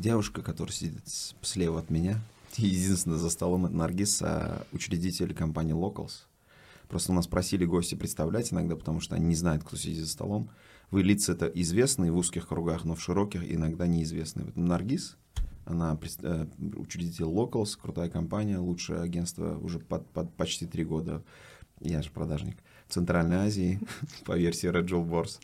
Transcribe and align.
девушка, 0.00 0.42
которая 0.42 0.72
сидит 0.72 1.02
слева 1.42 1.78
от 1.78 1.90
меня, 1.90 2.20
единственная 2.56 3.18
за 3.18 3.30
столом, 3.30 3.66
это 3.66 3.74
Наргиз, 3.74 4.22
а 4.22 4.66
учредитель 4.72 5.34
компании 5.34 5.74
Locals. 5.74 6.24
Просто 6.88 7.12
у 7.12 7.14
нас 7.14 7.28
просили 7.28 7.64
гости 7.64 7.94
представлять 7.94 8.52
иногда, 8.52 8.74
потому 8.74 9.00
что 9.00 9.14
они 9.14 9.26
не 9.26 9.36
знают, 9.36 9.62
кто 9.62 9.76
сидит 9.76 10.04
за 10.04 10.08
столом. 10.08 10.50
Вы 10.90 11.04
лица 11.04 11.32
это 11.32 11.46
известные 11.46 12.10
в 12.10 12.16
узких 12.16 12.48
кругах, 12.48 12.84
но 12.84 12.96
в 12.96 13.00
широких 13.00 13.48
иногда 13.48 13.86
неизвестные. 13.86 14.46
Вот 14.46 14.56
Наргиз, 14.56 15.16
она 15.66 15.96
э, 16.22 16.46
учредитель 16.76 17.26
Locals, 17.26 17.78
крутая 17.80 18.08
компания, 18.10 18.58
лучшее 18.58 19.02
агентство 19.02 19.56
уже 19.58 19.78
под, 19.78 20.10
под 20.10 20.34
почти 20.34 20.66
три 20.66 20.84
года. 20.84 21.22
Я 21.78 22.02
же 22.02 22.10
продажник. 22.10 22.56
Центральной 22.88 23.36
Азии 23.36 23.78
по 24.24 24.36
версии 24.36 24.68
Red 24.68 24.88
Jewel 24.88 25.08
Wars. 25.08 25.38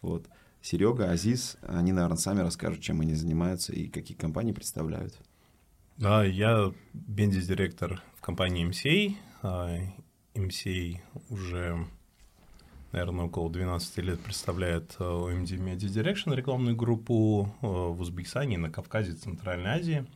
Вот. 0.00 0.26
Серега, 0.62 1.10
Азиз, 1.10 1.56
они, 1.62 1.92
наверное, 1.92 2.16
сами 2.16 2.40
расскажут, 2.40 2.80
чем 2.80 3.00
они 3.00 3.14
занимаются 3.14 3.72
и 3.72 3.88
какие 3.88 4.16
компании 4.16 4.52
представляют. 4.52 5.14
Да, 5.96 6.24
я 6.24 6.72
бендис-директор 6.92 8.02
в 8.16 8.20
компании 8.20 8.68
MCA. 8.68 9.16
MCA 10.34 11.00
уже, 11.30 11.86
наверное, 12.92 13.26
около 13.26 13.50
12 13.50 13.98
лет 13.98 14.20
представляет 14.20 14.96
OMD 14.98 15.56
Media 15.56 15.88
Direction, 15.88 16.34
рекламную 16.34 16.76
группу 16.76 17.54
э, 17.62 17.66
в 17.66 18.00
Узбекистане, 18.00 18.58
на 18.58 18.70
Кавказе, 18.70 19.12
Центральной 19.12 19.70
Азии. 19.70 20.06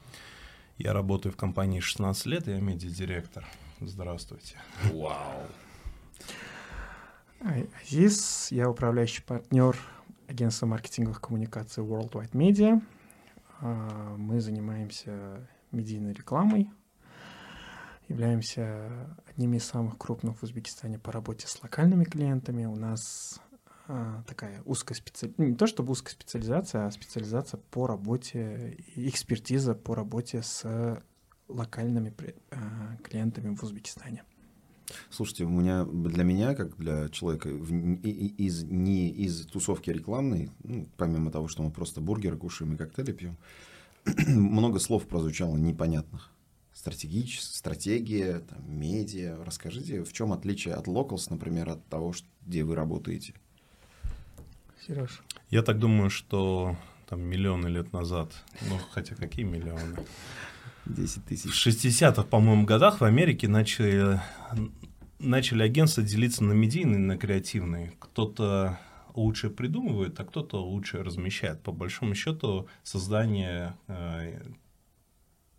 Я 0.77 0.93
работаю 0.93 1.33
в 1.33 1.37
компании 1.37 1.81
16 1.81 2.27
лет, 2.27 2.47
я 2.47 2.59
медиа-директор. 2.59 3.47
Здравствуйте. 3.81 4.57
Вау. 4.92 5.47
Азиз, 7.41 8.48
я 8.51 8.69
управляющий 8.69 9.23
партнер 9.23 9.77
агентства 10.31 10.67
маркетинговых 10.67 11.20
коммуникаций 11.20 11.83
Worldwide 11.83 12.33
Media. 12.33 12.81
А, 13.61 14.17
мы 14.17 14.41
занимаемся 14.41 15.47
медийной 15.73 16.12
рекламой, 16.12 16.70
являемся 18.09 19.17
одними 19.28 19.56
из 19.56 19.64
самых 19.64 19.98
крупных 19.98 20.39
в 20.39 20.42
Узбекистане 20.42 20.98
по 20.98 21.12
работе 21.12 21.47
с 21.47 21.61
локальными 21.62 22.05
клиентами. 22.05 22.64
У 22.64 22.77
нас 22.77 23.41
а, 23.89 24.23
такая 24.27 24.62
узкая 24.64 24.97
специализация, 24.97 25.47
не 25.47 25.56
то 25.56 25.67
чтобы 25.67 25.92
узкая 25.92 26.14
специализация, 26.14 26.86
а 26.86 26.91
специализация 26.91 27.58
по 27.70 27.86
работе, 27.86 28.77
экспертиза 28.95 29.75
по 29.75 29.95
работе 29.95 30.42
с 30.42 31.03
локальными 31.48 32.14
а, 32.51 32.97
клиентами 33.03 33.55
в 33.55 33.62
Узбекистане. 33.64 34.23
Слушайте, 35.10 35.44
у 35.44 35.48
меня 35.48 35.84
для 35.84 36.24
меня, 36.24 36.55
как 36.55 36.77
для 36.77 37.08
человека 37.08 37.48
из, 37.48 38.62
не 38.64 39.10
из 39.10 39.46
тусовки 39.46 39.91
рекламной, 39.91 40.50
ну, 40.62 40.88
помимо 40.96 41.30
того, 41.30 41.48
что 41.48 41.62
мы 41.62 41.70
просто 41.70 42.00
бургеры 42.00 42.36
кушаем 42.36 42.74
и 42.74 42.77
коктейли 42.77 43.12
пьем, 43.12 43.36
много 44.27 44.78
слов 44.78 45.06
прозвучало 45.06 45.56
непонятных. 45.56 46.30
Стратегическая, 46.72 47.56
стратегия, 47.56 48.38
там, 48.41 48.58
медиа. 48.66 49.44
Расскажите, 49.44 50.02
в 50.05 50.12
чем 50.12 50.33
отличие 50.33 50.74
от 50.74 50.86
Locals, 50.86 51.27
например, 51.28 51.68
от 51.68 51.84
того, 51.86 52.14
где 52.46 52.64
вы 52.64 52.74
работаете? 52.74 53.34
Сереж. 54.86 55.22
Я 55.50 55.62
так 55.62 55.78
думаю, 55.78 56.08
что 56.11 56.77
там 57.08 57.20
миллионы 57.20 57.66
лет 57.66 57.92
назад, 57.92 58.33
ну 58.68 58.78
хотя 58.92 59.14
какие 59.14 59.44
миллионы? 59.44 59.96
10 60.94 61.24
тысяч. 61.24 61.50
В 61.50 61.66
60-х, 61.66 62.22
по-моему, 62.24 62.64
годах 62.64 63.00
в 63.00 63.05
Америке 63.05 63.48
начали, 63.48 64.20
начали 65.19 65.62
агентства 65.62 66.02
делиться 66.02 66.44
на 66.44 66.52
медийные 66.52 66.98
на 66.98 67.16
креативные. 67.16 67.92
Кто-то 67.98 68.78
лучше 69.14 69.50
придумывает, 69.50 70.18
а 70.20 70.24
кто-то 70.24 70.62
лучше 70.62 71.02
размещает. 71.02 71.62
По 71.62 71.73
большому 71.73 72.14
счету 72.14 72.68
создание 72.83 73.77
э, 73.89 74.40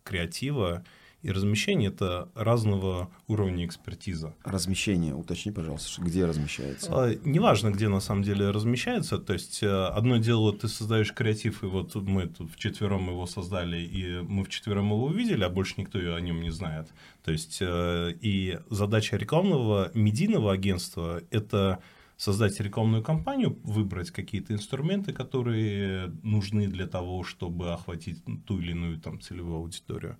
креатива 0.04 0.84
и 1.22 1.30
размещение 1.30 1.88
это 1.88 2.28
разного 2.34 3.10
уровня 3.28 3.64
экспертиза. 3.64 4.34
Размещение, 4.44 5.14
уточни, 5.14 5.52
пожалуйста, 5.52 6.02
где 6.02 6.24
размещается? 6.24 6.90
А, 6.90 7.14
неважно, 7.24 7.70
где 7.70 7.88
на 7.88 8.00
самом 8.00 8.22
деле 8.22 8.50
размещается. 8.50 9.18
То 9.18 9.32
есть 9.32 9.62
э, 9.62 9.68
одно 9.68 10.16
дело, 10.16 10.52
ты 10.52 10.68
создаешь 10.68 11.12
креатив, 11.12 11.62
и 11.62 11.66
вот 11.66 11.94
мы 11.94 12.26
тут 12.26 12.50
вчетвером 12.52 13.08
его 13.08 13.26
создали, 13.26 13.78
и 13.78 14.20
мы 14.20 14.44
вчетвером 14.44 14.86
его 14.86 15.04
увидели, 15.04 15.44
а 15.44 15.48
больше 15.48 15.74
никто 15.76 15.98
о 15.98 16.20
нем 16.20 16.42
не 16.42 16.50
знает. 16.50 16.88
То 17.24 17.30
есть 17.30 17.58
э, 17.60 18.14
и 18.20 18.58
задача 18.68 19.16
рекламного 19.16 19.90
медийного 19.94 20.52
агентства 20.52 21.22
это 21.30 21.78
создать 22.16 22.60
рекламную 22.60 23.02
кампанию, 23.02 23.58
выбрать 23.64 24.10
какие-то 24.10 24.52
инструменты, 24.52 25.12
которые 25.12 26.12
нужны 26.22 26.68
для 26.68 26.86
того, 26.86 27.24
чтобы 27.24 27.72
охватить 27.72 28.22
ту 28.46 28.60
или 28.60 28.72
иную 28.72 29.00
там, 29.00 29.20
целевую 29.20 29.56
аудиторию. 29.56 30.16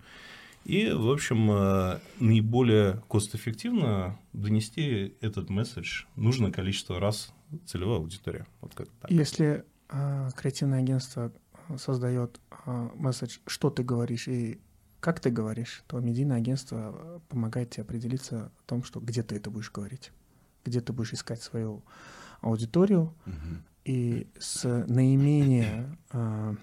И, 0.65 0.89
в 0.89 1.09
общем, 1.09 1.51
э, 1.51 1.99
наиболее 2.19 3.03
кост-эффективно 3.07 4.19
донести 4.31 5.15
этот 5.19 5.49
месседж 5.49 6.05
нужное 6.15 6.51
количество 6.51 6.99
раз 6.99 7.33
целевой 7.65 7.97
аудитории. 7.97 8.45
Вот 8.61 8.73
как 8.73 8.87
так. 9.01 9.11
Если 9.11 9.65
э, 9.89 10.29
креативное 10.35 10.79
агентство 10.79 11.31
создает 11.77 12.39
э, 12.65 12.89
месседж, 12.95 13.39
что 13.45 13.69
ты 13.69 13.83
говоришь 13.83 14.27
и 14.27 14.59
как 14.99 15.19
ты 15.19 15.29
говоришь, 15.29 15.83
то 15.87 15.99
медийное 15.99 16.37
агентство 16.37 17.21
помогает 17.27 17.71
тебе 17.71 17.83
определиться 17.83 18.45
о 18.45 18.51
том, 18.65 18.83
что 18.83 19.01
где 19.01 19.21
ты 19.21 19.35
это 19.35 19.51
будешь 19.51 19.69
говорить, 19.69 20.13
где 20.63 20.79
ты 20.79 20.93
будешь 20.93 21.11
искать 21.11 21.41
свою 21.41 21.83
аудиторию 22.39 23.13
угу. 23.25 23.57
и 23.83 24.27
с 24.39 24.63
наименее 24.87 25.97
э, 26.11 26.55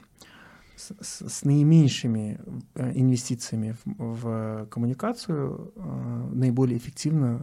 с, 1.01 1.29
с 1.29 1.45
наименьшими 1.45 2.41
э, 2.75 2.93
инвестициями 2.95 3.77
в, 3.85 4.65
в 4.65 4.67
коммуникацию 4.67 5.73
э, 5.77 6.29
наиболее 6.33 6.79
эффективно 6.79 7.41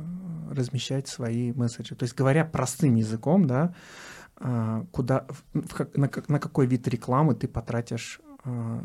размещать 0.51 1.07
свои 1.07 1.51
месседжи. 1.53 1.95
То 1.95 2.03
есть, 2.03 2.15
говоря 2.15 2.45
простым 2.45 2.95
языком, 2.95 3.47
да, 3.47 3.73
э, 4.39 4.83
куда, 4.91 5.25
в, 5.53 5.97
на, 5.97 6.09
на 6.27 6.39
какой 6.39 6.67
вид 6.67 6.87
рекламы 6.87 7.35
ты 7.35 7.47
потратишь 7.47 8.19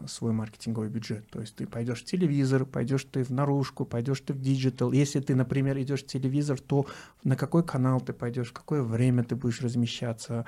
свой 0.09 0.33
маркетинговый 0.33 0.89
бюджет. 0.89 1.31
То 1.31 1.41
есть 1.41 1.55
ты 1.55 1.69
пойдешь 1.69 2.03
в 2.03 2.05
телевизор, 2.05 2.65
пойдешь 2.65 3.05
ты 3.05 3.23
в 3.23 3.31
наружку, 3.31 3.85
пойдешь 3.85 4.21
ты 4.21 4.33
в 4.33 4.41
digital. 4.41 4.91
Если 4.91 5.21
ты, 5.21 5.37
например, 5.37 5.79
идешь 5.79 6.03
в 6.03 6.07
телевизор, 6.07 6.59
то 6.59 6.87
на 7.23 7.37
какой 7.37 7.63
канал 7.63 8.01
ты 8.01 8.13
пойдешь, 8.13 8.49
в 8.49 8.53
какое 8.53 8.83
время 8.83 9.23
ты 9.23 9.37
будешь 9.37 9.61
размещаться, 9.61 10.47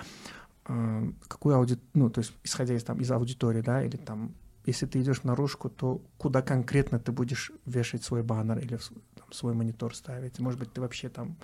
какую 0.65 1.57
ауди... 1.57 1.79
ну, 1.93 2.11
то 2.11 2.21
есть 2.21 2.33
исходя 2.43 2.75
из, 2.75 2.85
там, 2.85 3.01
из 3.01 3.11
аудитории, 3.11 3.61
да, 3.61 3.85
или 3.85 3.97
там, 3.97 4.35
если 4.67 4.87
ты 4.87 5.01
идешь 5.01 5.23
наружку, 5.23 5.69
то 5.69 6.01
куда 6.17 6.43
конкретно 6.43 6.99
ты 6.99 7.13
будешь 7.13 7.53
вешать 7.67 8.03
свой 8.03 8.23
баннер 8.23 8.59
или 8.59 8.79
там, 9.15 9.33
свой 9.33 9.55
монитор 9.55 9.95
ставить? 9.95 10.39
Может 10.39 10.59
быть, 10.59 10.73
ты 10.73 10.81
вообще 10.81 11.11
там 11.11 11.37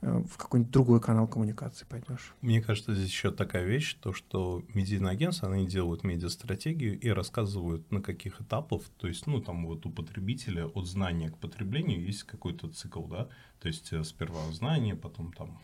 э, 0.00 0.22
в 0.30 0.38
какой-нибудь 0.38 0.72
другой 0.72 1.00
канал 1.02 1.28
коммуникации 1.28 1.84
пойдешь. 1.84 2.34
Мне 2.40 2.62
кажется, 2.62 2.94
здесь 2.94 3.10
еще 3.10 3.30
такая 3.32 3.64
вещь, 3.64 3.98
то, 4.00 4.14
что 4.14 4.62
медийные 4.72 5.12
агентства, 5.12 5.52
они 5.52 5.66
делают 5.66 6.02
медиастратегию 6.02 6.98
и 6.98 7.10
рассказывают, 7.10 7.90
на 7.92 8.00
каких 8.00 8.40
этапах, 8.40 8.80
то 8.96 9.08
есть, 9.08 9.26
ну, 9.26 9.42
там 9.42 9.66
вот 9.66 9.84
у 9.84 9.90
потребителя 9.90 10.66
от 10.66 10.86
знания 10.86 11.28
к 11.28 11.36
потреблению 11.36 12.02
есть 12.02 12.22
какой-то 12.22 12.70
цикл, 12.70 13.04
да, 13.04 13.28
то 13.60 13.68
есть 13.68 13.92
э, 13.92 14.02
сперва 14.04 14.40
знание, 14.52 14.96
потом 14.96 15.34
там 15.34 15.58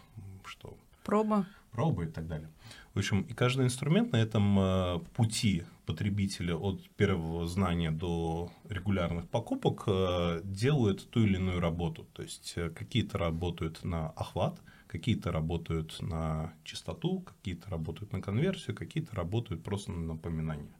что? 0.45 0.77
Проба 1.03 1.47
пробы 1.75 2.05
и 2.05 2.09
так 2.09 2.27
далее. 2.29 2.49
В 2.95 2.99
общем, 2.99 3.23
и 3.23 3.35
каждый 3.35 3.65
инструмент 3.67 4.13
на 4.13 4.19
этом 4.19 4.59
э, 4.59 4.99
пути 5.15 5.65
потребителя 5.85 6.55
от 6.55 6.89
первого 6.91 7.47
знания 7.47 7.91
до 7.91 8.53
регулярных 8.69 9.29
покупок 9.29 9.83
э, 9.89 10.41
делает 10.45 11.11
ту 11.11 11.25
или 11.25 11.37
иную 11.37 11.61
работу. 11.61 12.07
То 12.13 12.23
есть 12.23 12.53
э, 12.57 12.71
какие-то 12.71 13.19
работают 13.19 13.85
на 13.85 14.11
охват, 14.11 14.61
какие-то 14.87 15.33
работают 15.33 16.01
на 16.01 16.53
частоту, 16.63 17.21
какие-то 17.21 17.69
работают 17.69 18.13
на 18.13 18.23
конверсию, 18.23 18.77
какие-то 18.77 19.17
работают 19.17 19.65
просто 19.65 19.91
на 19.91 20.15
напоминание. 20.15 20.73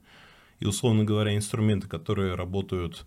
И, 0.61 0.67
условно 0.67 1.05
говоря, 1.05 1.35
инструменты, 1.35 1.89
которые 1.89 2.37
работают 2.37 3.07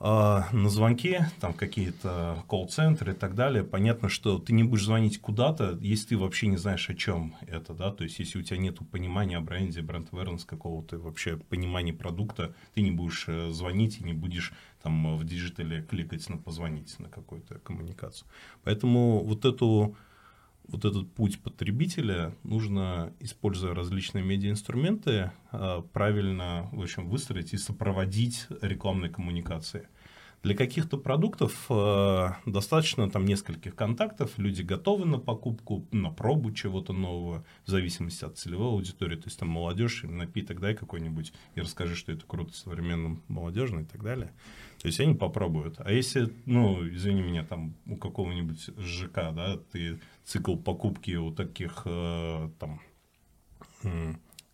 на 0.00 0.68
звонке, 0.70 1.30
там 1.40 1.52
какие-то 1.52 2.42
колл-центры 2.48 3.12
и 3.12 3.14
так 3.14 3.34
далее, 3.34 3.62
понятно, 3.64 4.08
что 4.08 4.38
ты 4.38 4.54
не 4.54 4.64
будешь 4.64 4.84
звонить 4.84 5.20
куда-то, 5.20 5.76
если 5.80 6.08
ты 6.08 6.16
вообще 6.16 6.46
не 6.46 6.56
знаешь, 6.56 6.88
о 6.88 6.94
чем 6.94 7.34
это, 7.46 7.74
да, 7.74 7.90
то 7.90 8.04
есть 8.04 8.18
если 8.18 8.38
у 8.38 8.42
тебя 8.42 8.56
нет 8.56 8.78
понимания 8.90 9.36
о 9.36 9.42
бренде, 9.42 9.82
brand 9.82 10.08
awareness 10.10 10.46
какого-то, 10.46 10.98
вообще 10.98 11.36
понимания 11.36 11.92
продукта, 11.92 12.54
ты 12.74 12.80
не 12.80 12.90
будешь 12.90 13.26
э, 13.28 13.50
звонить 13.50 14.00
и 14.00 14.04
не 14.04 14.14
будешь 14.14 14.52
там 14.82 15.18
в 15.18 15.24
digital'е 15.24 15.82
кликать 15.82 16.26
на 16.30 16.38
позвонить 16.38 16.98
на 16.98 17.10
какую-то 17.10 17.58
коммуникацию. 17.58 18.26
Поэтому 18.64 19.22
вот 19.22 19.44
эту 19.44 19.96
вот 20.70 20.84
этот 20.84 21.12
путь 21.12 21.40
потребителя 21.40 22.34
нужно, 22.42 23.12
используя 23.20 23.74
различные 23.74 24.24
медиаинструменты, 24.24 25.32
а, 25.50 25.82
правильно 25.82 26.68
в 26.72 26.80
общем, 26.80 27.08
выстроить 27.08 27.52
и 27.52 27.58
сопроводить 27.58 28.46
рекламной 28.60 29.08
коммуникации. 29.08 29.88
Для 30.42 30.54
каких-то 30.54 30.96
продуктов 30.96 31.66
э, 31.68 32.28
достаточно 32.46 33.10
там 33.10 33.26
нескольких 33.26 33.76
контактов, 33.76 34.38
люди 34.38 34.62
готовы 34.62 35.04
на 35.04 35.18
покупку, 35.18 35.86
на 35.92 36.10
пробу 36.10 36.50
чего-то 36.52 36.94
нового, 36.94 37.44
в 37.66 37.70
зависимости 37.70 38.24
от 38.24 38.38
целевой 38.38 38.68
аудитории. 38.68 39.16
То 39.16 39.26
есть 39.26 39.38
там 39.38 39.50
молодежь, 39.50 40.02
напиток 40.04 40.60
дай 40.60 40.74
какой-нибудь 40.74 41.34
и 41.56 41.60
расскажи, 41.60 41.94
что 41.94 42.12
это 42.12 42.24
круто 42.26 42.54
современным 42.54 43.22
молодежным 43.28 43.82
и 43.82 43.86
так 43.86 44.02
далее. 44.02 44.32
То 44.80 44.86
есть 44.86 44.98
они 44.98 45.14
попробуют. 45.14 45.76
А 45.78 45.92
если, 45.92 46.32
ну, 46.46 46.88
извини 46.88 47.20
меня, 47.20 47.44
там 47.44 47.74
у 47.84 47.96
какого-нибудь 47.96 48.70
ЖК, 48.78 49.32
да, 49.34 49.58
ты 49.72 50.00
цикл 50.24 50.56
покупки 50.56 51.16
у 51.16 51.32
таких 51.32 51.82
э, 51.84 52.50
там 52.58 52.80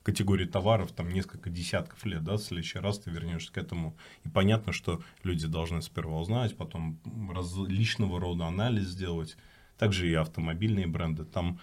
категории 0.06 0.44
товаров 0.44 0.93
там 0.93 1.08
несколько 1.08 1.50
десятков 1.50 2.05
лет, 2.06 2.23
да, 2.23 2.35
в 2.35 2.38
следующий 2.38 2.79
раз 2.79 3.00
ты 3.00 3.11
вернешься 3.11 3.53
к 3.53 3.58
этому. 3.58 3.97
И 4.25 4.29
понятно, 4.29 4.73
что 4.73 5.03
люди 5.25 5.49
должны 5.49 5.82
сперва 5.82 6.20
узнать, 6.20 6.56
потом 6.56 7.00
различного 7.29 8.20
рода 8.20 8.47
анализ 8.47 8.85
сделать. 8.85 9.37
Также 9.79 10.08
и 10.08 10.14
автомобильные 10.14 10.87
бренды. 10.87 11.25
Там, 11.25 11.58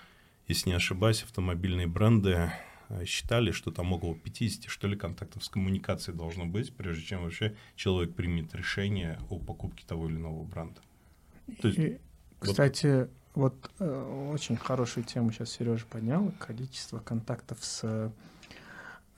если 0.46 0.72
не 0.72 0.76
ошибаюсь, 0.76 1.24
автомобильные 1.24 1.88
бренды 1.88 2.52
э, 2.90 3.06
считали, 3.06 3.52
что 3.52 3.72
там 3.72 3.94
около 3.94 4.14
50, 4.14 4.70
что 4.70 4.90
ли, 4.90 4.98
контактов 4.98 5.46
с 5.46 5.48
коммуникацией 5.48 6.18
должно 6.18 6.46
быть, 6.46 6.76
прежде 6.76 7.06
чем 7.06 7.24
вообще 7.24 7.56
человек 7.78 8.14
примет 8.14 8.54
решение 8.54 9.20
о 9.30 9.40
покупке 9.40 9.86
того 9.88 10.10
или 10.10 10.18
иного 10.18 10.44
бренда. 10.44 10.82
То 11.62 11.70
есть, 11.70 11.80
и, 11.80 11.98
кстати, 12.40 13.08
вот, 13.36 13.72
э, 13.80 14.30
очень 14.34 14.58
хорошую 14.58 15.06
тему 15.06 15.32
сейчас 15.32 15.52
Сережа 15.52 15.86
поднял, 15.86 16.34
количество 16.40 17.00
контактов 17.00 17.64
с 17.64 18.12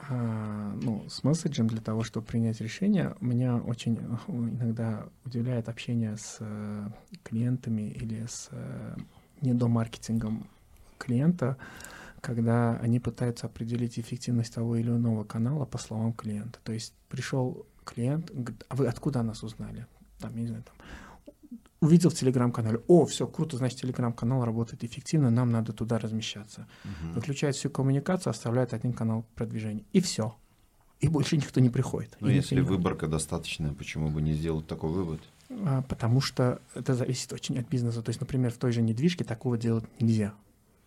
ну, 0.10 1.06
с 1.08 1.24
месседжем 1.24 1.68
для 1.68 1.82
того, 1.82 2.04
чтобы 2.04 2.26
принять 2.26 2.62
решение. 2.62 3.16
Меня 3.22 3.58
очень 3.58 3.98
э, 3.98 4.32
иногда 4.32 5.08
удивляет 5.24 5.70
общение 5.70 6.18
с 6.18 6.38
э, 6.40 6.90
клиентами 7.24 7.90
или 7.90 8.26
с 8.28 8.50
э, 8.52 8.96
недомаркетингом 9.42 10.48
клиента, 10.98 11.58
когда 12.22 12.78
они 12.78 13.00
пытаются 13.00 13.48
определить 13.48 13.98
эффективность 13.98 14.54
того 14.54 14.76
или 14.76 14.90
иного 14.90 15.24
канала 15.24 15.66
по 15.66 15.78
словам 15.78 16.14
клиента. 16.14 16.60
То 16.64 16.74
есть 16.74 16.94
пришел 17.10 17.66
клиент, 17.84 18.32
говорит, 18.32 18.64
а 18.70 18.76
вы 18.76 18.88
откуда 18.88 19.24
нас 19.24 19.44
узнали? 19.44 19.86
Там, 20.20 20.36
я 20.36 20.42
не 20.42 20.48
знаю, 20.48 20.64
там, 20.64 20.76
увидел 21.82 22.10
в 22.10 22.16
телеграм-канале, 22.16 22.82
о, 22.88 23.06
все, 23.06 23.28
круто, 23.28 23.58
значит, 23.58 23.82
телеграм-канал 23.82 24.44
работает 24.46 24.84
эффективно, 24.84 25.30
нам 25.30 25.52
надо 25.52 25.74
туда 25.74 26.00
размещаться. 26.00 26.68
Угу. 26.84 27.14
Выключает 27.16 27.56
всю 27.56 27.70
коммуникацию, 27.70 28.32
оставляет 28.32 28.74
один 28.74 28.94
канал 28.94 29.26
продвижения. 29.36 29.84
И 29.94 30.02
все. 30.02 30.36
И 31.02 31.08
больше 31.08 31.38
никто 31.38 31.60
не 31.60 31.70
приходит. 31.70 32.16
Но 32.20 32.30
если 32.30 32.62
выборка 32.62 33.08
достаточная, 33.08 33.74
почему 33.74 34.10
бы 34.10 34.22
не 34.22 34.34
сделать 34.34 34.66
такой 34.68 34.90
вывод? 34.90 35.22
А, 35.50 35.82
потому 35.84 36.22
что 36.22 36.62
это 36.74 36.96
зависит 36.96 37.34
очень 37.34 37.60
от 37.60 37.68
бизнеса. 37.68 38.02
То 38.02 38.10
есть, 38.10 38.22
например, 38.22 38.52
в 38.52 38.58
той 38.58 38.72
же 38.72 38.82
недвижке 38.82 39.24
такого 39.24 39.58
делать 39.58 39.86
нельзя. 40.00 40.34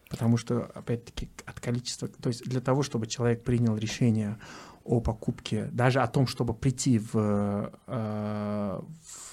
Потому 0.09 0.39
что, 0.39 0.65
опять-таки, 0.75 1.29
от 1.45 1.61
количества... 1.61 2.09
То 2.09 2.29
есть 2.29 2.43
для 2.45 2.61
того, 2.61 2.83
чтобы 2.83 3.07
человек 3.07 3.45
принял 3.45 3.77
решение 3.77 4.39
о 4.85 5.01
покупке, 5.01 5.67
даже 5.67 6.01
о 6.01 6.07
том, 6.07 6.27
чтобы 6.27 6.55
прийти 6.55 6.99
в, 6.99 7.71
э, 7.87 8.81
в 8.81 9.28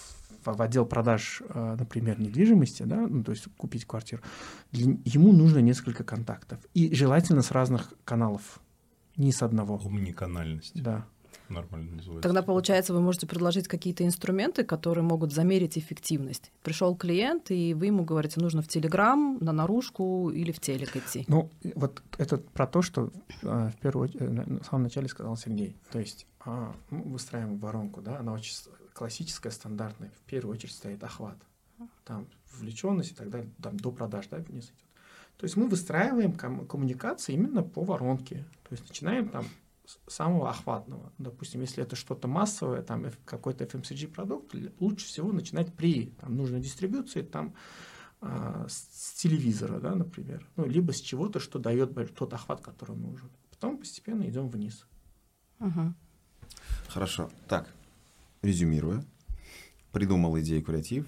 в 0.54 0.62
отдел 0.62 0.86
продаж, 0.86 1.42
э, 1.48 1.76
например, 1.80 2.20
недвижимости, 2.20 2.84
да, 2.84 3.08
ну, 3.08 3.24
то 3.24 3.32
есть 3.32 3.48
купить 3.58 3.86
квартиру, 3.86 4.22
ему 4.72 5.32
нужно 5.32 5.60
несколько 5.60 6.04
контактов. 6.04 6.60
И 6.74 6.94
желательно 6.94 7.42
с 7.42 7.52
разных 7.52 7.94
каналов, 8.04 8.60
не 9.18 9.32
с 9.32 9.42
одного. 9.42 9.80
Умниканальность. 9.84 10.82
Да. 10.82 11.06
Нормально 11.50 11.98
называется. 11.98 12.28
Тогда, 12.28 12.42
получается, 12.42 12.94
вы 12.94 13.02
можете 13.02 13.28
предложить 13.28 13.68
какие-то 13.68 14.04
инструменты, 14.04 14.64
которые 14.64 15.04
могут 15.04 15.32
замерить 15.32 15.78
эффективность. 15.78 16.52
Пришел 16.64 16.96
клиент, 16.96 17.52
и 17.52 17.74
вы 17.74 17.88
ему 17.88 18.04
говорите, 18.04 18.40
нужно 18.40 18.62
в 18.62 18.68
Телеграм, 18.68 19.38
на 19.42 19.52
наружку 19.52 20.32
или 20.32 20.52
в 20.52 20.60
телек 20.60 20.96
идти. 20.96 21.26
Ну, 21.28 21.52
вот 21.76 22.02
это 22.18 22.38
про 22.38 22.66
то, 22.66 22.82
что 22.82 23.12
э, 23.44 23.70
в 23.70 23.80
первую 23.80 24.06
очередь, 24.06 24.22
э, 24.22 24.60
в 24.60 24.66
самом 24.66 24.84
начале 24.84 25.08
сказал 25.08 25.38
Сергей. 25.38 25.76
То 25.92 26.00
есть 26.00 26.26
а, 26.46 26.76
мы 26.90 27.02
выстраиваем 27.04 27.58
воронку, 27.58 28.02
да, 28.02 28.20
она 28.20 28.34
очень 28.34 28.56
классическая, 28.94 29.50
стандартная, 29.50 30.12
в 30.12 30.22
первую 30.30 30.56
очередь 30.56 30.74
стоит 30.74 31.04
охват. 31.04 31.38
Там 32.06 32.28
вовлеченность 32.54 33.12
и 33.12 33.16
так 33.16 33.30
далее, 33.30 33.52
там 33.62 33.78
до 33.78 33.92
продаж, 33.92 34.28
да, 34.28 34.38
вниз 34.38 34.66
идет. 34.66 34.86
То 35.38 35.44
есть 35.44 35.58
мы 35.58 35.68
выстраиваем 35.68 36.34
ком- 36.34 36.66
коммуникации 36.66 37.34
именно 37.34 37.64
по 37.64 37.84
воронке. 37.84 38.46
То 38.64 38.72
есть 38.72 38.88
начинаем 38.88 39.28
там 39.30 39.46
с 39.86 40.00
самого 40.08 40.50
охватного. 40.50 41.12
Допустим, 41.18 41.62
если 41.62 41.84
это 41.84 41.96
что-то 41.96 42.28
массовое, 42.28 42.82
там 42.82 43.06
какой-то 43.26 43.66
FMCG 43.66 44.08
продукт, 44.08 44.56
лучше 44.80 45.06
всего 45.08 45.32
начинать 45.32 45.74
при 45.74 46.12
там, 46.22 46.36
нужной 46.36 46.62
дистрибуции, 46.62 47.22
там 47.22 47.54
э, 48.22 48.66
с 48.70 49.14
телевизора, 49.16 49.80
да, 49.80 49.94
например, 49.94 50.48
ну, 50.56 50.66
либо 50.66 50.94
с 50.94 51.02
чего-то, 51.02 51.40
что 51.40 51.60
дает 51.60 51.94
тот 52.16 52.34
охват, 52.34 52.62
который 52.62 52.96
нужен. 52.96 53.30
Потом 53.52 53.78
постепенно 53.78 54.28
идем 54.28 54.50
вниз. 54.50 54.86
Угу. 55.60 55.94
Хорошо. 56.88 57.30
Так, 57.48 57.74
резюмируя, 58.42 59.04
придумал 59.92 60.40
идею 60.40 60.64
креатив, 60.64 61.06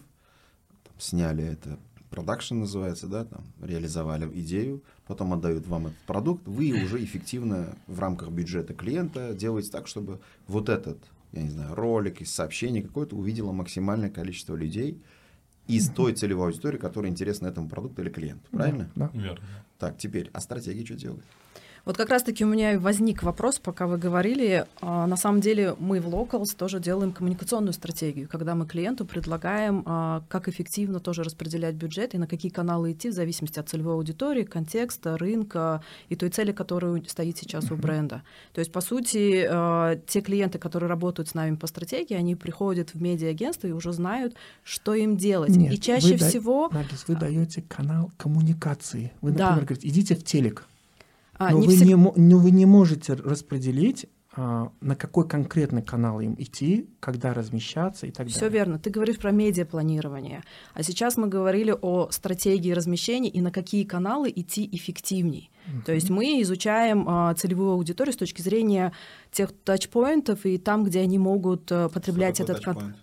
там, 0.83 0.93
сняли 0.99 1.43
это, 1.43 1.79
продакшн 2.09 2.55
называется, 2.55 3.07
да, 3.07 3.25
там, 3.25 3.43
реализовали 3.61 4.29
идею, 4.41 4.81
потом 5.05 5.33
отдают 5.33 5.67
вам 5.67 5.87
этот 5.87 5.99
продукт, 5.99 6.47
вы 6.47 6.71
уже 6.83 7.03
эффективно 7.03 7.75
в 7.87 7.99
рамках 7.99 8.29
бюджета 8.29 8.73
клиента 8.73 9.33
делаете 9.33 9.71
так, 9.71 9.87
чтобы 9.87 10.19
вот 10.47 10.69
этот, 10.69 10.97
я 11.31 11.43
не 11.43 11.49
знаю, 11.49 11.75
ролик 11.75 12.21
из 12.21 12.33
сообщений 12.33 12.81
какое-то 12.81 13.15
увидело 13.15 13.51
максимальное 13.51 14.09
количество 14.09 14.55
людей 14.55 15.01
из 15.67 15.89
той 15.89 16.13
целевой 16.13 16.47
аудитории, 16.47 16.77
которая 16.77 17.11
интересна 17.11 17.47
этому 17.47 17.67
продукту 17.69 18.01
или 18.01 18.09
клиенту. 18.09 18.45
Правильно? 18.51 18.89
Да. 18.95 19.09
Верно. 19.13 19.45
Так, 19.77 19.97
теперь, 19.97 20.29
а 20.33 20.39
стратегия 20.39 20.85
что 20.85 20.95
делает? 20.95 21.23
Вот 21.87 21.95
как 21.95 22.09
раз-таки 22.09 22.43
у 22.43 22.49
меня 22.49 22.77
возник 22.77 23.23
вопрос, 23.23 23.59
пока 23.59 23.87
вы 23.87 23.97
говорили. 23.97 24.65
А, 24.81 25.07
на 25.07 25.15
самом 25.15 25.39
деле 25.39 25.73
мы 25.79 26.01
в 26.01 26.13
Locals 26.13 26.53
тоже 26.53 26.81
делаем 26.81 27.13
коммуникационную 27.13 27.71
стратегию, 27.71 28.27
когда 28.27 28.55
мы 28.55 28.65
клиенту 28.65 29.05
предлагаем, 29.05 29.83
а, 29.85 30.21
как 30.27 30.49
эффективно 30.49 30.99
тоже 30.99 31.23
распределять 31.23 31.75
бюджет 31.75 32.13
и 32.13 32.17
на 32.17 32.27
какие 32.27 32.51
каналы 32.51 32.91
идти 32.91 33.09
в 33.09 33.13
зависимости 33.13 33.57
от 33.57 33.69
целевой 33.69 33.93
аудитории, 33.93 34.43
контекста, 34.43 35.17
рынка 35.17 35.81
и 36.09 36.17
той 36.17 36.27
цели, 36.27 36.51
которая 36.51 37.01
стоит 37.07 37.37
сейчас 37.37 37.71
у 37.71 37.77
бренда. 37.77 38.21
То 38.51 38.59
есть, 38.59 38.73
по 38.73 38.81
сути, 38.81 39.47
а, 39.49 39.97
те 40.07 40.19
клиенты, 40.19 40.59
которые 40.59 40.89
работают 40.89 41.29
с 41.29 41.35
нами 41.35 41.55
по 41.55 41.67
стратегии, 41.67 42.15
они 42.15 42.35
приходят 42.35 42.95
в 42.95 43.01
медиа-агентство 43.01 43.65
и 43.65 43.71
уже 43.71 43.93
знают, 43.93 44.35
что 44.65 44.93
им 44.93 45.15
делать. 45.15 45.55
Нет, 45.55 45.71
и 45.71 45.79
чаще 45.79 46.17
вы 46.17 46.17
всего... 46.17 46.69
Наргиз, 46.69 47.05
вы 47.07 47.15
даете 47.15 47.61
канал 47.61 48.11
коммуникации. 48.17 49.13
Вы, 49.21 49.29
например, 49.29 49.55
да. 49.55 49.61
говорите, 49.61 49.87
идите 49.87 50.15
в 50.15 50.25
телек. 50.25 50.67
А, 51.37 51.51
но, 51.51 51.59
не 51.59 51.67
вы 51.67 51.75
всег... 51.75 51.87
не, 51.87 51.95
но 51.95 52.37
вы 52.37 52.51
не 52.51 52.65
можете 52.65 53.13
распределить 53.13 54.07
а, 54.39 54.71
на 54.81 54.95
какой 54.95 55.27
конкретный 55.27 55.81
канал 55.81 56.19
им 56.19 56.35
идти, 56.37 56.87
когда 56.99 57.33
размещаться 57.33 58.05
и 58.05 58.11
так 58.11 58.27
Все 58.27 58.35
далее. 58.39 58.49
Все 58.49 58.57
верно. 58.57 58.79
Ты 58.79 58.91
говоришь 58.91 59.17
про 59.17 59.31
медиапланирование. 59.31 60.43
А 60.75 60.83
сейчас 60.83 61.17
мы 61.17 61.27
говорили 61.27 61.75
о 61.81 62.09
стратегии 62.11 62.71
размещения 62.71 63.29
и 63.29 63.41
на 63.41 63.51
какие 63.51 63.83
каналы 63.83 64.31
идти 64.35 64.69
эффективней. 64.71 65.49
Uh-huh. 65.65 65.85
То 65.85 65.93
есть 65.93 66.11
мы 66.11 66.39
изучаем 66.43 67.05
а, 67.09 67.33
целевую 67.33 67.71
аудиторию 67.71 68.13
с 68.13 68.17
точки 68.17 68.43
зрения 68.43 68.93
тех 69.31 69.51
тачпоинтов 69.51 70.45
и 70.45 70.59
там, 70.59 70.83
где 70.83 70.99
они 70.99 71.17
могут 71.17 71.71
а, 71.71 71.89
потреблять 71.89 72.39
этот 72.39 72.59
контент. 72.59 72.95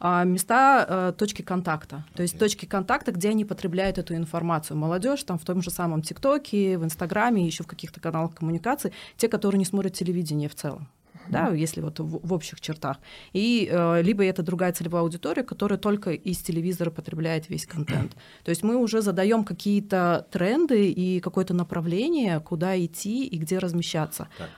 А, 0.00 0.24
места 0.24 0.86
э, 0.88 1.12
точки 1.16 1.42
контакта. 1.42 2.04
То 2.14 2.22
есть 2.22 2.38
точки 2.38 2.66
контакта, 2.66 3.12
где 3.12 3.30
они 3.30 3.44
потребляют 3.44 3.98
эту 3.98 4.14
информацию. 4.14 4.76
Молодежь 4.76 5.22
там 5.24 5.38
в 5.38 5.44
том 5.44 5.62
же 5.62 5.70
самом 5.70 6.02
ТикТоке, 6.02 6.78
в 6.78 6.84
Инстаграме, 6.84 7.46
еще 7.46 7.64
в 7.64 7.66
каких-то 7.66 8.00
каналах 8.00 8.34
коммуникации, 8.34 8.92
те, 9.16 9.28
которые 9.28 9.58
не 9.58 9.64
смотрят 9.64 9.94
телевидение 9.94 10.48
в 10.48 10.54
целом 10.54 10.88
да, 11.28 11.48
если 11.48 11.80
вот 11.80 11.98
в, 12.00 12.26
в 12.26 12.32
общих 12.32 12.60
чертах. 12.60 12.98
И 13.32 13.68
э, 13.70 14.02
либо 14.02 14.24
это 14.24 14.42
другая 14.42 14.72
целевая 14.72 15.02
аудитория, 15.02 15.42
которая 15.42 15.78
только 15.78 16.10
из 16.10 16.38
телевизора 16.38 16.90
потребляет 16.90 17.48
весь 17.48 17.66
контент. 17.66 18.16
То 18.44 18.50
есть 18.50 18.62
мы 18.62 18.76
уже 18.76 19.02
задаем 19.02 19.44
какие-то 19.44 20.26
тренды 20.30 20.90
и 20.90 21.20
какое-то 21.20 21.54
направление, 21.54 22.40
куда 22.40 22.78
идти 22.82 23.26
и 23.26 23.38
где 23.38 23.58
размещаться. 23.58 24.28
Так. 24.38 24.50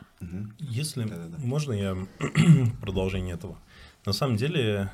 Если 0.59 1.05
Да-да-да. 1.05 1.39
можно 1.39 1.73
я 1.73 1.97
продолжение 2.81 3.35
этого. 3.35 3.59
На 4.05 4.13
самом 4.13 4.37
деле 4.37 4.91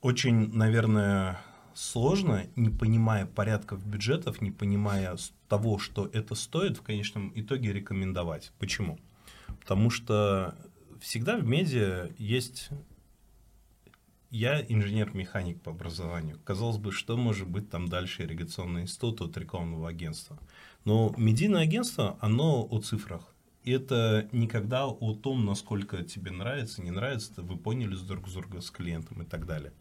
очень, 0.00 0.52
наверное, 0.54 1.40
сложно, 1.74 2.46
не 2.56 2.70
понимая 2.70 3.26
порядков 3.26 3.84
бюджетов, 3.86 4.40
не 4.40 4.50
понимая 4.50 5.16
того, 5.48 5.78
что 5.78 6.08
это 6.12 6.34
стоит, 6.34 6.78
в 6.78 6.82
конечном 6.82 7.32
итоге 7.34 7.72
рекомендовать. 7.72 8.52
Почему? 8.58 8.98
Потому 9.60 9.90
что 9.90 10.54
всегда 11.00 11.36
в 11.36 11.44
медиа 11.46 12.10
есть... 12.18 12.70
Я 14.30 14.62
инженер-механик 14.62 15.60
по 15.60 15.72
образованию. 15.72 16.40
Казалось 16.44 16.78
бы, 16.78 16.90
что 16.90 17.18
может 17.18 17.46
быть 17.46 17.68
там 17.68 17.88
дальше 17.88 18.22
ирригационный 18.22 18.80
институт 18.82 19.20
от 19.20 19.36
рекламного 19.36 19.90
агентства. 19.90 20.38
Но 20.86 21.14
медийное 21.18 21.64
агентство, 21.64 22.16
оно 22.18 22.66
о 22.70 22.80
цифрах. 22.80 23.31
Это 23.70 24.28
никогда 24.32 24.86
о 24.86 25.14
том, 25.14 25.44
насколько 25.44 26.02
тебе 26.02 26.30
нравится, 26.30 26.82
не 26.82 26.90
нравится, 26.90 27.42
вы 27.42 27.56
поняли 27.56 27.94
друг 27.94 28.28
с 28.28 28.32
другом, 28.32 28.60
с 28.60 28.70
клиентом 28.70 29.22
и 29.22 29.24
так 29.24 29.46
далее. 29.46 29.72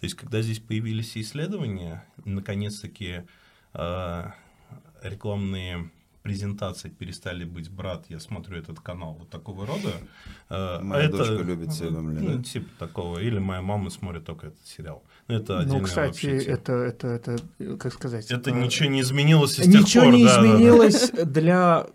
То 0.00 0.04
есть, 0.04 0.16
когда 0.16 0.42
здесь 0.42 0.58
появились 0.58 1.16
исследования, 1.16 2.04
наконец-таки 2.24 3.22
э, 3.72 4.24
рекламные 5.02 5.90
презентации 6.22 6.88
перестали 6.88 7.44
быть 7.44 7.70
брат, 7.70 8.06
я 8.08 8.18
смотрю 8.18 8.56
этот 8.56 8.80
канал 8.80 9.14
вот 9.18 9.28
такого 9.28 9.66
рода. 9.66 9.92
Э, 10.48 10.80
моя 10.80 11.04
это, 11.04 11.18
дочка 11.18 11.42
любит 11.42 11.72
Сейлор 11.72 12.02
Ну, 12.02 12.42
типа 12.42 12.68
такого. 12.78 13.18
Или 13.18 13.38
моя 13.38 13.60
мама 13.60 13.90
смотрит 13.90 14.24
только 14.24 14.48
этот 14.48 14.66
сериал. 14.66 15.04
Ну, 15.28 15.36
это 15.36 15.62
ну, 15.66 15.80
кстати, 15.80 16.26
это, 16.26 16.72
это, 16.72 17.08
это, 17.08 17.38
как 17.78 17.92
сказать... 17.92 18.30
Это 18.30 18.50
а... 18.50 18.52
ничего 18.54 18.88
не 18.88 19.02
изменилось 19.02 19.52
с 19.52 19.56
тех 19.56 19.66
пор. 19.66 19.80
Ничего 19.80 20.04
не 20.06 20.24
да, 20.24 20.40
изменилось 20.40 21.10
да. 21.10 21.24
для 21.26 21.86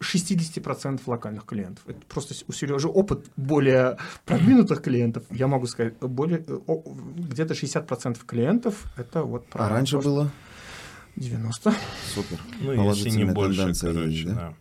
60% 0.00 1.00
локальных 1.06 1.44
клиентов. 1.44 1.84
Это 1.86 2.00
просто 2.08 2.34
у 2.46 2.52
Сережи 2.52 2.88
опыт 2.88 3.26
более 3.36 3.98
продвинутых 4.24 4.82
клиентов. 4.82 5.24
Я 5.30 5.46
могу 5.46 5.66
сказать, 5.66 5.98
более, 5.98 6.38
где-то 6.38 7.54
60% 7.54 8.18
клиентов 8.26 8.84
это 8.96 9.22
вот... 9.22 9.46
А 9.52 9.68
раньше 9.68 9.98
было? 9.98 10.30
90. 11.16 11.74
Супер. 12.14 12.38
Ну, 12.60 12.90
если 12.90 13.10
не 13.10 13.24
больше, 13.24 13.72
короче, 13.80 14.10
есть, 14.10 14.26
да? 14.26 14.34
да. 14.34 14.54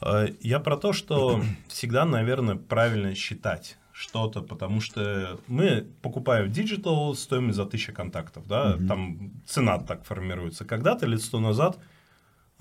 А, 0.00 0.26
я 0.40 0.58
про 0.58 0.76
то, 0.76 0.92
что 0.92 1.42
всегда, 1.68 2.04
наверное, 2.04 2.56
правильно 2.56 3.14
считать 3.14 3.78
что-то, 3.92 4.40
потому 4.40 4.80
что 4.80 5.38
мы 5.46 5.86
покупаем 6.00 6.50
digital 6.50 7.14
стоимость 7.14 7.56
за 7.56 7.64
1000 7.64 7.92
контактов, 7.92 8.46
да, 8.48 8.74
угу. 8.74 8.86
там 8.86 9.32
цена 9.46 9.78
так 9.78 10.04
формируется. 10.04 10.64
Когда-то 10.64 11.06
лет 11.06 11.22
сто 11.22 11.40
назад, 11.40 11.78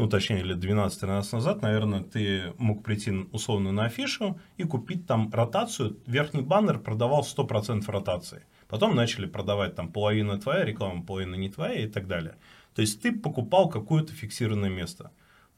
ну, 0.01 0.09
точнее, 0.09 0.41
лет 0.41 0.57
12-13 0.57 1.35
назад, 1.35 1.61
наверное, 1.61 2.01
ты 2.01 2.53
мог 2.57 2.83
прийти 2.83 3.11
условно 3.31 3.71
на 3.71 3.85
афишу 3.85 4.39
и 4.57 4.63
купить 4.63 5.05
там 5.05 5.29
ротацию. 5.31 5.99
Верхний 6.07 6.41
баннер 6.41 6.79
продавал 6.79 7.21
100% 7.21 7.83
ротации. 7.85 8.41
Потом 8.67 8.95
начали 8.95 9.27
продавать 9.27 9.75
там 9.75 9.91
половина 9.91 10.39
твоя 10.39 10.65
реклама, 10.65 11.05
половина 11.05 11.35
не 11.35 11.49
твоя 11.49 11.83
и 11.83 11.87
так 11.87 12.07
далее. 12.07 12.33
То 12.73 12.81
есть 12.81 12.99
ты 13.03 13.11
покупал 13.11 13.69
какое-то 13.69 14.11
фиксированное 14.11 14.71
место. 14.71 15.11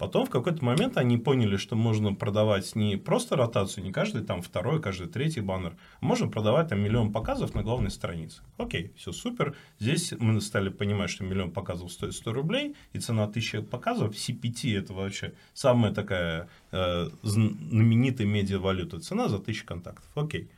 Потом 0.03 0.25
в 0.25 0.29
какой-то 0.29 0.65
момент 0.65 0.97
они 0.97 1.17
поняли, 1.17 1.55
что 1.55 1.77
можно 1.77 2.13
продавать 2.13 2.75
не 2.75 2.97
просто 2.97 3.37
ротацию, 3.37 3.85
не 3.85 3.93
каждый 3.93 4.21
там 4.21 4.41
второй, 4.41 4.81
каждый 4.81 5.07
третий 5.07 5.39
баннер, 5.39 5.77
а 6.01 6.05
можно 6.05 6.27
продавать 6.27 6.67
там 6.67 6.81
миллион 6.81 7.13
показов 7.13 7.55
на 7.55 7.63
главной 7.63 7.89
странице. 7.89 8.41
Окей, 8.57 8.91
все 8.97 9.13
супер. 9.13 9.55
Здесь 9.79 10.11
мы 10.19 10.41
стали 10.41 10.67
понимать, 10.67 11.09
что 11.09 11.23
миллион 11.23 11.51
показов 11.51 11.89
стоит 11.89 12.15
100 12.15 12.33
рублей, 12.33 12.75
и 12.91 12.99
цена 12.99 13.23
1000 13.23 13.61
показов, 13.61 14.13
CPT 14.13 14.77
это 14.77 14.93
вообще 14.93 15.35
самая 15.53 15.93
такая 15.93 16.49
э, 16.73 17.07
знаменитая 17.21 18.27
медиавалюта, 18.27 18.99
цена 18.99 19.29
за 19.29 19.37
1000 19.37 19.65
контактов. 19.65 20.09
Окей. 20.15 20.49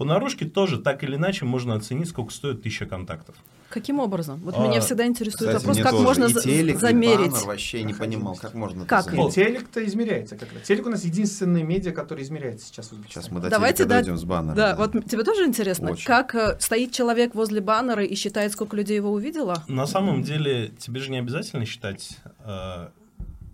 По 0.00 0.06
наружке 0.06 0.46
тоже 0.46 0.78
так 0.78 1.04
или 1.04 1.16
иначе 1.16 1.44
можно 1.44 1.74
оценить, 1.74 2.08
сколько 2.08 2.32
стоит 2.32 2.60
1000 2.60 2.86
контактов. 2.86 3.34
Каким 3.68 3.98
образом? 3.98 4.40
Вот 4.40 4.54
а, 4.56 4.66
меня 4.66 4.80
всегда 4.80 5.06
интересует 5.06 5.50
кстати, 5.50 5.56
вопрос, 5.56 5.76
как 5.76 5.90
тоже. 5.90 6.04
можно 6.04 6.24
и 6.24 6.42
телек, 6.42 6.78
замерить. 6.78 7.26
И 7.26 7.30
баннер 7.32 7.46
вообще 7.46 7.82
не 7.82 7.92
понимал, 7.92 8.34
как 8.34 8.54
можно 8.54 8.86
Как? 8.86 9.12
И 9.12 9.30
телек-то 9.30 9.84
измеряется 9.84 10.38
как 10.38 10.54
раз. 10.54 10.62
Телек 10.62 10.86
у 10.86 10.88
нас 10.88 11.04
единственный 11.04 11.64
медиа, 11.64 11.92
который 11.92 12.24
измеряется 12.24 12.66
сейчас. 12.66 12.90
Сейчас 13.08 13.30
мы 13.30 13.40
до 13.40 13.50
Давайте 13.50 13.84
телека 13.84 13.96
дойдем 13.96 14.16
с 14.16 14.24
баннером. 14.24 14.56
Да, 14.56 14.74
да, 14.74 14.76
вот 14.76 15.04
тебе 15.04 15.22
тоже 15.22 15.44
интересно, 15.44 15.90
Очень. 15.90 16.06
как 16.06 16.34
э, 16.34 16.56
стоит 16.60 16.92
человек 16.92 17.34
возле 17.34 17.60
баннера 17.60 18.02
и 18.02 18.14
считает, 18.14 18.52
сколько 18.52 18.78
людей 18.78 18.96
его 18.96 19.12
увидело? 19.12 19.62
На 19.68 19.86
самом 19.86 20.22
деле, 20.22 20.68
тебе 20.78 21.00
же 21.00 21.10
не 21.10 21.18
обязательно 21.18 21.66
считать 21.66 22.16
э, 22.38 22.88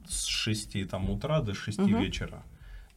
с 0.09 0.27
6 0.27 0.89
там, 0.89 1.11
утра 1.11 1.41
до 1.41 1.55
6 1.55 1.81
угу. 1.81 1.89
вечера 1.89 2.45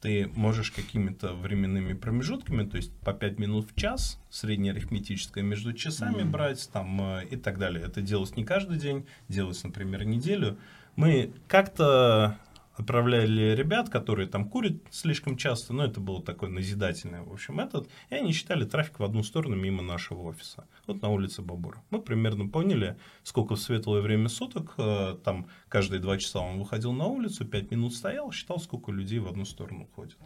ты 0.01 0.32
можешь 0.36 0.72
какими-то 0.72 1.34
временными 1.34 1.94
промежутками, 1.94 2.68
то 2.68 2.77
есть 2.77 2.91
по 3.00 3.13
5 3.13 3.39
минут 3.39 3.70
в 3.72 3.75
час, 3.75 4.22
среднеарифметическое 4.29 5.44
между 5.44 5.74
часами 5.74 6.22
mm-hmm. 6.22 6.29
брать 6.29 6.70
там 6.72 7.01
э, 7.01 7.25
и 7.32 7.36
так 7.36 7.58
далее. 7.58 7.84
Это 7.84 8.01
делать 8.01 8.38
не 8.38 8.46
каждый 8.46 8.77
день, 8.77 9.06
делать, 9.27 9.60
например, 9.63 10.06
неделю. 10.06 10.58
Мы 10.96 11.34
как-то 11.48 12.38
отправляли 12.79 13.55
ребят, 13.55 13.89
которые 13.89 14.27
там 14.27 14.50
курят 14.50 14.77
слишком 14.89 15.36
часто, 15.36 15.74
но 15.74 15.83
это 15.83 16.00
было 16.00 16.24
такой 16.24 16.50
назидательный, 16.50 17.21
в 17.21 17.31
общем, 17.31 17.59
этот, 17.59 17.89
и 18.09 18.15
они 18.15 18.31
считали 18.31 18.63
трафик 18.63 19.00
в 19.00 19.03
одну 19.03 19.21
сторону 19.21 19.55
мимо 19.55 19.83
нашего 19.83 20.21
офиса, 20.21 20.65
вот 20.88 21.01
на 21.01 21.09
улице 21.09 21.41
Бабура. 21.41 21.83
Мы 21.89 22.01
примерно 22.01 22.48
поняли, 22.48 22.98
сколько 23.24 23.55
в 23.55 23.59
светлое 23.59 24.01
время 24.01 24.29
суток, 24.29 24.75
э, 24.77 25.17
там 25.24 25.48
каждые 25.67 26.00
два 26.00 26.17
часа 26.17 26.39
он 26.39 26.57
выходил 26.59 26.93
на 26.93 27.05
улицу, 27.05 27.45
пять 27.45 27.69
минут 27.69 27.93
стоял, 27.93 28.31
считал, 28.31 28.59
сколько 28.59 28.91
людей 28.91 29.19
в 29.19 29.27
одну 29.27 29.43
сторону 29.43 29.88
ходит. 29.93 30.17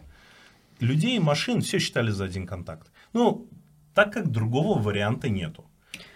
Людей 0.79 1.17
и 1.17 1.19
машин 1.19 1.61
все 1.61 1.79
считали 1.79 2.11
за 2.11 2.25
один 2.25 2.45
контакт. 2.45 2.91
Ну, 3.13 3.47
так 3.93 4.13
как 4.13 4.31
другого 4.31 4.79
варианта 4.79 5.29
нету. 5.29 5.65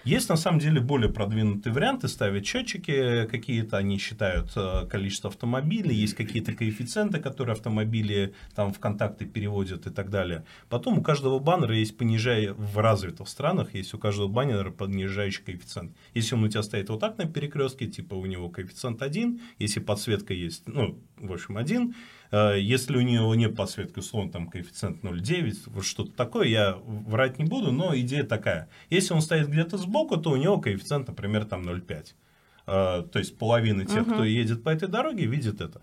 Есть 0.08 0.30
на 0.30 0.38
самом 0.38 0.60
деле 0.60 0.80
более 0.80 1.12
продвинутые 1.12 1.74
варианты, 1.74 2.08
ставят 2.08 2.46
счетчики 2.46 3.26
какие-то, 3.26 3.76
они 3.76 3.98
считают 3.98 4.54
э, 4.56 4.88
количество 4.90 5.30
автомобилей, 5.30 5.94
есть 5.94 6.14
какие-то 6.14 6.54
коэффициенты, 6.54 7.20
которые 7.20 7.56
автомобили 7.56 8.34
там 8.56 8.72
в 8.72 8.80
контакты 8.80 9.26
переводят 9.26 9.86
и 9.86 9.90
так 9.90 10.10
далее. 10.10 10.46
Потом 10.70 11.00
у 11.00 11.04
каждого 11.04 11.40
баннера 11.40 11.76
есть 11.76 11.98
понижая 11.98 12.54
в 12.54 12.78
развитых 12.78 13.28
странах, 13.28 13.76
есть 13.76 13.94
у 13.94 13.98
каждого 13.98 14.30
баннера 14.30 14.72
понижающий 14.72 15.44
коэффициент. 15.44 15.92
Если 16.14 16.36
он 16.36 16.44
у 16.46 16.48
тебя 16.48 16.64
стоит 16.64 16.88
вот 16.88 17.02
так 17.02 17.18
на 17.18 17.26
перекрестке, 17.26 17.88
типа 17.88 18.14
у 18.14 18.26
него 18.26 18.48
коэффициент 18.48 19.02
1, 19.02 19.42
если 19.60 19.82
подсветка 19.82 20.34
есть, 20.34 20.64
ну, 20.68 20.98
в 21.18 21.34
общем, 21.34 21.58
1, 21.58 21.94
Э, 21.94 21.94
если 22.32 22.98
у 22.98 23.02
него 23.02 23.34
нет 23.36 23.56
подсветки, 23.56 24.00
условно, 24.00 24.32
там 24.32 24.48
коэффициент 24.50 25.04
0,9, 25.04 25.56
вот 25.68 25.86
что-то 25.86 26.12
такое, 26.12 26.48
я 26.48 26.78
врать 26.86 27.40
не 27.40 27.46
буду, 27.46 27.72
но 27.72 27.96
идея 27.98 28.24
такая. 28.24 28.70
Если 28.90 29.14
он 29.14 29.22
стоит 29.22 29.48
где-то 29.48 29.78
сбоку, 29.78 30.18
то 30.18 30.32
у 30.32 30.36
него 30.36 30.60
коэффициент, 30.60 31.08
например, 31.08 31.46
там 31.46 31.68
0,5. 31.68 32.06
Э, 32.68 33.04
то 33.12 33.20
есть 33.20 33.38
половина 33.38 33.86
тех, 33.86 34.06
угу. 34.06 34.14
кто 34.14 34.24
едет 34.24 34.64
по 34.64 34.70
этой 34.70 34.88
дороге, 34.88 35.26
видит 35.26 35.62
это. 35.62 35.82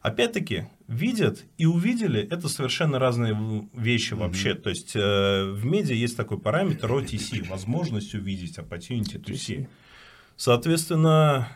Опять-таки, 0.00 0.68
видят 0.86 1.44
и 1.56 1.66
увидели– 1.66 2.20
это 2.30 2.48
совершенно 2.48 2.98
разные 2.98 3.68
вещи 3.74 4.12
mm-hmm. 4.12 4.16
вообще. 4.16 4.54
То 4.54 4.70
есть, 4.70 4.94
э, 4.94 5.50
в 5.50 5.64
медиа 5.64 5.94
есть 5.94 6.16
такой 6.16 6.38
параметр 6.38 6.92
OTC– 6.92 7.48
возможность 7.50 8.14
увидеть, 8.14 8.58
opportunity 8.58 9.20
to 9.20 9.34
see. 9.34 9.66
Соответственно, 10.36 11.48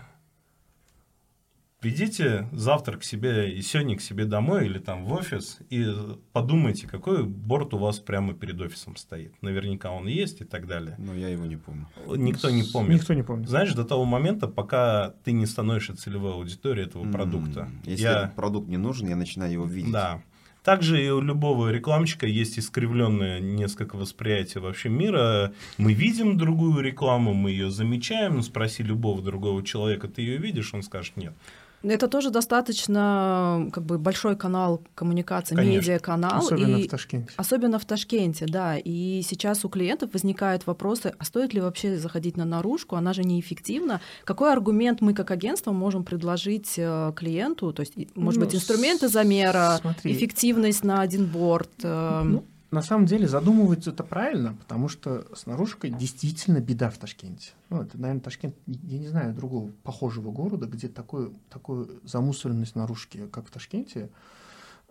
Придите 1.83 2.49
завтра 2.53 2.97
к 2.97 3.03
себе 3.03 3.53
и 3.53 3.61
сегодня 3.61 3.97
к 3.97 4.01
себе 4.01 4.25
домой 4.25 4.67
или 4.67 4.79
там 4.79 5.05
в 5.05 5.13
офис 5.13 5.59
и 5.69 5.85
подумайте, 6.33 6.87
какой 6.87 7.25
борт 7.25 7.75
у 7.75 7.79
вас 7.79 7.99
прямо 7.99 8.35
перед 8.35 8.61
офисом 8.61 8.95
стоит. 8.95 9.35
Наверняка 9.43 9.91
он 9.91 10.07
есть 10.07 10.41
и 10.43 10.45
так 10.45 10.69
далее. 10.69 10.95
Но 10.99 11.13
я 11.13 11.29
его 11.29 11.45
не 11.45 11.57
помню. 11.57 11.89
Никто 12.07 12.51
не 12.51 12.63
помнит. 12.63 13.01
Никто 13.01 13.15
не 13.15 13.25
помнит. 13.25 13.49
Знаешь, 13.49 13.75
до 13.75 13.85
того 13.85 14.05
момента, 14.05 14.47
пока 14.47 15.15
ты 15.25 15.33
не 15.33 15.45
становишься 15.45 15.97
целевой 15.97 16.35
аудиторией 16.35 16.87
этого 16.87 17.03
mm-hmm. 17.03 17.13
продукта. 17.13 17.69
Если 17.85 18.05
я... 18.05 18.33
продукт 18.37 18.69
не 18.69 18.77
нужен, 18.77 19.09
я 19.09 19.17
начинаю 19.17 19.51
его 19.51 19.65
видеть. 19.65 19.91
Да. 19.91 20.23
Также 20.63 21.05
и 21.05 21.11
у 21.11 21.21
любого 21.21 21.73
рекламщика 21.73 22.27
есть 22.27 22.57
искривленное 22.57 23.41
несколько 23.41 23.97
восприятие 23.97 24.63
вообще 24.63 24.89
мира. 24.89 25.53
Мы 25.79 25.93
видим 25.93 26.39
другую 26.39 26.81
рекламу, 26.81 27.35
мы 27.35 27.51
ее 27.51 27.73
замечаем, 27.73 28.41
спроси 28.43 28.85
любого 28.85 29.21
другого 29.21 29.65
человека, 29.65 30.07
ты 30.07 30.23
ее 30.23 30.37
видишь, 30.37 30.73
он 30.73 30.85
скажет 30.85 31.17
нет. 31.17 31.35
Это 31.83 32.09
тоже 32.09 32.31
достаточно 32.31 33.69
как 33.73 33.85
бы 33.85 33.99
большой 33.99 34.37
канал 34.37 34.83
коммуникации, 34.95 35.55
медиа-канал. 35.55 36.39
Особенно 36.39 36.77
и, 36.77 36.87
в 36.87 36.91
Ташкенте. 36.91 37.33
Особенно 37.37 37.79
в 37.79 37.85
Ташкенте, 37.85 38.47
да. 38.47 38.77
И 38.79 39.23
сейчас 39.23 39.65
у 39.65 39.69
клиентов 39.69 40.11
возникают 40.13 40.67
вопросы, 40.67 41.13
а 41.19 41.25
стоит 41.25 41.55
ли 41.55 41.61
вообще 41.61 41.97
заходить 41.97 42.37
на 42.37 42.45
наружку, 42.45 42.97
она 42.97 43.13
же 43.13 43.25
неэффективна. 43.25 44.01
Какой 44.25 44.53
аргумент 44.53 45.01
мы 45.01 45.15
как 45.15 45.31
агентство 45.31 45.73
можем 45.73 46.05
предложить 46.05 46.75
э, 46.77 47.13
клиенту? 47.17 47.73
То 47.73 47.81
есть, 47.81 47.95
может 48.15 48.41
ну, 48.41 48.47
быть, 48.47 48.55
инструменты 48.55 49.09
замера, 49.09 49.79
смотри. 49.81 50.13
эффективность 50.13 50.85
на 50.85 51.01
один 51.01 51.27
борт? 51.27 51.71
Э, 51.83 52.23
ну, 52.25 52.45
на 52.73 52.81
самом 52.81 53.05
деле 53.05 53.29
задумываться 53.29 53.91
это 53.91 54.03
правильно, 54.03 54.55
потому 54.55 54.89
что 54.89 55.27
с 55.37 55.45
наружкой 55.45 55.91
действительно 55.91 56.59
беда 56.59 56.89
в 56.89 56.97
Ташкенте. 56.97 57.53
Ну, 57.69 57.83
это, 57.83 57.99
наверное, 57.99 58.23
Ташкент, 58.23 58.57
я 58.67 58.99
не 58.99 59.09
знаю 59.09 59.35
другого 59.35 59.71
похожего 59.83 60.33
города, 60.33 60.67
где 60.67 60.89
такой, 60.89 61.33
такой 61.51 62.01
замусоренность 62.03 62.75
наружки, 62.75 63.27
как 63.27 63.47
в 63.47 63.51
Ташкенте. 63.51 64.11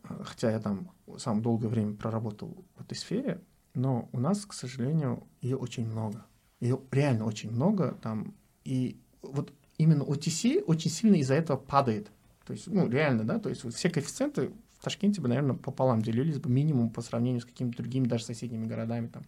Хотя 0.03 0.51
я 0.51 0.59
там 0.59 0.91
сам 1.17 1.41
долгое 1.41 1.69
время 1.69 1.95
проработал 1.95 2.55
в 2.75 2.81
этой 2.81 2.95
сфере, 2.95 3.41
но 3.73 4.09
у 4.11 4.19
нас, 4.19 4.45
к 4.45 4.53
сожалению, 4.53 5.23
ее 5.41 5.57
очень 5.57 5.87
много. 5.87 6.23
Ее 6.59 6.79
реально 6.91 7.25
очень 7.25 7.51
много 7.51 7.97
там. 8.03 8.35
И 8.63 8.99
вот 9.23 9.51
именно 9.79 10.03
OTC 10.03 10.63
очень 10.63 10.91
сильно 10.91 11.15
из-за 11.15 11.33
этого 11.33 11.57
падает. 11.57 12.11
То 12.45 12.53
есть, 12.53 12.67
ну, 12.67 12.87
реально, 12.87 13.23
да, 13.23 13.39
то 13.39 13.49
есть 13.49 13.63
вот 13.63 13.73
все 13.73 13.89
коэффициенты 13.89 14.51
в 14.81 14.83
Ташкенте 14.83 15.21
бы, 15.21 15.27
наверное, 15.27 15.55
пополам 15.55 16.01
делились 16.01 16.39
бы 16.39 16.49
минимум 16.49 16.89
по 16.89 17.01
сравнению 17.01 17.41
с 17.41 17.45
какими-то 17.45 17.77
другими 17.77 18.07
даже 18.07 18.25
соседними 18.25 18.65
городами, 18.65 19.07
там, 19.09 19.23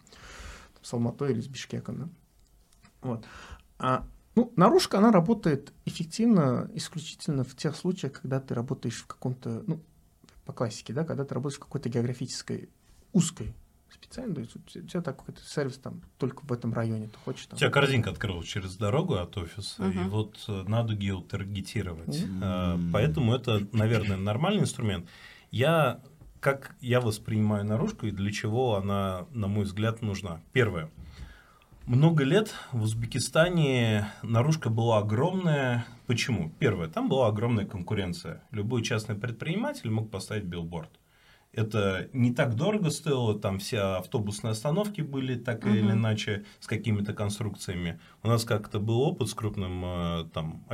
с 0.82 0.92
Алматой 0.92 1.30
или 1.30 1.40
с 1.40 1.46
Бишкеком, 1.46 1.96
да. 1.96 2.08
Вот. 3.02 3.24
А, 3.78 4.04
ну, 4.34 4.52
наружка, 4.56 4.98
она 4.98 5.12
работает 5.12 5.72
эффективно 5.84 6.68
исключительно 6.74 7.44
в 7.44 7.54
тех 7.54 7.76
случаях, 7.76 8.20
когда 8.20 8.40
ты 8.40 8.52
работаешь 8.52 9.00
в 9.00 9.06
каком-то, 9.06 9.62
ну, 9.68 9.80
по 10.44 10.52
классике, 10.52 10.92
да, 10.92 11.04
когда 11.04 11.24
ты 11.24 11.32
работаешь 11.34 11.58
в 11.60 11.62
какой-то 11.62 11.88
географической 11.88 12.68
узкой 13.12 13.54
специально, 13.90 14.34
то 14.34 14.40
есть 14.40 14.56
у 14.56 14.58
тебя 14.58 15.02
так 15.02 15.18
какой-то 15.18 15.40
сервис 15.44 15.78
там 15.78 16.02
только 16.18 16.44
в 16.44 16.52
этом 16.52 16.74
районе, 16.74 17.06
ты 17.06 17.18
хочешь 17.24 17.46
там... 17.46 17.56
У 17.56 17.60
тебя 17.60 17.70
корзинка 17.70 18.10
открылась 18.10 18.48
через 18.48 18.74
дорогу 18.74 19.14
от 19.14 19.36
офиса, 19.36 19.84
Мгм. 19.84 20.06
и 20.06 20.08
вот 20.08 20.44
э, 20.48 20.64
надо 20.66 20.96
геотаргетировать. 20.96 22.24
Мгм. 22.24 22.42
Э, 22.42 22.78
Поэтому 22.92 23.32
это, 23.36 23.64
наверное, 23.72 24.16
нормальный 24.16 24.62
инструмент. 24.62 25.08
Я, 25.54 26.00
как 26.40 26.74
я 26.80 27.00
воспринимаю 27.00 27.64
наружку 27.64 28.06
и 28.06 28.10
для 28.10 28.32
чего 28.32 28.74
она, 28.74 29.26
на 29.30 29.46
мой 29.46 29.66
взгляд, 29.66 30.02
нужна. 30.02 30.40
Первое. 30.52 30.90
Много 31.86 32.24
лет 32.24 32.52
в 32.72 32.82
Узбекистане 32.82 34.08
наружка 34.24 34.68
была 34.68 34.98
огромная. 34.98 35.86
Почему? 36.08 36.50
Первое, 36.58 36.88
там 36.88 37.08
была 37.08 37.28
огромная 37.28 37.66
конкуренция. 37.66 38.42
Любой 38.50 38.82
частный 38.82 39.14
предприниматель 39.14 39.90
мог 39.90 40.10
поставить 40.10 40.42
билборд. 40.42 40.90
Это 41.52 42.08
не 42.12 42.34
так 42.34 42.56
дорого 42.56 42.90
стоило, 42.90 43.38
там 43.38 43.60
все 43.60 43.78
автобусные 43.98 44.50
остановки 44.50 45.02
были 45.02 45.36
так 45.36 45.64
или 45.66 45.82
Мгм. 45.82 45.92
иначе 45.92 46.44
с 46.58 46.66
какими-то 46.66 47.12
конструкциями. 47.12 48.00
У 48.24 48.26
нас 48.26 48.42
как-то 48.42 48.80
был 48.80 49.02
опыт 49.02 49.28
с 49.28 49.34
крупным 49.34 49.84
э, 49.84 50.24
там, 50.34 50.64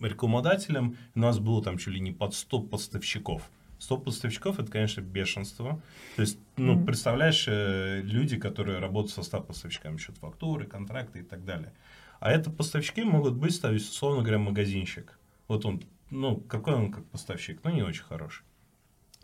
рекламодателем, 0.00 0.96
у 1.14 1.18
нас 1.18 1.38
было 1.38 1.62
там 1.62 1.76
чуть 1.76 1.92
ли 1.92 2.00
не 2.00 2.12
под 2.12 2.34
100 2.34 2.60
поставщиков. 2.62 3.50
100 3.78 3.98
поставщиков 3.98 4.58
это, 4.58 4.70
конечно, 4.70 5.00
бешенство. 5.00 5.80
То 6.16 6.22
есть, 6.22 6.38
ну, 6.56 6.74
Мгм. 6.74 6.86
представляешь, 6.86 7.44
э, 7.48 8.00
люди, 8.02 8.38
которые 8.38 8.78
работают 8.78 9.12
со 9.14 9.22
100 9.22 9.40
поставщиками, 9.40 9.96
счет 9.98 10.16
фактуры, 10.18 10.66
контракты 10.66 11.20
и 11.20 11.22
так 11.22 11.44
далее. 11.44 11.72
А 12.20 12.30
это 12.30 12.50
поставщики 12.50 13.02
могут 13.02 13.34
быть, 13.34 13.60
то 13.60 13.70
есть, 13.72 13.90
условно 13.90 14.22
говоря, 14.22 14.38
магазинщик. 14.38 15.18
Вот 15.48 15.64
он, 15.66 15.82
ну, 16.10 16.36
какой 16.36 16.74
он 16.74 16.90
как 16.92 17.04
поставщик? 17.06 17.60
Ну, 17.64 17.70
не 17.70 17.82
очень 17.82 18.04
хороший. 18.04 18.44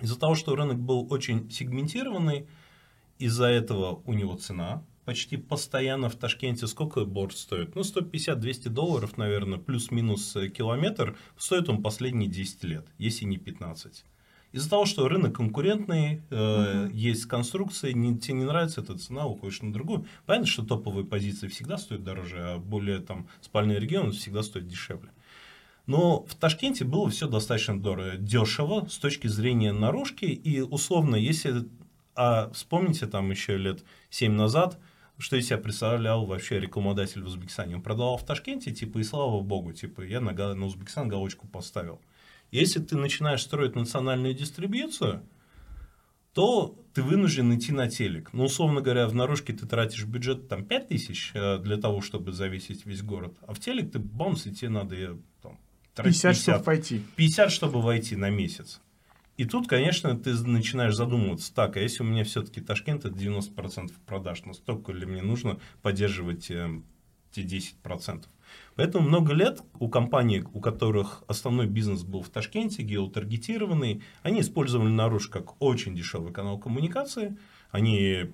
Из-за 0.03 0.19
того, 0.19 0.35
что 0.35 0.55
рынок 0.55 0.79
был 0.79 1.07
очень 1.11 1.51
сегментированный, 1.51 2.47
из-за 3.19 3.47
этого 3.47 4.03
у 4.07 4.13
него 4.15 4.35
цена 4.37 4.83
почти 5.05 5.37
постоянно 5.37 6.09
в 6.09 6.17
Ташкенте. 6.17 6.67
Сколько 6.67 7.05
борт 7.05 7.37
стоит? 7.37 7.75
Ну, 7.75 7.83
150-200 7.83 8.69
долларов, 8.69 9.17
наверное, 9.17 9.59
плюс-минус 9.59 10.37
э, 10.37 10.49
километр. 10.49 11.17
Стоит 11.37 11.69
он 11.69 11.83
последние 11.83 12.29
10 12.31 12.65
лет, 12.65 12.87
если 12.99 13.25
не 13.25 13.37
15. 13.39 14.05
Из-за 14.53 14.69
того, 14.69 14.85
что 14.85 15.09
рынок 15.09 15.37
конкурентный, 15.37 16.23
э, 16.31 16.85
Мгм. 16.87 16.95
есть 16.95 17.27
конструкции, 17.27 17.93
не, 17.93 18.19
тебе 18.19 18.39
не 18.39 18.45
нравится 18.45 18.81
эта 18.81 18.99
цена, 18.99 19.27
уходишь 19.27 19.63
на 19.63 19.73
другую. 19.73 20.07
Понятно, 20.27 20.47
что 20.49 20.65
топовые 20.65 21.05
позиции 21.07 21.47
всегда 21.49 21.79
стоят 21.79 22.03
дороже, 22.03 22.37
а 22.41 22.59
более 22.59 22.99
там 22.99 23.29
спальный 23.41 23.79
регион 23.79 24.11
всегда 24.13 24.43
стоит 24.43 24.67
дешевле. 24.67 25.11
Но 25.87 26.25
в 26.25 26.35
Ташкенте 26.35 26.85
было 26.85 27.09
все 27.11 27.29
достаточно 27.29 27.81
дорого, 27.81 28.17
дешево 28.17 28.87
с 28.89 28.99
точки 28.99 29.27
зрения 29.29 29.73
наружки. 29.73 30.25
И 30.25 30.61
условно, 30.61 31.17
если... 31.17 31.69
А 32.17 32.51
вспомните 32.51 33.07
там 33.07 33.31
еще 33.31 33.57
лет 33.57 33.83
7 34.11 34.33
назад, 34.33 34.79
что 35.17 35.37
из 35.37 35.47
себя 35.47 35.59
представлял 35.59 36.27
вообще 36.27 36.61
рекламодатель 36.61 37.23
в 37.23 37.27
Узбекистане. 37.27 37.77
Он 37.77 37.83
продавал 37.83 38.17
в 38.19 38.25
Ташкенте, 38.25 38.73
типа, 38.73 38.99
и 38.99 39.05
слава 39.05 39.41
богу, 39.41 39.73
типа, 39.73 40.03
я 40.03 40.21
на, 40.21 40.33
на 40.33 40.67
Узбекистан 40.67 41.09
галочку 41.09 41.47
поставил. 41.47 42.01
Если 42.51 42.81
ты 42.81 42.97
начинаешь 42.97 43.43
строить 43.43 43.77
национальную 43.77 44.35
дистрибьюцию, 44.35 45.23
то 46.35 46.77
ты 46.95 47.03
вынужден 47.03 47.57
идти 47.57 47.73
на 47.73 47.89
телек. 47.89 48.33
Ну, 48.33 48.45
условно 48.45 48.81
говоря, 48.81 49.07
в 49.07 49.15
наружке 49.15 49.53
ты 49.53 49.67
тратишь 49.67 50.05
бюджет 50.05 50.49
там 50.49 50.65
5 50.65 50.89
тысяч 50.89 51.33
э, 51.35 51.59
для 51.59 51.77
того, 51.77 52.01
чтобы 52.01 52.33
завесить 52.33 52.87
весь 52.87 53.03
город, 53.03 53.37
а 53.47 53.55
в 53.55 53.61
телек 53.61 53.93
ты 53.93 53.99
бамс, 53.99 54.47
и 54.47 54.53
тебе 54.55 54.71
надо 54.71 55.19
там, 55.43 55.59
тратить 55.95 56.23
50 56.23 56.37
часов 56.37 56.65
пойти. 56.65 57.03
50, 57.17 57.51
чтобы 57.51 57.81
войти 57.81 58.17
на 58.17 58.31
месяц. 58.31 58.81
И 59.37 59.45
тут, 59.45 59.69
конечно, 59.69 60.19
ты 60.19 60.35
начинаешь 60.35 60.95
задумываться, 60.95 61.55
так, 61.55 61.77
а 61.77 61.81
если 61.81 62.03
у 62.03 62.07
меня 62.07 62.25
все-таки 62.25 62.61
Ташкент 62.61 63.07
это 63.07 63.17
90% 63.17 63.93
продаж, 64.05 64.45
настолько 64.45 64.93
ли 64.93 65.07
мне 65.07 65.23
нужно 65.23 65.59
поддерживать 65.83 66.51
э, 66.51 66.69
те 67.33 67.43
10%? 67.43 68.25
Поэтому 68.81 69.07
много 69.07 69.35
лет 69.35 69.61
у 69.79 69.91
компаний, 69.91 70.43
у 70.55 70.61
которых 70.63 71.23
основной 71.29 71.67
бизнес 71.67 72.03
был 72.03 72.23
в 72.23 72.31
Ташкенте, 72.31 72.83
геотаргетированный, 72.83 74.01
они 74.23 74.41
использовали 74.41 74.89
наружу 74.89 75.31
как 75.31 75.61
очень 75.63 75.95
дешевый 75.95 76.33
канал 76.33 76.59
коммуникации. 76.59 77.37
Они, 77.73 78.31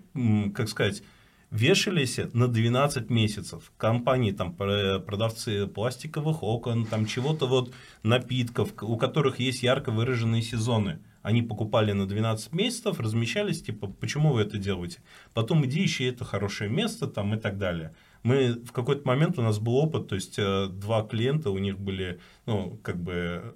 как 0.54 0.68
сказать, 0.68 1.02
вешались 1.50 2.20
на 2.32 2.46
12 2.46 3.10
месяцев. 3.10 3.72
Компании, 3.76 4.30
там, 4.30 4.54
про- 4.54 5.00
продавцы 5.00 5.66
пластиковых 5.66 6.44
окон, 6.44 6.86
там, 6.86 7.06
чего-то 7.06 7.46
вот, 7.46 7.72
напитков, 8.04 8.70
у 8.82 8.96
которых 8.96 9.40
есть 9.40 9.64
ярко 9.64 9.90
выраженные 9.90 10.42
сезоны. 10.42 11.00
Они 11.22 11.42
покупали 11.42 11.90
на 11.90 12.06
12 12.06 12.52
месяцев, 12.52 13.00
размещались, 13.00 13.62
типа, 13.62 13.88
почему 13.88 14.32
вы 14.32 14.42
это 14.42 14.58
делаете? 14.58 15.00
Потом 15.34 15.66
иди 15.66 15.84
ищи 15.84 16.04
это 16.04 16.24
хорошее 16.24 16.70
место, 16.70 17.08
там, 17.08 17.34
и 17.34 17.36
так 17.36 17.58
далее. 17.58 17.96
Мы 18.26 18.54
в 18.54 18.72
какой-то 18.72 19.06
момент 19.06 19.38
у 19.38 19.42
нас 19.42 19.60
был 19.60 19.76
опыт, 19.76 20.08
то 20.08 20.16
есть 20.16 20.36
э, 20.36 20.66
два 20.66 21.04
клиента, 21.04 21.50
у 21.50 21.58
них 21.58 21.78
были, 21.78 22.18
ну, 22.44 22.76
как 22.82 23.00
бы 23.00 23.54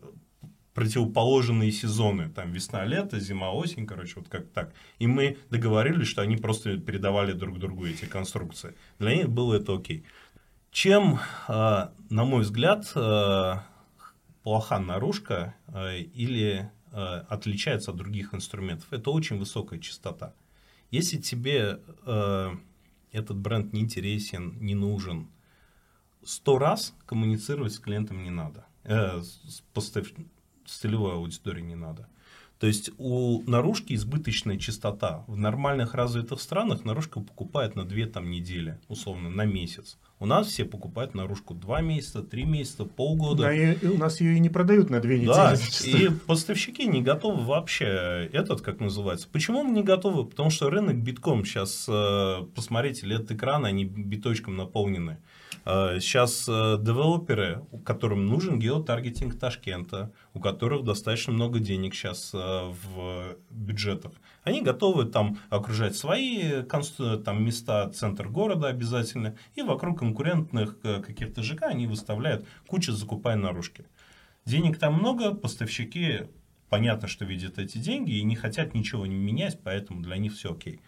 противоположные 0.74 1.72
сезоны, 1.72 2.28
там 2.28 2.52
весна, 2.52 2.84
лето, 2.84 3.18
зима, 3.18 3.50
осень, 3.50 3.84
короче, 3.84 4.12
вот 4.20 4.28
как 4.28 4.46
так. 4.50 4.72
И 5.00 5.08
мы 5.08 5.38
договорились, 5.50 6.06
что 6.06 6.22
они 6.22 6.36
просто 6.36 6.78
передавали 6.78 7.32
друг 7.32 7.58
другу 7.58 7.84
эти 7.84 8.04
конструкции. 8.04 8.76
Для 9.00 9.16
них 9.16 9.28
было 9.28 9.56
это 9.56 9.74
окей. 9.74 10.04
Чем, 10.70 11.18
э, 11.48 11.88
на 12.08 12.24
мой 12.24 12.42
взгляд, 12.42 12.92
э, 12.94 13.54
плоха 14.44 14.78
наружка 14.78 15.56
или 16.14 16.70
отличается 16.92 17.90
от 17.90 17.96
других 17.96 18.34
инструментов, 18.34 18.86
это 18.92 19.10
очень 19.10 19.36
высокая 19.36 19.80
частота. 19.80 20.32
Если 20.90 21.18
тебе 21.18 21.80
этот 23.12 23.38
бренд 23.38 23.72
не 23.72 23.80
интересен, 23.80 24.56
не 24.60 24.74
нужен, 24.74 25.28
сто 26.24 26.58
раз 26.58 26.94
коммуницировать 27.06 27.72
с 27.72 27.78
клиентом 27.78 28.22
не 28.22 28.30
надо. 28.30 28.66
Э, 28.84 29.20
с, 29.20 29.62
с 30.66 30.78
целевой 30.78 31.14
аудиторией 31.14 31.66
не 31.66 31.74
надо. 31.74 32.08
То 32.60 32.66
есть 32.66 32.90
у 32.98 33.42
наружки 33.46 33.94
избыточная 33.94 34.58
частота. 34.58 35.24
В 35.26 35.34
нормальных 35.34 35.94
развитых 35.94 36.42
странах 36.42 36.84
наружка 36.84 37.18
покупает 37.20 37.74
на 37.74 37.86
2 37.86 38.04
там, 38.04 38.30
недели, 38.30 38.78
условно, 38.86 39.30
на 39.30 39.46
месяц. 39.46 39.96
У 40.18 40.26
нас 40.26 40.48
все 40.48 40.66
покупают 40.66 41.14
наружку 41.14 41.54
2 41.54 41.80
месяца, 41.80 42.22
3 42.22 42.44
месяца, 42.44 42.84
полгода. 42.84 43.44
Да, 43.44 43.54
и, 43.54 43.78
и 43.78 43.86
у 43.86 43.96
нас 43.96 44.20
ее 44.20 44.36
и 44.36 44.40
не 44.40 44.50
продают 44.50 44.90
на 44.90 45.00
две 45.00 45.16
недели. 45.16 45.32
Да, 45.32 45.54
и 45.86 46.10
поставщики 46.26 46.86
не 46.86 47.00
готовы 47.00 47.46
вообще 47.46 48.28
этот, 48.30 48.60
как 48.60 48.78
называется. 48.78 49.26
Почему 49.32 49.62
мы 49.62 49.70
не 49.70 49.82
готовы? 49.82 50.26
Потому 50.26 50.50
что 50.50 50.68
рынок 50.68 50.96
битком 50.96 51.46
сейчас, 51.46 51.86
э, 51.88 52.44
посмотрите, 52.54 53.06
лет 53.06 53.32
экрана, 53.32 53.68
они 53.68 53.86
биточком 53.86 54.58
наполнены. 54.58 55.16
Э, 55.64 55.98
Сейчас 56.00 56.48
э, 56.48 56.76
девелоперы, 56.80 57.64
которым 57.84 58.26
нужен 58.26 58.58
геотаргетинг 58.58 59.38
Ташкента, 59.38 60.12
у 60.34 60.40
которых 60.40 60.84
достаточно 60.84 61.32
много 61.32 61.58
денег 61.58 61.94
сейчас 61.94 62.32
в 62.32 63.36
бюджетах, 63.50 64.12
они 64.42 64.62
готовы 64.62 65.04
там 65.04 65.38
окружать 65.50 65.96
свои 65.96 66.62
там, 66.62 67.44
места, 67.44 67.90
центр 67.90 68.28
города 68.28 68.68
обязательно, 68.68 69.36
и 69.54 69.62
вокруг 69.62 69.98
конкурентных 69.98 70.78
э, 70.82 71.02
каких-то 71.02 71.42
ЖК 71.42 71.64
они 71.64 71.86
выставляют 71.86 72.46
кучу 72.66 72.92
закупая 72.92 73.36
наружки. 73.36 73.84
Денег 74.46 74.78
там 74.78 74.94
много, 74.94 75.34
поставщики 75.34 76.22
понятно, 76.70 77.08
что 77.08 77.24
видят 77.24 77.58
эти 77.58 77.78
деньги 77.78 78.12
и 78.12 78.22
не 78.22 78.36
хотят 78.36 78.74
ничего 78.74 79.06
не 79.06 79.16
менять, 79.16 79.60
поэтому 79.62 80.00
для 80.00 80.16
них 80.16 80.32
все 80.34 80.52
окей. 80.52 80.80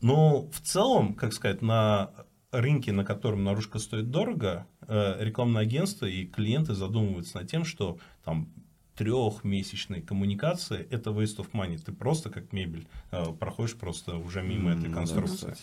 Но 0.00 0.48
в 0.50 0.60
целом, 0.60 1.14
как 1.14 1.32
сказать, 1.32 1.62
на 1.62 2.10
рынке, 2.52 2.92
на 2.92 3.04
котором 3.04 3.42
наружка 3.44 3.78
стоит 3.78 4.10
дорого, 4.10 4.66
э, 4.82 5.24
рекламное 5.24 5.62
агентство 5.62 6.06
и 6.06 6.26
клиенты 6.26 6.74
задумываются 6.74 7.38
над 7.38 7.50
тем, 7.50 7.64
что 7.64 7.98
там 8.24 8.52
трехмесячной 8.94 10.02
коммуникации 10.02 10.86
это 10.90 11.10
waste 11.10 11.38
of 11.38 11.50
money. 11.52 11.78
Ты 11.78 11.92
просто 11.92 12.30
как 12.30 12.52
мебель 12.52 12.86
э, 13.10 13.24
проходишь 13.32 13.76
просто 13.76 14.16
уже 14.16 14.42
мимо 14.42 14.72
М, 14.72 14.78
этой 14.78 14.92
конструкции. 14.92 15.56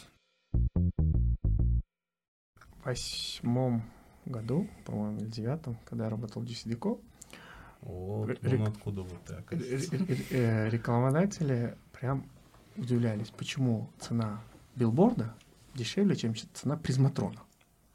В 2.81 2.85
восьмом 2.85 3.83
году, 4.25 4.67
по-моему, 4.85 5.19
или 5.19 5.27
девятом, 5.27 5.77
когда 5.85 6.05
я 6.05 6.09
работал 6.09 6.41
в 6.41 6.45
JCDecaux, 6.45 6.99
Вот 7.81 8.43
откуда 8.67 9.03
вот 9.03 9.31
э, 9.51 10.69
рекламодатели 10.69 11.77
прям 11.93 12.25
удивлялись, 12.75 13.29
почему 13.29 13.89
цена 13.99 14.41
билборда 14.75 15.35
дешевле, 15.75 16.15
чем 16.15 16.33
цена 16.53 16.77
призматрона. 16.77 17.41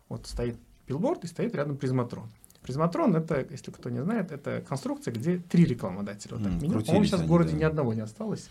Вот 0.09 0.27
стоит 0.27 0.57
билборд 0.87 1.25
и 1.25 1.27
стоит 1.27 1.55
рядом 1.55 1.77
призматрон. 1.77 2.31
Призматрон 2.63 3.15
это, 3.15 3.47
если 3.51 3.71
кто 3.71 3.91
не 3.91 4.03
знает, 4.03 4.33
это 4.33 4.65
конструкция, 4.67 5.13
где 5.13 5.37
три 5.39 5.67
рекламодателя. 5.67 6.37
Вот 6.37 6.45
так 6.45 6.59
крутились 6.61 6.87
По-моему, 6.87 7.05
сейчас 7.05 7.21
в 7.21 7.27
городе 7.27 7.53
да. 7.53 7.57
ни 7.59 7.63
одного 7.65 7.93
не 7.93 8.01
осталось. 8.01 8.49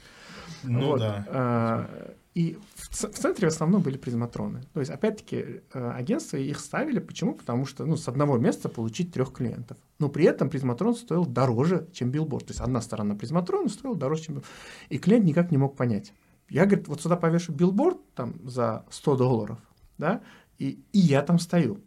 Ну 0.63 0.86
Вот, 0.88 0.99
да. 0.99 1.25
а, 1.29 2.13
И 2.36 2.59
в, 2.75 2.95
ц- 2.95 3.07
в 3.12 3.15
центре 3.15 3.49
в 3.49 3.51
основном 3.51 3.81
были 3.81 3.97
призматроны. 3.97 4.62
То 4.73 4.81
есть, 4.81 4.91
опять-таки, 4.91 5.62
э, 5.73 5.91
агентства 5.95 6.38
их 6.38 6.59
ставили. 6.59 6.99
Почему? 6.99 7.33
Потому 7.33 7.65
что 7.65 7.86
ну, 7.86 7.95
с 7.97 8.07
одного 8.07 8.38
места 8.38 8.69
получить 8.69 9.12
трех 9.12 9.33
клиентов. 9.33 9.77
Но 9.97 10.09
при 10.09 10.25
этом 10.25 10.49
призматрон 10.49 10.95
стоил 10.95 11.25
дороже, 11.25 11.88
чем 11.91 12.12
билборд. 12.12 12.45
То 12.45 12.51
есть, 12.51 12.62
одна 12.62 12.81
сторона 12.81 13.15
призматрона 13.15 13.67
стоила 13.67 13.95
дороже, 13.97 14.23
чем 14.25 14.36
билборд. 14.36 14.51
И 14.89 14.99
клиент 14.99 15.25
никак 15.25 15.49
не 15.49 15.57
мог 15.57 15.75
понять. 15.75 16.13
Я, 16.49 16.65
говорит, 16.65 16.88
вот 16.88 17.01
сюда 17.01 17.15
повешу 17.15 17.51
билборд 17.53 17.97
там, 18.15 18.36
за 18.43 18.86
100 18.89 19.15
долларов, 19.17 19.58
да, 19.97 20.21
и, 20.60 20.79
и 20.91 20.99
я 20.99 21.21
там 21.21 21.39
стою. 21.39 21.79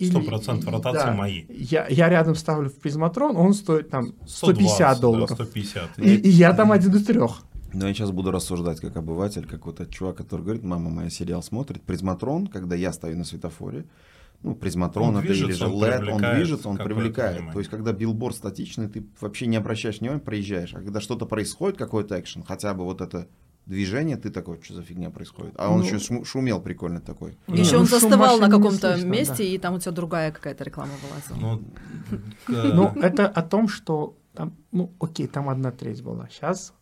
Сто 0.00 0.18
Или- 0.18 0.26
процентов 0.26 0.72
ротации 0.72 1.06
да, 1.06 1.14
мои. 1.14 1.44
Я, 1.48 1.86
я 1.88 2.08
рядом 2.08 2.34
ставлю 2.34 2.68
в 2.68 2.74
призматрон, 2.80 3.36
он 3.36 3.54
стоит 3.54 3.90
там 3.90 4.14
120, 4.26 4.36
150 4.36 4.78
да, 4.78 5.00
долларов. 5.00 5.30
150. 5.30 5.98
И, 5.98 6.16
и 6.16 6.28
я 6.28 6.52
там 6.52 6.72
один 6.72 6.94
из 6.94 7.04
трех. 7.06 7.42
Но 7.72 7.88
я 7.88 7.94
сейчас 7.94 8.10
буду 8.10 8.30
рассуждать 8.30 8.80
как 8.80 8.96
обыватель, 8.96 9.46
как 9.46 9.66
вот 9.66 9.80
этот 9.80 9.92
чувак, 9.92 10.16
который 10.16 10.42
говорит, 10.42 10.62
мама 10.62 10.90
моя 10.90 11.10
сериал 11.10 11.42
смотрит. 11.42 11.82
Призматрон, 11.82 12.46
когда 12.46 12.76
я 12.76 12.92
стою 12.92 13.16
на 13.16 13.24
светофоре, 13.24 13.86
ну, 14.42 14.54
призматрон 14.54 15.08
Он 15.08 15.16
это 15.18 15.26
или 15.26 15.44
движется, 15.44 15.66
же 15.66 15.72
он 15.72 15.82
LED, 15.82 15.94
он 15.94 16.00
привлекает 16.00 16.36
движется, 16.36 16.68
он 16.68 16.76
привлекает. 16.76 17.32
внимание. 17.32 17.52
То 17.52 17.58
есть, 17.60 17.70
когда 17.70 17.92
билборд 17.92 18.36
статичный, 18.36 18.88
ты 18.88 19.06
вообще 19.20 19.46
не 19.46 19.56
обращаешь 19.56 20.00
внимания, 20.00 20.20
проезжаешь. 20.20 20.74
А 20.74 20.78
когда 20.78 21.00
что-то 21.00 21.26
происходит, 21.26 21.78
какой-то 21.78 22.18
экшен, 22.20 22.42
хотя 22.42 22.74
бы 22.74 22.84
вот 22.84 23.00
это 23.00 23.26
движение, 23.66 24.16
ты 24.16 24.30
такой, 24.30 24.60
что 24.62 24.74
за 24.74 24.82
фигня 24.82 25.10
происходит? 25.10 25.54
А 25.56 25.70
он 25.70 25.80
Ну. 25.80 25.84
еще 25.84 25.96
шум- 25.98 26.24
шумел 26.24 26.60
прикольно 26.60 27.00
такой. 27.00 27.36
Не, 27.46 27.60
Еще 27.60 27.74
ну, 27.76 27.80
он 27.82 27.86
шум 27.86 28.00
заставал 28.00 28.38
на 28.38 28.50
каком-то 28.50 28.92
слышно, 28.92 29.08
месте, 29.08 29.36
да. 29.38 29.42
и 29.44 29.58
там 29.58 29.74
у 29.74 29.78
тебя 29.78 29.92
другая 29.92 30.32
какая-то 30.32 30.64
реклама 30.64 30.92
вылазила. 31.02 31.36
Ну, 31.46 31.62
Ну, 32.94 33.00
это 33.00 33.26
о 33.28 33.42
том, 33.42 33.68
что 33.68 34.16
там, 34.34 34.54
ну, 34.72 34.92
окей, 35.00 35.26
там 35.26 35.48
одна 35.48 35.70
треть 35.70 36.02
была. 36.02 36.28
Сейчас, 36.30 36.72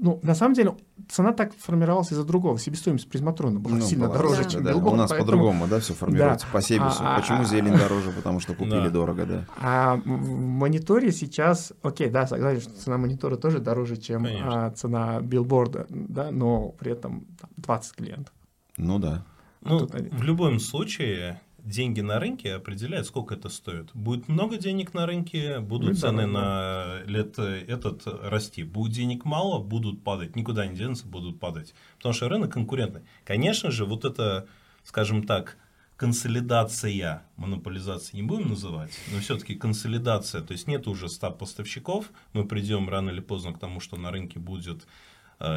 ну, 0.00 0.20
на 0.22 0.34
самом 0.34 0.54
деле, 0.54 0.74
цена 1.08 1.32
так 1.32 1.54
формировалась 1.54 2.12
из-за 2.12 2.24
другого. 2.24 2.58
Себестоимость 2.58 3.08
призматрона 3.08 3.58
была 3.58 3.76
Ну, 3.76 3.82
сильно 3.82 4.06
была 4.06 4.16
дороже, 4.16 4.36
разница, 4.36 4.50
чем 4.56 4.64
да. 4.64 4.72
билборд. 4.72 4.94
У 4.94 4.96
нас 4.96 5.10
поэтому- 5.10 5.26
по-другому, 5.26 5.66
да, 5.66 5.80
все 5.80 5.94
формируется 5.94 6.46
по 6.52 6.60
Себесу. 6.62 6.98
А, 7.02 7.16
а, 7.16 7.20
Почему 7.20 7.40
а, 7.40 7.44
зелень 7.44 7.76
дороже? 7.76 8.10
Потому 8.12 8.40
что 8.40 8.54
купили 8.54 8.84
Да. 8.84 8.90
дорого, 8.90 9.26
да. 9.26 9.44
А 9.60 9.96
в 9.96 10.06
мониторе 10.06 11.10
сейчас, 11.12 11.72
окей, 11.82 12.08
да, 12.10 12.26
согласен, 12.26 12.60
что 12.60 12.70
цена 12.80 12.96
монитора 12.98 13.36
тоже 13.36 13.58
дороже, 13.58 13.96
чем 13.96 14.26
а, 14.44 14.70
цена 14.70 15.20
билборда, 15.20 15.86
да, 15.88 16.30
но 16.30 16.68
при 16.68 16.92
этом 16.92 17.26
там, 17.40 17.50
20 17.56 17.96
клиентов. 17.96 18.32
Ну 18.76 18.98
да. 18.98 19.24
Ну, 19.62 19.86
в 19.86 20.22
любом 20.22 20.60
случае, 20.60 21.40
деньги 21.64 22.00
на 22.00 22.20
рынке 22.20 22.54
определяют, 22.54 23.06
сколько 23.06 23.34
это 23.34 23.48
стоит. 23.48 23.90
Будет 23.94 24.28
много 24.28 24.56
денег 24.56 24.94
на 24.94 25.06
рынке, 25.06 25.60
будут 25.60 25.90
Будет 25.90 26.00
цены 26.00 26.26
на 26.26 27.02
лет 27.06 27.38
э, 27.38 27.64
этот 27.66 28.02
расти. 28.06 28.62
Будет 28.62 28.92
денег 28.92 29.24
мало, 29.24 29.58
будут 29.58 30.04
падать. 30.04 30.36
Никуда 30.36 30.66
не 30.66 30.76
денутся, 30.76 31.06
будут 31.06 31.40
падать. 31.40 31.74
Потому 31.96 32.12
что 32.12 32.28
рынок 32.28 32.52
конкурентный. 32.52 33.02
Конечно 33.24 33.70
же, 33.70 33.84
вот 33.84 34.04
это, 34.04 34.46
скажем 34.84 35.24
так, 35.24 35.56
консолидация, 35.96 37.22
монополизация 37.36 38.16
не 38.16 38.22
будем 38.22 38.48
называть, 38.50 38.92
но 39.12 39.20
все-таки 39.20 39.54
консолидация, 39.54 40.42
то 40.42 40.52
есть 40.52 40.66
нет 40.66 40.88
уже 40.88 41.08
100 41.08 41.30
поставщиков, 41.32 42.10
мы 42.32 42.44
придем 42.44 42.88
рано 42.88 43.10
или 43.10 43.20
поздно 43.20 43.52
к 43.52 43.60
тому, 43.60 43.78
что 43.78 43.96
на 43.96 44.10
рынке 44.10 44.40
будет 44.40 44.86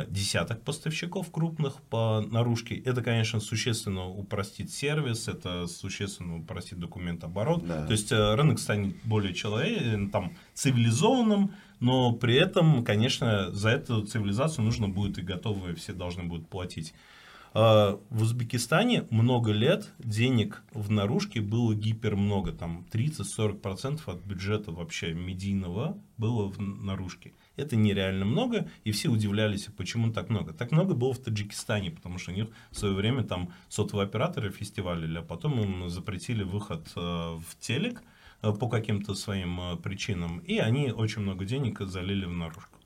десяток 0.10 0.64
поставщиков 0.64 1.32
крупных 1.32 1.82
по 1.84 2.22
наружке. 2.22 2.76
Это, 2.76 3.02
конечно, 3.02 3.40
существенно 3.40 4.08
упростит 4.08 4.72
сервис, 4.72 5.28
это 5.28 5.68
существенно 5.68 6.40
упростит 6.40 6.80
документооборот. 6.80 7.66
Да. 7.66 7.86
То 7.86 7.92
есть 7.92 8.12
э, 8.12 8.36
рынок 8.36 8.60
станет 8.60 8.96
более 9.04 9.34
человек, 9.34 10.12
там, 10.12 10.34
цивилизованным, 10.54 11.52
но 11.80 12.12
при 12.14 12.36
этом, 12.36 12.84
конечно, 12.84 13.52
за 13.52 13.70
эту 13.70 14.06
цивилизацию 14.06 14.66
нужно 14.66 14.90
будет 14.90 15.18
и 15.18 15.22
готовые 15.22 15.76
все 15.76 15.94
должны 15.94 16.24
будут 16.24 16.48
платить. 16.48 16.94
А, 17.54 18.00
В 18.10 18.22
Узбекистане 18.22 19.06
много 19.10 19.52
лет 19.52 19.92
денег 20.00 20.64
в 20.74 20.92
наружке 20.92 21.42
было 21.42 21.74
гипер 21.74 22.16
много, 22.16 22.52
там 22.52 22.86
30-40% 22.92 24.02
от 24.06 24.24
бюджета 24.24 24.72
вообще 24.72 25.14
медийного 25.14 25.98
было 26.18 26.48
в 26.48 26.60
наружке. 26.60 27.34
Это 27.58 27.76
нереально 27.76 28.24
много, 28.24 28.70
и 28.84 28.92
все 28.92 29.10
удивлялись, 29.10 29.68
почему 29.76 30.14
так 30.14 30.30
много. 30.30 30.54
Так 30.54 30.72
много 30.72 30.94
было 30.94 31.14
в 31.14 31.18
Таджикистане, 31.18 31.92
потому 31.92 32.20
что 32.20 32.32
у 32.32 32.36
них 32.36 32.48
в 32.72 32.78
свое 32.78 32.94
время 32.94 33.24
там 33.24 33.52
сотовые 33.68 34.06
операторы 34.06 34.52
фестивалили, 34.52 35.18
а 35.18 35.24
потом 35.24 35.60
им 35.60 35.90
запретили 35.90 36.44
выход 36.44 36.88
э, 36.96 37.00
в 37.00 37.60
телек 37.60 38.04
э, 38.44 38.54
по 38.54 38.70
каким-то 38.70 39.16
своим 39.16 39.60
э, 39.60 39.76
причинам, 39.78 40.38
и 40.40 40.60
они 40.60 40.92
очень 40.92 41.24
много 41.24 41.46
денег 41.46 41.82
залили 41.82 42.26
в 42.26 42.34
наружку. 42.34 42.78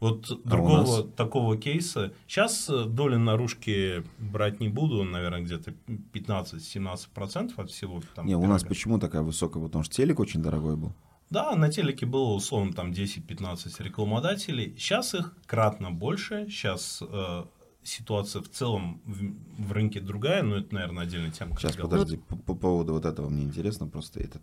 Вот 0.00 0.30
А 0.30 0.48
другого 0.48 1.02
такого 1.02 1.56
кейса. 1.56 2.12
Сейчас 2.28 2.68
доли 2.68 3.16
наружки 3.16 4.04
брать 4.18 4.60
не 4.60 4.68
буду, 4.68 5.02
наверное, 5.02 5.40
где-то 5.40 5.72
15-17% 6.12 7.52
от 7.56 7.70
всего. 7.70 8.00
Там, 8.14 8.26
Не, 8.26 8.36
у 8.36 8.46
нас 8.46 8.62
почему 8.62 8.98
такая 8.98 9.22
высокая? 9.22 9.62
Потому 9.62 9.82
что 9.82 9.94
телек 9.94 10.20
очень 10.20 10.40
дорогой 10.40 10.76
был. 10.76 10.92
Да, 11.30 11.54
на 11.54 11.70
телеке 11.70 12.06
было 12.06 12.32
условно 12.34 12.72
там 12.72 12.90
10-15 12.90 13.82
рекламодателей. 13.82 14.74
Сейчас 14.78 15.14
их 15.14 15.36
кратно 15.46 15.90
больше. 15.90 16.46
Сейчас 16.48 17.02
э, 17.06 17.44
ситуация 17.82 18.42
в 18.42 18.48
целом 18.48 19.00
в, 19.04 19.66
в 19.66 19.72
рынке 19.72 20.00
другая, 20.00 20.42
но 20.42 20.56
это, 20.56 20.74
наверное, 20.74 21.02
отдельная 21.04 21.30
тема. 21.30 21.56
Сейчас, 21.56 21.76
подожди, 21.76 22.16
по, 22.16 22.36
по 22.36 22.54
поводу 22.54 22.94
вот 22.94 23.04
этого 23.04 23.28
мне 23.28 23.44
интересно 23.44 23.86
просто 23.86 24.20
этот. 24.20 24.42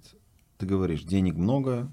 Ты 0.57 0.65
говоришь, 0.65 1.03
денег 1.03 1.35
много, 1.35 1.91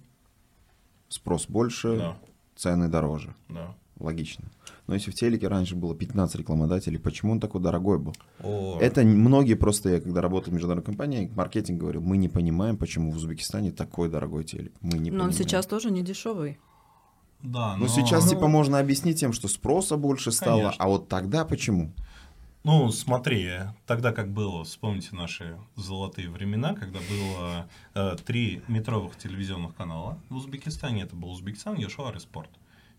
спрос 1.09 1.47
больше, 1.49 1.97
Да, 1.97 2.19
цены 2.55 2.89
дороже. 2.89 3.35
да. 3.49 3.75
Логично. 4.03 4.45
Но 4.89 4.95
если 4.95 5.13
в 5.13 5.15
телеке 5.15 5.47
раньше 5.49 5.77
было 5.77 5.95
15 5.95 6.37
рекламодателей, 6.37 6.99
почему 6.99 7.33
он 7.33 7.41
такой 7.41 7.61
дорогой 7.61 7.99
был? 7.99 8.15
О, 8.43 8.79
Это 8.81 9.03
многие 9.03 9.55
просто, 9.55 9.91
я 9.91 10.01
когда 10.01 10.21
работал 10.21 10.51
в 10.51 10.55
международной 10.55 10.85
компании, 10.85 11.31
маркетинг 11.37 11.79
говорил, 11.81 12.01
мы 12.03 12.17
не 12.17 12.29
понимаем, 12.29 12.77
почему 12.77 13.13
в 13.13 13.17
Узбекистане 13.17 13.71
такой 13.71 14.09
дорогой 14.09 14.43
телек. 14.45 14.73
Мы 14.81 14.99
не 14.99 15.11
Но 15.11 15.23
он 15.25 15.31
понимаем. 15.31 15.33
сейчас 15.33 15.67
тоже 15.67 15.91
не 15.93 16.03
дешевый. 16.03 16.59
да, 17.43 17.77
Ну, 17.77 17.85
но- 17.85 17.89
сейчас, 17.89 18.25
Ну, 18.25 18.31
типа, 18.31 18.49
можно 18.49 18.79
объяснить 18.81 19.21
тем, 19.21 19.33
что 19.33 19.47
спроса 19.49 19.97
больше 19.97 20.33
стало, 20.33 20.59
Конечно. 20.63 20.85
а 20.85 20.89
вот 20.89 21.09
тогда 21.09 21.45
почему? 21.45 21.93
Ну, 22.65 22.91
смотри, 22.93 23.51
тогда 23.87 24.13
как 24.13 24.31
было, 24.33 24.63
вспомните 24.65 25.09
наши 25.17 25.57
золотые 25.77 26.29
времена, 26.31 26.75
когда 26.75 26.99
было 27.11 27.67
э, 27.95 28.17
три 28.25 28.63
метровых 28.69 29.17
телевизионных 29.17 29.75
канала 29.75 30.19
в 30.29 30.37
Узбекистане. 30.37 31.03
Это 31.03 31.17
был 31.17 31.31
Узбекистан, 31.31 31.77
Яшуар 31.77 32.17
и 32.17 32.21
Спорт. 32.21 32.51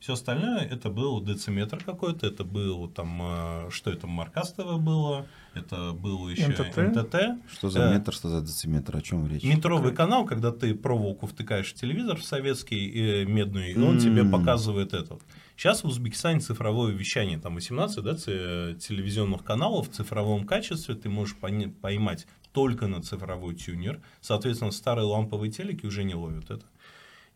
Все 0.04 0.12
остальное 0.16 0.60
это 0.60 0.90
был 0.90 1.24
дециметр 1.24 1.82
какой-то, 1.82 2.28
это 2.28 2.44
был 2.44 2.90
там, 2.90 3.22
э, 3.22 3.70
что 3.72 3.90
это, 3.90 4.06
Маркас 4.06 4.52
ТВ 4.52 4.78
было, 4.80 5.26
это 5.54 5.94
было 5.94 6.28
еще 6.28 6.50
НТТ. 6.50 6.76
НТТ. 6.76 7.16
Что 7.50 7.70
за 7.70 7.84
Э, 7.84 7.94
метр, 7.94 8.12
что 8.14 8.28
за 8.28 8.42
дециметр, 8.42 8.98
о 8.98 9.02
чем 9.02 9.26
речь? 9.28 9.44
Метровый 9.44 9.94
канал, 9.96 10.26
когда 10.26 10.52
ты 10.52 10.76
проволоку 10.76 11.26
втыкаешь 11.26 11.72
в 11.72 11.76
телевизор 11.76 12.22
советский 12.22 13.22
э, 13.22 13.24
медный, 13.24 13.72
и 13.72 13.78
он 13.80 13.98
тебе 13.98 14.24
М. 14.24 14.32
показывает 14.32 14.94
этот. 14.94 15.22
Сейчас 15.56 15.86
в 15.86 15.88
Узбекистане 15.88 16.42
цифровое 16.42 16.92
вещание, 16.92 17.40
там 17.40 17.56
18 17.56 18.04
да, 18.04 18.14
телевизионных 18.16 19.46
каналов 19.46 19.88
в 19.90 19.94
цифровом 19.94 20.46
качестве 20.46 20.96
ты 20.96 21.08
можешь 21.08 21.38
пони- 21.38 21.68
поймать 21.82 22.28
только 22.52 22.88
на 22.88 23.02
цифровой 23.02 23.56
тюнер. 23.56 24.02
Соответственно, 24.20 24.72
старые 24.72 25.06
ламповые 25.06 25.50
телеки 25.50 25.86
уже 25.86 26.04
не 26.04 26.14
ловят 26.14 26.52
это. 26.52 26.66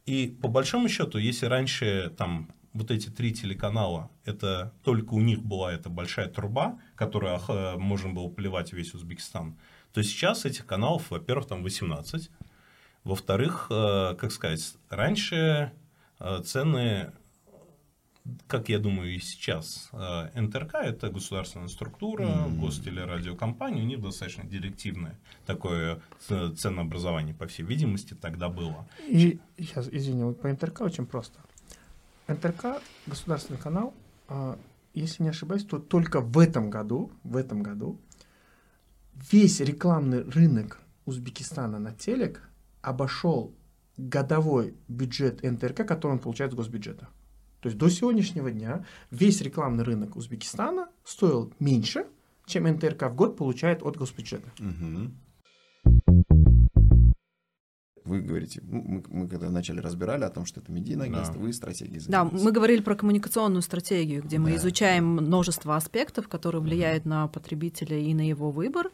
И 0.08 0.36
по 0.42 0.48
большому 0.48 0.88
счету, 0.88 1.18
если 1.18 1.48
раньше 1.48 2.14
там 2.18 2.50
вот 2.74 2.92
эти 2.92 3.10
три 3.10 3.34
телеканала, 3.34 4.10
это 4.24 4.74
только 4.84 5.14
у 5.14 5.20
них 5.20 5.44
была 5.44 5.74
эта 5.74 5.90
большая 5.90 6.30
труба, 6.30 6.80
которая 6.96 7.36
ах, 7.36 7.78
можно 7.78 8.14
было 8.14 8.30
плевать 8.30 8.72
весь 8.72 8.94
Узбекистан, 8.94 9.58
то 9.92 10.02
сейчас 10.02 10.46
этих 10.46 10.66
каналов, 10.66 11.12
во-первых, 11.12 11.48
там 11.48 11.62
18, 11.62 12.30
во-вторых, 13.04 13.68
э, 13.70 14.16
как 14.18 14.32
сказать, 14.32 14.76
раньше 14.90 15.74
э, 16.20 16.42
цены, 16.46 17.12
как 18.48 18.70
я 18.70 18.80
думаю 18.80 19.16
и 19.16 19.20
сейчас, 19.20 19.90
э, 19.94 20.40
НТРК 20.42 20.76
это 20.76 21.10
государственная 21.10 21.68
структура, 21.68 22.26
Мгм. 22.26 22.60
гостелерадиокомпания, 22.62 23.84
у 23.84 23.86
них 23.86 24.02
достаточно 24.02 24.44
директивное 24.44 25.18
такое 25.46 26.02
ц- 26.28 26.54
ценообразование, 26.56 27.34
по 27.34 27.46
всей 27.48 27.64
видимости, 27.64 28.14
тогда 28.14 28.50
было. 28.50 28.88
И 29.08 29.40
сейчас, 29.58 29.88
извини, 29.92 30.24
вот 30.24 30.42
по 30.42 30.48
НТРК 30.52 30.82
очень 30.82 31.06
просто. 31.06 31.40
НТРК, 32.28 32.82
государственный 33.06 33.60
канал, 33.60 33.94
а, 34.28 34.58
если 34.94 35.24
не 35.24 35.30
ошибаюсь, 35.30 35.64
то 35.64 35.80
только 35.80 36.20
в 36.22 36.38
этом 36.40 36.70
году, 36.70 37.12
в 37.24 37.38
этом 37.38 37.64
году 37.64 37.98
весь 39.32 39.60
рекламный 39.60 40.24
рынок 40.24 40.80
Узбекистана 41.06 41.80
на 41.80 41.94
телек 41.94 42.42
обошел 42.82 43.54
годовой 43.96 44.76
бюджет 44.90 45.42
НТРК, 45.44 45.88
который 45.88 46.14
он 46.14 46.20
получает 46.20 46.52
с 46.52 46.56
госбюджета. 46.56 47.08
То 47.68 47.70
есть 47.70 47.78
до 47.80 47.90
сегодняшнего 47.90 48.50
дня 48.50 48.86
весь 49.12 49.42
рекламный 49.42 49.84
рынок 49.84 50.16
Узбекистана 50.16 50.88
стоил 51.04 51.54
меньше, 51.60 52.06
чем 52.46 52.64
НТРК 52.64 53.10
в 53.10 53.16
год 53.16 53.36
получает 53.36 53.84
от 53.84 53.98
госбюджета. 53.98 54.50
Мгм. 54.58 55.18
Вы 58.08 58.22
говорите, 58.22 58.62
мы, 58.64 59.04
мы 59.10 59.28
когда 59.28 59.48
вначале 59.48 59.82
разбирали 59.82 60.24
о 60.24 60.30
том, 60.30 60.46
что 60.46 60.60
это 60.62 60.72
медийное 60.72 61.08
агентство, 61.08 61.36
Да. 61.36 61.42
вы 61.42 61.54
стратегией 61.54 62.00
Да, 62.00 62.22
занимаетесь. 62.24 62.44
мы 62.46 62.52
говорили 62.52 62.82
про 62.82 62.96
коммуникационную 62.96 63.62
стратегию, 63.62 64.24
где 64.24 64.38
мы 64.40 64.50
Да. 64.52 64.56
изучаем 64.58 65.06
множество 65.06 65.76
аспектов, 65.76 66.28
которые 66.28 66.62
влияют 66.62 67.06
на 67.06 67.28
потребителя 67.28 67.98
и 68.00 68.14
на 68.14 68.28
его 68.28 68.52
выбор, 68.52 68.90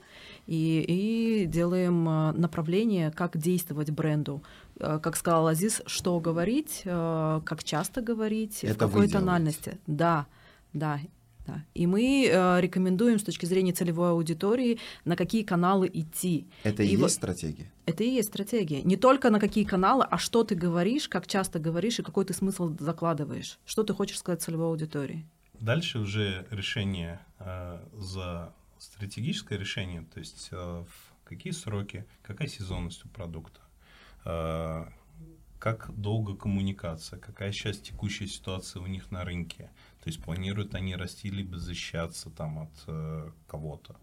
и, 0.47 0.83
и 0.87 1.45
делаем 1.45 2.07
э, 2.09 2.31
направление, 2.33 3.11
как 3.11 3.37
действовать 3.37 3.91
бренду. 3.91 4.43
Э, 4.79 4.99
Как 5.01 5.15
сказал 5.15 5.47
Азиз, 5.47 5.81
что 5.85 6.19
говорить, 6.19 6.81
э, 6.85 7.41
как 7.45 7.63
часто 7.63 8.01
говорить, 8.01 8.63
Это 8.63 8.73
в 8.73 8.77
какой 8.77 9.07
тональности. 9.07 9.77
Да, 9.87 10.25
да. 10.73 10.99
Да. 11.45 11.65
И 11.73 11.87
мы 11.87 12.29
э, 12.31 12.61
рекомендуем 12.61 13.19
с 13.19 13.23
точки 13.23 13.45
зрения 13.45 13.73
целевой 13.73 14.11
аудитории, 14.11 14.79
на 15.03 15.15
какие 15.15 15.43
каналы 15.43 15.89
идти. 15.93 16.47
Это 16.63 16.83
и, 16.83 16.89
и 16.89 16.97
вот- 16.97 17.05
есть 17.05 17.15
стратегия? 17.15 17.71
Это 17.85 18.03
и 18.03 18.09
есть 18.09 18.29
стратегия. 18.29 18.81
Не 18.83 18.95
только 18.95 19.29
на 19.29 19.39
какие 19.39 19.65
каналы, 19.65 20.05
а 20.09 20.17
что 20.17 20.43
ты 20.43 20.55
говоришь, 20.55 21.09
как 21.09 21.27
часто 21.27 21.59
говоришь 21.59 21.99
и 21.99 22.03
какой 22.03 22.23
ты 22.23 22.33
смысл 22.33 22.75
закладываешь. 22.79 23.59
Что 23.65 23.83
ты 23.83 23.93
хочешь 23.93 24.19
сказать 24.19 24.41
целевой 24.41 24.67
аудитории. 24.67 25.25
Дальше 25.59 25.99
уже 25.99 26.45
решение 26.49 27.19
э, 27.39 27.79
за 27.93 28.53
стратегическое 28.79 29.57
решение, 29.57 30.05
то 30.13 30.19
есть 30.19 30.49
э, 30.51 30.55
в 30.55 31.13
какие 31.23 31.53
сроки, 31.53 32.05
какая 32.21 32.47
сезонность 32.47 33.05
у 33.05 33.09
продукта, 33.09 33.61
э, 34.25 34.85
как 35.59 35.89
долго 35.95 36.35
коммуникация, 36.35 37.17
какая 37.19 37.53
сейчас 37.53 37.77
текущая 37.77 38.27
ситуация 38.27 38.81
у 38.81 38.87
них 38.87 39.11
на 39.11 39.23
рынке, 39.23 39.71
то 40.03 40.09
есть 40.09 40.21
планируют 40.21 40.75
они 40.75 40.95
расти 40.97 41.29
либо 41.29 41.57
защищаться 41.57 42.29
там 42.29 42.59
от 42.59 42.83
э, 42.87 43.29
кого-то 43.47 43.95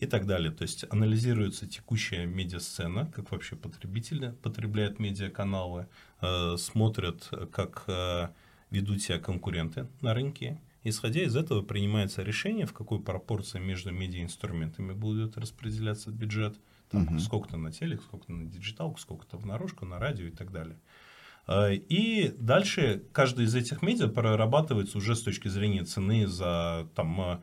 и 0.00 0.06
так 0.06 0.26
далее. 0.26 0.50
То 0.50 0.62
есть 0.62 0.84
анализируется 0.90 1.68
текущая 1.68 2.26
медиасцена, 2.26 3.06
как 3.14 3.30
вообще 3.30 3.54
потребители 3.54 4.34
потребляют 4.42 4.98
медиаканалы, 4.98 5.86
э, 6.20 6.56
смотрят, 6.58 7.30
как 7.52 7.84
э, 7.86 8.28
ведут 8.70 9.02
себя 9.02 9.20
конкуренты 9.20 9.86
на 10.00 10.14
рынке. 10.14 10.60
Исходя 10.82 11.22
из 11.22 11.36
этого 11.36 11.62
принимается 11.62 12.22
решение, 12.24 12.66
в 12.66 12.72
какой 12.72 13.00
пропорции 13.00 13.60
между 13.60 13.92
медиаинструментами 13.92 14.94
будет 14.94 15.38
распределяться 15.38 16.10
бюджет. 16.10 16.58
Там, 16.90 17.02
Мгм. 17.02 17.20
Сколько-то 17.20 17.56
на 17.56 17.70
телек, 17.70 18.02
сколько-то 18.02 18.32
на 18.32 18.46
диджиталку, 18.50 18.98
сколько-то 18.98 19.36
в 19.36 19.46
наружку, 19.46 19.86
на 19.86 20.00
радио 20.00 20.26
и 20.26 20.32
так 20.32 20.50
далее. 20.50 20.76
Э, 21.46 21.74
И 21.74 22.34
дальше 22.38 23.02
каждый 23.12 23.46
из 23.46 23.54
этих 23.54 23.82
медиа 23.82 24.08
прорабатывается 24.08 24.98
уже 24.98 25.14
с 25.14 25.22
точки 25.22 25.48
зрения 25.48 25.84
цены 25.84 26.26
за 26.26 26.88
там, 26.94 27.20
э, 27.20 27.40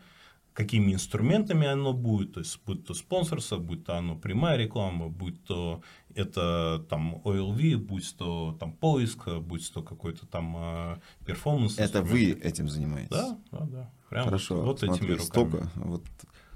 какими 0.54 0.94
инструментами 0.94 1.68
оно 1.68 1.94
будет, 1.94 2.34
то 2.34 2.40
есть 2.40 2.60
будь 2.66 2.84
то 2.84 2.96
спонсорство, 2.96 3.58
будь 3.58 3.86
то 3.86 3.96
оно 3.96 4.16
прямая 4.16 4.58
реклама, 4.58 5.08
будь 5.08 5.44
то 5.44 5.84
это 6.16 6.84
там 6.90 7.22
OLV, 7.24 7.78
будь 7.78 8.16
то 8.18 8.58
там 8.60 8.74
поиск, 8.74 9.28
будь 9.40 9.72
то 9.72 9.84
какой-то 9.84 10.26
там 10.26 10.56
э, 10.58 10.98
перформанс. 11.26 11.78
Это 11.78 12.02
вы 12.02 12.32
этим 12.32 12.70
занимаетесь? 12.70 13.12
Да, 13.12 13.38
да, 13.52 13.60
да. 13.66 13.92
Прям 14.10 14.26
Хорошо, 14.26 14.62
вот, 14.64 14.80
смотри, 14.80 14.96
этими 14.96 15.12
руками. 15.12 15.28
столько, 15.28 15.72
вот 15.76 16.04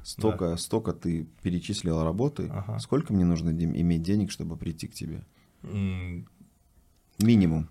столько, 0.04 0.58
столько 0.58 0.94
ты 0.94 1.28
перечислил 1.44 2.04
работы. 2.04 2.50
Ага. 2.52 2.80
Сколько 2.80 3.14
мне 3.14 3.26
нужно 3.26 3.50
иметь 3.52 4.02
денег, 4.02 4.32
чтобы 4.32 4.58
прийти 4.58 4.88
к 4.88 4.94
тебе? 4.94 5.24
Минимум. 7.24 7.70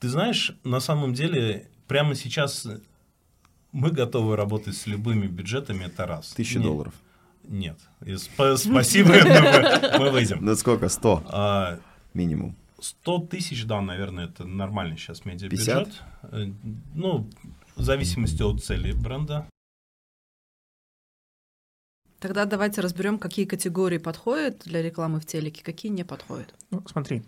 Ты 0.00 0.08
знаешь, 0.08 0.56
на 0.64 0.80
самом 0.80 1.12
деле, 1.14 1.68
прямо 1.86 2.14
сейчас 2.14 2.66
мы 3.72 3.90
готовы 3.90 4.36
работать 4.36 4.76
с 4.76 4.86
любыми 4.86 5.26
бюджетами, 5.26 5.84
это 5.84 6.06
раз. 6.06 6.32
Тысяча 6.32 6.58
Не- 6.58 6.64
долларов. 6.64 6.94
Нет. 7.44 7.78
И 8.02 8.12
сп- 8.12 8.56
Спасибо, 8.56 9.08
мы 9.98 9.98
мы 9.98 10.10
выйдем. 10.10 10.38
Ну 10.44 10.54
сколько? 10.56 10.88
Сто 10.88 11.22
А, 11.26 11.78
минимум. 12.14 12.54
100 12.80 13.18
тысяч, 13.30 13.64
да, 13.66 13.80
наверное, 13.82 14.24
это 14.26 14.44
нормальный 14.44 14.96
сейчас 14.96 15.20
50? 15.20 15.28
медиабюджет. 15.50 16.02
Э, 16.22 16.46
Ну, 16.94 17.28
в 17.76 17.82
зависимости 17.82 18.42
от 18.42 18.64
цели 18.64 18.92
бренда. 18.92 19.46
Тогда 22.18 22.44
давайте 22.44 22.80
разберем, 22.82 23.18
какие 23.18 23.46
категории 23.46 23.98
подходят 23.98 24.58
для 24.64 24.82
рекламы 24.82 25.20
в 25.20 25.26
телеке, 25.26 25.62
какие 25.64 25.90
не 25.90 26.04
подходят. 26.04 26.54
Ну, 26.70 26.82
смотри, 26.86 27.22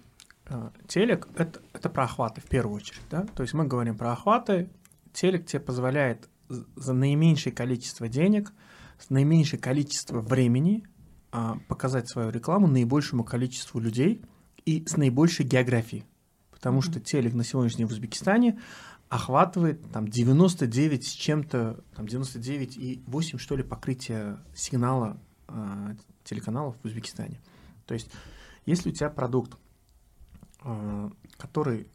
телек 0.86 1.28
это, 1.36 1.60
это 1.72 1.88
про 1.88 2.04
охваты 2.04 2.40
в 2.40 2.44
первую 2.44 2.76
очередь, 2.76 3.02
да? 3.10 3.26
То 3.34 3.42
есть 3.42 3.54
мы 3.54 3.66
говорим 3.66 3.96
про 3.96 4.12
охваты. 4.12 4.70
Телек 5.12 5.46
тебе 5.46 5.60
позволяет 5.60 6.28
за 6.48 6.92
наименьшее 6.92 7.52
количество 7.52 8.08
денег, 8.08 8.52
с 8.98 9.10
наименьшее 9.10 9.60
количество 9.60 10.20
времени 10.20 10.84
а, 11.30 11.58
показать 11.68 12.08
свою 12.08 12.30
рекламу 12.30 12.66
наибольшему 12.66 13.24
количеству 13.24 13.80
людей 13.80 14.22
и 14.64 14.84
с 14.86 14.96
наибольшей 14.96 15.46
географией. 15.46 16.04
Потому 16.50 16.78
Мгм. 16.78 16.82
что 16.82 17.00
телек 17.00 17.34
на 17.34 17.44
сегодняшний 17.44 17.78
день 17.78 17.88
в 17.88 17.92
Узбекистане 17.92 18.60
охватывает 19.08 19.90
там 19.92 20.08
99 20.08 21.06
с 21.06 21.10
чем-то, 21.10 21.82
там 21.94 22.06
99 22.06 22.76
и 22.76 23.02
8 23.06 23.38
что 23.38 23.56
ли 23.56 23.62
покрытия 23.62 24.38
сигнала 24.54 25.18
а, 25.48 25.94
телеканалов 26.24 26.76
в 26.82 26.86
Узбекистане. 26.86 27.40
То 27.86 27.94
есть, 27.94 28.10
если 28.64 28.90
у 28.90 28.92
тебя 28.92 29.10
продукт, 29.10 29.58
который, 31.36 31.88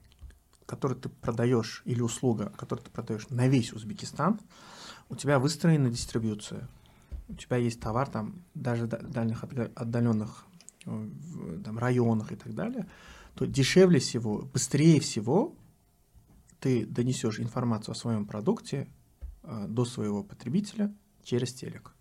который 0.65 0.97
ты 0.97 1.09
продаешь, 1.09 1.81
или 1.85 2.01
услуга, 2.01 2.51
которую 2.57 2.85
ты 2.85 2.91
продаешь 2.91 3.29
на 3.29 3.47
весь 3.47 3.73
Узбекистан, 3.73 4.39
у 5.09 5.15
тебя 5.15 5.39
выстроена 5.39 5.89
дистрибьюция. 5.89 6.67
У 7.29 7.33
тебя 7.33 7.57
есть 7.57 7.79
товар 7.79 8.09
там 8.09 8.43
даже 8.53 8.85
в 8.85 8.87
да- 8.87 8.99
дальних 8.99 9.43
отдаленных 9.43 10.45
э, 10.85 10.89
в, 10.91 11.63
там, 11.63 11.77
районах 11.77 12.31
и 12.31 12.35
так 12.35 12.53
далее, 12.55 12.87
то 13.35 13.45
дешевле 13.45 13.99
всего, 13.99 14.43
быстрее 14.53 14.99
всего 14.99 15.55
ты 16.59 16.85
донесешь 16.85 17.39
информацию 17.39 17.91
о 17.91 17.95
своем 17.95 18.25
продукте 18.25 18.87
э, 19.43 19.65
до 19.67 19.85
своего 19.85 20.23
потребителя 20.23 20.93
через 21.23 21.53
телек. 21.53 21.96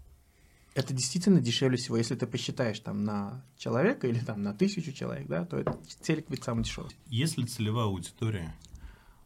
Это 0.76 0.92
действительно 0.92 1.40
дешевле 1.40 1.78
всего. 1.78 1.96
Если 1.96 2.16
ты 2.16 2.26
посчитаешь 2.26 2.78
там 2.80 3.02
на 3.02 3.42
человека 3.56 4.06
или 4.08 4.18
там 4.18 4.42
на 4.42 4.52
тысячу 4.52 4.92
человек, 4.92 5.26
да, 5.26 5.46
то 5.46 5.56
это 5.56 5.80
телек 6.02 6.28
будет 6.28 6.44
самый 6.44 6.64
дешевый. 6.64 6.90
Если 7.06 7.44
целевая 7.46 7.86
аудитория 7.86 8.54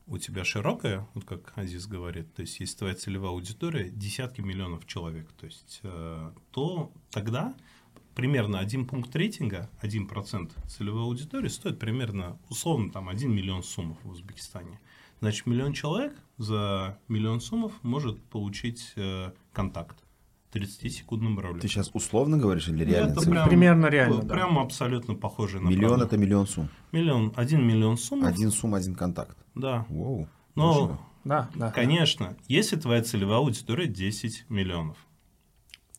у 0.07 0.17
тебя 0.17 0.45
широкая, 0.45 1.09
вот 1.13 1.25
как 1.25 1.53
Азиз 1.57 1.89
говорит, 1.89 2.33
то 2.35 2.43
есть 2.43 2.61
если 2.61 2.79
твоя 2.79 2.95
целевая 2.95 3.33
аудитория 3.33 3.91
десятки 3.91 4.41
миллионов 4.41 4.87
человек, 4.87 5.29
то 5.33 5.47
есть, 5.47 5.81
э, 5.83 6.31
то 6.53 6.93
тогда 7.11 7.53
примерно 8.15 8.61
один 8.61 8.87
пункт 8.87 9.15
рейтинга, 9.17 9.69
1% 9.83 10.53
целевой 10.69 11.03
аудитории 11.03 11.49
стоит 11.49 11.81
примерно, 11.81 12.39
условно, 12.49 12.93
там 12.93 13.09
1 13.09 13.29
миллион 13.29 13.65
суммов 13.65 13.99
в 14.05 14.11
Узбекистане. 14.11 14.79
Значит, 15.19 15.47
миллион 15.47 15.73
человек 15.73 16.17
за 16.39 16.97
миллион 17.09 17.41
суммов 17.41 17.73
может 17.83 18.23
получить 18.23 18.93
э, 18.95 19.33
контакт 19.53 19.97
30-секундном 20.53 21.39
ролике. 21.39 21.61
Ты 21.63 21.69
сейчас 21.69 21.91
условно 21.93 22.37
говоришь 22.39 22.69
или 22.69 22.85
реально? 22.85 23.13
Это 23.13 23.31
прям- 23.31 23.49
Примерно 23.49 23.87
реально, 23.87 24.23
да. 24.23 24.35
Прям 24.35 24.59
абсолютно 24.59 25.15
похоже 25.15 25.61
на 25.61 25.69
Миллион 25.69 25.89
правду. 25.99 26.07
это 26.07 26.17
миллион 26.17 26.47
сумм. 26.47 26.69
Миллион, 26.93 27.33
один 27.37 27.67
миллион 27.67 27.97
суммов. 27.97 28.29
Один 28.29 28.51
сумм, 28.51 28.75
один 28.75 28.95
контакт. 28.95 29.37
Да. 29.55 29.87
Воу. 29.89 30.29
Но. 30.55 31.01
Да, 31.25 31.51
да. 31.55 31.71
конечно, 31.71 32.35
если 32.49 32.77
твоя 32.77 33.03
целевая 33.03 33.39
аудитория 33.39 33.87
10 33.87 34.47
миллионов. 34.49 34.97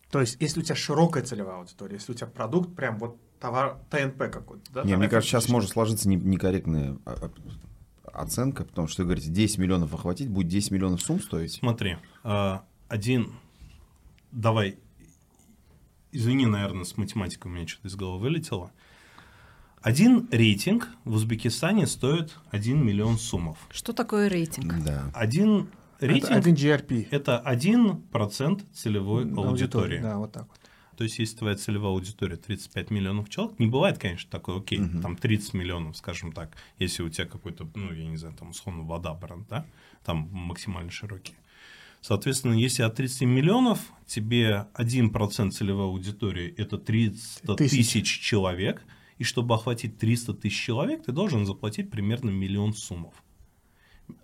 То 0.10 0.20
есть, 0.20 0.38
если 0.42 0.60
у 0.62 0.64
тебя 0.64 0.76
широкая 0.76 1.24
целевая 1.24 1.58
аудитория, 1.60 1.96
если 1.96 2.12
у 2.12 2.16
тебя 2.16 2.28
продукт 2.28 2.76
прям 2.76 2.98
вот 2.98 3.18
товар 3.40 3.78
ТНП 3.92 4.18
какой-то, 4.32 4.72
да? 4.74 4.84
Не, 4.84 4.98
мне 4.98 5.08
кажется, 5.08 5.30
сейчас 5.38 5.48
может 5.50 5.70
сложиться 5.70 6.10
не- 6.10 6.16
некорректная 6.16 6.98
а, 7.06 7.32
а, 8.14 8.22
оценка, 8.24 8.66
потому 8.66 8.88
что 8.88 9.04
вы 9.04 9.10
говорите, 9.10 9.30
10 9.30 9.60
миллионов 9.60 9.94
охватить, 9.94 10.28
будет 10.30 10.48
10 10.48 10.72
миллионов 10.72 11.02
сумм 11.02 11.22
стоить. 11.22 11.54
Смотри, 11.54 11.98
а, 12.24 12.66
один, 12.90 13.32
давай, 14.32 14.78
извини, 16.12 16.46
наверное, 16.46 16.84
с 16.84 16.98
математикой 16.98 17.52
у 17.52 17.56
меня 17.56 17.68
что-то 17.68 17.88
из 17.88 17.96
головы 17.96 18.20
вылетело. 18.22 18.72
Один 19.82 20.28
рейтинг 20.32 20.90
в 21.06 21.14
Узбекистане 21.16 21.88
стоит 21.88 22.38
1 22.52 22.86
миллион 22.86 23.18
суммов. 23.18 23.58
Что 23.72 23.94
такое 23.94 24.30
рейтинг? 24.30 24.84
Да. 24.84 25.10
Один 25.14 25.70
рейтинг 26.00 26.30
Это 26.32 26.36
один 26.40 26.56
GRP. 26.56 27.08
это 27.10 27.42
1% 27.46 28.62
целевой 28.74 29.24
аудитории. 29.34 30.00
Да, 30.00 30.18
вот 30.18 30.32
так 30.34 30.48
вот. 30.48 30.58
То 30.98 31.06
есть, 31.06 31.18
если 31.18 31.38
твоя 31.38 31.56
целевая 31.56 31.94
аудитория 31.94 32.36
35 32.36 32.92
миллионов 32.92 33.28
человек, 33.30 33.58
не 33.58 33.66
бывает, 33.66 33.98
конечно, 33.98 34.30
такой, 34.30 34.60
окей, 34.60 34.78
Мгм. 34.78 35.02
там 35.02 35.16
30 35.16 35.56
миллионов, 35.56 35.98
скажем 35.98 36.32
так, 36.32 36.56
если 36.78 37.02
у 37.02 37.10
тебя 37.10 37.26
какой-то, 37.26 37.68
ну, 37.74 37.92
я 37.92 38.06
не 38.06 38.18
знаю, 38.18 38.36
там, 38.36 38.50
условно, 38.52 38.84
вода 38.84 39.16
бренд, 39.16 39.48
да, 39.48 39.66
там 40.06 40.30
максимально 40.32 40.92
широкий. 40.92 41.34
Соответственно, 42.02 42.54
если 42.54 42.82
от 42.84 42.96
30 42.96 43.22
миллионов 43.22 43.80
тебе 44.08 44.68
1% 44.74 45.52
целевой 45.52 45.86
аудитории– 45.86 46.54
это 46.58 46.78
300 46.78 47.56
Тысяч. 47.56 47.78
тысяч 47.94 48.20
человек, 48.20 48.84
и 49.20 49.24
чтобы 49.24 49.54
охватить 49.56 49.98
300 50.00 50.34
тысяч 50.34 50.60
человек, 50.60 51.04
ты 51.06 51.12
должен 51.12 51.46
заплатить 51.46 51.92
примерно 51.92 52.32
миллион 52.32 52.74
сумов. 52.74 53.14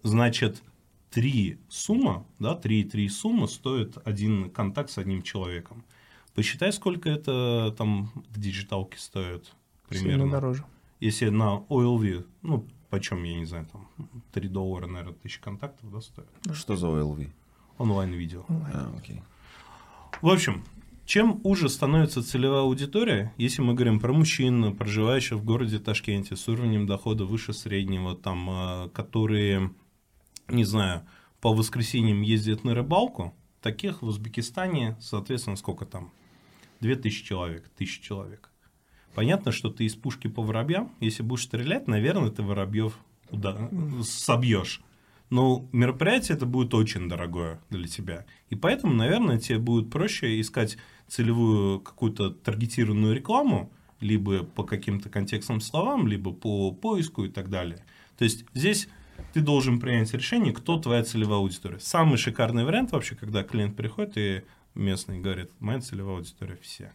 Значит, 0.04 0.64
три 1.12 1.60
сума, 1.70 2.26
да, 2.40 2.56
три, 2.56 2.84
три 2.84 3.08
сума 3.10 3.48
стоит 3.48 3.98
один 4.06 4.50
контакт 4.50 4.90
с 4.90 4.98
одним 4.98 5.22
человеком. 5.22 5.86
Посчитай, 6.34 6.74
сколько 6.74 7.10
это 7.10 7.74
там 7.78 8.12
в 8.30 8.40
диджиталке 8.40 8.98
стоит 8.98 9.46
Сильно 9.90 10.04
примерно. 10.04 10.32
дороже. 10.32 10.66
если 11.00 11.30
на 11.30 11.64
OLV, 11.70 12.26
ну, 12.42 12.66
почем, 12.90 13.24
я 13.24 13.36
не 13.38 13.46
знаю, 13.46 13.68
там 13.72 13.88
3 14.34 14.50
доллара, 14.50 14.88
наверное, 14.88 15.14
тысяча 15.14 15.42
контактов, 15.42 15.92
да, 15.92 16.02
стоит? 16.02 16.28
Что 16.54 16.76
за 16.76 16.88
OLV? 16.88 17.30
Онлайн-видео. 17.78 18.46
А, 18.50 18.94
окей. 18.98 19.22
В 20.22 20.30
общем, 20.30 20.64
чем 21.06 21.40
уже 21.44 21.70
становится 21.70 22.24
целевая 22.24 22.62
аудитория, 22.62 23.34
если 23.38 23.62
мы 23.62 23.74
говорим 23.76 24.00
про 24.00 24.12
мужчин, 24.14 24.76
проживающих 24.76 25.38
в 25.38 25.44
городе 25.46 25.80
Ташкенте 25.80 26.36
с 26.36 26.48
уровнем 26.48 26.86
дохода 26.86 27.24
выше 27.26 27.54
среднего, 27.54 28.16
там, 28.16 28.50
э, 28.50 28.90
которые, 28.90 29.72
не 30.48 30.64
знаю, 30.64 31.08
по 31.40 31.54
воскресеньям 31.54 32.22
ездят 32.22 32.64
на 32.64 32.74
рыбалку, 32.76 33.34
таких 33.62 34.02
в 34.02 34.08
Узбекистане, 34.08 34.98
соответственно, 35.00 35.56
сколько 35.56 35.86
там? 35.86 36.12
2000 36.82 37.24
человек, 37.26 37.70
1000 37.76 38.02
человек. 38.04 38.50
Понятно, 39.16 39.52
что 39.52 39.70
ты 39.70 39.86
из 39.86 39.96
пушки 39.96 40.28
по 40.28 40.44
воробьям, 40.44 40.92
если 41.00 41.24
будешь 41.24 41.44
стрелять, 41.44 41.88
наверное, 41.88 42.30
ты 42.30 42.44
воробьев 42.44 43.00
уда- 43.32 43.70
собьешь. 44.04 44.82
Но 45.30 45.68
мероприятие 45.74 46.38
это 46.38 46.46
будет 46.46 46.74
очень 46.74 47.10
дорогое 47.10 47.60
для 47.70 47.88
тебя. 47.88 48.26
И 48.50 48.56
поэтому, 48.56 48.94
наверное, 48.94 49.40
тебе 49.40 49.60
будет 49.60 49.90
проще 49.90 50.40
искать 50.40 50.78
целевую 51.08 51.80
какую-то 51.82 52.32
таргетированную 52.32 53.16
рекламу, 53.16 53.72
либо 54.00 54.44
по 54.44 54.64
каким-то 54.64 55.10
контекстным 55.10 55.60
словам, 55.60 56.08
либо 56.08 56.32
по 56.32 56.72
поиску 56.72 57.26
и 57.26 57.30
так 57.30 57.50
далее. 57.50 57.84
То 58.18 58.24
есть 58.24 58.46
здесь 58.54 58.88
ты 59.34 59.42
должен 59.42 59.80
принять 59.80 60.14
решение, 60.14 60.54
кто 60.54 60.80
твоя 60.80 61.04
целевая 61.04 61.40
аудитория. 61.40 61.80
Самый 61.80 62.18
шикарный 62.18 62.64
вариант 62.64 62.92
вообще, 62.92 63.16
когда 63.16 63.44
клиент 63.44 63.76
приходит 63.76 64.18
и 64.18 64.44
местный 64.76 65.20
говорит, 65.20 65.52
моя 65.60 65.82
целевая 65.82 66.18
аудитория 66.18 66.58
все. 66.62 66.94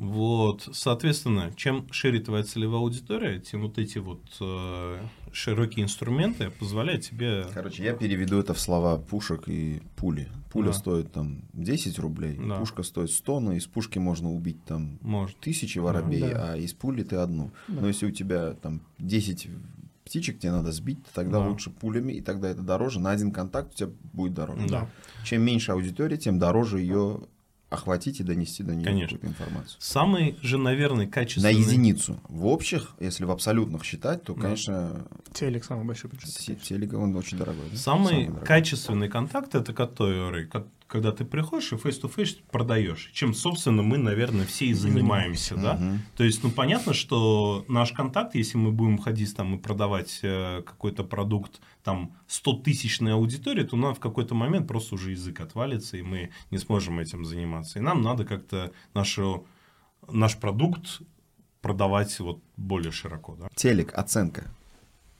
Вот, 0.00 0.66
соответственно, 0.72 1.52
чем 1.56 1.86
шире 1.92 2.20
твоя 2.20 2.42
целевая 2.42 2.80
аудитория, 2.80 3.38
тем 3.38 3.60
вот 3.60 3.76
эти 3.78 3.98
вот 3.98 4.22
э, 4.40 4.98
широкие 5.30 5.84
инструменты 5.84 6.48
позволяют 6.58 7.02
тебе... 7.04 7.44
Короче, 7.52 7.84
я 7.84 7.92
переведу 7.92 8.38
это 8.38 8.54
в 8.54 8.60
слова 8.60 8.96
пушек 8.96 9.42
и 9.46 9.82
пули. 9.96 10.26
Пуля 10.50 10.68
Да. 10.68 10.72
стоит 10.72 11.12
там 11.12 11.42
10 11.52 11.98
рублей, 11.98 12.40
Да. 12.42 12.56
пушка 12.56 12.82
стоит 12.82 13.10
100, 13.10 13.40
но 13.40 13.52
из 13.52 13.66
пушки 13.66 13.98
можно 13.98 14.32
убить 14.32 14.64
там 14.64 14.98
Может. 15.02 15.36
тысячи 15.38 15.78
воробей, 15.78 16.20
Да. 16.30 16.52
а 16.52 16.56
из 16.56 16.72
пули 16.72 17.02
ты 17.02 17.16
одну. 17.16 17.50
Да. 17.68 17.82
Но 17.82 17.88
если 17.88 18.06
у 18.06 18.10
тебя 18.10 18.54
там 18.54 18.80
10 19.00 19.48
птичек 20.06 20.38
тебе 20.38 20.52
надо 20.52 20.72
сбить, 20.72 21.04
то 21.04 21.10
тогда 21.14 21.40
Да. 21.40 21.48
лучше 21.48 21.68
пулями, 21.68 22.14
и 22.14 22.22
тогда 22.22 22.48
это 22.48 22.62
дороже. 22.62 23.00
На 23.00 23.10
один 23.10 23.32
контакт 23.32 23.74
у 23.74 23.76
тебя 23.76 23.90
будет 24.14 24.32
дороже. 24.32 24.66
Да. 24.66 24.88
Чем 25.26 25.42
меньше 25.42 25.72
аудитория, 25.72 26.16
тем 26.16 26.38
дороже 26.38 26.80
ее 26.80 27.20
охватить 27.70 28.18
и 28.20 28.24
донести 28.24 28.62
до 28.64 28.74
нее 28.74 28.84
Конечно. 28.84 29.16
какую-то 29.16 29.42
информацию. 29.42 29.76
Самый 29.80 30.36
же, 30.42 30.58
наверное, 30.58 31.06
На 31.06 31.10
качественный... 31.12 31.54
единицу. 31.54 32.20
В 32.28 32.46
общих, 32.46 32.94
если 32.98 33.24
в 33.24 33.30
абсолютных 33.30 33.84
считать, 33.84 34.24
то, 34.24 34.34
Да. 34.34 34.42
конечно, 34.42 35.06
Телек 35.32 35.64
самый 35.64 35.84
большой 35.84 36.10
бюджет. 36.10 36.30
телек 36.62 36.92
он 36.94 37.14
очень 37.16 37.38
дорогой. 37.38 37.64
да? 37.70 37.78
Самый 37.78 38.26
дорогой. 38.26 38.44
качественный 38.46 39.08
контакт 39.08 39.54
это 39.54 39.72
который, 39.72 40.46
ко- 40.46 40.66
когда 40.90 41.12
ты 41.12 41.24
приходишь 41.24 41.72
и 41.72 41.76
face-to-face 41.76 42.42
продаешь. 42.50 43.10
Чем, 43.12 43.32
собственно, 43.32 43.82
мы, 43.82 43.96
наверное, 43.96 44.44
все 44.44 44.66
и 44.66 44.74
занимаемся, 44.74 45.54
да? 45.54 45.74
Мгм. 45.74 46.00
То 46.16 46.24
есть, 46.24 46.42
ну, 46.42 46.50
понятно, 46.50 46.94
что 46.94 47.64
наш 47.68 47.92
контакт, 47.92 48.34
если 48.34 48.58
мы 48.58 48.72
будем 48.72 48.98
ходить 48.98 49.34
там 49.36 49.54
и 49.54 49.58
продавать 49.58 50.18
э, 50.22 50.62
какой-то 50.66 51.04
продукт, 51.04 51.60
там, 51.84 52.16
100-тысячной 52.28 53.14
аудитории, 53.14 53.62
то 53.62 53.76
нам 53.76 53.94
в 53.94 54.00
какой-то 54.00 54.34
момент 54.34 54.66
просто 54.66 54.96
уже 54.96 55.12
язык 55.12 55.40
отвалится, 55.40 55.96
и 55.96 56.02
мы 56.02 56.30
не 56.50 56.58
сможем 56.58 56.98
этим 56.98 57.24
заниматься. 57.24 57.78
И 57.78 57.82
нам 57.82 58.02
надо 58.02 58.24
как-то 58.24 58.72
нашу, 58.92 59.46
наш 60.10 60.36
продукт 60.38 61.02
продавать 61.62 62.18
вот 62.18 62.42
более 62.56 62.90
широко, 62.90 63.36
да? 63.36 63.48
Телек, 63.54 63.96
оценка. 63.96 64.50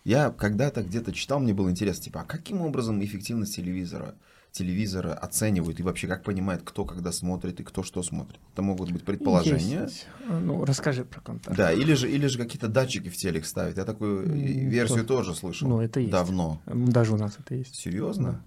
Я 0.03 0.31
когда-то 0.31 0.83
где-то 0.83 1.13
читал, 1.13 1.39
мне 1.39 1.55
было 1.55 1.71
интересно, 1.71 2.05
типа, 2.05 2.23
а 2.23 2.25
каким 2.25 2.61
образом 2.63 3.05
эффективность 3.05 3.55
телевизора, 3.55 4.17
телевизора 4.53 5.13
оценивают 5.15 5.81
и 5.81 5.83
вообще 5.83 6.07
как 6.07 6.23
понимает, 6.23 6.63
кто 6.65 6.85
когда 6.85 7.13
смотрит 7.13 7.61
и 7.61 7.63
кто 7.63 7.83
что 7.83 8.03
смотрит? 8.03 8.41
Это 8.53 8.63
могут 8.63 8.91
быть 8.91 9.05
предположения. 9.05 9.83
Есть. 9.83 10.07
Ну, 10.29 10.65
расскажи 10.65 11.05
про 11.05 11.21
контакт. 11.21 11.57
Да, 11.57 11.73
или 11.73 11.95
же, 11.95 12.11
или 12.11 12.27
же 12.27 12.39
какие-то 12.39 12.69
датчики 12.69 13.09
в 13.09 13.17
телек 13.17 13.45
ставят. 13.47 13.77
Я 13.77 13.85
такую 13.85 14.25
М, 14.27 14.69
версию 14.69 15.05
то- 15.05 15.17
тоже 15.19 15.35
слышал. 15.35 15.69
Ну, 15.69 15.81
это 15.81 16.01
есть. 16.01 16.13
Давно. 16.13 16.61
Даже 16.67 17.13
у 17.15 17.17
нас 17.17 17.37
это 17.39 17.55
есть. 17.55 17.75
Серьезно? 17.75 18.43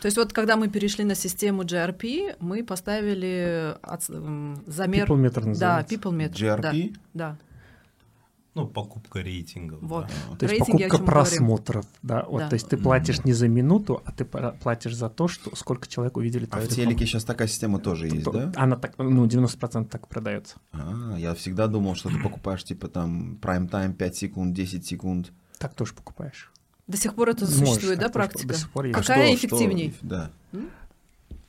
То 0.00 0.06
есть 0.06 0.18
вот 0.18 0.32
когда 0.34 0.56
мы 0.56 0.68
перешли 0.68 1.04
на 1.04 1.14
систему 1.14 1.62
GRP, 1.62 2.36
мы 2.38 2.62
поставили 2.62 3.74
м, 4.10 4.62
замер... 4.66 5.06
People 5.10 5.24
meter 5.24 5.40
да, 5.40 5.46
называется. 5.48 5.94
people 5.94 6.12
meter. 6.12 6.32
GRP? 6.32 6.96
Да, 7.14 7.38
Ну, 8.54 8.68
покупка 8.68 9.20
рейтингов. 9.20 9.80
Вот. 9.82 10.06
да. 10.06 10.36
То 10.36 10.46
есть 10.46 10.60
Рейтинги, 10.60 10.84
покупка 10.84 11.04
просмотров, 11.04 11.86
да, 12.02 12.24
вот, 12.24 12.38
Да. 12.38 12.48
то 12.48 12.54
есть 12.54 12.68
ты 12.68 12.76
платишь 12.76 13.24
не 13.24 13.32
за 13.32 13.48
минуту, 13.48 14.00
а 14.04 14.12
ты 14.12 14.24
платишь 14.24 14.94
за 14.94 15.08
то, 15.10 15.26
что 15.26 15.56
сколько 15.56 15.88
человек 15.88 16.16
увидели 16.16 16.44
А 16.44 16.48
твою 16.48 16.66
в 16.66 16.70
рекламу. 16.70 16.90
телеке 16.92 17.06
сейчас 17.06 17.24
такая 17.24 17.48
система 17.48 17.80
тоже 17.80 18.06
есть, 18.06 18.24
да? 18.30 18.52
Она 18.54 18.76
так, 18.76 18.94
ну, 18.98 19.26
90% 19.26 19.88
так 19.90 20.06
продается. 20.06 20.56
А, 20.72 21.16
я 21.18 21.34
всегда 21.34 21.66
думал, 21.66 21.96
что 21.96 22.10
ты 22.10 22.18
покупаешь 22.20 22.62
типа 22.62 22.86
там 22.88 23.38
prime 23.42 23.68
time 23.68 23.92
5 23.94 24.16
секунд, 24.16 24.54
10 24.54 24.86
секунд. 24.86 25.32
Так 25.58 25.74
тоже 25.74 25.92
покупаешь. 25.94 26.52
До 26.86 26.96
сих 26.96 27.14
пор 27.14 27.30
это 27.30 27.46
Можешь, 27.46 27.58
существует, 27.58 27.98
да, 27.98 28.04
так 28.08 28.12
тоже 28.12 28.28
практика? 28.28 28.48
До 28.48 28.54
сих 28.54 28.70
пор 28.70 28.84
есть. 28.86 28.98
А 28.98 29.00
Какая 29.00 29.26
что- 29.36 29.36
что- 29.38 29.46
эффективней? 29.56 29.94
Да. 30.02 30.30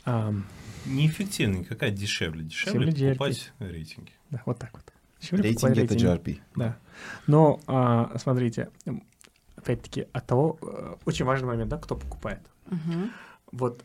Ам, 0.06 0.46
Неэффективнее, 0.86 1.66
какая 1.66 1.92
дешевле? 1.92 2.44
Дешевле 2.44 2.92
Дешевле 2.92 3.16
покупать 3.16 3.52
рейтинги. 3.60 4.12
да, 4.30 4.42
вот 4.46 4.60
так 4.60 4.72
вот. 4.74 4.94
Дешевле 5.26 5.44
Рейтинги 5.44 5.82
это. 5.82 5.96
GRP. 5.96 6.40
Да. 6.56 6.78
Но 7.28 7.60
а, 7.68 8.18
смотрите, 8.18 8.70
опять-таки, 9.56 10.08
от 10.14 10.28
того, 10.28 10.58
э, 10.62 10.96
очень 11.06 11.26
важный 11.26 11.48
момент, 11.48 11.70
да, 11.70 11.78
кто 11.78 11.96
покупает. 11.96 12.42
Мгм. 12.68 13.12
Вот, 13.52 13.84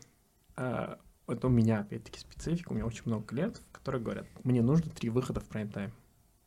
а, 0.55 0.99
вот 1.27 1.43
у 1.43 1.49
меня, 1.49 1.79
опять-таки, 1.79 2.19
специфика, 2.19 2.71
у 2.71 2.75
меня 2.75 2.85
очень 2.85 3.03
много 3.05 3.25
клиентов, 3.25 3.63
которые 3.71 4.01
говорят, 4.01 4.27
мне 4.43 4.61
нужно 4.61 4.91
три 4.91 5.09
выхода 5.09 5.39
в 5.39 5.45
прайм-тайм. 5.45 5.91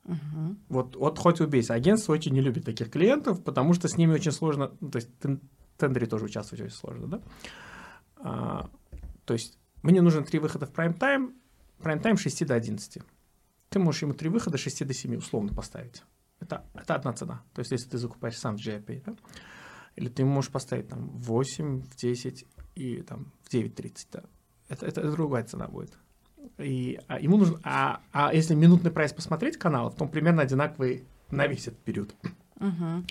Мгм. 0.05 0.59
Вот, 0.69 0.97
вот 0.97 1.19
хоть 1.19 1.41
убейся. 1.41 1.75
Агентство 1.75 2.13
очень 2.13 2.33
не 2.33 2.41
любит 2.41 2.65
таких 2.65 2.91
клиентов, 2.91 3.43
потому 3.43 3.73
что 3.75 3.89
с 3.89 3.97
ними 3.97 4.13
очень 4.13 4.33
сложно, 4.33 4.73
ну, 4.81 4.91
то 4.91 4.97
есть 4.97 5.11
тендере 5.79 6.07
тоже 6.07 6.27
участвовать 6.27 6.65
очень 6.65 6.77
сложно, 6.77 7.07
да? 7.07 7.21
А, 8.17 8.71
то 9.25 9.35
есть 9.35 9.59
мне 9.83 10.03
нужно 10.03 10.23
три 10.23 10.39
выхода 10.39 10.67
в 10.67 10.73
прайм-тайм, 10.73 11.35
прайм-тайм 11.83 12.17
с 12.17 12.21
6 12.21 12.47
до 12.47 12.55
11. 12.55 13.03
Ты 13.75 13.81
можешь 13.81 14.03
ему 14.03 14.15
три 14.15 14.29
выхода 14.29 14.57
с 14.57 14.61
6 14.61 14.87
до 14.87 14.95
7 14.95 15.17
условно 15.17 15.53
поставить. 15.53 16.05
Это, 16.39 16.65
это 16.75 16.95
одна 16.95 17.13
цена. 17.13 17.43
То 17.55 17.59
есть 17.59 17.73
если 17.73 17.91
ты 17.91 17.99
закупаешь 17.99 18.39
сам 18.39 18.57
в 18.57 18.61
GRP, 18.61 19.03
да? 19.05 19.17
Или 19.97 20.09
ты 20.09 20.25
можешь 20.25 20.53
поставить 20.53 20.87
там 20.87 21.09
в 21.09 21.23
8, 21.23 21.83
в 21.83 21.97
10 21.97 22.47
и 22.77 23.03
там 23.03 23.33
в 23.43 23.53
9.30, 23.53 24.07
да? 24.13 24.23
Это, 24.69 24.87
это 24.87 25.11
другая 25.11 25.43
цена 25.43 25.67
будет. 25.67 25.99
И 26.59 27.01
а, 27.09 27.19
ему 27.19 27.37
нужно. 27.37 27.59
А, 27.65 28.01
а 28.13 28.33
если 28.33 28.55
минутный 28.55 28.93
прайс 28.93 29.13
посмотреть 29.13 29.57
каналов, 29.57 29.97
то 29.97 30.05
он 30.05 30.11
примерно 30.11 30.43
одинаковый 30.43 31.03
на 31.33 31.49
весь 31.49 31.67
этот 31.67 31.81
период. 31.81 32.15
Мгм. 32.61 33.05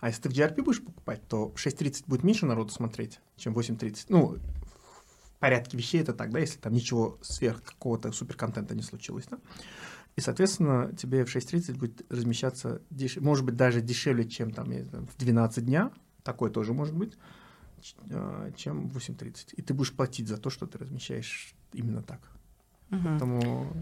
А 0.00 0.08
если 0.08 0.22
ты 0.22 0.30
в 0.30 0.32
GRP 0.32 0.64
будешь 0.64 0.82
покупать, 0.84 1.22
то 1.28 1.52
6.30 1.54 2.06
будет 2.08 2.24
меньше 2.24 2.44
народу 2.44 2.72
смотреть, 2.72 3.20
чем 3.36 3.54
8.30. 3.54 4.06
Ну, 4.08 4.36
в 5.38 5.38
порядке 5.38 5.76
вещей 5.76 6.00
это 6.00 6.12
так, 6.12 6.32
да, 6.32 6.40
если 6.40 6.58
там 6.58 6.72
ничего 6.72 7.18
сверх 7.22 7.62
какого-то 7.62 8.10
суперконтента 8.10 8.74
не 8.74 8.82
случилось, 8.82 9.26
да. 9.30 9.38
И, 10.18 10.20
соответственно, 10.20 10.90
тебе 10.96 11.24
в 11.24 11.28
6.30 11.28 11.78
будет 11.78 12.02
размещаться, 12.10 12.82
деш- 12.90 13.20
может 13.20 13.44
быть, 13.44 13.54
даже 13.54 13.80
дешевле, 13.80 14.24
чем 14.28 14.50
там 14.50 14.66
в 14.66 15.16
12 15.16 15.64
дня, 15.64 15.92
такое 16.24 16.50
тоже 16.50 16.72
может 16.72 16.96
быть, 16.96 17.16
а, 18.10 18.50
чем 18.56 18.88
в 18.88 18.96
8.30. 18.98 19.54
И 19.56 19.62
ты 19.62 19.74
будешь 19.74 19.92
платить 19.92 20.26
за 20.26 20.36
то, 20.36 20.50
что 20.50 20.66
ты 20.66 20.76
размещаешь 20.76 21.54
именно 21.72 22.02
так. 22.02 22.18
Поэтому 22.90 23.72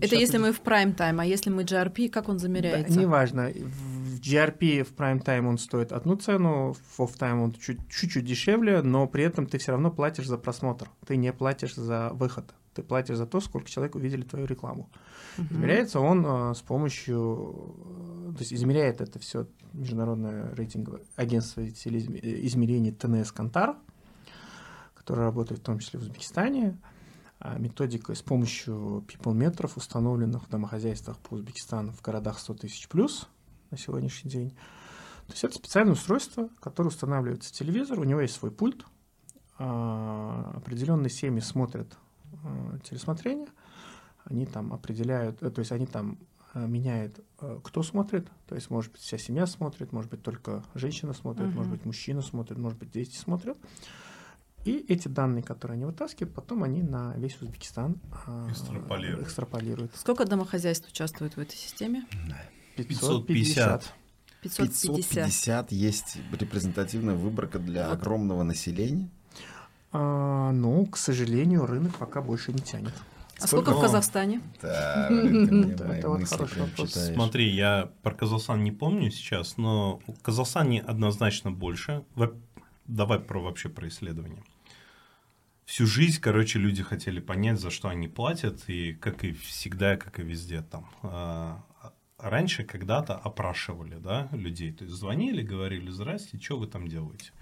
Это 0.00 0.16
если 0.16 0.38
мы 0.38 0.52
в 0.52 0.62
прайм-тайм, 0.62 1.20
а 1.20 1.26
если 1.26 1.50
мы 1.50 1.64
GRP, 1.64 2.08
как 2.08 2.30
он 2.30 2.36
да, 2.36 2.42
замеряется? 2.42 2.98
неважно. 2.98 3.50
В 3.50 4.18
GRP 4.18 4.84
в 4.84 4.94
time 4.94 5.46
он 5.46 5.58
стоит 5.58 5.92
одну 5.92 6.16
цену, 6.16 6.74
в 6.96 7.00
time 7.18 7.42
он 7.44 7.52
чуть- 7.52 7.86
чуть-чуть 7.90 8.24
дешевле, 8.24 8.80
но 8.80 9.06
при 9.06 9.24
этом 9.24 9.46
ты 9.46 9.58
все 9.58 9.72
равно 9.72 9.90
платишь 9.90 10.26
за 10.26 10.38
просмотр. 10.38 10.88
Ты 11.06 11.16
не 11.16 11.34
платишь 11.34 11.74
за 11.74 12.10
выход. 12.14 12.54
Ты 12.74 12.82
платишь 12.82 13.16
за 13.16 13.26
то, 13.26 13.40
сколько 13.40 13.68
человек 13.68 13.94
увидели 13.94 14.22
твою 14.22 14.46
рекламу. 14.46 14.90
Мгм. 15.36 15.54
Измеряется 15.56 16.00
он 16.00 16.24
э, 16.26 16.54
с 16.54 16.60
помощью... 16.62 17.76
э, 18.30 18.32
То 18.32 18.38
есть 18.40 18.52
измеряет 18.52 19.00
это 19.00 19.18
все 19.18 19.46
международное 19.72 20.54
рейтинговое 20.54 21.02
агентство 21.16 21.66
измерений 21.66 22.92
ТНС 22.92 23.32
Кантар, 23.32 23.76
которое 24.94 25.22
работает 25.22 25.60
в 25.60 25.64
том 25.64 25.78
числе 25.78 25.98
в 25.98 26.02
Узбекистане. 26.02 26.78
А 27.44 27.58
Методика 27.58 28.14
с 28.14 28.22
помощью 28.22 29.04
people-метров, 29.08 29.76
установленных 29.76 30.44
в 30.44 30.48
домохозяйствах 30.48 31.18
по 31.18 31.34
Узбекистану 31.34 31.92
в 31.92 32.00
городах 32.00 32.38
100 32.38 32.54
тысяч 32.54 32.88
плюс 32.88 33.28
на 33.70 33.76
сегодняшний 33.76 34.30
день. 34.30 34.50
То 35.26 35.32
есть 35.32 35.44
это 35.44 35.54
специальное 35.54 35.94
устройство, 35.94 36.48
которое 36.60 36.88
устанавливается 36.88 37.48
в 37.48 37.52
телевизор, 37.52 37.98
у 37.98 38.04
него 38.04 38.20
есть 38.20 38.34
свой 38.34 38.52
пульт. 38.52 38.84
А, 39.58 40.52
Определенные 40.56 41.10
семьи 41.10 41.40
смотрят 41.40 41.96
а, 42.44 42.78
телесмотрение, 42.88 43.48
они 44.24 44.46
там 44.46 44.72
определяют, 44.72 45.42
э, 45.42 45.50
то 45.50 45.58
есть 45.60 45.72
они 45.72 45.86
там 45.86 46.18
э, 46.54 46.66
меняет, 46.66 47.18
э, 47.40 47.60
кто 47.64 47.82
смотрит. 47.82 48.28
То 48.46 48.54
есть, 48.54 48.68
может 48.70 48.92
быть, 48.92 49.00
вся 49.00 49.18
семья 49.18 49.46
смотрит, 49.46 49.90
может 49.92 50.10
быть, 50.10 50.22
только 50.22 50.62
женщина 50.74 51.12
смотрит, 51.14 51.46
Мгм. 51.48 51.56
может 51.56 51.72
быть, 51.72 51.84
мужчина 51.86 52.20
смотрит, 52.22 52.58
может 52.58 52.78
быть, 52.78 52.90
дети 52.90 53.16
смотрят. 53.16 53.56
И 54.64 54.76
эти 54.88 55.08
данные, 55.08 55.42
которые 55.42 55.74
они 55.76 55.86
вытаскивают, 55.86 56.34
потом 56.34 56.62
они 56.62 56.82
на 56.82 57.14
весь 57.16 57.40
Узбекистан 57.40 57.96
Экстраполируют. 58.48 59.26
экстраполируют. 59.26 59.96
Сколько 59.96 60.24
домохозяйств 60.24 60.88
участвует 60.88 61.34
в 61.36 61.40
этой 61.40 61.56
системе? 61.56 62.06
550. 62.76 63.92
550. 64.42 64.72
550 65.22 65.72
есть 65.72 66.18
репрезентативная 66.32 67.14
выборка 67.16 67.58
для 67.58 67.88
Вот. 67.88 67.94
огромного 67.98 68.42
населения. 68.44 69.10
А, 69.92 70.52
ну, 70.52 70.86
к 70.86 70.96
сожалению, 70.96 71.66
рынок 71.66 71.94
пока 71.96 72.22
больше 72.22 72.52
не 72.52 72.60
тянет. 72.60 72.94
А 73.40 73.46
сколько 73.46 73.74
в 73.74 73.78
О. 73.78 73.80
Казахстане? 73.80 74.40
Да, 74.60 75.08
это 75.10 76.08
вот 76.08 76.24
хороший 76.28 76.62
вопрос. 76.62 76.92
Смотри, 76.92 77.48
я 77.50 77.90
про 78.02 78.14
Казахстан 78.14 78.62
не 78.62 78.72
помню 78.72 79.10
сейчас, 79.10 79.56
но 79.56 80.00
в 80.06 80.22
Казахстане 80.22 80.80
однозначно 80.80 81.50
больше. 81.50 82.04
Давай 82.86 83.18
про 83.18 83.40
вообще 83.40 83.68
про 83.68 83.88
исследования. 83.88 84.42
Всю 85.64 85.86
жизнь, 85.86 86.20
короче, 86.20 86.58
люди 86.58 86.82
хотели 86.82 87.20
понять, 87.20 87.60
за 87.60 87.70
что 87.70 87.88
они 87.88 88.08
платят, 88.08 88.68
и 88.68 88.92
как 88.94 89.24
и 89.24 89.32
всегда, 89.32 89.96
как 89.96 90.20
и 90.20 90.22
везде 90.22 90.62
там. 90.62 90.88
а, 91.02 91.62
Раньше 92.18 92.62
когда-то 92.62 93.16
опрашивали 93.16 93.96
да, 93.96 94.28
людей, 94.30 94.72
то 94.72 94.84
есть 94.84 94.96
звонили, 94.96 95.42
говорили, 95.42 95.90
здрасте, 95.90 96.38
что 96.38 96.56
вы 96.56 96.68
там 96.68 96.86
делаете? 96.86 97.32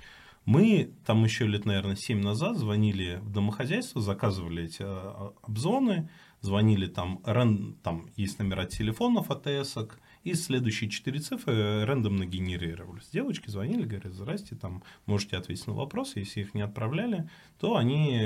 Мы 0.47 0.91
там 1.05 1.23
еще 1.25 1.47
лет, 1.47 1.67
наверное, 1.67 1.97
7 1.97 2.21
назад 2.21 2.57
звонили 2.57 3.21
в 3.23 3.31
домохозяйство, 3.31 4.01
заказывали 4.01 4.65
эти 4.65 4.83
а, 4.83 5.33
обзоны, 5.43 6.09
звонили 6.41 6.87
там, 6.87 7.21
ран- 7.25 7.77
там 7.83 8.09
есть 8.17 8.39
номера 8.39 8.65
телефонов 8.65 9.31
АТС, 9.31 9.77
и 10.25 10.35
следующие 10.35 10.91
четыре 10.91 11.21
цифры 11.21 11.85
рандомно 11.85 12.25
генерировались. 12.25 13.09
Девочки 13.13 13.51
звонили, 13.51 13.85
говорят, 13.85 14.13
здрасте, 14.13 14.57
там 14.57 14.83
можете 15.07 15.37
ответить 15.37 15.67
на 15.67 15.75
вопросы. 15.75 16.21
Если 16.21 16.41
их 16.41 16.55
не 16.55 16.63
отправляли, 16.63 17.29
то 17.59 17.77
они 17.77 18.21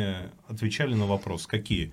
отвечали 0.49 0.95
на 0.95 1.07
вопрос, 1.07 1.47
какие. 1.47 1.93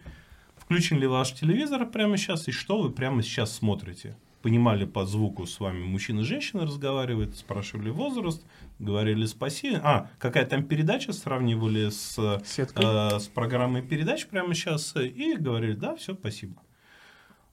Включен 0.55 0.99
ли 0.99 1.07
ваш 1.07 1.33
телевизор 1.33 1.85
прямо 1.89 2.17
сейчас, 2.17 2.47
и 2.47 2.51
что 2.51 2.81
вы 2.81 2.91
прямо 2.91 3.21
сейчас 3.23 3.53
смотрите? 3.53 4.17
Понимали 4.41 4.85
по 4.85 5.05
звуку 5.05 5.45
с 5.45 5.59
вами 5.59 5.83
мужчина 5.83 6.21
и 6.21 6.23
женщина 6.23 6.63
разговаривают, 6.63 7.35
спрашивали 7.35 7.91
возраст, 7.91 8.43
говорили 8.79 9.25
спасибо. 9.25 9.79
А, 9.83 10.09
какая 10.17 10.45
там 10.45 10.63
передача, 10.63 11.13
сравнивали 11.13 11.89
с 11.89 12.41
Сеткой. 12.45 12.83
э, 12.85 13.19
с 13.19 13.27
программой 13.27 13.83
передач 13.83 14.25
прямо 14.25 14.55
сейчас 14.55 14.95
и 14.95 15.35
говорили, 15.37 15.73
да, 15.73 15.95
все, 15.95 16.15
спасибо. 16.15 16.55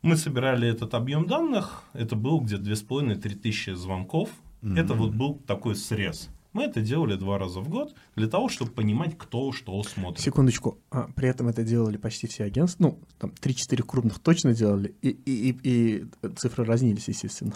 Мы 0.01 0.17
собирали 0.17 0.69
этот 0.69 0.95
объем 0.95 1.27
данных, 1.27 1.83
это 1.93 2.17
был 2.17 2.41
где-то 2.41 2.63
2,5-3 2.63 3.35
тысячи 3.37 3.71
звонков. 3.71 4.31
Это 4.63 4.95
вот 4.95 5.13
был 5.13 5.35
такой 5.47 5.77
срез. 5.77 6.31
Мы 6.53 6.65
это 6.65 6.81
делали 6.81 7.15
два 7.15 7.39
раза 7.39 7.61
в 7.61 7.69
год 7.69 7.95
для 8.17 8.27
того, 8.27 8.49
чтобы 8.49 8.71
понимать, 8.73 9.17
кто 9.19 9.53
что 9.53 9.83
смотрит. 9.83 10.25
Секундочку. 10.25 10.79
А, 10.91 11.09
при 11.15 11.29
этом 11.29 11.49
это 11.49 11.63
делали 11.63 11.97
почти 11.97 12.27
все 12.27 12.45
агентства. 12.45 12.83
Ну, 12.83 12.99
там 13.19 13.31
3-4 13.31 13.83
крупных 13.83 14.19
точно 14.19 14.55
делали, 14.55 14.95
и, 15.03 15.11
и, 15.11 15.51
и, 15.51 15.59
и 15.63 16.29
цифры 16.37 16.65
разнились, 16.65 17.09
естественно. 17.09 17.53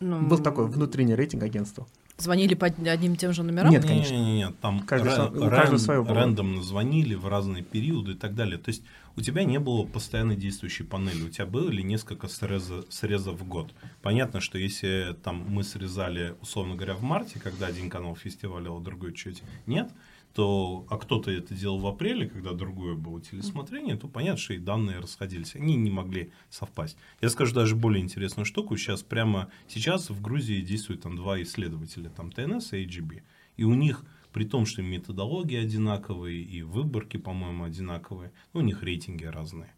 Ну, 0.00 0.26
Был 0.26 0.38
такой 0.38 0.66
внутренний 0.66 1.14
рейтинг 1.14 1.42
агентства. 1.42 1.86
Звонили 2.16 2.54
по 2.54 2.66
одним 2.66 3.14
и 3.14 3.16
тем 3.16 3.32
же 3.32 3.42
номерам? 3.42 3.70
Нет, 3.70 3.82
Не, 3.82 3.88
конечно. 3.88 4.14
Не, 4.14 4.24
не, 4.24 4.34
не, 4.36 4.50
там 4.52 4.80
Каждый 4.80 5.08
ра- 5.10 5.36
у 5.36 5.48
ран- 5.48 6.04
было. 6.04 6.14
рандомно 6.14 6.62
звонили 6.62 7.14
в 7.14 7.26
разные 7.26 7.64
периоды 7.64 8.12
и 8.12 8.14
так 8.14 8.36
далее. 8.36 8.56
То 8.56 8.68
есть 8.70 8.82
у 9.16 9.20
тебя 9.20 9.42
не 9.42 9.58
было 9.58 9.84
постоянно 9.84 10.36
действующей 10.36 10.84
панели, 10.84 11.22
у 11.22 11.28
тебя 11.28 11.46
было 11.46 11.68
ли 11.70 11.82
несколько 11.82 12.28
среза- 12.28 12.84
срезов 12.88 13.40
в 13.40 13.44
год. 13.48 13.72
Понятно, 14.00 14.40
что 14.40 14.58
если 14.58 15.16
там 15.24 15.44
мы 15.48 15.64
срезали, 15.64 16.36
условно 16.40 16.76
говоря, 16.76 16.94
в 16.94 17.02
марте, 17.02 17.40
когда 17.40 17.66
один 17.66 17.90
канал 17.90 18.14
фестиваля, 18.14 18.70
а 18.70 18.80
другой 18.80 19.12
чуть 19.12 19.42
нет, 19.66 19.90
то, 20.34 20.84
а 20.90 20.98
кто-то 20.98 21.30
это 21.30 21.54
делал 21.54 21.78
в 21.78 21.86
апреле, 21.86 22.28
когда 22.28 22.52
другое 22.52 22.94
было 22.94 23.20
телесмотрение, 23.20 23.96
то 23.96 24.08
понятно, 24.08 24.40
что 24.40 24.54
и 24.54 24.58
данные 24.58 24.98
расходились. 24.98 25.54
Они 25.54 25.76
не 25.76 25.90
могли 25.90 26.32
совпасть. 26.50 26.96
Я 27.20 27.30
скажу 27.30 27.54
даже 27.54 27.76
более 27.76 28.02
интересную 28.02 28.44
штуку. 28.44 28.76
Сейчас 28.76 29.02
прямо 29.02 29.48
сейчас 29.68 30.10
в 30.10 30.20
Грузии 30.20 30.60
действуют 30.60 31.02
там 31.02 31.14
два 31.16 31.40
исследователя, 31.40 32.10
там 32.10 32.32
ТНС 32.32 32.72
и 32.72 32.84
AGB. 32.84 33.22
И 33.56 33.62
у 33.64 33.74
них, 33.74 34.04
при 34.32 34.44
том, 34.44 34.66
что 34.66 34.82
методологии 34.82 35.56
одинаковые, 35.56 36.42
и 36.42 36.62
выборки, 36.62 37.16
по-моему, 37.16 37.62
одинаковые, 37.62 38.32
у 38.52 38.60
них 38.60 38.82
рейтинги 38.82 39.24
разные. 39.24 39.72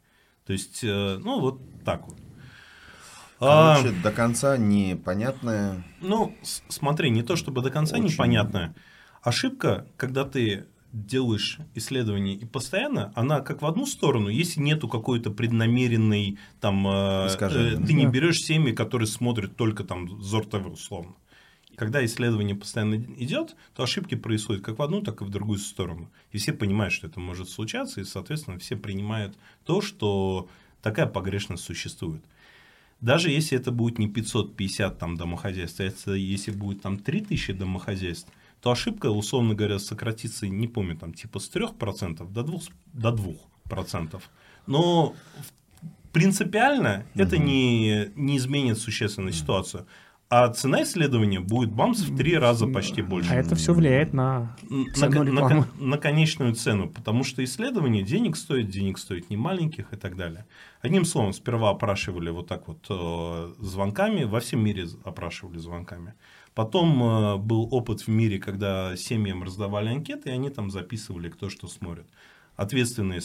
То 0.46 0.54
есть, 0.54 0.82
э, 0.82 1.18
ну, 1.22 1.38
вот 1.40 1.60
так 1.84 2.08
вот. 2.08 2.16
А, 3.40 3.76
Короче, 3.76 3.94
до 4.02 4.10
конца 4.10 4.56
непонятное. 4.56 5.84
ну, 6.00 6.34
смотри, 6.68 7.10
не 7.10 7.22
то 7.22 7.36
чтобы 7.36 7.60
до 7.60 7.70
конца 7.70 7.96
Очень. 7.96 8.14
непонятно. 8.14 8.74
Ошибка, 9.26 9.88
когда 9.96 10.24
ты 10.24 10.66
делаешь 10.92 11.58
исследование 11.74 12.36
и 12.36 12.44
постоянно, 12.44 13.12
она 13.16 13.40
как 13.40 13.60
в 13.60 13.66
одну 13.66 13.84
сторону, 13.84 14.28
если 14.28 14.60
нету 14.60 14.86
какой-то 14.86 15.32
преднамеренной, 15.32 16.38
там, 16.60 16.86
э, 16.86 17.28
э, 17.40 17.76
ты 17.84 17.92
не 17.92 18.06
берешь 18.06 18.44
семьи, 18.44 18.72
которые 18.72 19.08
смотрят 19.08 19.56
только 19.56 19.82
там 19.82 20.22
Зор 20.22 20.46
ТВ 20.46 20.64
условно. 20.68 21.16
Когда 21.74 22.04
исследование 22.04 22.54
постоянно 22.54 23.04
идет, 23.18 23.56
то 23.74 23.82
ошибки 23.82 24.14
происходят 24.14 24.62
как 24.62 24.78
в 24.78 24.82
одну, 24.82 25.02
так 25.02 25.20
и 25.22 25.24
в 25.24 25.28
другую 25.28 25.58
сторону. 25.58 26.08
И 26.30 26.38
все 26.38 26.52
понимают, 26.52 26.94
что 26.94 27.08
это 27.08 27.18
может 27.18 27.50
случаться, 27.50 28.00
и, 28.00 28.04
соответственно, 28.04 28.60
все 28.60 28.76
принимают 28.76 29.36
то, 29.64 29.80
что 29.80 30.48
такая 30.82 31.06
погрешность 31.06 31.64
существует. 31.64 32.22
Даже 33.00 33.30
если 33.30 33.58
это 33.58 33.72
будет 33.72 33.98
не 33.98 34.06
550 34.06 35.00
там, 35.00 35.16
домохозяйств, 35.16 35.80
а 35.80 35.84
это 35.84 36.12
если 36.12 36.52
будет 36.52 36.82
там 36.82 36.96
3000 36.96 37.54
домохозяйств, 37.54 38.30
то 38.60 38.70
ошибка, 38.70 39.10
условно 39.10 39.54
говоря, 39.54 39.78
сократится, 39.78 40.48
не 40.48 40.66
помню, 40.66 40.96
там 40.96 41.12
типа 41.14 41.38
с 41.38 41.50
3% 41.54 42.30
до 42.30 42.40
2%. 42.42 42.70
До 42.92 43.10
2%. 43.68 44.20
Но 44.66 45.14
принципиально 46.12 47.04
это 47.14 47.36
не, 47.38 48.10
не 48.16 48.36
изменит 48.38 48.78
существенно 48.78 49.32
ситуацию. 49.32 49.86
А 50.28 50.48
цена 50.48 50.82
исследования 50.82 51.38
будет 51.38 51.70
бамс 51.70 52.00
в 52.00 52.16
три 52.16 52.36
раза 52.36 52.66
почти 52.66 53.00
больше. 53.00 53.30
А 53.30 53.36
это 53.36 53.54
все 53.54 53.72
влияет 53.72 54.12
на 54.12 54.56
цену 54.94 55.22
на- 55.32 55.40
на- 55.78 55.86
на 55.86 55.98
конечную 55.98 56.54
цену, 56.56 56.88
потому 56.88 57.22
что 57.22 57.44
исследование 57.44 58.02
денег 58.02 58.36
стоит, 58.36 58.68
денег 58.68 58.98
стоит 58.98 59.30
не 59.30 59.36
маленьких 59.36 59.92
и 59.92 59.96
так 59.96 60.16
далее. 60.16 60.44
Одним 60.82 61.04
словом, 61.04 61.32
сперва 61.32 61.70
опрашивали 61.70 62.30
вот 62.30 62.48
так 62.48 62.66
вот 62.66 62.84
э, 62.90 63.52
звонками, 63.60 64.24
во 64.24 64.40
всем 64.40 64.64
мире 64.64 64.88
опрашивали 65.04 65.58
звонками. 65.58 66.14
Потом 66.56 67.02
э, 67.02 67.36
был 67.36 67.68
опыт 67.70 68.00
в 68.00 68.08
мире, 68.08 68.38
когда 68.38 68.96
семьям 68.96 69.42
раздавали 69.42 69.90
анкеты, 69.90 70.30
и 70.30 70.32
они 70.32 70.48
там 70.48 70.70
записывали, 70.70 71.28
кто 71.28 71.50
что 71.50 71.68
смотрит. 71.68 72.06
Ответственные 72.56 73.20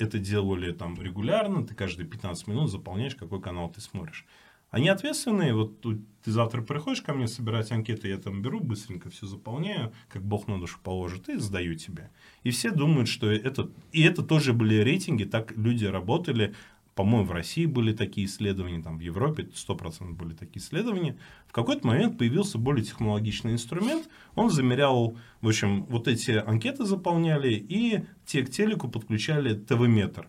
это 0.00 0.18
делали 0.18 0.72
там 0.72 1.00
регулярно, 1.00 1.64
ты 1.64 1.72
каждые 1.76 2.08
15 2.08 2.48
минут 2.48 2.68
заполняешь, 2.72 3.14
какой 3.14 3.40
канал 3.40 3.70
ты 3.70 3.80
смотришь. 3.80 4.26
Они 4.70 4.88
ответственные, 4.88 5.54
вот 5.54 5.80
ты 5.82 6.32
завтра 6.32 6.60
приходишь 6.62 7.00
ко 7.00 7.14
мне 7.14 7.28
собирать 7.28 7.70
анкеты, 7.70 8.08
я 8.08 8.18
там 8.18 8.42
беру, 8.42 8.58
быстренько 8.58 9.08
все 9.08 9.26
заполняю, 9.26 9.92
как 10.08 10.24
Бог 10.24 10.48
на 10.48 10.58
душу 10.58 10.80
положит, 10.82 11.28
и 11.28 11.36
сдаю 11.38 11.76
тебе. 11.76 12.10
И 12.42 12.50
все 12.50 12.72
думают, 12.72 13.06
что 13.08 13.30
это... 13.30 13.70
И 13.92 14.02
это 14.02 14.24
тоже 14.24 14.52
были 14.52 14.74
рейтинги, 14.74 15.22
так 15.22 15.56
люди 15.56 15.84
работали. 15.84 16.56
По-моему, 16.94 17.26
в 17.26 17.32
России 17.32 17.66
были 17.66 17.92
такие 17.92 18.26
исследования, 18.26 18.82
там 18.82 18.98
в 18.98 19.00
Европе 19.00 19.48
100% 19.52 20.12
были 20.12 20.34
такие 20.34 20.64
исследования. 20.64 21.18
В 21.48 21.52
какой-то 21.52 21.86
момент 21.86 22.18
появился 22.18 22.56
более 22.56 22.84
технологичный 22.84 23.52
инструмент. 23.52 24.08
Он 24.36 24.48
замерял, 24.50 25.16
в 25.40 25.48
общем, 25.48 25.84
вот 25.86 26.06
эти 26.06 26.32
анкеты 26.32 26.84
заполняли, 26.84 27.54
и 27.54 28.04
те 28.26 28.44
к 28.44 28.50
телеку 28.50 28.88
подключали 28.88 29.54
ТВ-метр. 29.54 30.28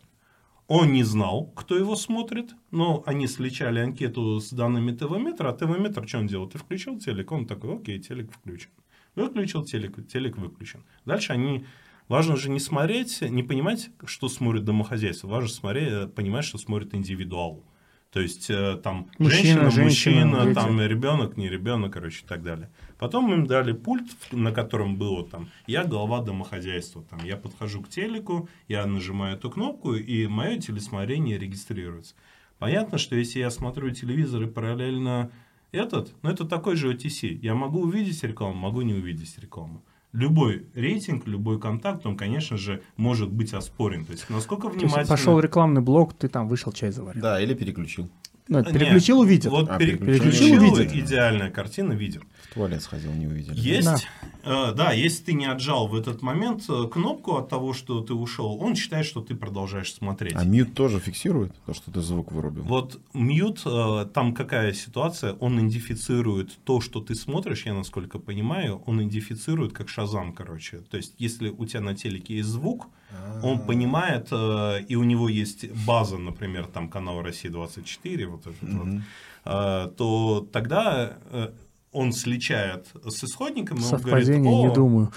Он 0.68 0.92
не 0.92 1.04
знал, 1.04 1.52
кто 1.56 1.78
его 1.78 1.96
смотрит, 1.96 2.56
но 2.72 3.04
они 3.06 3.28
сличали 3.28 3.80
анкету 3.80 4.40
с 4.40 4.50
данными 4.50 4.92
ТВ-метра, 4.92 5.50
а 5.50 5.54
ТВ-метр 5.54 6.08
что 6.08 6.18
он 6.18 6.28
делал? 6.28 6.50
Ты 6.50 6.58
включил 6.58 6.98
телек, 6.98 7.32
он 7.32 7.46
такой, 7.46 7.76
окей, 7.76 8.00
телек 8.00 8.32
включен. 8.32 8.72
Выключил 9.14 9.64
телек, 9.64 10.08
телек 10.08 10.38
выключен. 10.38 10.84
Дальше 11.06 11.34
они... 11.34 11.66
Важно 12.08 12.36
же 12.36 12.50
не 12.50 12.60
смотреть, 12.60 13.22
не 13.22 13.42
понимать, 13.42 13.90
что 14.06 14.30
смотрит 14.30 14.64
домохозяйство. 14.64 15.28
Важно 15.28 15.50
смотреть, 15.50 16.14
понимать, 16.14 16.46
что 16.46 16.58
смотрит 16.58 16.94
индивидуал. 16.94 17.64
То 18.16 18.22
есть 18.22 18.50
э, 18.50 18.80
там 18.82 19.10
Мужчина, 19.18 19.70
женщина, 19.70 19.72
женщина, 19.72 20.26
мужчина, 20.26 20.44
дети. 20.46 20.54
там 20.54 20.82
ребенок, 20.82 21.36
не 21.36 21.50
ребенок, 21.50 21.92
короче, 21.92 22.24
и 22.24 22.26
так 22.26 22.44
далее. 22.44 22.70
Потом 22.98 23.34
им 23.34 23.46
дали 23.46 23.74
пульт, 23.74 24.08
на 24.32 24.54
котором 24.54 24.96
было 24.96 25.28
там 25.28 25.50
я 25.68 25.84
глава 25.84 26.22
домохозяйства. 26.22 27.04
Там 27.04 27.26
я 27.26 27.36
подхожу 27.36 27.82
к 27.82 27.90
телеку, 27.90 28.48
я 28.70 28.86
нажимаю 28.86 29.36
эту 29.36 29.50
кнопку, 29.50 29.96
и 29.96 30.28
мое 30.28 30.60
телесмотрение 30.60 31.38
регистрируется. 31.38 32.16
Понятно, 32.58 33.00
что 33.00 33.18
если 33.18 33.40
я 33.40 33.50
смотрю 33.50 33.92
телевизор 33.92 34.44
и 34.44 34.48
параллельно 34.48 35.30
этот, 35.74 36.14
ну 36.22 36.30
это 36.30 36.46
такой 36.46 36.78
же 36.78 36.94
OTC. 36.94 37.40
Я 37.42 37.54
могу 37.54 37.82
увидеть 37.82 38.24
рекламу, 38.24 38.54
могу 38.54 38.82
не 38.82 38.94
увидеть 38.94 39.38
рекламу. 39.40 39.84
Любой 40.16 40.66
рейтинг, 40.74 41.28
любой 41.28 41.60
контакт, 41.60 42.06
он, 42.06 42.16
конечно 42.16 42.56
же, 42.58 42.82
может 42.96 43.30
быть 43.30 43.54
оспорен. 43.54 44.06
То 44.06 44.14
есть, 44.14 44.30
насколько 44.30 44.68
То 44.68 44.74
есть 44.74 44.86
внимательно... 44.86 45.08
пошел 45.08 45.40
рекламный 45.42 45.82
блок, 45.82 46.14
ты 46.14 46.30
там 46.30 46.48
вышел 46.48 46.72
чай 46.72 46.92
заварил. 46.92 47.22
Да, 47.22 47.42
или 47.42 47.54
переключил. 47.54 48.10
Ну, 48.48 48.64
переключил, 48.64 49.20
увидит. 49.22 49.52
Вот 49.52 49.70
А, 49.70 49.78
переключил, 49.80 50.06
переключил, 50.06 50.64
увидит. 50.64 50.96
идеальная 50.96 51.50
картина, 51.50 51.94
видит. 51.94 52.22
В 52.44 52.54
туалет 52.54 52.82
сходил, 52.84 53.12
не 53.14 53.26
увидели. 53.26 53.60
Есть, 53.60 54.08
э, 54.44 54.74
да, 54.76 54.92
если 54.92 55.24
ты 55.24 55.34
не 55.34 55.46
отжал 55.46 55.88
в 55.88 55.96
этот 55.96 56.22
момент 56.22 56.64
э, 56.70 56.88
кнопку 56.92 57.38
от 57.38 57.50
того, 57.50 57.74
что 57.74 58.02
ты 58.02 58.14
ушел, 58.14 58.58
он 58.62 58.76
считает, 58.76 59.06
что 59.08 59.22
ты 59.22 59.34
продолжаешь 59.34 59.92
смотреть. 59.94 60.36
А 60.36 60.44
мьют 60.44 60.76
тоже 60.76 61.00
фиксирует 61.00 61.54
то, 61.66 61.74
что 61.74 61.92
ты 61.92 62.02
звук 62.02 62.32
вырубил? 62.32 62.64
Вот 62.64 63.00
мьют, 63.14 63.64
э, 63.66 64.06
там 64.14 64.34
какая 64.36 64.74
ситуация, 64.74 65.34
он 65.34 65.58
идентифицирует 65.58 66.58
то, 66.64 66.82
что 66.82 67.02
ты 67.02 67.16
смотришь, 67.16 67.66
я 67.66 67.74
насколько 67.74 68.20
понимаю, 68.20 68.84
он 68.86 69.02
идентифицирует 69.02 69.74
как 69.74 69.90
шазам, 69.90 70.34
короче. 70.34 70.78
То 70.90 70.98
есть, 70.98 71.16
если 71.18 71.50
у 71.50 71.66
тебя 71.66 71.82
на 71.82 71.96
телеке 71.96 72.38
есть 72.38 72.50
звук, 72.50 72.88
он 73.44 73.60
понимает, 73.66 74.28
э, 74.32 74.82
и 74.88 74.96
у 74.96 75.04
него 75.04 75.30
есть 75.30 75.72
база, 75.86 76.18
например, 76.18 76.66
там 76.66 76.90
канал 76.90 77.22
России 77.22 77.50
24, 77.50 78.35
вот 78.36 78.48
этот 78.48 78.74
вот, 78.74 78.88
э, 79.46 79.90
то 79.98 80.48
тогда 80.52 81.18
э, 81.32 81.52
он 81.92 82.12
сличает 82.12 82.88
с 83.08 83.24
исходником, 83.24 83.78
и 83.78 83.82
он 83.82 83.90
говорит, 83.90 84.26
Совпадение, 84.28 84.52
«О, 84.52 84.68
не 84.68 84.74
думаю. 84.74 85.12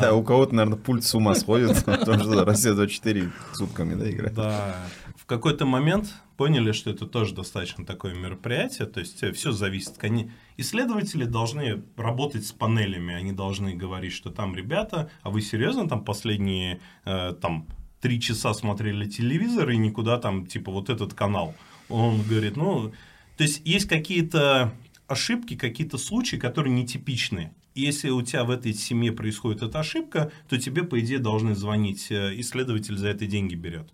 Да, 0.00 0.14
у 0.14 0.22
кого-то, 0.24 0.54
наверное, 0.54 0.78
пульт 0.78 1.04
с 1.04 1.14
ума 1.14 1.34
сходит, 1.34 1.84
потому 1.86 2.20
что 2.20 2.44
Россия 2.44 2.74
24 2.74 3.30
сутками, 3.52 3.94
да, 3.94 4.10
играет. 4.10 4.34
Да. 4.34 4.76
В 5.16 5.24
какой-то 5.26 5.66
момент 5.66 6.14
поняли, 6.36 6.72
что 6.72 6.90
это 6.90 7.06
тоже 7.06 7.34
достаточно 7.34 7.84
такое 7.84 8.14
мероприятие, 8.14 8.86
то 8.86 9.00
есть 9.00 9.22
все 9.36 9.52
зависит. 9.52 10.02
Они... 10.02 10.30
Исследователи 10.56 11.24
должны 11.24 11.82
работать 11.96 12.46
с 12.46 12.52
панелями, 12.52 13.14
они 13.14 13.32
должны 13.32 13.74
говорить, 13.74 14.12
что 14.12 14.30
там, 14.30 14.54
ребята, 14.54 15.10
а 15.22 15.30
вы 15.30 15.42
серьезно 15.42 15.88
там 15.88 16.04
последние 16.04 16.80
э, 17.04 17.34
там 17.40 17.66
три 18.00 18.20
часа 18.20 18.54
смотрели 18.54 19.08
телевизор 19.08 19.70
и 19.70 19.76
никуда 19.76 20.18
там, 20.18 20.46
типа, 20.46 20.70
вот 20.70 20.88
этот 20.88 21.14
канал. 21.14 21.54
Он 21.88 22.22
говорит, 22.22 22.56
ну, 22.56 22.92
то 23.36 23.44
есть 23.44 23.62
есть 23.64 23.88
какие-то 23.88 24.72
ошибки, 25.06 25.56
какие-то 25.56 25.98
случаи, 25.98 26.36
которые 26.36 26.74
нетипичны. 26.74 27.52
Если 27.74 28.10
у 28.10 28.22
тебя 28.22 28.44
в 28.44 28.50
этой 28.50 28.74
семье 28.74 29.12
происходит 29.12 29.62
эта 29.62 29.80
ошибка, 29.80 30.32
то 30.48 30.58
тебе, 30.58 30.82
по 30.82 30.98
идее, 31.00 31.18
должны 31.18 31.54
звонить, 31.54 32.10
э, 32.10 32.32
исследователь 32.40 32.96
за 32.96 33.08
это 33.08 33.26
деньги 33.26 33.54
берет. 33.54 33.90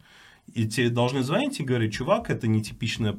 И 0.54 0.66
тебе 0.66 0.88
должны 0.90 1.22
звонить 1.22 1.60
и 1.60 1.64
говорить, 1.64 1.94
чувак, 1.94 2.30
это 2.30 2.46
нетипичное, 2.48 3.14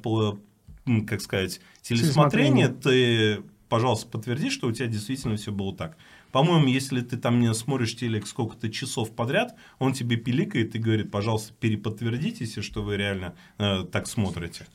как 1.07 1.21
сказать, 1.21 1.61
телесмотрение, 1.81 2.69
ты, 2.69 3.43
пожалуйста, 3.69 4.07
подтверди, 4.07 4.49
что 4.49 4.67
у 4.67 4.71
тебя 4.71 4.87
действительно 4.87 5.37
все 5.37 5.51
было 5.51 5.75
так. 5.75 5.97
По-моему, 6.35 6.67
если 6.67 6.99
ты 6.99 7.15
там 7.15 7.39
не 7.39 7.53
смотришь 7.53 7.95
телек 7.95 8.27
сколько-то 8.27 8.69
часов 8.69 9.15
подряд, 9.15 9.55
он 9.79 9.93
тебе 9.93 10.17
пиликает 10.17 10.75
и 10.75 10.79
говорит, 10.79 11.09
пожалуйста, 11.09 11.53
переподтвердитесь, 11.61 12.57
что 12.61 12.83
вы 12.83 12.97
реально 12.97 13.35
э, 13.57 13.85
так 13.89 14.05
смотрите. 14.05 14.67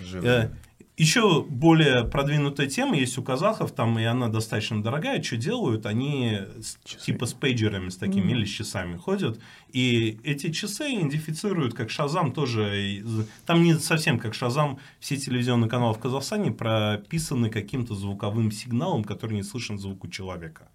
Живо. 0.00 0.26
Э, 0.26 0.50
Еще 0.96 1.44
более 1.48 2.02
продвинутая 2.04 2.66
тема 2.66 2.96
есть 2.96 3.16
у 3.16 3.22
казахов, 3.22 3.70
там 3.72 3.96
и 4.00 4.02
она 4.02 4.26
достаточно 4.26 4.82
дорогая. 4.82 5.22
Что 5.22 5.36
делают? 5.36 5.86
Они 5.86 6.38
с- 6.60 6.78
Часы. 6.84 7.06
типа 7.06 7.26
с 7.26 7.32
пейджерами 7.32 7.90
с 7.90 7.96
такими 7.96 8.32
или 8.32 8.44
с 8.44 8.50
часами 8.50 8.96
ходят. 8.96 9.38
И 9.72 10.18
эти 10.24 10.50
часы 10.50 10.94
идентифицируют 10.96 11.74
как 11.74 11.90
Шазам 11.90 12.32
тоже. 12.32 13.04
Там 13.46 13.62
не 13.62 13.74
совсем 13.74 14.18
как 14.18 14.34
Шазам. 14.34 14.80
Все 14.98 15.16
телевизионные 15.16 15.70
каналы 15.70 15.94
в 15.94 15.98
Казахстане 16.00 16.50
прописаны 16.50 17.50
каким-то 17.50 17.94
звуковым 17.94 18.50
сигналом, 18.50 19.04
который 19.04 19.34
не 19.34 19.44
слышен 19.44 19.78
звуку 19.78 20.08
человека. 20.08 20.68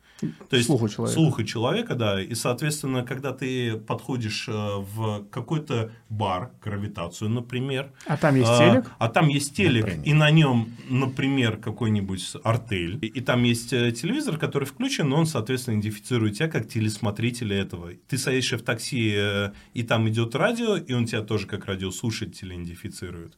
То 0.49 0.55
есть 0.55 0.67
Слуху 0.67 0.89
человека. 0.89 1.19
слуха 1.19 1.45
человека, 1.45 1.95
да. 1.95 2.21
И, 2.21 2.35
соответственно, 2.35 3.03
когда 3.03 3.31
ты 3.31 3.77
подходишь 3.77 4.47
э, 4.47 4.51
в 4.51 5.25
какой-то 5.31 5.91
бар, 6.09 6.51
гравитацию, 6.63 7.29
например, 7.29 7.91
А 8.05 8.17
там 8.17 8.35
есть 8.35 8.49
а, 8.49 8.57
телек? 8.57 8.91
А 8.97 9.09
там 9.09 9.29
есть 9.29 9.55
телек, 9.55 9.85
Например. 9.85 10.05
и 10.05 10.13
на 10.13 10.31
нем, 10.31 10.69
например, 10.89 11.57
какой-нибудь 11.57 12.33
артель. 12.43 12.99
И, 13.01 13.07
и 13.07 13.21
там 13.21 13.43
есть 13.43 13.71
э, 13.73 13.91
телевизор, 13.91 14.37
который 14.37 14.65
включен, 14.65 15.09
но 15.09 15.17
он, 15.17 15.25
соответственно, 15.25 15.75
идентифицирует 15.75 16.35
тебя 16.35 16.49
как 16.49 16.67
телесмотрителя 16.67 17.55
этого. 17.61 17.91
Ты 18.07 18.17
садишься 18.17 18.57
в 18.57 18.61
такси, 18.61 19.13
э, 19.15 19.51
и 19.73 19.83
там 19.83 20.09
идет 20.09 20.35
радио, 20.35 20.75
и 20.75 20.93
он 20.93 21.05
тебя 21.05 21.21
тоже 21.21 21.47
как 21.47 21.65
радиослушатель 21.65 22.49
идентифицирует. 22.53 23.35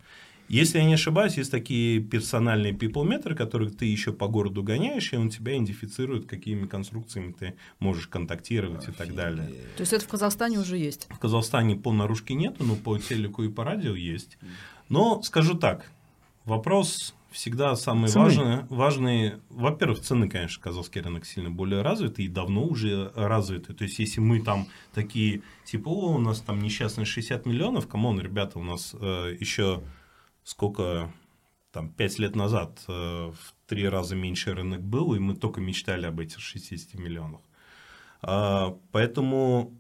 Если 0.52 0.80
я 0.80 0.84
не 0.84 0.96
ошибаюсь, 0.96 1.38
есть 1.38 1.50
такие 1.50 2.02
персональные 2.02 2.74
people 2.74 3.36
которых 3.36 3.78
ты 3.78 3.86
еще 3.86 4.12
по 4.12 4.28
городу 4.28 4.64
гоняешь, 4.64 5.14
и 5.14 5.16
он 5.16 5.30
тебя 5.30 5.54
идентифицирует, 5.56 6.26
какими 6.26 6.68
конструкциями 6.68 7.32
ты 7.32 7.54
можешь 7.80 8.08
контактировать 8.08 8.86
и 8.90 8.92
так 8.92 9.16
далее. 9.16 9.48
То 9.78 9.82
есть 9.82 9.94
это 9.94 10.04
в 10.04 10.10
Казахстане 10.10 10.60
уже 10.60 10.78
есть. 10.78 11.08
В 11.10 11.20
Казахстане 11.20 11.78
по 11.78 11.94
наружке 11.94 12.34
нету, 12.34 12.66
но 12.66 12.76
по 12.76 12.98
телеку 12.98 13.44
и 13.44 13.50
по 13.50 13.64
радио 13.64 13.96
есть. 13.96 14.38
Но 14.90 15.22
скажу 15.22 15.54
так, 15.58 15.90
вопрос 16.44 17.16
всегда 17.32 17.78
самый 17.78 18.10
Цены. 18.10 18.26
важный, 18.26 18.66
важный. 18.68 19.34
Во-первых, 19.50 20.02
цены, 20.02 20.28
конечно, 20.28 20.62
казахский 20.62 21.00
рынок 21.00 21.26
сильно 21.26 21.50
более 21.50 21.82
развитый 21.82 22.26
и 22.26 22.28
давно 22.28 22.66
уже 22.66 23.14
развитый. 23.16 23.74
То 23.74 23.86
есть, 23.86 24.00
если 24.00 24.20
мы 24.20 24.42
там 24.42 24.68
такие, 24.94 25.44
типа, 25.64 25.88
о, 25.88 26.16
у 26.16 26.20
нас 26.20 26.42
там 26.42 26.62
несчастные 26.62 27.06
60 27.06 27.46
миллионов, 27.46 27.88
come 27.88 28.06
on, 28.06 28.20
ребята, 28.20 28.60
у 28.60 28.64
нас 28.64 28.94
э, 29.00 29.38
еще 29.40 29.82
сколько, 30.44 31.12
там, 31.72 31.90
5 31.90 32.20
лет 32.20 32.36
назад 32.36 32.84
э, 32.88 32.92
в 33.32 33.54
три 33.68 33.88
раза 33.88 34.16
меньше 34.16 34.54
рынок 34.54 34.82
был, 34.82 35.14
и 35.14 35.20
мы 35.20 35.36
только 35.36 35.62
мечтали 35.62 36.06
об 36.06 36.20
этих 36.20 36.40
60 36.40 36.96
миллионах. 36.96 37.42
А, 38.22 38.78
поэтому... 38.92 39.74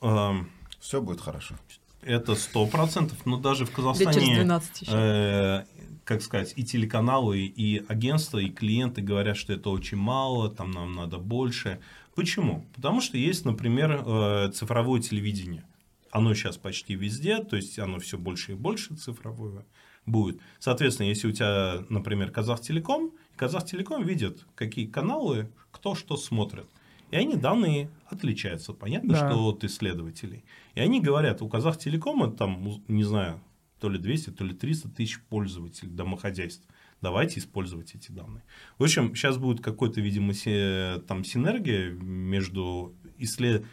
эм, 0.00 0.50
Все 0.80 1.00
будет 1.00 1.20
хорошо. 1.20 1.56
это 2.02 2.34
сто 2.34 2.66
процентов, 2.66 3.26
но 3.26 3.36
даже 3.38 3.64
в 3.64 3.72
Казахстане, 3.72 4.36
12 4.36 4.82
еще. 4.82 4.92
э, 4.94 5.64
как 6.04 6.22
сказать, 6.22 6.54
и 6.56 6.64
телеканалы, 6.64 7.40
и 7.40 7.84
агентства, 7.88 8.38
и 8.38 8.48
клиенты 8.48 9.02
говорят, 9.02 9.36
что 9.36 9.52
это 9.52 9.70
очень 9.70 9.98
мало, 9.98 10.48
там 10.50 10.70
нам 10.70 10.94
надо 10.94 11.18
больше. 11.18 11.80
Почему? 12.14 12.64
Потому 12.74 13.00
что 13.00 13.18
есть, 13.18 13.44
например, 13.44 14.02
э, 14.06 14.50
цифровое 14.54 15.00
телевидение. 15.00 15.64
Оно 16.10 16.34
сейчас 16.34 16.56
почти 16.56 16.94
везде, 16.94 17.42
то 17.42 17.56
есть 17.56 17.78
оно 17.78 17.98
все 17.98 18.16
больше 18.18 18.52
и 18.52 18.54
больше 18.54 18.94
цифровое 18.96 19.64
будет. 20.06 20.40
Соответственно, 20.58 21.08
если 21.08 21.28
у 21.28 21.32
тебя, 21.32 21.84
например, 21.88 22.30
Казахтелеком, 22.30 23.12
Казахтелеком 23.36 24.04
видит, 24.04 24.46
какие 24.54 24.86
каналы, 24.86 25.50
кто 25.70 25.94
что 25.94 26.16
смотрит. 26.16 26.66
И 27.10 27.16
они 27.16 27.36
данные 27.36 27.90
отличаются. 28.06 28.72
Понятно, 28.72 29.14
Да. 29.14 29.30
что 29.30 29.46
от 29.46 29.64
исследователей. 29.64 30.44
И 30.74 30.80
они 30.80 31.00
говорят, 31.00 31.40
у 31.42 31.48
Казахтелекома 31.48 32.30
там, 32.30 32.82
не 32.88 33.04
знаю, 33.04 33.40
то 33.80 33.88
ли 33.88 33.98
200, 33.98 34.30
то 34.30 34.44
ли 34.44 34.54
300 34.54 34.88
тысяч 34.90 35.20
пользователей, 35.28 35.90
домохозяйств. 35.90 36.66
Давайте 37.00 37.38
использовать 37.38 37.94
эти 37.94 38.10
данные. 38.10 38.42
В 38.76 38.82
общем, 38.82 39.14
сейчас 39.14 39.38
будет 39.38 39.62
какой-то, 39.62 40.00
видимо, 40.00 40.32
там 41.06 41.24
синергия 41.24 41.90
между 41.90 42.94
исслед... 43.18 43.64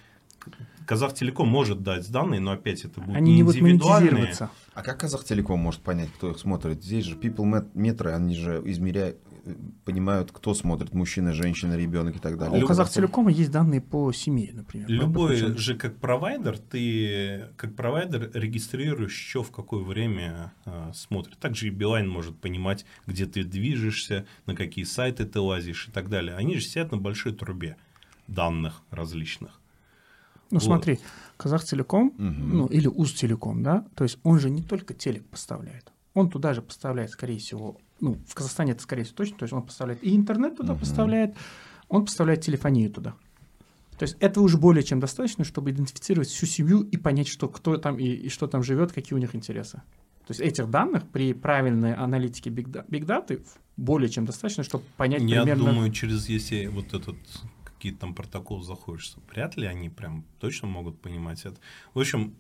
Казахтелеком 0.86 1.48
может 1.48 1.84
дать 1.84 2.10
данные, 2.12 2.40
но 2.40 2.52
опять 2.52 2.86
это 2.86 3.02
будут 3.02 3.16
Они 3.16 3.36
не 3.36 3.44
будут 3.44 3.62
монетизироваться. 3.62 4.50
А 4.74 4.82
как 4.82 5.00
Казахтелеком 5.00 5.60
может 5.60 5.82
понять, 5.82 6.10
кто 6.16 6.32
их 6.32 6.40
смотрит? 6.40 6.84
Здесь 6.84 7.06
же 7.06 7.16
people 7.16 7.46
met- 7.46 7.70
метры, 7.74 8.12
они 8.12 8.36
же 8.36 8.62
измеряют, 8.66 9.18
э, 9.46 9.54
понимают, 9.86 10.32
кто 10.32 10.54
смотрит, 10.54 10.94
мужчина, 10.94 11.34
женщина, 11.34 11.76
ребенок 11.78 12.18
и 12.18 12.20
так 12.20 12.38
далее. 12.38 12.64
у 12.64 12.68
Казахтелекома 12.68 13.32
есть 13.32 13.52
данные 13.52 13.80
по 13.82 14.12
семье, 14.12 14.52
например. 14.54 14.90
Любой 14.90 15.32
Причем- 15.38 15.58
же 15.58 15.76
как 15.76 15.96
провайдер, 15.98 16.58
ты 16.58 17.46
как 17.56 17.76
провайдер 17.76 18.32
регистрируешь, 18.34 19.16
что 19.16 19.44
в 19.44 19.52
какое 19.52 19.84
время 19.84 20.52
а, 20.66 20.92
смотрит. 20.94 21.38
Также 21.40 21.68
и 21.68 21.70
Билайн 21.70 22.10
может 22.10 22.38
понимать, 22.38 22.86
где 23.08 23.26
ты 23.26 23.44
движешься, 23.44 24.26
на 24.46 24.56
какие 24.56 24.84
сайты 24.84 25.26
ты 25.26 25.40
лазишь 25.40 25.88
и 25.88 25.92
так 25.92 26.10
далее. 26.10 26.36
Они 26.36 26.56
же 26.56 26.62
сидят 26.62 26.92
на 26.92 26.98
большой 26.98 27.34
трубе 27.34 27.78
данных 28.28 28.82
различных. 28.92 29.60
Ну 30.52 30.60
Вот. 30.60 30.64
смотри, 30.64 31.00
Казахтелеком, 31.38 32.14
Мгм. 32.18 32.58
ну 32.58 32.66
или 32.68 32.88
Узтелеком, 32.88 33.64
да, 33.64 33.86
то 33.96 34.04
есть 34.04 34.20
он 34.24 34.40
же 34.40 34.50
не 34.50 34.62
только 34.62 34.94
телек 34.94 35.26
поставляет, 35.26 35.92
он 36.14 36.30
туда 36.30 36.54
же 36.54 36.62
поставляет, 36.62 37.12
скорее 37.12 37.40
всего, 37.40 37.78
ну 38.00 38.18
в 38.28 38.34
Казахстане 38.36 38.72
это 38.74 38.82
скорее 38.84 39.04
всего 39.04 39.18
точно, 39.18 39.38
то 39.38 39.44
есть 39.44 39.54
он 39.54 39.64
поставляет 39.64 40.04
и 40.04 40.16
интернет 40.16 40.56
туда 40.58 40.74
Мгм. 40.74 40.80
поставляет, 40.80 41.36
он 41.90 42.06
поставляет 42.06 42.42
телефонию 42.42 42.90
туда. 42.92 43.16
То 43.98 44.04
есть 44.04 44.18
этого 44.20 44.44
уже 44.44 44.58
более 44.58 44.84
чем 44.84 45.00
достаточно, 45.00 45.44
чтобы 45.46 45.72
идентифицировать 45.72 46.28
всю 46.28 46.46
семью 46.46 46.82
и 46.82 46.98
понять, 46.98 47.28
что 47.30 47.48
кто 47.48 47.78
там 47.78 47.98
и, 47.98 48.06
и 48.06 48.30
что 48.30 48.48
там 48.48 48.62
живет, 48.62 48.92
какие 48.92 49.16
у 49.16 49.20
них 49.20 49.36
интересы. 49.36 49.78
То 50.28 50.32
есть 50.32 50.42
этих 50.42 50.70
данных 50.70 51.04
при 51.08 51.34
правильной 51.34 51.94
аналитике 51.94 52.50
бигда- 52.50 52.84
бигдаты 52.90 53.44
более 53.78 54.10
чем 54.10 54.26
достаточно, 54.26 54.64
чтобы 54.64 54.84
понять 54.98 55.22
Я 55.22 55.42
примерно... 55.44 55.66
думаю, 55.72 55.92
через 55.92 56.28
если 56.28 56.66
вот 56.68 56.94
этот 56.94 57.16
какие-то 57.86 58.00
там 58.00 58.16
протокол 58.16 58.64
заходишь, 58.64 59.16
вряд 59.32 59.58
ли 59.58 59.68
они 59.68 59.90
прям 59.90 60.24
точно 60.40 60.68
могут 60.68 61.00
понимать 61.02 61.46
это. 61.46 61.58
В 61.94 62.00
общем, 62.00 62.34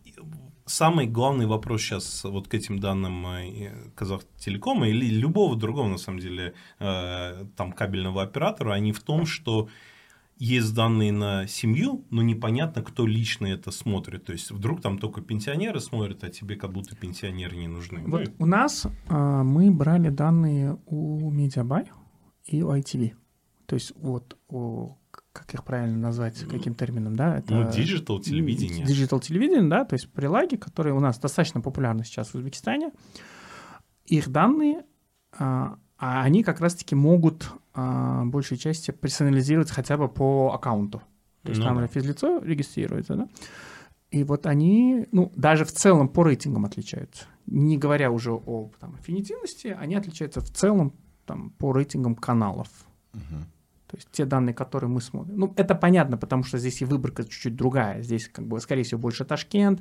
самый 0.66 1.06
главный 1.06 1.46
вопрос 1.46 1.82
сейчас 1.82 2.24
вот 2.24 2.48
к 2.48 2.56
этим 2.56 2.80
данным 2.80 3.28
э, 3.28 3.92
Казахтелекома 3.96 4.88
или 4.90 5.06
любого 5.06 5.56
другого, 5.56 5.88
на 5.88 5.98
самом 5.98 6.20
деле, 6.20 6.54
э, 6.80 7.46
там 7.56 7.72
кабельного 7.74 8.24
оператора, 8.24 8.74
они 8.74 8.92
в 8.92 9.02
том, 9.02 9.28
что 9.28 9.70
есть 10.40 10.74
данные 10.74 11.12
на 11.12 11.48
семью, 11.48 12.04
но 12.10 12.24
непонятно, 12.24 12.82
кто 12.82 13.06
лично 13.06 13.46
это 13.46 13.70
смотрит. 13.70 14.26
То 14.26 14.34
есть 14.34 14.50
вдруг 14.52 14.82
там 14.82 14.98
только 14.98 15.22
пенсионеры 15.22 15.80
смотрят, 15.80 16.24
а 16.24 16.30
тебе 16.30 16.56
как 16.56 16.72
будто 16.72 16.96
пенсионеры 16.96 17.56
не 17.56 17.68
нужны. 17.68 18.00
Вот 18.08 18.32
у 18.40 18.46
нас 18.48 18.88
а, 19.08 19.44
мы 19.44 19.70
брали 19.70 20.10
данные 20.10 20.78
у 20.88 21.32
Mediabuy 21.32 21.88
и 22.46 22.64
у 22.64 22.72
ITV. 22.76 23.14
То 23.66 23.76
есть 23.76 23.94
вот 23.96 24.38
у 24.48 24.96
как 25.36 25.54
их 25.54 25.66
правильно 25.66 25.98
назвать, 25.98 26.40
каким 26.48 26.76
термином, 26.76 27.18
да? 27.18 27.40
Это 27.40 27.54
ну, 27.54 27.72
digital 27.72 28.22
телевидение. 28.22 28.86
Digital 28.86 29.20
телевидение, 29.20 29.70
да, 29.70 29.84
то 29.84 29.96
есть 29.96 30.10
прилаги, 30.10 30.56
которые 30.56 30.96
у 30.96 31.02
нас 31.02 31.20
достаточно 31.20 31.60
популярны 31.60 32.06
сейчас 32.06 32.30
в 32.30 32.36
Узбекистане. 32.36 32.92
Их 34.06 34.30
данные, 34.30 34.86
а, 35.38 35.78
а 35.98 36.24
они 36.24 36.42
как 36.42 36.62
раз-таки 36.62 36.96
могут 36.96 37.52
а, 37.74 38.24
большей 38.24 38.58
части 38.58 38.92
персонализироваться 38.92 39.74
хотя 39.74 39.98
бы 39.98 40.08
по 40.08 40.54
аккаунту. 40.54 41.02
То 41.44 41.50
есть 41.50 41.60
ну, 41.60 41.68
там 41.68 41.78
да. 41.78 41.88
физлицо 41.88 42.40
регистрируется, 42.40 43.16
да? 43.16 43.30
И 44.12 44.24
вот 44.24 44.46
они, 44.46 45.08
ну, 45.12 45.34
даже 45.36 45.66
в 45.66 45.72
целом 45.74 46.08
по 46.08 46.24
рейтингам 46.24 46.64
отличаются. 46.64 47.26
Не 47.46 47.78
говоря 47.78 48.10
уже 48.10 48.32
о 48.32 48.72
там, 48.80 48.96
аффинитивности, 48.96 49.76
они 49.78 49.96
отличаются 49.96 50.40
в 50.40 50.50
целом 50.50 50.94
там, 51.26 51.50
по 51.50 51.74
рейтингам 51.74 52.16
каналов. 52.16 52.70
Угу. 53.14 53.44
То 53.96 54.00
есть 54.00 54.12
те 54.12 54.26
данные, 54.26 54.54
которые 54.54 54.90
мы 54.90 55.00
смотрим. 55.00 55.38
Ну, 55.38 55.54
это 55.56 55.74
понятно, 55.74 56.18
потому 56.18 56.44
что 56.44 56.58
здесь 56.58 56.82
и 56.82 56.86
выборка 56.86 57.24
чуть-чуть 57.24 57.56
другая. 57.56 58.02
Здесь, 58.02 58.28
как 58.28 58.46
бы, 58.46 58.60
скорее 58.60 58.84
всего, 58.84 59.00
больше 59.00 59.24
Ташкент, 59.24 59.80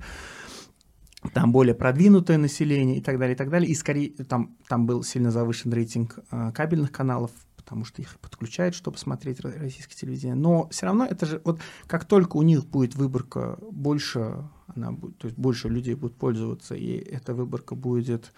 там 1.33 1.51
более 1.51 1.75
продвинутое 1.75 2.39
население 2.39 2.99
и 2.99 3.01
так 3.01 3.19
далее, 3.19 3.35
и 3.35 3.37
так 3.37 3.51
далее. 3.51 3.69
И 3.69 3.75
скорее 3.75 4.11
там, 4.11 4.57
там 4.69 4.87
был 4.87 5.03
сильно 5.03 5.33
завышен 5.33 5.73
рейтинг 5.73 6.21
э, 6.31 6.53
кабельных 6.55 6.93
каналов, 6.93 7.33
потому 7.57 7.85
что 7.85 8.03
их 8.03 8.21
подключают, 8.21 8.77
чтобы 8.77 8.99
смотреть 8.99 9.41
российское 9.41 9.97
телевидение. 9.97 10.37
Но 10.37 10.69
все 10.69 10.87
равно 10.87 11.07
это 11.07 11.27
же, 11.27 11.43
вот 11.45 11.61
как 11.89 12.05
только 12.05 12.37
у 12.37 12.43
них 12.43 12.67
будет 12.67 12.95
выборка 12.95 13.59
больше, 13.69 14.49
она 14.69 14.93
будет, 14.93 15.19
то 15.19 15.27
есть 15.27 15.37
больше 15.37 15.69
людей 15.69 15.95
будут 15.95 16.17
пользоваться, 16.17 16.77
и 16.77 16.99
эта 16.99 17.35
выборка 17.35 17.75
будет 17.75 18.33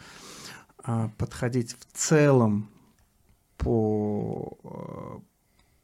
э, 0.86 1.10
подходить 1.18 1.76
в 1.78 1.84
целом 1.92 2.70
по 3.58 4.56
э, 4.64 5.35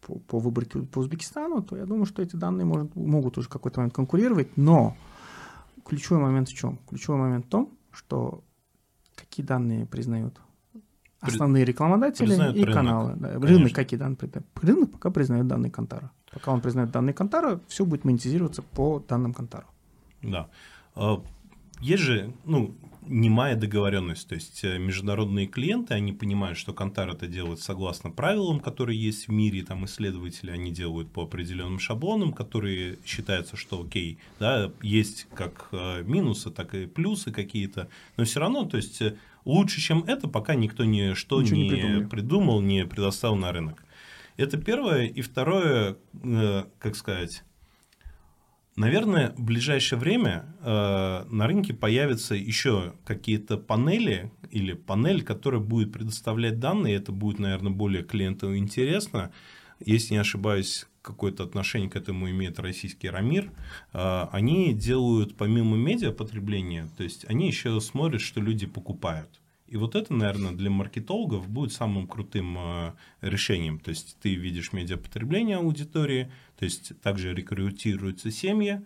по, 0.06 0.18
по 0.18 0.38
выборке 0.38 0.80
по 0.80 0.98
Узбекистану, 0.98 1.62
то 1.62 1.76
я 1.76 1.86
думаю, 1.86 2.06
что 2.06 2.22
эти 2.22 2.36
данные 2.36 2.64
может, 2.64 2.94
могут 2.94 3.38
уже 3.38 3.48
какой-то 3.48 3.80
момент 3.80 3.94
конкурировать, 3.94 4.56
но 4.56 4.96
ключевой 5.86 6.20
момент 6.20 6.48
в 6.48 6.54
чем? 6.54 6.78
Ключевой 6.88 7.20
момент 7.20 7.46
в 7.46 7.48
том, 7.48 7.70
что 7.92 8.42
какие 9.14 9.44
данные 9.46 9.86
признают 9.86 10.40
основные 11.20 11.64
рекламодатели 11.64 12.26
признают 12.26 12.56
и 12.56 12.60
рынок. 12.60 12.74
каналы. 12.74 13.14
Да. 13.16 13.38
Рынок 13.38 13.72
какие 13.72 13.98
данные 13.98 14.16
признают? 14.16 14.46
Рынок 14.60 14.92
пока 14.92 15.10
признает 15.10 15.46
данные 15.46 15.70
Кантара. 15.70 16.10
Пока 16.32 16.52
он 16.52 16.60
признает 16.60 16.90
данные 16.90 17.14
Кантара, 17.14 17.60
все 17.68 17.84
будет 17.84 18.04
монетизироваться 18.04 18.62
по 18.62 18.98
данным 19.00 19.32
Кантара. 19.32 19.66
Да. 20.22 20.48
А, 20.94 21.22
есть 21.80 22.02
же, 22.02 22.34
ну, 22.44 22.74
немая 23.06 23.56
договоренность. 23.56 24.28
То 24.28 24.34
есть 24.34 24.64
э, 24.64 24.78
международные 24.78 25.46
клиенты, 25.46 25.94
они 25.94 26.12
понимают, 26.12 26.58
что 26.58 26.72
Кантар 26.72 27.10
это 27.10 27.26
делает 27.26 27.60
согласно 27.60 28.10
правилам, 28.10 28.60
которые 28.60 29.00
есть 29.00 29.28
в 29.28 29.32
мире, 29.32 29.62
там 29.62 29.84
исследователи, 29.84 30.50
они 30.50 30.70
делают 30.70 31.10
по 31.12 31.22
определенным 31.24 31.78
шаблонам, 31.78 32.32
которые 32.32 32.98
считаются, 33.04 33.56
что 33.56 33.82
окей, 33.82 34.18
да, 34.38 34.72
есть 34.82 35.26
как 35.34 35.68
э, 35.72 36.02
минусы, 36.04 36.50
так 36.50 36.74
и 36.74 36.86
плюсы 36.86 37.32
какие-то, 37.32 37.88
но 38.16 38.24
все 38.24 38.40
равно, 38.40 38.64
то 38.64 38.76
есть 38.76 39.02
э, 39.02 39.16
лучше, 39.44 39.80
чем 39.80 40.04
это, 40.04 40.28
пока 40.28 40.54
никто 40.54 40.84
ни 40.84 41.14
что 41.14 41.42
не, 41.42 41.68
не 41.68 42.06
придумал, 42.06 42.60
не 42.60 42.86
предоставил 42.86 43.36
на 43.36 43.52
рынок. 43.52 43.84
Это 44.36 44.56
первое. 44.56 45.06
И 45.06 45.20
второе, 45.20 45.98
как 46.78 46.96
сказать, 46.96 47.44
Наверное, 48.74 49.34
в 49.36 49.42
ближайшее 49.42 49.98
время 49.98 50.46
э, 50.60 51.24
на 51.28 51.46
рынке 51.46 51.74
появятся 51.74 52.34
еще 52.34 52.94
какие-то 53.04 53.58
панели 53.58 54.32
или 54.50 54.72
панель, 54.72 55.22
которая 55.22 55.60
будет 55.60 55.92
предоставлять 55.92 56.58
данные. 56.58 56.96
Это 56.96 57.12
будет, 57.12 57.38
наверное, 57.38 57.72
более 57.72 58.02
клиенту 58.02 58.56
интересно. 58.56 59.30
Если 59.78 60.14
не 60.14 60.20
ошибаюсь, 60.20 60.86
какое-то 61.02 61.42
отношение 61.42 61.90
к 61.90 61.96
этому 61.96 62.30
имеет 62.30 62.58
российский 62.60 63.10
Рамир. 63.10 63.52
Э, 63.92 64.28
они 64.32 64.72
делают 64.72 65.36
помимо 65.36 65.76
медиапотребления, 65.76 66.88
то 66.96 67.02
есть 67.02 67.26
они 67.28 67.48
еще 67.48 67.78
смотрят, 67.80 68.22
что 68.22 68.40
люди 68.40 68.66
покупают. 68.66 69.41
И 69.72 69.76
вот 69.78 69.94
это, 69.94 70.12
наверное, 70.12 70.52
для 70.52 70.68
маркетологов 70.68 71.48
будет 71.48 71.72
самым 71.72 72.06
крутым 72.06 72.58
э, 72.58 72.92
решением. 73.22 73.78
То 73.78 73.88
есть 73.88 74.18
ты 74.20 74.34
видишь 74.34 74.74
медиапотребление 74.74 75.56
аудитории, 75.56 76.30
то 76.58 76.66
есть 76.66 76.92
также 77.00 77.32
рекрутируются 77.32 78.30
семьи, 78.30 78.82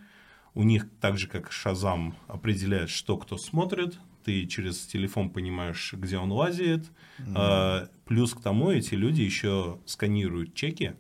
у 0.54 0.62
них 0.62 0.86
так 1.00 1.18
же, 1.18 1.26
как 1.26 1.50
Шазам, 1.50 2.14
определяет, 2.28 2.88
что 2.88 3.16
кто 3.16 3.36
смотрит, 3.36 3.98
ты 4.24 4.46
через 4.46 4.86
телефон 4.86 5.30
понимаешь, 5.30 5.92
где 5.92 6.18
он 6.18 6.30
лазит. 6.30 6.88
Mm-hmm. 7.18 7.90
Плюс 8.04 8.34
к 8.34 8.40
тому 8.40 8.70
эти 8.70 8.94
люди 8.94 9.22
еще 9.22 9.80
сканируют 9.86 10.54
чеки, 10.54 10.94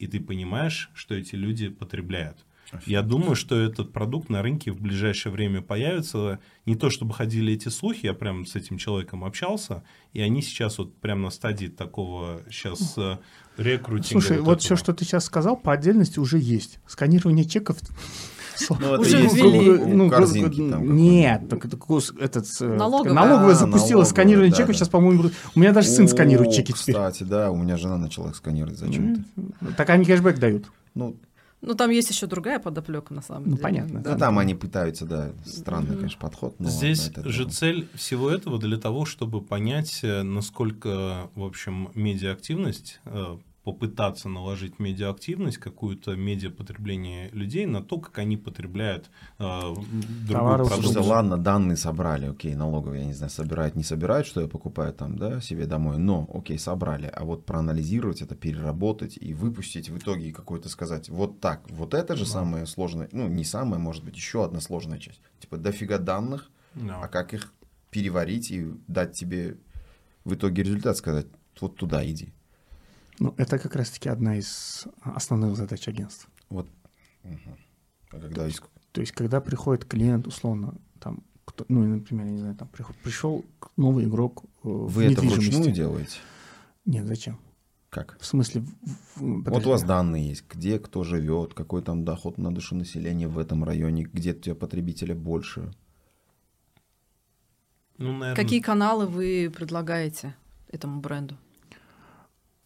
и 0.00 0.08
ты 0.08 0.18
понимаешь, 0.18 0.90
что 0.92 1.14
эти 1.14 1.36
люди 1.36 1.68
потребляют. 1.68 2.44
Я 2.86 3.02
думаю, 3.02 3.34
что 3.34 3.56
этот 3.56 3.92
продукт 3.92 4.28
на 4.28 4.42
рынке 4.42 4.72
в 4.72 4.80
ближайшее 4.80 5.32
время 5.32 5.62
появится. 5.62 6.38
Не 6.66 6.76
то 6.76 6.90
чтобы 6.90 7.14
ходили 7.14 7.52
эти 7.52 7.68
слухи, 7.68 8.06
я 8.06 8.14
прям 8.14 8.46
с 8.46 8.56
этим 8.56 8.78
человеком 8.78 9.24
общался, 9.24 9.84
и 10.12 10.20
они 10.20 10.42
сейчас 10.42 10.78
вот 10.78 10.96
прям 10.96 11.22
на 11.22 11.30
стадии 11.30 11.66
такого 11.66 12.42
сейчас 12.50 12.94
э, 12.96 13.18
рекрутинга. 13.56 14.20
Слушай, 14.20 14.38
вот, 14.38 14.46
вот 14.46 14.62
все, 14.62 14.76
что 14.76 14.92
ты 14.92 15.04
сейчас 15.04 15.24
сказал, 15.24 15.56
по 15.56 15.72
отдельности 15.72 16.18
уже 16.18 16.38
есть. 16.38 16.78
Сканирование 16.86 17.44
чеков 17.44 17.78
ну, 18.80 18.92
уже 19.00 19.22
ввели. 19.22 19.94
Ну, 19.94 20.10
корзинки 20.10 20.70
там. 20.70 20.96
Нет, 20.96 21.42
этот 22.20 22.46
э, 22.60 22.76
налоговая 22.76 23.54
запустила 23.54 24.04
сканирование 24.04 24.52
чеков. 24.52 24.76
Сейчас, 24.76 24.88
по-моему, 24.88 25.30
у 25.54 25.60
меня 25.60 25.72
даже 25.72 25.88
сын 25.88 26.08
сканирует 26.08 26.52
чеки 26.52 26.72
теперь. 26.72 26.94
Кстати, 26.94 27.22
да, 27.24 27.50
у 27.50 27.56
меня 27.56 27.76
жена 27.76 27.98
начала 27.98 28.30
их 28.30 28.36
сканировать 28.36 28.78
зачем-то. 28.78 29.72
Так 29.76 29.90
они 29.90 30.04
кэшбэк 30.04 30.38
дают. 30.38 30.66
Ну, 30.94 31.16
ну, 31.64 31.74
там 31.74 31.90
есть 31.90 32.10
еще 32.10 32.26
другая 32.26 32.58
подоплека, 32.58 33.14
на 33.14 33.22
самом 33.22 33.44
ну, 33.44 33.50
деле. 33.52 33.62
Понятно. 33.62 34.00
Да, 34.00 34.16
там 34.16 34.38
они 34.38 34.54
пытаются, 34.54 35.06
да, 35.06 35.32
странный, 35.44 35.96
конечно, 35.96 36.20
подход. 36.20 36.54
Но 36.58 36.68
Здесь 36.68 37.10
же 37.24 37.48
цель 37.48 37.88
всего 37.94 38.30
этого 38.30 38.58
для 38.58 38.76
того, 38.76 39.04
чтобы 39.04 39.40
понять, 39.40 40.00
э, 40.02 40.22
насколько, 40.22 41.30
в 41.34 41.42
общем, 41.42 41.90
медиаактивность 41.94 43.00
э, 43.06 43.38
попытаться 43.64 44.28
наложить 44.28 44.78
медиаактивность, 44.78 45.56
какую-то 45.56 46.14
медиапотребление 46.16 47.30
людей 47.30 47.64
на 47.64 47.82
то, 47.82 47.98
как 47.98 48.18
они 48.18 48.36
потребляют 48.36 49.10
э, 49.38 49.60
другую 50.28 50.66
продукцию. 50.66 51.02
ладно, 51.02 51.38
данные 51.38 51.78
собрали, 51.78 52.26
окей, 52.26 52.54
налоговые, 52.54 53.00
я 53.00 53.06
не 53.06 53.14
знаю, 53.14 53.30
собирают, 53.30 53.74
не 53.74 53.82
собирают, 53.82 54.26
что 54.26 54.42
я 54.42 54.48
покупаю 54.48 54.92
там, 54.92 55.16
да, 55.16 55.40
себе 55.40 55.64
домой, 55.64 55.96
но, 55.96 56.28
окей, 56.32 56.58
собрали, 56.58 57.06
а 57.06 57.24
вот 57.24 57.46
проанализировать 57.46 58.20
это, 58.20 58.34
переработать 58.34 59.16
и 59.18 59.32
выпустить 59.32 59.88
в 59.88 59.96
итоге 59.96 60.32
какой-то 60.32 60.68
сказать, 60.68 61.08
вот 61.08 61.40
так, 61.40 61.62
вот 61.70 61.94
это 61.94 62.16
же 62.16 62.24
да. 62.24 62.30
самое 62.30 62.66
сложное, 62.66 63.08
ну, 63.12 63.28
не 63.28 63.44
самое, 63.44 63.80
может 63.80 64.04
быть, 64.04 64.14
еще 64.14 64.44
одна 64.44 64.60
сложная 64.60 64.98
часть. 64.98 65.22
Типа 65.40 65.56
дофига 65.56 65.96
данных, 65.96 66.50
да. 66.74 67.00
а 67.02 67.08
как 67.08 67.32
их 67.32 67.50
переварить 67.90 68.50
и 68.50 68.66
дать 68.88 69.12
тебе 69.12 69.56
в 70.24 70.34
итоге 70.34 70.64
результат, 70.64 70.98
сказать, 70.98 71.26
вот 71.60 71.76
туда 71.76 72.04
иди. 72.06 72.34
Ну, 73.18 73.34
это 73.36 73.58
как 73.58 73.76
раз-таки 73.76 74.08
одна 74.08 74.36
из 74.36 74.86
основных 75.02 75.56
задач 75.56 75.86
агентства. 75.88 76.30
Вот. 76.48 76.68
Угу. 77.22 77.56
А 78.10 78.20
когда 78.20 78.46
есть... 78.46 78.62
То 78.92 79.00
есть, 79.00 79.12
когда 79.12 79.40
приходит 79.40 79.84
клиент, 79.84 80.26
условно, 80.26 80.74
там, 81.00 81.22
кто, 81.44 81.64
ну, 81.68 81.84
например, 81.84 82.26
я 82.26 82.32
не 82.32 82.38
знаю, 82.38 82.54
там 82.54 82.68
приход, 82.68 82.96
пришел 82.96 83.44
новый 83.76 84.04
игрок 84.04 84.44
э, 84.44 84.68
Вы 84.68 85.08
в 85.08 85.12
это 85.12 85.22
вручную 85.22 85.72
делаете? 85.72 86.18
Нет, 86.84 87.06
зачем? 87.06 87.38
Как? 87.90 88.16
В 88.20 88.26
смысле... 88.26 88.64
В, 89.16 89.50
вот 89.50 89.66
у 89.66 89.70
вас 89.70 89.84
данные 89.84 90.28
есть, 90.28 90.44
где 90.48 90.78
кто 90.78 91.04
живет, 91.04 91.54
какой 91.54 91.82
там 91.82 92.04
доход 92.04 92.38
на 92.38 92.52
душу 92.52 92.74
населения 92.74 93.28
в 93.28 93.38
этом 93.38 93.64
районе, 93.64 94.04
где 94.04 94.32
у 94.32 94.34
тебя 94.34 94.54
потребителя 94.54 95.14
больше. 95.14 95.72
Ну, 97.98 98.12
наверное... 98.12 98.34
Какие 98.34 98.60
каналы 98.60 99.06
вы 99.06 99.52
предлагаете 99.54 100.34
этому 100.68 101.00
бренду? 101.00 101.36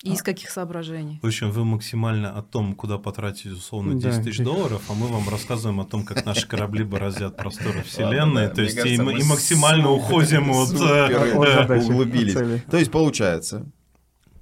И 0.04 0.12
из 0.12 0.22
каких 0.22 0.50
соображений? 0.50 1.18
В 1.22 1.26
общем, 1.26 1.50
вы 1.50 1.64
максимально 1.64 2.38
о 2.38 2.42
том, 2.42 2.74
куда 2.74 2.98
потратить 2.98 3.46
условно 3.46 3.94
10 3.94 4.18
да. 4.18 4.22
тысяч 4.22 4.38
долларов, 4.44 4.82
а 4.88 4.94
мы 4.94 5.08
вам 5.08 5.28
рассказываем 5.28 5.80
о 5.80 5.84
том, 5.84 6.04
как 6.04 6.24
наши 6.24 6.46
корабли 6.46 6.84
бороздят 6.84 7.36
просторы 7.36 7.82
Вселенной. 7.82 8.48
То 8.48 8.62
есть 8.62 8.76
и, 8.76 8.94
и 8.94 8.98
максимально 9.00 9.90
уходим 9.90 10.50
от... 10.52 10.72
Э, 10.80 11.80
углубились. 11.80 12.62
То 12.70 12.76
есть 12.76 12.92
получается, 12.92 13.66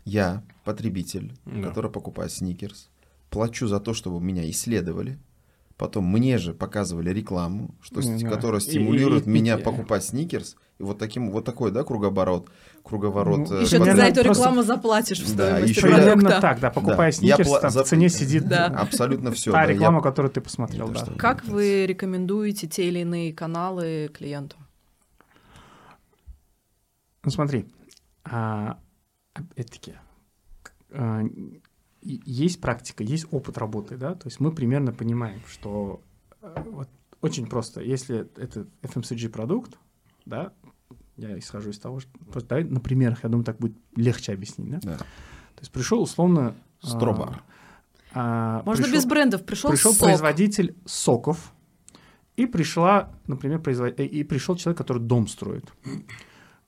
я, 0.04 0.42
потребитель, 0.64 1.32
который 1.62 1.90
покупает 1.90 2.32
сникерс, 2.32 2.90
плачу 3.30 3.66
за 3.66 3.80
то, 3.80 3.94
чтобы 3.94 4.20
меня 4.20 4.48
исследовали, 4.50 5.18
Потом 5.76 6.06
мне 6.10 6.38
же 6.38 6.54
показывали 6.54 7.10
рекламу, 7.10 7.74
что, 7.82 8.00
Не, 8.00 8.22
да. 8.24 8.30
которая 8.30 8.60
стимулирует 8.60 9.26
и- 9.26 9.30
и- 9.30 9.32
меня 9.32 9.58
и- 9.58 9.62
покупать 9.62 10.04
сникерс. 10.04 10.56
И 10.78 10.82
вот 10.82 10.98
таким 10.98 11.30
вот 11.30 11.44
такой, 11.46 11.70
да, 11.72 11.84
кругооборот, 11.84 12.50
круговорот. 12.82 13.48
Ну, 13.48 13.56
э, 13.56 13.62
Еще 13.62 13.78
ты 13.78 13.96
за 13.96 14.02
эту 14.02 14.22
просто- 14.22 14.42
рекламу 14.42 14.62
заплатишь 14.62 15.20
в 15.20 15.34
Да, 15.34 15.48
стоимости 15.52 15.70
еще 15.70 15.80
Примерно 15.80 16.12
продукта. 16.12 16.40
так, 16.42 16.60
да, 16.60 16.70
покупая 16.70 16.96
Да. 16.96 17.04
Я 17.06 17.12
сникерс, 17.36 17.48
пла- 17.48 17.60
там 17.62 17.70
за- 17.70 17.84
в 17.84 17.86
цене 17.88 18.08
сидит 18.10 18.46
Да. 18.46 18.66
Абсолютно 18.66 19.30
все. 19.32 19.52
та 19.52 19.64
реклама, 19.66 20.02
которую 20.02 20.30
ты 20.30 20.42
посмотрел, 20.42 20.88
да. 20.88 20.98
что- 20.98 21.14
Как 21.14 21.44
вы 21.46 21.86
рекомендуете 21.86 22.66
те 22.66 22.88
или 22.88 22.98
иные 23.00 23.32
каналы 23.32 24.10
клиенту? 24.12 24.56
Ну 27.24 27.30
смотри, 27.30 27.66
а, 28.24 28.78
опять-таки, 29.34 29.94
а, 30.92 31.22
есть 32.02 32.60
практика, 32.60 33.02
есть 33.02 33.26
опыт 33.32 33.58
работы, 33.58 33.96
да, 33.96 34.14
то 34.14 34.28
есть 34.28 34.38
мы 34.40 34.52
примерно 34.52 34.92
понимаем, 34.92 35.40
что 35.48 36.00
э, 36.42 36.62
вот 36.70 36.88
очень 37.22 37.46
просто, 37.48 37.80
если 37.80 38.28
это 38.36 38.66
FMCG 38.82 39.28
продукт, 39.28 39.76
да, 40.24 40.52
я 41.16 41.38
исхожу 41.38 41.70
из 41.70 41.78
того, 41.78 42.00
что 42.00 42.10
просто 42.30 42.48
давай 42.50 42.64
на 42.64 42.80
примерах, 42.80 43.22
я 43.22 43.28
думаю, 43.28 43.44
так 43.44 43.58
будет 43.58 43.76
легче 43.94 44.32
объяснить, 44.32 44.70
да. 44.70 44.78
Да. 44.82 44.96
То 44.98 45.60
есть 45.60 45.72
пришел 45.72 46.02
условно. 46.02 46.54
а, 46.82 46.86
Стробар. 46.86 47.42
а, 48.12 48.62
Можно 48.64 48.84
пришел- 48.84 48.98
без 48.98 49.06
брендов. 49.06 49.44
Пришел, 49.44 49.70
пришел 49.70 49.92
сок. 49.92 50.08
производитель 50.08 50.76
соков, 50.84 51.52
и 52.36 52.44
пришла, 52.46 53.12
например, 53.26 53.60
производ... 53.60 53.98
э, 53.98 54.04
и 54.04 54.22
пришел 54.24 54.56
человек, 54.56 54.76
который 54.78 55.02
дом 55.02 55.26
строит. 55.26 55.72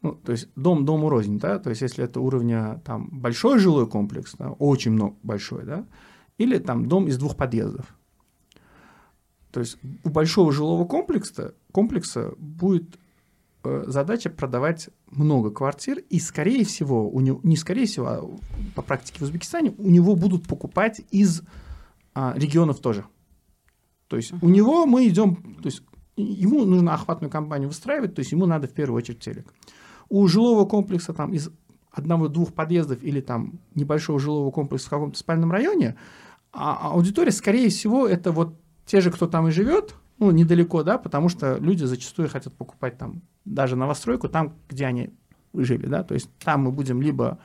Ну, 0.00 0.12
то 0.14 0.32
есть 0.32 0.48
дом 0.56 0.84
дому 0.84 1.08
рознь, 1.10 1.38
да, 1.38 1.58
то 1.58 1.70
есть 1.70 1.82
если 1.82 2.04
это 2.04 2.20
уровня 2.20 2.80
там 2.84 3.08
большой 3.10 3.58
жилой 3.58 3.86
комплекс, 3.86 4.34
да, 4.38 4.50
очень 4.52 4.92
много 4.92 5.16
большой, 5.22 5.64
да, 5.64 5.84
или 6.38 6.58
там 6.58 6.86
дом 6.88 7.08
из 7.08 7.18
двух 7.18 7.36
подъездов. 7.36 7.94
То 9.50 9.60
есть 9.60 9.78
у 10.04 10.08
большого 10.10 10.52
жилого 10.52 10.84
комплекса, 10.86 11.54
комплекса 11.72 12.32
будет 12.38 12.96
задача 13.62 14.30
продавать 14.30 14.90
много 15.10 15.50
квартир, 15.50 15.98
и 15.98 16.20
скорее 16.20 16.64
всего, 16.64 17.08
у 17.08 17.20
него, 17.20 17.40
не 17.42 17.56
скорее 17.56 17.86
всего, 17.86 18.06
а 18.06 18.30
по 18.74 18.82
практике 18.82 19.20
в 19.20 19.22
Узбекистане, 19.22 19.74
у 19.78 19.90
него 19.90 20.14
будут 20.14 20.46
покупать 20.46 21.00
из 21.10 21.42
а, 22.14 22.34
регионов 22.36 22.80
тоже. 22.80 23.04
То 24.08 24.16
есть 24.16 24.32
у 24.40 24.48
него 24.48 24.86
мы 24.86 25.06
идем, 25.06 25.56
то 25.60 25.66
есть 25.66 25.82
ему 26.16 26.64
нужно 26.64 26.94
охватную 26.94 27.30
кампанию 27.30 27.68
выстраивать, 27.68 28.14
то 28.14 28.20
есть 28.20 28.32
ему 28.32 28.46
надо 28.46 28.66
в 28.66 28.72
первую 28.72 28.98
очередь 28.98 29.20
телек. 29.20 29.52
У 30.08 30.26
жилого 30.26 30.64
комплекса 30.64 31.12
там 31.12 31.32
из 31.32 31.50
одного-двух 31.90 32.54
подъездов 32.54 33.02
или 33.02 33.20
там 33.20 33.60
небольшого 33.74 34.18
жилого 34.18 34.50
комплекса 34.50 34.86
в 34.86 34.90
каком-то 34.90 35.18
спальном 35.18 35.52
районе, 35.52 35.96
а 36.52 36.92
аудитория, 36.92 37.32
скорее 37.32 37.68
всего, 37.68 38.06
это 38.06 38.32
вот 38.32 38.54
те 38.86 39.00
же, 39.00 39.10
кто 39.10 39.26
там 39.26 39.48
и 39.48 39.50
живет, 39.50 39.94
ну, 40.18 40.30
недалеко, 40.30 40.82
да, 40.82 40.98
потому 40.98 41.28
что 41.28 41.56
люди 41.58 41.84
зачастую 41.84 42.28
хотят 42.28 42.54
покупать 42.54 42.98
там 42.98 43.22
даже 43.44 43.76
новостройку 43.76 44.28
там, 44.28 44.54
где 44.68 44.86
они 44.86 45.10
жили, 45.54 45.86
да, 45.86 46.02
то 46.02 46.14
есть 46.14 46.30
там 46.38 46.62
мы 46.62 46.72
будем 46.72 47.00
либо 47.00 47.38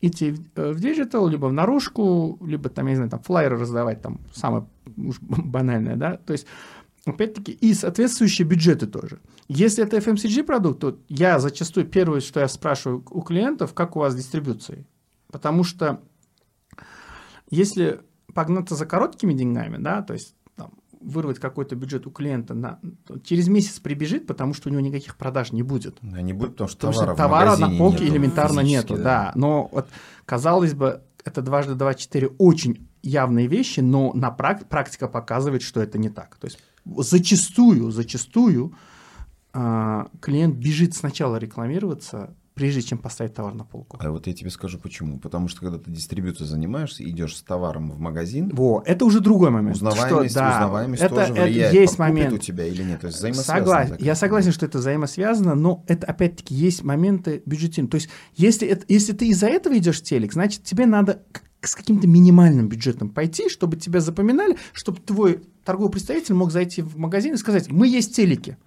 идти 0.00 0.32
в, 0.32 0.40
э, 0.56 0.74
digital, 0.74 1.28
либо 1.28 1.46
в 1.46 1.52
наружку, 1.52 2.38
либо 2.44 2.68
там, 2.68 2.86
я 2.86 2.92
не 2.92 2.96
знаю, 2.96 3.10
там 3.10 3.20
флайеры 3.20 3.58
раздавать, 3.58 4.02
там 4.02 4.20
самое 4.32 4.66
уж 4.96 5.16
банальное, 5.20 5.96
да, 5.96 6.16
то 6.16 6.32
есть 6.32 6.46
опять-таки 7.06 7.52
и 7.52 7.74
соответствующие 7.74 8.46
бюджеты 8.46 8.86
тоже. 8.86 9.20
Если 9.48 9.82
это 9.82 9.96
FMCG 9.96 10.44
продукт, 10.44 10.80
то 10.80 10.98
я 11.08 11.38
зачастую 11.38 11.86
первое, 11.86 12.20
что 12.20 12.40
я 12.40 12.48
спрашиваю 12.48 13.04
у 13.10 13.22
клиентов, 13.22 13.74
как 13.74 13.96
у 13.96 14.00
вас 14.00 14.12
с 14.12 14.16
дистрибуцией, 14.16 14.86
потому 15.30 15.64
что 15.64 16.00
если 17.50 18.00
погнаться 18.32 18.76
за 18.76 18.86
короткими 18.86 19.32
деньгами, 19.32 19.76
да, 19.76 20.02
то 20.02 20.12
есть 20.12 20.34
вырвать 21.00 21.38
какой-то 21.38 21.76
бюджет 21.76 22.06
у 22.06 22.10
клиента, 22.10 22.54
на, 22.54 22.78
через 23.24 23.48
месяц 23.48 23.80
прибежит, 23.80 24.26
потому 24.26 24.54
что 24.54 24.68
у 24.68 24.72
него 24.72 24.80
никаких 24.80 25.16
продаж 25.16 25.52
не 25.52 25.62
будет. 25.62 25.96
Да, 26.02 26.20
не 26.20 26.32
будет, 26.32 26.52
потому 26.52 26.68
что 26.68 26.76
Потому 26.76 26.92
товара, 26.92 27.14
что 27.14 27.16
товара 27.16 27.56
на 27.56 27.78
полке 27.78 28.04
нету 28.04 28.14
элементарно 28.14 28.60
нету, 28.60 28.96
да. 28.96 29.32
Но 29.34 29.68
вот, 29.72 29.88
казалось 30.26 30.74
бы, 30.74 31.02
это 31.24 31.42
дважды 31.42 31.74
два 31.74 31.94
четыре 31.94 32.28
очень 32.38 32.88
явные 33.02 33.46
вещи, 33.46 33.80
но 33.80 34.12
на 34.12 34.28
прак- 34.28 34.66
практика 34.66 35.08
показывает, 35.08 35.62
что 35.62 35.80
это 35.82 35.98
не 35.98 36.10
так. 36.10 36.36
То 36.36 36.46
есть 36.46 36.58
зачастую, 36.84 37.90
зачастую 37.90 38.74
а, 39.52 40.08
клиент 40.20 40.56
бежит 40.56 40.94
сначала 40.94 41.36
рекламироваться, 41.36 42.34
прежде 42.60 42.82
чем 42.82 42.98
поставить 42.98 43.32
товар 43.32 43.54
на 43.54 43.64
полку. 43.64 43.96
А 43.98 44.10
вот 44.10 44.26
я 44.26 44.34
тебе 44.34 44.50
скажу 44.50 44.78
почему. 44.78 45.18
Потому 45.18 45.48
что 45.48 45.60
когда 45.62 45.78
ты 45.78 45.90
дистрибьюцией 45.90 46.46
занимаешься, 46.46 47.02
идешь 47.08 47.34
с 47.34 47.42
товаром 47.42 47.90
в 47.90 47.98
магазин, 47.98 48.50
Во, 48.52 48.82
это 48.84 49.06
уже 49.06 49.20
другой 49.20 49.48
момент. 49.48 49.76
узнаваемость, 49.76 50.32
Что, 50.32 50.40
да, 50.40 50.50
узнаваемость 50.50 51.02
это, 51.02 51.14
тоже 51.14 51.32
это 51.32 51.42
влияет, 51.44 51.72
есть 51.72 51.98
момент. 51.98 52.34
у 52.34 52.36
тебя 52.36 52.66
или 52.66 52.82
нет. 52.82 53.00
То 53.00 53.06
есть 53.06 53.18
взаимосвязано. 53.18 53.58
Согласен. 53.60 53.96
Я 53.98 54.14
согласен, 54.14 54.52
что 54.52 54.66
это 54.66 54.76
взаимосвязано, 54.76 55.54
но 55.54 55.82
это 55.88 56.06
опять-таки 56.06 56.54
есть 56.54 56.84
моменты 56.84 57.42
бюджетин. 57.46 57.88
То 57.88 57.94
есть, 57.94 58.10
если, 58.36 58.68
это, 58.68 58.84
если 58.88 59.14
ты 59.14 59.28
из-за 59.28 59.46
этого 59.46 59.78
идешь 59.78 60.02
в 60.02 60.04
телек, 60.04 60.34
значит, 60.34 60.62
тебе 60.62 60.84
надо 60.84 61.22
с 61.62 61.74
каким-то 61.74 62.06
минимальным 62.06 62.68
бюджетом 62.68 63.08
пойти, 63.08 63.48
чтобы 63.48 63.78
тебя 63.78 64.00
запоминали, 64.00 64.58
чтобы 64.74 64.98
твой 65.00 65.44
торговый 65.64 65.92
представитель 65.92 66.34
мог 66.34 66.52
зайти 66.52 66.82
в 66.82 66.98
магазин 66.98 67.32
и 67.32 67.38
сказать, 67.38 67.70
мы 67.72 67.88
есть 67.88 68.14
телеки. 68.14 68.58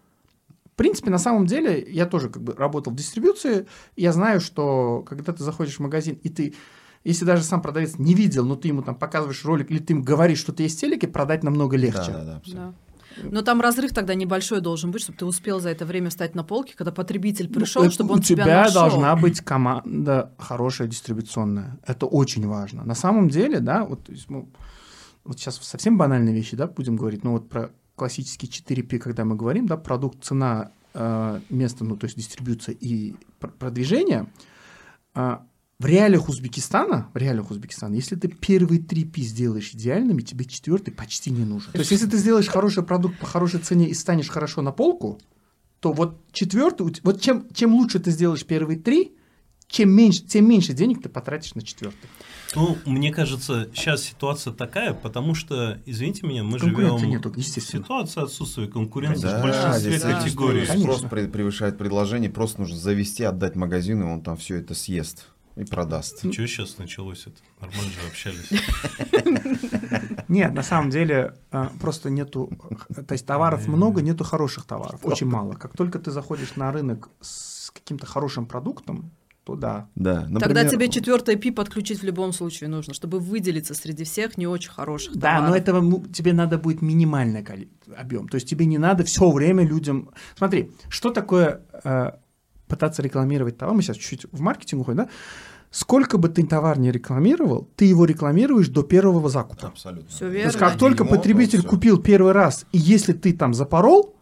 В 0.74 0.76
принципе, 0.76 1.12
на 1.12 1.20
самом 1.20 1.46
деле, 1.46 1.86
я 1.88 2.08
тоже 2.08 2.30
как 2.30 2.42
бы 2.42 2.54
работал 2.54 2.92
в 2.92 2.96
дистрибьюции, 2.96 3.68
я 3.96 4.12
знаю, 4.12 4.42
что 4.42 5.06
когда 5.08 5.32
ты 5.32 5.44
заходишь 5.44 5.76
в 5.76 5.80
магазин, 5.82 6.20
и 6.24 6.30
ты, 6.30 6.56
если 7.04 7.26
даже 7.26 7.44
сам 7.44 7.62
продавец 7.62 8.00
не 8.00 8.16
видел, 8.16 8.44
но 8.44 8.56
ты 8.56 8.70
ему 8.70 8.82
там 8.82 8.96
показываешь 8.96 9.46
ролик, 9.46 9.70
или 9.70 9.78
ты 9.78 9.94
ему 9.94 10.04
говоришь, 10.04 10.40
что 10.40 10.52
ты 10.52 10.64
есть 10.64 10.82
телеки, 10.82 11.06
продать 11.06 11.44
намного 11.44 11.78
легче. 11.78 12.12
Да, 12.12 12.14
да, 12.14 12.24
да, 12.26 12.36
абсолютно. 12.38 12.72
Да. 12.72 12.74
Но 13.22 13.44
там 13.44 13.62
разрыв 13.62 13.94
тогда 13.94 14.16
небольшой 14.16 14.62
должен 14.62 14.90
быть, 14.90 15.04
чтобы 15.04 15.20
ты 15.20 15.26
успел 15.26 15.60
за 15.60 15.70
это 15.70 15.86
время 15.86 16.10
встать 16.10 16.34
на 16.34 16.44
полке, 16.44 16.74
когда 16.76 16.92
потребитель 16.92 17.48
Ну, 17.48 17.60
пришел, 17.60 17.84
это 17.84 17.92
чтобы 17.92 18.14
у 18.14 18.16
он 18.16 18.24
тебя, 18.24 18.44
тебя 18.44 18.62
нашел. 18.64 18.82
должна 18.82 19.16
быть 19.16 19.42
команда 19.42 20.34
хорошая 20.40 20.88
дистрибуционная. 20.88 21.78
Это 21.86 22.08
очень 22.08 22.48
важно. 22.48 22.84
На 22.84 22.96
самом 22.96 23.30
деле, 23.30 23.60
да, 23.60 23.86
вот, 23.86 24.06
то 24.06 24.12
есть 24.12 24.28
мы 24.30 24.48
вот 25.24 25.38
сейчас 25.38 25.58
совсем 25.58 26.00
банальные 26.00 26.34
вещи, 26.34 26.56
да, 26.56 26.66
будем 26.66 26.96
говорить, 26.96 27.24
но 27.24 27.34
вот 27.34 27.48
про 27.50 27.70
классический 27.96 28.48
4P, 28.48 29.00
когда 29.00 29.26
мы 29.26 29.36
говорим, 29.36 29.68
да, 29.68 29.78
продукт, 29.78 30.24
цена, 30.24 30.72
э, 30.94 31.40
место, 31.50 31.84
ну, 31.84 31.96
то 31.96 32.06
есть 32.06 32.18
дистрибьюция 32.18 32.76
и 32.80 33.16
пр- 33.40 33.52
продвижение, 33.52 34.28
э, 35.16 35.38
в 35.80 35.86
реалиях 35.86 36.30
Узбекистана, 36.30 37.10
в 37.14 37.18
реалиях 37.18 37.52
Узбекистана, 37.52 37.96
если 37.96 38.16
ты 38.16 38.28
первые 38.30 38.82
три 38.82 39.04
пи 39.04 39.22
сделаешь 39.24 39.72
идеальными, 39.74 40.22
тебе 40.22 40.46
четвертый 40.46 40.92
почти 40.92 41.30
не 41.30 41.44
нужен. 41.44 41.72
То 41.74 41.80
есть, 41.80 41.92
если 41.92 42.08
ты 42.08 42.18
сделаешь 42.18 42.48
хороший 42.48 42.84
продукт 42.84 43.20
по 43.20 43.26
хорошей 43.26 43.60
цене 43.60 43.90
и 43.90 43.94
станешь 43.94 44.30
хорошо 44.30 44.62
на 44.62 44.72
полку, 44.72 45.20
то 45.80 45.92
вот 45.92 46.22
четвертый, 46.32 46.96
вот 47.04 47.22
чем, 47.22 47.48
чем 47.54 47.74
лучше 47.74 48.00
ты 48.00 48.12
сделаешь 48.12 48.46
первые 48.46 48.80
три, 48.80 49.14
чем 49.74 49.90
меньше, 49.90 50.22
тем 50.24 50.48
меньше 50.48 50.74
денег 50.74 51.02
ты 51.02 51.10
потратишь 51.10 51.56
на 51.56 51.64
четвертый. 51.64 52.08
Ну, 52.56 52.78
мне 52.86 53.12
кажется, 53.12 53.68
сейчас 53.74 54.04
ситуация 54.04 54.54
такая, 54.54 54.94
потому 54.94 55.34
что, 55.34 55.82
извините 55.88 56.28
меня, 56.28 56.44
мы 56.44 56.60
живем 56.60 56.98
нету, 57.10 57.34
естественно. 57.36 57.84
ситуация 57.84 58.24
отсутствия 58.24 58.68
конкуренции 58.68 59.24
Да, 59.24 59.40
в 59.40 59.42
большинстве 59.42 60.00
да. 60.00 60.20
категорий. 60.20 60.66
Спрос 60.68 61.02
превышает 61.10 61.80
предложение, 61.80 62.30
просто 62.30 62.62
нужно 62.62 62.78
завести, 62.78 63.24
отдать 63.24 63.56
магазину, 63.56 64.08
и 64.08 64.12
он 64.12 64.22
там 64.22 64.38
все 64.38 64.58
это 64.58 64.76
съест 64.76 65.26
и 65.56 65.64
продаст. 65.66 66.20
Что 66.20 66.32
сейчас 66.32 66.78
началось 66.78 67.26
это? 67.26 67.38
Нормально 67.60 67.92
же 67.92 68.08
общались. 68.08 68.52
Нет, 70.28 70.54
на 70.54 70.64
самом 70.64 70.92
деле 70.92 71.34
э, 71.52 71.70
просто 71.82 72.12
нету, 72.12 72.52
то 73.08 73.14
есть 73.14 73.26
товаров 73.26 73.68
много, 73.68 74.04
нету 74.04 74.24
хороших 74.24 74.66
товаров, 74.66 75.00
очень 75.04 75.28
мало. 75.28 75.54
Как 75.54 75.76
только 75.76 75.98
ты 75.98 76.12
заходишь 76.12 76.56
на 76.58 76.72
рынок 76.72 77.10
с 77.22 77.72
каким-то 77.72 78.06
хорошим 78.06 78.46
продуктом, 78.46 79.12
то 79.44 79.56
да. 79.56 79.90
Да, 79.96 80.22
Тогда 80.22 80.40
например, 80.40 80.70
тебе 80.70 80.90
четвертое 80.90 81.36
пи 81.36 81.52
подключить 81.52 82.00
в 82.00 82.04
любом 82.04 82.32
случае 82.32 82.70
нужно, 82.70 82.94
чтобы 82.94 83.20
выделиться 83.20 83.74
среди 83.74 84.06
всех 84.06 84.38
не 84.38 84.48
очень 84.48 84.72
хороших 84.72 85.16
Да, 85.18 85.42
но 85.42 85.56
этого 85.56 85.82
му- 85.82 86.06
тебе 86.08 86.34
надо 86.34 86.58
будет 86.58 86.82
минимальный 86.82 87.46
объем. 87.98 88.30
То 88.30 88.36
есть 88.36 88.48
тебе 88.48 88.66
не 88.66 88.78
надо 88.78 89.04
все 89.04 89.30
время 89.30 89.66
людям... 89.66 90.12
Смотри, 90.38 90.72
что 90.88 91.10
такое 91.10 91.62
э, 91.84 92.12
пытаться 92.68 93.02
рекламировать 93.02 93.58
товар? 93.58 93.76
Мы 93.76 93.82
сейчас 93.82 93.98
чуть-чуть 93.98 94.32
в 94.32 94.40
маркетинг 94.40 94.82
уходим, 94.82 94.98
да? 94.98 95.10
Сколько 95.72 96.18
бы 96.18 96.30
ты 96.30 96.46
товар 96.46 96.80
не 96.80 96.92
рекламировал, 96.92 97.68
ты 97.76 97.86
его 97.86 98.06
рекламируешь 98.06 98.70
до 98.70 98.84
первого 98.84 99.28
закупа. 99.28 99.68
Абсолютно. 99.68 100.18
То 100.18 100.28
верно. 100.28 100.46
есть 100.46 100.58
как 100.58 100.78
только 100.78 101.04
Дерьмо, 101.04 101.18
потребитель 101.18 101.64
то 101.64 101.68
купил 101.68 101.98
первый 101.98 102.32
раз, 102.32 102.66
и 102.72 102.78
если 102.78 103.12
ты 103.12 103.34
там 103.34 103.54
запорол, 103.54 104.16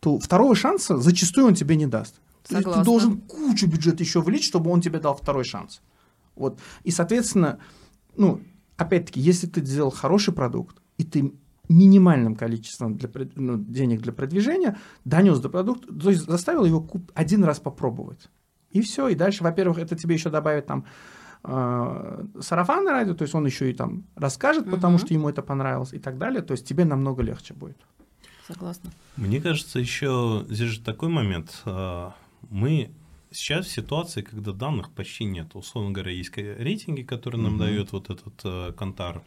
то 0.00 0.18
второго 0.18 0.54
шанса 0.54 0.96
зачастую 0.96 1.48
он 1.48 1.54
тебе 1.54 1.76
не 1.76 1.86
даст. 1.86 2.20
То 2.48 2.54
есть 2.56 2.64
Согласна. 2.64 2.82
Ты 2.82 2.84
должен 2.84 3.20
кучу 3.20 3.66
бюджета 3.66 4.02
еще 4.02 4.20
влить, 4.20 4.44
чтобы 4.44 4.70
он 4.70 4.80
тебе 4.80 4.98
дал 4.98 5.14
второй 5.14 5.44
шанс. 5.44 5.80
Вот. 6.34 6.58
И, 6.84 6.90
соответственно, 6.90 7.58
ну, 8.16 8.40
опять-таки, 8.76 9.20
если 9.20 9.46
ты 9.46 9.64
сделал 9.64 9.90
хороший 9.90 10.34
продукт, 10.34 10.76
и 10.98 11.04
ты 11.04 11.32
минимальным 11.68 12.34
количеством 12.36 12.96
для, 12.96 13.08
ну, 13.36 13.56
денег 13.56 14.02
для 14.02 14.12
продвижения 14.12 14.76
донес 15.04 15.38
до 15.40 15.48
продукта, 15.48 15.92
то 15.94 16.10
есть 16.10 16.26
заставил 16.26 16.64
его 16.64 16.80
куп- 16.80 17.10
один 17.14 17.44
раз 17.44 17.60
попробовать. 17.60 18.28
И 18.70 18.80
все, 18.80 19.08
и 19.08 19.14
дальше, 19.14 19.44
во-первых, 19.44 19.78
это 19.78 19.96
тебе 19.96 20.14
еще 20.14 20.28
добавит 20.30 20.66
там 20.66 20.84
э, 21.44 22.24
сарафанное 22.40 22.92
радио, 22.92 23.14
то 23.14 23.22
есть 23.22 23.34
он 23.34 23.46
еще 23.46 23.70
и 23.70 23.74
там 23.74 24.04
расскажет, 24.16 24.64
потому 24.70 24.96
Мгм. 24.96 25.04
что 25.06 25.14
ему 25.14 25.28
это 25.28 25.42
понравилось 25.42 25.92
и 25.92 25.98
так 25.98 26.18
далее, 26.18 26.42
то 26.42 26.52
есть 26.52 26.66
тебе 26.66 26.84
намного 26.84 27.22
легче 27.22 27.54
будет. 27.54 27.78
Согласна. 28.46 28.90
Мне 29.16 29.40
кажется, 29.40 29.78
еще 29.78 30.44
здесь 30.48 30.68
же 30.70 30.80
такой 30.80 31.08
момент. 31.08 31.62
а, 31.64 32.14
Мы 32.50 32.90
сейчас 33.30 33.66
в 33.66 33.70
ситуации, 33.70 34.22
когда 34.22 34.52
данных 34.52 34.90
почти 34.90 35.24
нет. 35.24 35.54
Условно 35.54 35.92
говоря, 35.92 36.12
есть 36.12 36.36
рейтинги, 36.36 37.02
которые 37.02 37.40
нам 37.40 37.52
Мгм. 37.54 37.60
дает 37.60 37.92
вот 37.92 38.10
этот 38.10 38.34
э, 38.44 38.72
Кантар, 38.76 39.22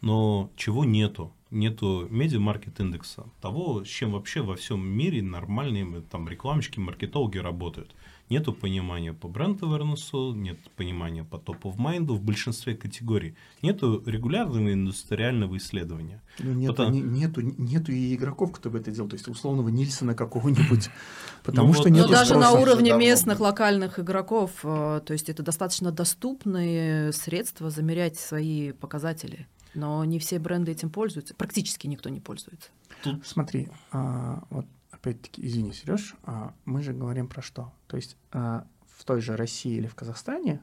но 0.00 0.50
чего 0.56 0.84
нету? 0.84 1.32
Нету 1.50 2.08
медиа-маркет 2.10 2.80
индекса, 2.80 3.26
того, 3.42 3.84
с 3.84 3.88
чем 3.88 4.12
вообще 4.12 4.40
во 4.40 4.56
всем 4.56 4.86
мире 4.86 5.22
нормальные 5.22 6.00
там 6.10 6.28
рекламщики, 6.28 6.78
маркетологи 6.78 7.38
работают. 7.38 7.94
Нету 8.32 8.54
понимания 8.54 9.12
по 9.12 9.28
бренд-авернесу, 9.28 10.32
нет 10.32 10.56
понимания 10.74 11.22
по 11.22 11.36
топ-of-майнду 11.36 12.14
в 12.14 12.22
большинстве 12.22 12.74
категорий. 12.74 13.34
Нету 13.60 14.02
регулярного 14.06 14.72
индустриального 14.72 15.58
исследования. 15.58 16.22
Ну, 16.38 16.54
нету, 16.54 16.72
Потому- 16.72 16.94
не- 16.94 17.02
нету, 17.02 17.42
нету 17.42 17.92
и 17.92 18.14
игроков, 18.14 18.52
кто 18.52 18.70
бы 18.70 18.78
это 18.78 18.90
делал, 18.90 19.10
то 19.10 19.16
есть 19.16 19.28
условного 19.28 19.68
Нильсона 19.68 20.14
какого-нибудь, 20.14 20.88
потому 21.44 21.68
Ну 21.68 21.74
что 21.74 21.82
вот- 21.82 21.90
Но 21.90 21.96
нету 21.98 22.08
даже 22.08 22.38
на 22.38 22.52
уровне 22.52 22.92
давно 22.92 23.04
местных 23.04 23.38
локальных 23.38 23.98
игроков, 23.98 24.52
э, 24.64 25.02
то 25.04 25.12
есть 25.12 25.28
это 25.28 25.42
достаточно 25.42 25.92
доступные 25.92 27.12
средства 27.12 27.68
замерять 27.68 28.18
свои 28.18 28.72
показатели. 28.72 29.46
Но 29.74 30.02
не 30.06 30.18
все 30.18 30.38
бренды 30.38 30.72
этим 30.72 30.88
пользуются. 30.88 31.34
Практически 31.34 31.86
никто 31.86 32.08
не 32.08 32.20
пользуется. 32.20 32.70
Тут 33.04 33.26
Смотри, 33.26 33.68
а, 33.90 34.42
вот 34.48 34.64
опять-таки, 35.02 35.44
извини, 35.44 35.72
Сереж, 35.72 36.14
а, 36.22 36.54
мы 36.64 36.80
же 36.80 36.92
говорим 36.92 37.26
про 37.26 37.42
что? 37.42 37.72
То 37.88 37.96
есть 37.96 38.16
а, 38.30 38.66
в 38.86 39.04
той 39.04 39.20
же 39.20 39.36
России 39.36 39.76
или 39.76 39.88
в 39.88 39.96
Казахстане 39.96 40.62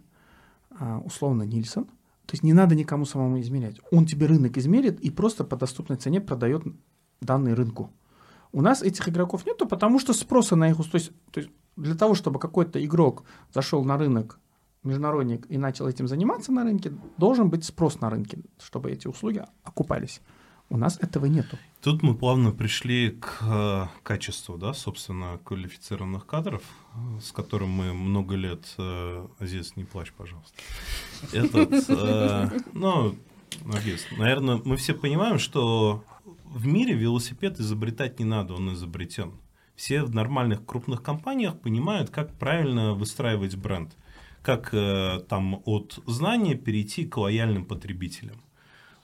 а, 0.72 1.00
условно 1.00 1.44
Нильсон, 1.44 1.86
то 1.86 2.34
есть 2.34 2.44
не 2.44 2.54
надо 2.54 2.76
никому 2.76 3.06
самому 3.06 3.42
измерять. 3.42 3.82
Он 3.92 4.06
тебе 4.06 4.28
рынок 4.28 4.58
измерит 4.58 5.02
и 5.02 5.10
просто 5.10 5.44
по 5.44 5.58
доступной 5.58 5.98
цене 5.98 6.22
продает 6.22 6.64
данные 7.20 7.54
рынку. 7.54 7.92
У 8.52 8.62
нас 8.62 8.82
этих 8.82 9.10
игроков 9.10 9.46
нету, 9.46 9.68
потому 9.68 10.00
что 10.00 10.14
спроса 10.14 10.56
на 10.56 10.70
их... 10.70 10.78
То 10.78 10.96
есть, 10.96 11.12
то 11.32 11.42
есть 11.42 11.52
для 11.76 11.96
того, 11.96 12.16
чтобы 12.16 12.40
какой-то 12.40 12.84
игрок 12.84 13.24
зашел 13.54 13.84
на 13.84 13.98
рынок 13.98 14.40
международник 14.84 15.46
и 15.50 15.58
начал 15.58 15.88
этим 15.88 16.08
заниматься 16.08 16.52
на 16.52 16.64
рынке, 16.64 16.94
должен 17.18 17.50
быть 17.50 17.66
спрос 17.66 18.00
на 18.00 18.10
рынке, 18.10 18.40
чтобы 18.60 18.90
эти 18.92 19.08
услуги 19.08 19.44
окупались. 19.64 20.22
У 20.72 20.78
нас 20.78 20.99
этого 21.01 21.26
нету. 21.26 21.57
Тут 21.82 22.03
мы 22.03 22.13
плавно 22.13 22.51
пришли 22.51 23.09
к 23.09 23.39
э, 23.41 23.88
качеству, 24.03 24.57
да, 24.57 24.74
собственно, 24.74 25.39
квалифицированных 25.43 26.28
кадров, 26.28 26.61
с 27.22 27.32
которым 27.32 27.70
мы 27.70 27.93
много 27.93 28.36
лет... 28.36 28.76
Э, 28.78 29.28
Азиз, 29.39 29.76
не 29.76 29.84
плачь, 29.84 30.13
пожалуйста. 30.15 30.53
Этот, 31.34 31.89
э, 31.89 32.49
ну, 32.74 33.15
Азиз, 33.74 34.05
наверное, 34.15 34.61
мы 34.63 34.78
все 34.78 34.93
понимаем, 34.93 35.39
что 35.39 36.03
в 36.45 36.67
мире 36.67 36.93
велосипед 36.93 37.59
изобретать 37.59 38.20
не 38.20 38.26
надо, 38.26 38.53
он 38.53 38.74
изобретен. 38.74 39.34
Все 39.76 40.03
в 40.03 40.13
нормальных 40.13 40.65
крупных 40.65 41.01
компаниях 41.01 41.59
понимают, 41.59 42.11
как 42.11 42.38
правильно 42.38 42.93
выстраивать 42.93 43.55
бренд, 43.55 43.95
как 44.43 44.70
там 44.72 45.61
от 45.65 45.99
знания 46.05 46.55
перейти 46.55 47.05
к 47.05 47.17
лояльным 47.17 47.65
потребителям. 47.65 48.41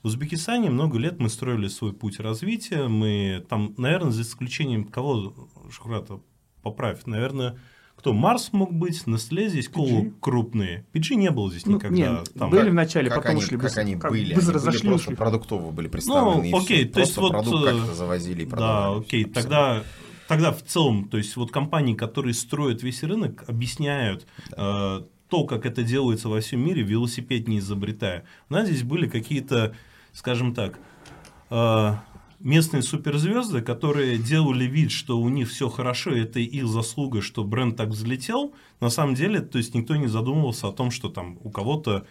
В 0.05 0.07
Узбекистане 0.07 0.69
много 0.69 0.99
лет 0.99 1.17
мы 1.17 1.29
строили 1.29 1.67
свой 1.67 1.91
путь 1.91 2.19
развития. 2.19 2.87
Мы 2.87 3.43
там, 3.49 3.73
наверное, 3.77 4.11
за 4.11 4.21
исключением 4.21 4.83
кого, 4.83 5.33
Шухрата, 5.71 6.19
поправь, 6.61 7.07
наверное, 7.07 7.57
кто 7.95 8.13
Марс 8.13 8.53
мог 8.53 8.71
быть, 8.71 9.01
Nestle 9.07 9.47
здесь, 9.47 9.67
Колу 9.67 10.11
крупные. 10.21 10.85
PG 10.93 11.15
не 11.15 11.31
было 11.31 11.49
здесь 11.49 11.65
Ну, 11.65 11.77
никогда. 11.77 11.97
нет, 11.97 12.29
Там- 12.37 12.51
были 12.51 12.69
в 12.69 12.75
начале, 12.75 13.09
как 13.09 13.23
потом 13.23 13.31
они, 13.31 13.39
ушли 13.39 13.57
как 13.57 13.63
быстро. 13.63 13.81
они 13.81 13.95
как 13.95 14.11
были, 14.11 14.25
они 14.25 14.35
были 14.45 14.51
просто 14.51 14.93
ушли. 14.93 15.15
продуктово 15.15 15.71
были 15.71 15.87
представлены. 15.87 16.49
и 16.49 16.51
Ну, 16.51 16.57
окей, 16.59 16.85
то 16.85 16.99
есть 16.99 17.15
Просто 17.15 17.21
вот, 17.21 17.31
продукт 17.31 17.67
э, 17.67 17.71
как-то 17.79 17.95
завозили 17.95 18.43
и 18.43 18.45
Да, 18.45 18.51
продавали. 18.51 18.99
окей. 18.99 19.23
Всё. 19.23 19.33
Тогда, 19.33 19.83
тогда 20.27 20.51
в 20.51 20.61
целом, 20.61 21.09
то 21.09 21.17
есть 21.17 21.35
вот 21.35 21.49
компании, 21.51 21.95
которые 21.95 22.35
строят 22.35 22.83
весь 22.83 23.01
рынок, 23.01 23.43
объясняют 23.47 24.27
э, 24.55 25.01
то, 25.29 25.43
как 25.45 25.65
это 25.65 25.81
делается 25.81 26.29
во 26.29 26.41
всем 26.41 26.59
мире, 26.63 26.83
велосипед 26.83 27.47
не 27.47 27.57
изобретая. 27.57 28.23
У 28.51 28.53
нас 28.53 28.67
здесь 28.67 28.83
были 28.83 29.09
какие-то, 29.09 29.75
скажем 30.15 30.53
так, 30.53 30.79
э, 31.49 31.93
местные 32.39 32.81
суперзвезды, 32.81 33.61
которые 33.61 34.17
делали 34.17 34.63
вид, 34.65 34.91
что 34.91 35.19
у 35.19 35.29
них 35.29 35.49
все 35.49 35.69
хорошо, 35.69 36.15
и 36.15 36.21
это 36.21 36.39
их 36.39 36.67
заслуга, 36.67 37.21
что 37.21 37.43
бренд 37.43 37.75
так 37.75 37.89
взлетел. 37.89 38.53
На 38.79 38.89
самом 38.89 39.15
деле, 39.15 39.41
то 39.41 39.57
есть 39.57 39.75
никто 39.75 39.95
не 39.95 40.07
задумывался 40.07 40.69
о 40.69 40.71
том, 40.71 40.89
что 40.89 41.09
там 41.09 41.37
у 41.43 41.49
кого-то 41.49 42.07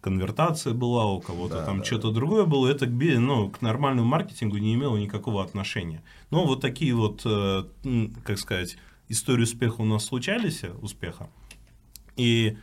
конвертация 0.00 0.74
была, 0.74 1.06
у 1.06 1.20
кого-то 1.20 1.56
Да, 1.56 1.64
там 1.64 1.78
да, 1.78 1.84
что-то 1.84 2.12
другое 2.12 2.44
было, 2.44 2.68
это 2.68 2.86
к, 2.86 2.90
ну, 2.90 3.50
к 3.50 3.62
нормальному 3.62 4.08
маркетингу 4.08 4.58
не 4.58 4.74
имело 4.74 4.96
никакого 4.96 5.42
отношения. 5.42 6.02
Но 6.30 6.44
вот 6.44 6.60
такие 6.60 6.94
вот, 6.94 7.22
э, 7.24 7.64
как 8.24 8.38
сказать, 8.38 8.76
истории 9.08 9.42
успеха 9.42 9.80
у 9.80 9.84
нас 9.84 10.04
случались, 10.04 10.62
э, 10.62 10.70
успеха. 10.82 11.28
И 12.16 12.58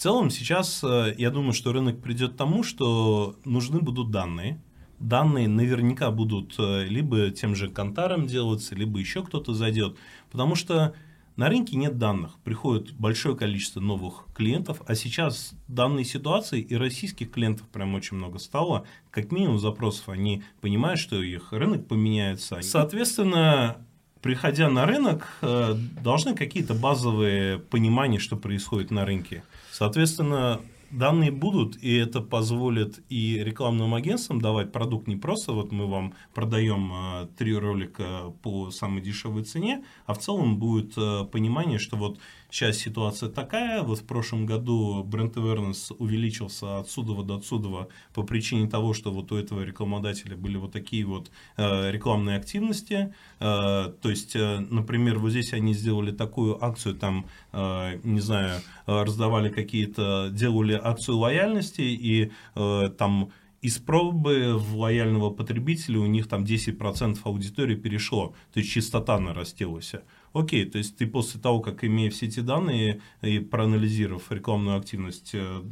целом 0.00 0.30
сейчас 0.30 0.82
э, 0.82 1.14
я 1.18 1.30
думаю, 1.30 1.52
что 1.52 1.72
рынок 1.72 2.00
придет 2.00 2.32
к 2.32 2.36
тому, 2.36 2.62
что 2.62 3.36
нужны 3.44 3.80
будут 3.80 4.10
данные. 4.10 4.60
Данные 4.98 5.46
наверняка 5.46 6.10
будут 6.10 6.54
э, 6.58 6.86
либо 6.86 7.30
тем 7.30 7.54
же 7.54 7.68
Кантаром 7.68 8.26
делаться, 8.26 8.74
либо 8.74 8.98
еще 8.98 9.22
кто-то 9.22 9.52
зайдет. 9.52 9.96
Потому 10.30 10.54
что 10.54 10.94
на 11.36 11.48
рынке 11.48 11.76
нет 11.76 11.98
данных. 11.98 12.38
Приходит 12.44 12.92
большое 12.92 13.36
количество 13.36 13.80
новых 13.80 14.26
клиентов, 14.34 14.80
а 14.86 14.94
сейчас 14.94 15.52
данной 15.68 16.04
ситуации 16.04 16.60
и 16.60 16.74
российских 16.76 17.30
клиентов 17.30 17.68
прям 17.68 17.94
очень 17.94 18.16
много 18.16 18.38
стало. 18.38 18.86
Как 19.10 19.32
минимум 19.32 19.58
запросов 19.58 20.08
они 20.08 20.42
понимают, 20.62 20.98
что 20.98 21.22
их 21.22 21.52
рынок 21.52 21.86
поменяется. 21.86 22.58
Соответственно, 22.62 23.76
приходя 24.22 24.70
на 24.70 24.86
рынок, 24.86 25.28
э, 25.42 25.74
должны 26.02 26.34
какие-то 26.34 26.72
базовые 26.74 27.58
понимания, 27.58 28.18
что 28.18 28.36
происходит 28.36 28.90
на 28.90 29.04
рынке. 29.04 29.42
Соответственно, 29.80 30.60
данные 30.90 31.30
будут, 31.30 31.82
и 31.82 31.96
это 31.96 32.20
позволит 32.20 33.02
и 33.08 33.42
рекламным 33.42 33.94
агентствам 33.94 34.38
давать 34.38 34.72
продукт 34.72 35.06
не 35.06 35.16
просто 35.16 35.52
вот 35.52 35.72
мы 35.72 35.86
вам 35.86 36.12
продаем 36.34 36.92
э, 36.92 37.28
три 37.38 37.56
ролика 37.56 38.30
по 38.42 38.70
самой 38.70 39.00
дешевой 39.00 39.42
цене, 39.44 39.82
а 40.04 40.12
в 40.12 40.18
целом 40.18 40.58
будет 40.58 40.98
э, 40.98 41.24
понимание, 41.24 41.78
что 41.78 41.96
вот 41.96 42.18
сейчас 42.50 42.76
ситуация 42.76 43.28
такая, 43.28 43.82
вот 43.82 44.00
в 44.00 44.04
прошлом 44.04 44.46
году 44.46 45.02
бренд 45.04 45.36
awareness 45.36 45.94
увеличился 45.98 46.78
отсюда 46.78 47.22
до 47.22 47.36
отсюда 47.36 47.88
по 48.14 48.22
причине 48.22 48.68
того, 48.68 48.94
что 48.94 49.12
вот 49.12 49.32
у 49.32 49.36
этого 49.36 49.62
рекламодателя 49.62 50.36
были 50.36 50.56
вот 50.56 50.72
такие 50.72 51.04
вот 51.04 51.30
э, 51.56 51.90
рекламные 51.90 52.36
активности, 52.36 53.14
Э, 53.40 53.92
то 54.00 54.10
есть, 54.10 54.36
э, 54.36 54.58
например, 54.70 55.18
вот 55.18 55.30
здесь 55.30 55.52
они 55.52 55.74
сделали 55.74 56.10
такую 56.10 56.62
акцию, 56.62 56.94
там, 56.94 57.26
э, 57.52 57.98
не 58.04 58.20
знаю, 58.20 58.60
раздавали 58.86 59.48
какие-то, 59.48 60.28
делали 60.32 60.78
акцию 60.82 61.18
лояльности, 61.18 61.80
и 61.82 62.32
э, 62.54 62.90
там 62.98 63.30
из 63.62 63.78
пробы 63.78 64.54
в 64.56 64.78
лояльного 64.78 65.30
потребителя 65.30 66.00
у 66.00 66.06
них 66.06 66.28
там 66.28 66.44
10% 66.44 67.18
аудитории 67.24 67.74
перешло, 67.74 68.34
то 68.52 68.60
есть 68.60 68.72
частота 68.72 69.18
нарастилась. 69.18 69.94
Окей, 70.32 70.64
то 70.64 70.78
есть 70.78 70.96
ты 70.96 71.06
после 71.06 71.40
того, 71.40 71.60
как 71.60 71.84
имея 71.84 72.10
все 72.10 72.26
эти 72.26 72.40
данные 72.40 73.00
и 73.20 73.40
проанализировав 73.40 74.30
рекламную 74.30 74.78
активность 74.78 75.30
э, 75.34 75.62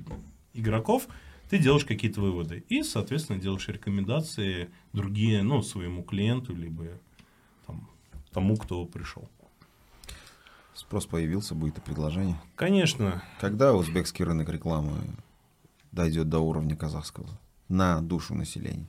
игроков, 0.53 1.07
ты 1.49 1.59
делаешь 1.59 1.85
какие-то 1.85 2.21
выводы 2.21 2.65
и, 2.69 2.83
соответственно, 2.83 3.39
делаешь 3.39 3.69
рекомендации 3.69 4.71
другие, 4.93 5.43
ну, 5.43 5.63
своему 5.63 6.03
клиенту, 6.03 6.55
либо 6.55 6.87
там, 7.67 7.89
тому, 8.33 8.57
кто 8.57 8.85
пришел. 8.85 9.29
Спрос 10.75 11.07
появился, 11.07 11.55
будет 11.55 11.79
и 11.79 11.81
предложение. 11.81 12.37
Конечно, 12.55 13.23
Когда 13.41 13.75
узбекский 13.75 14.25
рынок 14.25 14.49
рекламы 14.49 14.99
дойдет 15.93 16.29
до 16.29 16.41
уровня 16.41 16.77
казахского? 16.77 17.29
На 17.69 18.01
душу 18.01 18.35
населения. 18.35 18.87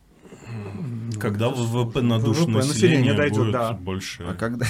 когда 1.20 1.50
ВВП 1.50 2.02
на 2.02 2.20
душу 2.20 2.46
ВВП 2.46 2.52
населения 2.52 3.00
населения 3.00 3.14
дойдет, 3.14 3.38
будет 3.38 3.52
да. 3.52 3.74
больше. 3.74 4.24
А 4.24 4.36
когда... 4.36 4.66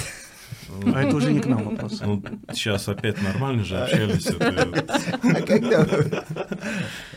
А 0.94 1.02
это 1.02 1.16
уже 1.16 1.32
не 1.32 1.40
к 1.40 1.46
нам 1.46 1.64
вопрос. 1.64 2.00
Ну, 2.00 2.22
сейчас 2.52 2.88
опять 2.88 3.20
нормально 3.22 3.64
же 3.64 3.78
общались. 3.78 4.26
А 4.26 5.42
когда... 5.42 5.86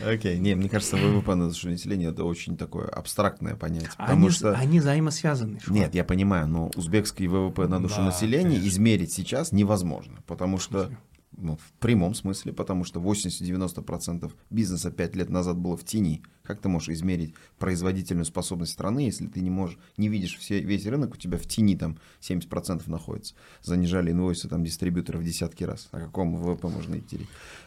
Окей, 0.06 0.38
не, 0.38 0.54
мне 0.54 0.68
кажется, 0.68 0.96
ВВП 0.96 1.34
на 1.34 1.48
душу 1.48 1.68
населения 1.68 2.06
это 2.06 2.24
очень 2.24 2.56
такое 2.56 2.88
абстрактное 2.88 3.56
понятие. 3.56 3.90
Потому 3.96 4.30
что... 4.30 4.52
они 4.52 4.80
взаимосвязаны. 4.80 5.60
Нет, 5.68 5.94
я 5.94 6.04
понимаю, 6.04 6.48
но 6.48 6.70
узбекский 6.74 7.26
ВВП 7.26 7.66
на 7.66 7.80
душу 7.80 8.02
населения 8.02 8.58
измерить 8.58 9.12
сейчас 9.12 9.52
невозможно, 9.52 10.18
потому 10.26 10.58
что 10.58 10.90
ну, 11.36 11.56
в 11.56 11.72
прямом 11.80 12.14
смысле, 12.14 12.52
потому 12.52 12.84
что 12.84 13.00
80-90% 13.00 14.32
бизнеса 14.50 14.90
5 14.90 15.16
лет 15.16 15.30
назад 15.30 15.56
было 15.56 15.76
в 15.76 15.84
тени, 15.84 16.22
Как 16.46 16.60
ты 16.60 16.68
можешь 16.68 16.90
измерить 16.90 17.32
производительную 17.58 18.26
способность 18.26 18.72
страны, 18.72 19.00
если 19.00 19.26
ты 19.26 19.40
не 19.40 19.48
можешь, 19.48 19.78
не 19.96 20.08
видишь 20.08 20.36
все, 20.38 20.60
весь 20.60 20.84
рынок, 20.86 21.14
у 21.14 21.16
тебя 21.16 21.38
в 21.38 21.46
тени 21.46 21.74
там 21.74 21.96
70% 22.20 22.82
находится. 22.86 23.34
Занижали 23.62 24.10
инвойсы 24.10 24.46
там 24.48 24.62
дистрибьюторов 24.62 25.24
десятки 25.24 25.64
раз. 25.64 25.88
О 25.90 26.00
каком 26.00 26.36
ВВП 26.36 26.68
можно 26.68 26.98
идти? 26.98 27.26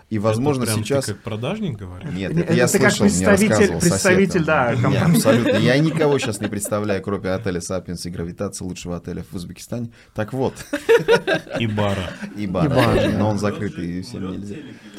И, 0.10 0.20
возможно, 0.20 0.64
это 0.64 0.74
прям 0.74 0.86
сейчас... 0.86 1.06
Ты 1.06 1.16
как 1.16 1.24
продажник 1.24 1.76
говоришь? 1.78 2.14
Нет, 2.14 2.32
Это 2.32 2.40
это, 2.42 2.54
я 2.54 2.68
ты 2.68 2.80
как 2.80 2.92
слышал, 2.94 3.06
мне 3.18 3.28
представитель- 3.28 3.50
рассказывал 3.50 3.82
сосед. 3.82 3.92
представитель, 3.92 4.46
да, 4.46 4.76
Не, 4.76 4.82
компании. 4.82 5.16
абсолютно. 5.16 5.58
Я 5.58 5.78
никого 5.80 6.20
сейчас 6.20 6.40
не 6.40 6.48
представляю, 6.48 7.02
кроме 7.02 7.32
отеля 7.32 7.60
«Сапиенс» 7.60 8.06
и 8.06 8.10
«Гравитация», 8.12 8.66
лучшего 8.68 8.96
отеля 8.98 9.26
в 9.30 9.34
Узбекистане. 9.36 9.90
Так 10.14 10.32
вот, 10.34 10.54
И 11.60 11.68
бара. 11.68 12.10
и 12.38 12.48
бар, 12.48 12.66
И 12.68 12.70
бар. 12.70 13.12
но 13.18 13.30
он 13.32 13.40
закрытый, 13.40 14.00
и 14.00 14.02
всем 14.02 14.32
нельзя. 14.32 14.56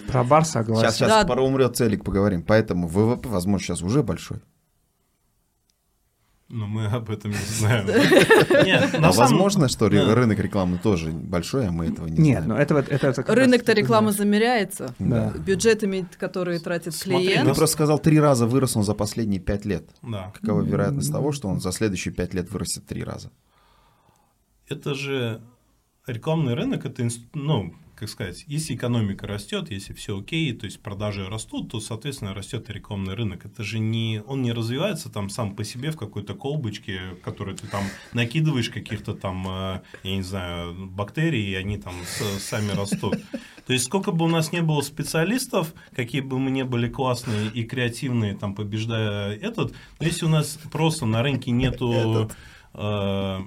Про 0.09 0.25
бар 0.25 0.45
согласен. 0.45 0.83
Сейчас, 0.83 0.97
сейчас 0.97 1.09
Да. 1.23 1.25
пора 1.27 1.43
умрет 1.43 1.77
целик, 1.77 2.05
поговорим. 2.05 2.43
Поэтому 2.43 2.87
ВВП, 2.89 3.29
возможно, 3.29 3.67
сейчас 3.69 3.83
уже 3.83 4.03
большой. 4.03 4.39
Но 6.51 6.67
мы 6.67 6.87
об 6.87 7.11
этом 7.11 7.31
не 7.33 7.37
знаем. 7.37 7.87
Нет, 8.65 8.95
А 8.95 9.13
самом- 9.13 9.17
возможно, 9.19 9.69
что 9.69 9.91
да. 9.91 10.15
рынок 10.15 10.39
рекламы 10.39 10.79
тоже 10.79 11.11
большой, 11.11 11.69
а 11.69 11.71
мы 11.71 11.89
этого 11.89 12.07
не 12.07 12.17
Нет, 12.17 12.45
знаем. 12.45 12.49
ну 12.49 12.55
это 12.57 12.75
вот 12.75 12.89
это, 12.89 13.35
Рынок-то 13.35 13.75
ты 13.75 13.81
рекламы 13.83 14.13
знаешь. 14.13 14.17
замеряется 14.31 14.95
Да. 14.99 15.31
бюджетами, 15.33 16.09
которые 16.19 16.59
тратит 16.59 16.95
Смотри, 16.95 17.27
Ты 17.27 17.33
клиент. 17.35 17.55
просто 17.55 17.75
сказал, 17.75 17.99
три 17.99 18.19
раза 18.19 18.47
вырос 18.47 18.77
он 18.77 18.83
за 18.85 18.95
последние 18.95 19.41
пять 19.41 19.67
лет. 19.67 19.91
Да. 20.01 20.33
Какова 20.41 20.63
вероятность 20.63 21.13
того, 21.13 21.33
что 21.33 21.49
он 21.49 21.61
за 21.61 21.71
следующие 21.71 22.15
пять 22.15 22.33
лет 22.33 22.51
вырастет 22.51 22.87
три 22.87 23.05
раза? 23.05 23.31
Это 24.69 24.95
же 24.95 25.43
рекламный 26.07 26.55
рынок, 26.55 26.87
это, 26.87 27.07
ну, 27.35 27.75
как 27.99 28.09
сказать, 28.09 28.45
если 28.47 28.77
экономика 28.77 29.27
растет, 29.27 29.73
если 29.73 29.93
все 29.93 30.21
окей, 30.21 30.53
то 30.53 30.67
есть 30.67 30.81
продажи 30.81 31.29
растут, 31.29 31.73
то, 31.73 31.81
соответственно, 31.81 32.33
растет 32.33 32.71
и 32.71 32.73
рекламный 32.73 33.15
рынок. 33.15 33.45
Это 33.45 33.65
же 33.65 33.81
не, 33.81 34.23
он 34.25 34.43
не 34.43 34.53
развивается 34.53 35.11
там 35.11 35.29
сам 35.31 35.57
по 35.57 35.65
себе 35.65 35.91
в 35.91 35.97
какой-то 35.97 36.35
колбочке, 36.35 37.01
в 37.19 37.23
которой 37.23 37.57
ты 37.57 37.67
там 37.67 37.83
накидываешь 38.13 38.71
каких-то 38.71 39.15
там, 39.15 39.45
э, 39.49 39.81
я 40.05 40.17
не 40.17 40.23
знаю, 40.23 40.75
бактерий, 40.87 41.51
и 41.51 41.55
они 41.55 41.77
там 41.77 41.95
сами 42.39 42.71
растут. 42.71 43.17
То 43.67 43.73
есть 43.73 43.87
сколько 43.87 44.13
бы 44.13 44.27
у 44.27 44.29
нас 44.29 44.53
не 44.53 44.63
было 44.63 44.81
специалистов, 44.83 45.75
какие 45.93 46.21
бы 46.21 46.39
мы 46.39 46.53
не 46.53 46.65
были 46.65 46.89
классные 46.89 47.49
и 47.49 47.65
креативные, 47.65 48.37
там, 48.37 48.55
побеждая 48.55 49.35
этот, 49.35 49.75
но 49.99 50.07
если 50.07 50.25
у 50.25 50.29
нас 50.29 50.57
просто 50.71 51.05
на 51.05 51.23
рынке 51.23 51.51
нету... 51.51 52.31
э, 52.75 53.41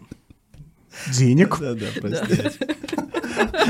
Денег. 1.14 1.58
Да, 1.60 1.74
да, 1.74 1.86
простите. 2.00 2.52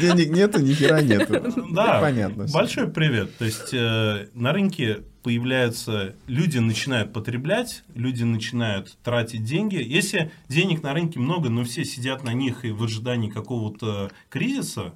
Денег 0.00 0.30
нету, 0.30 0.60
ни 0.60 0.72
хера 0.74 1.00
нету. 1.00 1.42
Да, 1.72 2.00
Понятно. 2.00 2.46
большой 2.52 2.88
привет. 2.88 3.36
То 3.38 3.44
есть 3.44 3.72
э, 3.72 4.26
на 4.34 4.52
рынке 4.52 5.02
появляются, 5.22 6.14
люди 6.26 6.58
начинают 6.58 7.12
потреблять, 7.12 7.84
люди 7.94 8.24
начинают 8.24 8.96
тратить 9.02 9.44
деньги. 9.44 9.76
Если 9.82 10.30
денег 10.48 10.82
на 10.82 10.94
рынке 10.94 11.18
много, 11.20 11.48
но 11.50 11.64
все 11.64 11.84
сидят 11.84 12.24
на 12.24 12.32
них 12.32 12.64
и 12.64 12.70
в 12.70 12.82
ожидании 12.82 13.30
какого-то 13.30 14.10
кризиса, 14.30 14.94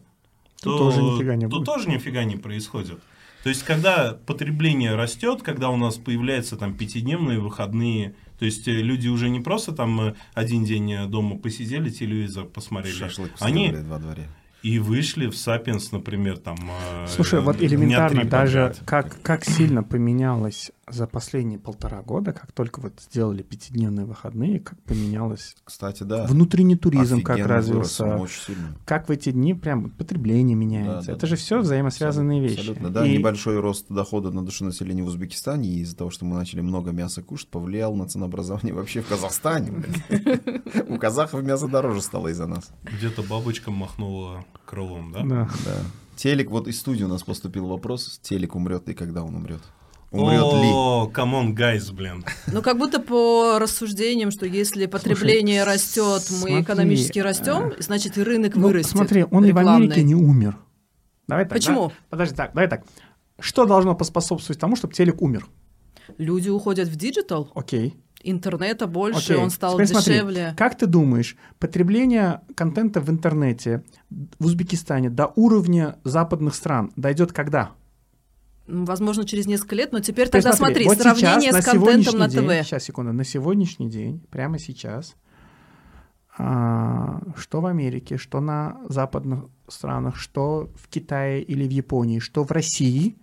То 0.63 0.77
то, 0.77 0.79
тоже 0.91 1.03
нифига 1.03 1.35
не 1.37 1.47
то 1.49 1.57
будет. 1.57 1.67
тоже 1.67 1.89
нифига 1.89 2.25
не 2.25 2.37
происходит. 2.37 3.01
То 3.43 3.49
есть, 3.49 3.65
когда 3.65 4.17
потребление 4.27 4.95
растет, 4.95 5.43
когда 5.43 5.69
у 5.71 5.77
нас 5.77 5.97
появляются 5.97 6.57
там 6.57 6.77
пятидневные 6.77 7.41
выходные, 7.41 8.15
то 8.43 8.47
есть 8.47 8.67
э, 8.67 8.73
люди 8.73 9.07
уже 9.07 9.29
не 9.29 9.39
просто 9.39 9.71
там 9.71 10.01
э, 10.01 10.15
один 10.35 10.65
день 10.65 10.93
э, 10.93 11.07
дома 11.07 11.39
посидели, 11.39 11.91
телевизор 11.91 12.45
посмотрели, 12.45 12.97
Шашлык 12.97 13.31
они 13.39 13.71
во 13.71 14.01
дворе. 14.01 14.27
и 14.65 14.81
вышли 14.81 15.27
в 15.29 15.37
Сапиенс, 15.37 15.93
например, 15.93 16.39
там. 16.39 16.57
э, 16.59 17.07
Слушай, 17.07 17.41
вот 17.41 17.59
дня 17.59 17.69
элементарно 17.69 18.25
даже 18.25 18.59
подряд. 18.75 18.81
как, 18.85 19.23
как 19.23 19.45
сильно 19.45 19.85
поменялось 19.85 20.73
за 20.91 21.07
последние 21.07 21.59
полтора 21.59 22.03
года, 22.03 22.33
как 22.33 22.51
только 22.53 22.81
вот 22.81 22.95
сделали 23.01 23.43
пятидневные 23.43 24.05
выходные, 24.05 24.59
как 24.61 24.81
поменялось 24.83 25.55
Кстати, 25.65 26.03
да. 26.03 26.27
внутренний 26.27 26.77
туризм, 26.77 27.23
как 27.23 27.37
Офигенно 27.37 27.61
вырос 27.63 28.01
он, 28.01 28.07
развился, 28.11 28.17
очень 28.17 28.41
сильно. 28.43 28.77
как 28.85 29.09
в 29.09 29.13
эти 29.13 29.31
дни 29.31 29.55
прям 29.55 29.91
потребление 29.91 30.57
меняется. 30.57 30.93
Да, 31.01 31.07
да, 31.07 31.13
Это 31.13 31.21
да. 31.21 31.27
же 31.29 31.37
все 31.37 31.61
взаимосвязанные 31.61 32.41
вещи. 32.41 32.59
Абсолютно, 32.59 32.91
да. 32.91 33.07
И- 33.07 33.17
Небольшой 33.17 33.61
рост 33.61 33.87
дохода 33.91 34.31
на 34.33 34.45
душу 34.45 34.65
населения 34.65 35.03
в 35.05 35.07
Узбекистане 35.07 35.69
из-за 35.81 35.97
того, 35.97 36.11
что 36.11 36.25
мы 36.25 36.35
начали 36.37 36.61
много 36.63 36.91
мяса 36.91 37.23
кушать, 37.23 37.49
повлиял 37.49 37.95
на 37.95 38.09
ценообразование 38.09 38.75
вообще 38.75 39.03
в 39.03 39.09
Казахстане. 39.09 39.73
У 40.89 40.99
казахов 40.99 41.43
мясо 41.43 41.69
дороже 41.69 42.03
стало 42.03 42.29
из-за 42.29 42.47
нас. 42.47 42.71
Где-то 42.83 43.23
бабочка 43.23 43.71
махнула 43.71 44.45
крылом, 44.67 45.13
да? 45.13 45.23
Да. 45.23 45.51
Да. 45.65 45.73
Телек, 46.17 46.51
вот 46.51 46.67
из 46.69 46.79
студии 46.79 47.05
у 47.05 47.09
нас 47.09 47.23
поступил 47.23 47.67
вопрос, 47.67 48.19
телек 48.23 48.55
умрет 48.57 48.89
и 48.89 48.95
когда 48.95 49.23
он 49.23 49.35
умрет? 49.37 49.61
Умрет 50.13 50.53
ли? 50.63 50.71
О, 50.73 51.07
come 51.13 51.37
on, 51.37 51.55
guys, 51.55 51.91
блин. 51.91 52.25
Ну, 52.47 52.61
как 52.63 52.79
будто 52.79 53.01
по 53.01 53.59
рассуждениям, 53.59 54.31
что 54.31 54.45
если 54.47 54.87
потребление 54.87 55.65
растет, 55.65 56.23
мы 56.31 56.37
смотри, 56.37 56.61
экономически 56.63 57.19
растем, 57.19 57.73
значит 57.79 58.19
и 58.19 58.23
рынок 58.23 58.55
Ну, 58.55 58.69
вырастет. 58.69 58.93
смотри, 58.93 59.25
он 59.31 59.45
и 59.45 59.53
в 59.53 59.57
рекламный. 59.57 59.75
Америке 59.87 60.03
не 60.03 60.15
умер. 60.15 60.59
Давай 61.27 61.45
так. 61.45 61.53
Почему? 61.55 61.89
да? 61.89 61.95
Подожди, 62.11 62.35
так, 62.35 62.53
давай 62.53 62.69
так. 62.69 62.85
Что 63.41 63.65
должно 63.65 63.95
поспособствовать 63.95 64.61
тому, 64.61 64.77
чтобы 64.77 64.93
телек 64.95 65.23
умер? 65.23 65.47
Люди 66.19 66.51
уходят 66.51 66.89
в 66.89 66.97
digital, 66.97 67.51
Окей. 67.55 67.97
интернета 68.23 68.87
больше, 68.87 69.33
Окей. 69.33 69.43
он 69.45 69.51
стал 69.51 69.75
Теперь 69.75 69.87
смотри, 69.87 70.15
дешевле. 70.15 70.55
как 70.59 70.77
ты 70.77 70.87
думаешь, 70.87 71.37
потребление 71.59 72.43
контента 72.55 73.01
в 73.01 73.09
интернете 73.09 73.83
в 74.11 74.45
Узбекистане 74.45 75.09
до 75.11 75.33
уровня 75.37 75.97
западных 76.05 76.55
стран 76.55 76.93
дойдет 76.97 77.33
когда? 77.33 77.71
Возможно, 78.73 79.27
через 79.27 79.47
несколько 79.47 79.75
лет, 79.77 79.93
но 79.93 80.01
теперь 80.01 80.31
тогда 80.31 80.55
смотри, 80.55 80.87
вот 80.87 80.99
сравнение 80.99 81.53
сейчас, 81.53 81.65
с 81.65 81.67
на 81.67 81.73
контентом 81.73 82.19
на 82.19 82.29
сегодняшний 82.29 82.29
день, 82.29 82.63
ТВ. 82.63 82.67
Сейчас, 82.67 82.83
секунду. 82.85 83.13
На 83.13 83.25
сегодняшний 83.25 83.91
день, 83.91 84.21
прямо 84.31 84.59
сейчас, 84.59 85.15
а, 86.39 87.21
что 87.37 87.61
в 87.61 87.67
Америке, 87.67 88.17
что 88.17 88.41
на 88.41 88.81
западных 88.89 89.45
странах, 89.69 90.17
что 90.17 90.71
в 90.75 90.89
Китае 90.89 91.43
или 91.43 91.69
в 91.69 91.71
Японии, 91.71 92.19
что 92.19 92.45
в 92.45 92.51
России, 92.51 93.19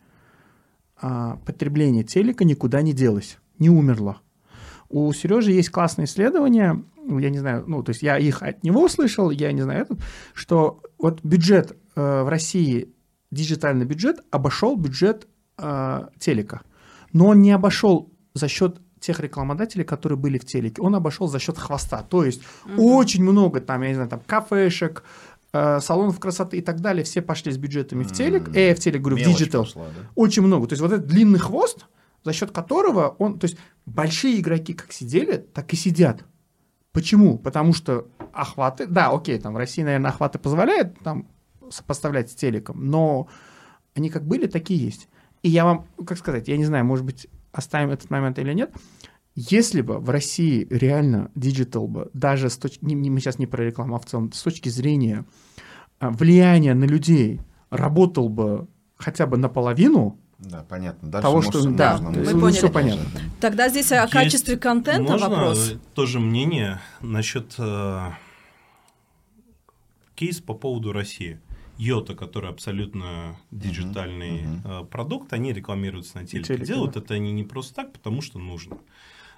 а, 1.01 1.37
потребление 1.37 2.03
телека 2.03 2.45
никуда 2.45 2.83
не 2.83 2.93
делось, 2.93 3.39
не 3.57 3.71
умерло. 3.71 4.21
У 4.87 5.11
Сережи 5.13 5.51
есть 5.51 5.71
классное 5.71 6.05
исследование, 6.05 6.83
я 7.07 7.29
не 7.31 7.39
знаю, 7.39 7.63
ну, 7.65 7.81
то 7.81 7.89
есть 7.89 8.03
я 8.03 8.19
их 8.19 8.43
от 8.43 8.63
него 8.63 8.83
услышал, 8.83 9.31
я 9.31 9.51
не 9.51 9.63
знаю, 9.63 9.81
этот, 9.81 9.99
что 10.35 10.83
вот 10.99 11.23
бюджет 11.23 11.75
э, 11.95 12.23
в 12.23 12.29
России, 12.29 12.93
диджитальный 13.31 13.85
бюджет 13.85 14.19
обошел 14.29 14.75
бюджет 14.75 15.27
э, 15.61 16.07
телека. 16.19 16.61
Но 17.13 17.27
он 17.27 17.41
не 17.41 17.51
обошел 17.51 18.11
за 18.33 18.47
счет 18.47 18.79
тех 18.99 19.19
рекламодателей, 19.19 19.85
которые 19.85 20.17
были 20.17 20.37
в 20.37 20.45
телеке. 20.45 20.81
Он 20.81 20.95
обошел 20.95 21.27
за 21.27 21.39
счет 21.39 21.57
хвоста. 21.57 22.03
То 22.03 22.25
есть 22.25 22.41
очень 22.77 23.23
много 23.23 23.61
там, 23.61 23.81
я 23.81 23.89
не 23.89 23.95
знаю, 23.95 24.09
там 24.09 24.21
кафешек, 24.25 25.03
э, 25.53 25.79
салонов 25.79 26.19
красоты 26.19 26.57
и 26.57 26.61
так 26.61 26.81
далее, 26.81 27.03
все 27.03 27.21
пошли 27.21 27.51
с 27.51 27.57
бюджетами 27.57 28.03
в 28.03 28.11
телек, 28.11 28.49
э, 28.55 28.75
в 28.75 28.79
телек, 28.79 29.01
говорю, 29.01 29.17
в 29.17 29.19
Мелочь 29.19 29.37
digital. 29.37 29.63
пошла, 29.63 29.85
да? 29.85 30.09
Очень 30.15 30.43
много. 30.43 30.67
То 30.67 30.73
есть 30.73 30.81
вот 30.81 30.91
этот 30.91 31.07
длинный 31.07 31.39
хвост, 31.39 31.85
за 32.23 32.33
счет 32.33 32.51
которого 32.51 33.15
он, 33.19 33.39
то 33.39 33.45
есть 33.45 33.57
большие 33.85 34.39
игроки 34.39 34.73
как 34.73 34.91
сидели, 34.91 35.37
так 35.37 35.71
и 35.73 35.75
сидят. 35.75 36.25
Почему? 36.91 37.37
Потому 37.37 37.73
что 37.73 38.07
охваты, 38.33 38.87
да, 38.87 39.09
окей, 39.09 39.39
там 39.39 39.53
в 39.53 39.57
России, 39.57 39.83
наверное, 39.83 40.11
охваты 40.11 40.39
позволяют 40.39 40.99
там 40.99 41.27
сопоставлять 41.69 42.31
с 42.31 42.35
телеком, 42.35 42.89
но 42.89 43.27
они 43.95 44.09
как 44.09 44.25
были, 44.25 44.47
такие 44.47 44.83
есть. 44.83 45.07
И 45.43 45.49
я 45.49 45.65
вам, 45.65 45.85
как 46.05 46.17
сказать, 46.17 46.47
я 46.47 46.57
не 46.57 46.65
знаю, 46.65 46.85
может 46.85 47.05
быть, 47.05 47.27
оставим 47.51 47.89
этот 47.91 48.09
момент 48.09 48.37
или 48.39 48.53
нет. 48.53 48.71
Если 49.35 49.81
бы 49.81 49.99
в 49.99 50.09
России 50.09 50.67
реально 50.69 51.31
digital 51.35 51.87
бы, 51.87 52.09
даже 52.13 52.49
с 52.49 52.57
точки, 52.57 52.83
не, 52.83 52.93
не- 52.95 53.09
мы 53.09 53.19
сейчас 53.21 53.39
не 53.39 53.47
про 53.47 53.63
рекламу, 53.63 53.95
а 53.95 53.99
в 53.99 54.05
целом, 54.05 54.31
с 54.33 54.41
точки 54.43 54.67
зрения 54.69 55.25
а, 55.99 56.09
влияния 56.09 56.73
на 56.73 56.83
людей, 56.85 57.39
работал 57.69 58.27
бы 58.29 58.67
хотя 58.97 59.25
бы 59.27 59.37
наполовину, 59.37 60.17
Да, 60.39 60.65
понятно. 60.67 61.09
Дальше 61.09 61.27
Того, 61.27 61.41
что- 61.41 61.57
можно, 61.59 61.75
да, 61.77 61.97
но 61.99 62.09
мы 62.11 62.25
смысл 62.25 62.39
поняли. 62.39 62.59
тоже, 62.61 62.73
понятно. 62.73 63.05
да. 63.13 63.19
Тогда 63.41 63.69
здесь 63.69 63.91
о 63.91 64.01
Есть- 64.01 64.11
качестве 64.13 64.57
контента 64.57 65.11
Можно 65.11 65.29
вопрос. 65.29 65.73
тоже 65.93 66.19
мнение 66.19 66.79
насчет 67.01 67.55
э, 67.57 68.09
кейс 70.15 70.39
по 70.41 70.53
поводу 70.53 70.91
России. 70.93 71.39
Yota, 71.79 72.13
который 72.13 72.49
абсолютно 72.49 73.37
диджитальный 73.51 74.41
мгм. 74.41 74.61
э, 74.65 74.85
продукт, 74.85 75.31
они 75.31 75.53
рекламируются 75.53 76.19
на 76.19 76.27
телеке. 76.27 76.55
телеке, 76.55 76.65
Делают 76.65 76.97
это 76.97 77.13
они 77.13 77.31
не 77.31 77.45
просто 77.45 77.73
так, 77.73 77.93
потому 77.93 78.21
что 78.21 78.37
нужно. 78.37 78.77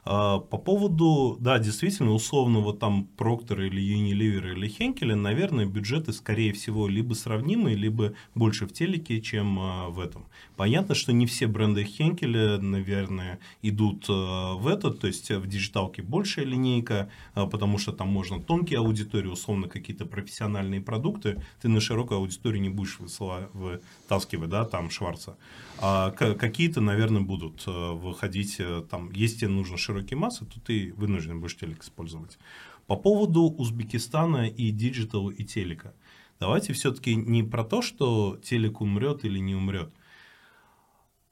А, 0.03 0.39
по 0.39 0.57
поводу, 0.57 1.37
да, 1.39 1.59
действительно, 1.59 2.11
условного 2.11 2.75
там 2.75 3.05
Проктера 3.15 3.67
или 3.67 3.79
Unilever 3.79 4.53
или 4.53 4.67
Хенкеля, 4.67 5.15
наверное, 5.15 5.65
бюджеты, 5.65 6.13
скорее 6.13 6.53
всего, 6.53 6.87
либо 6.87 7.13
сравнимые, 7.13 7.75
либо 7.75 8.13
больше 8.33 8.65
в 8.65 8.73
телеке, 8.73 9.21
чем 9.21 9.59
а, 9.59 9.89
в 9.89 9.99
этом. 9.99 10.25
Понятно, 10.61 10.93
что 10.93 11.11
не 11.11 11.25
все 11.25 11.47
бренды 11.47 11.83
Хенкеля, 11.83 12.59
наверное, 12.59 13.39
идут 13.63 14.05
а, 14.07 14.53
в 14.53 14.67
этот, 14.67 14.99
то 14.99 15.07
есть 15.07 15.31
в 15.31 15.47
диджиталке 15.47 16.03
большая 16.03 16.45
линейка, 16.45 17.09
потому 17.33 17.79
что 17.79 17.91
там 17.91 18.09
можно 18.09 18.39
тонкие 18.39 18.77
аудитории, 18.77 19.27
условно 19.27 19.67
какие-то 19.67 20.05
профессиональные 20.05 20.79
продукты, 20.79 21.41
ты 21.63 21.67
на 21.67 21.81
широкую 21.81 22.19
аудиторию 22.19 22.61
не 22.61 22.69
будешь 22.69 22.99
вытаскивать, 22.99 24.51
да, 24.51 24.65
там 24.65 24.91
Шварца. 24.91 25.35
А 25.79 26.11
какие-то, 26.11 26.79
наверное, 26.79 27.23
будут 27.23 27.63
выходить, 27.65 28.57
э, 28.59 28.83
там, 28.87 29.11
если 29.13 29.39
тебе 29.39 29.49
нужно 29.49 29.77
широкие 29.77 30.19
массы, 30.19 30.45
то 30.45 30.59
ты 30.59 30.93
вынужден 30.95 31.39
будешь 31.39 31.57
телек 31.57 31.81
использовать. 31.81 32.37
По 32.85 32.95
поводу 32.95 33.45
Узбекистана 33.45 34.47
и 34.47 34.69
digital 34.69 35.29
и 35.29 35.43
телека. 35.43 35.95
Давайте 36.39 36.73
все-таки 36.73 37.15
не 37.15 37.41
про 37.41 37.63
то, 37.63 37.81
что 37.81 38.37
телек 38.43 38.79
умрет 38.79 39.25
или 39.25 39.39
не 39.39 39.55
умрет. 39.55 39.91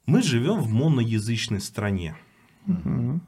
Мы 0.06 0.22
живем 0.22 0.60
в 0.60 0.70
моноязычной 0.70 1.62
стране. 1.62 2.16
Угу. 2.68 3.20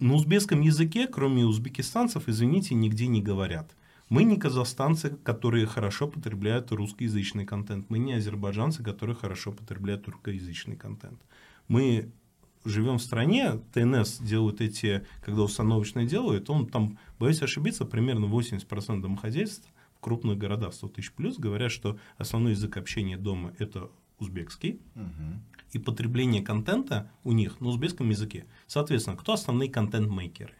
На 0.00 0.14
узбекском 0.14 0.60
языке, 0.60 1.08
кроме 1.08 1.44
узбекистанцев, 1.44 2.28
извините, 2.28 2.74
нигде 2.74 3.08
не 3.08 3.20
говорят. 3.20 3.74
Мы 4.08 4.24
не 4.24 4.36
казахстанцы, 4.36 5.10
которые 5.10 5.66
хорошо 5.66 6.08
потребляют 6.08 6.72
русскоязычный 6.72 7.44
контент. 7.44 7.90
Мы 7.90 7.98
не 7.98 8.14
азербайджанцы, 8.14 8.82
которые 8.82 9.16
хорошо 9.16 9.52
потребляют 9.52 10.08
русскоязычный 10.08 10.76
контент. 10.76 11.20
Мы 11.66 12.10
живем 12.64 12.98
в 12.98 13.02
стране, 13.02 13.60
ТНС 13.72 14.18
делают 14.18 14.60
эти, 14.60 15.06
когда 15.20 15.42
установочные 15.42 16.06
делают, 16.06 16.48
он 16.48 16.66
там, 16.66 16.98
боюсь 17.18 17.42
ошибиться, 17.42 17.84
примерно 17.84 18.26
80% 18.26 19.00
домохозяйств 19.00 19.68
в 19.96 20.00
крупных 20.00 20.38
городах 20.38 20.74
100 20.74 20.88
тысяч 20.88 21.12
плюс 21.12 21.38
говорят, 21.38 21.72
что 21.72 21.98
основной 22.16 22.52
язык 22.52 22.76
общения 22.76 23.16
дома 23.16 23.52
это 23.58 23.90
узбекский, 24.18 24.80
угу. 24.94 25.40
И 25.72 25.78
потребление 25.78 26.42
контента 26.42 27.10
у 27.24 27.32
них 27.32 27.60
на 27.60 27.68
узбекском 27.68 28.10
языке. 28.10 28.46
Соответственно, 28.66 29.16
кто 29.16 29.32
основные 29.32 29.70
контент-мейкеры? 29.70 30.54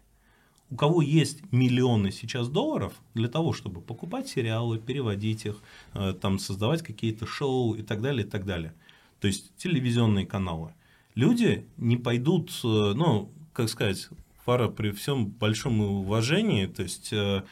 У 0.70 0.76
кого 0.76 1.00
есть 1.00 1.50
миллионы 1.50 2.12
сейчас 2.12 2.48
долларов 2.48 2.92
для 3.14 3.28
того, 3.28 3.52
чтобы 3.52 3.80
покупать 3.80 4.28
сериалы, 4.28 4.78
переводить 4.78 5.46
их, 5.46 5.62
э, 5.94 6.12
там, 6.12 6.38
создавать 6.38 6.82
какие-то 6.82 7.26
шоу 7.26 7.74
и 7.74 7.82
так 7.82 8.02
далее, 8.02 8.26
и 8.26 8.28
так 8.28 8.44
далее. 8.44 8.74
То 9.20 9.28
есть 9.28 9.56
телевизионные 9.56 10.26
каналы 10.26 10.74
люди 11.18 11.66
не 11.76 11.96
пойдут, 11.96 12.50
э, 12.62 12.92
ну, 12.94 13.32
как 13.52 13.68
сказать, 13.68 14.08
Фара 14.44 14.68
при 14.68 14.92
всем 14.92 15.26
большом 15.26 15.80
уважении, 15.80 16.66
то 16.66 16.84
есть, 16.84 17.12
э, 17.12 17.42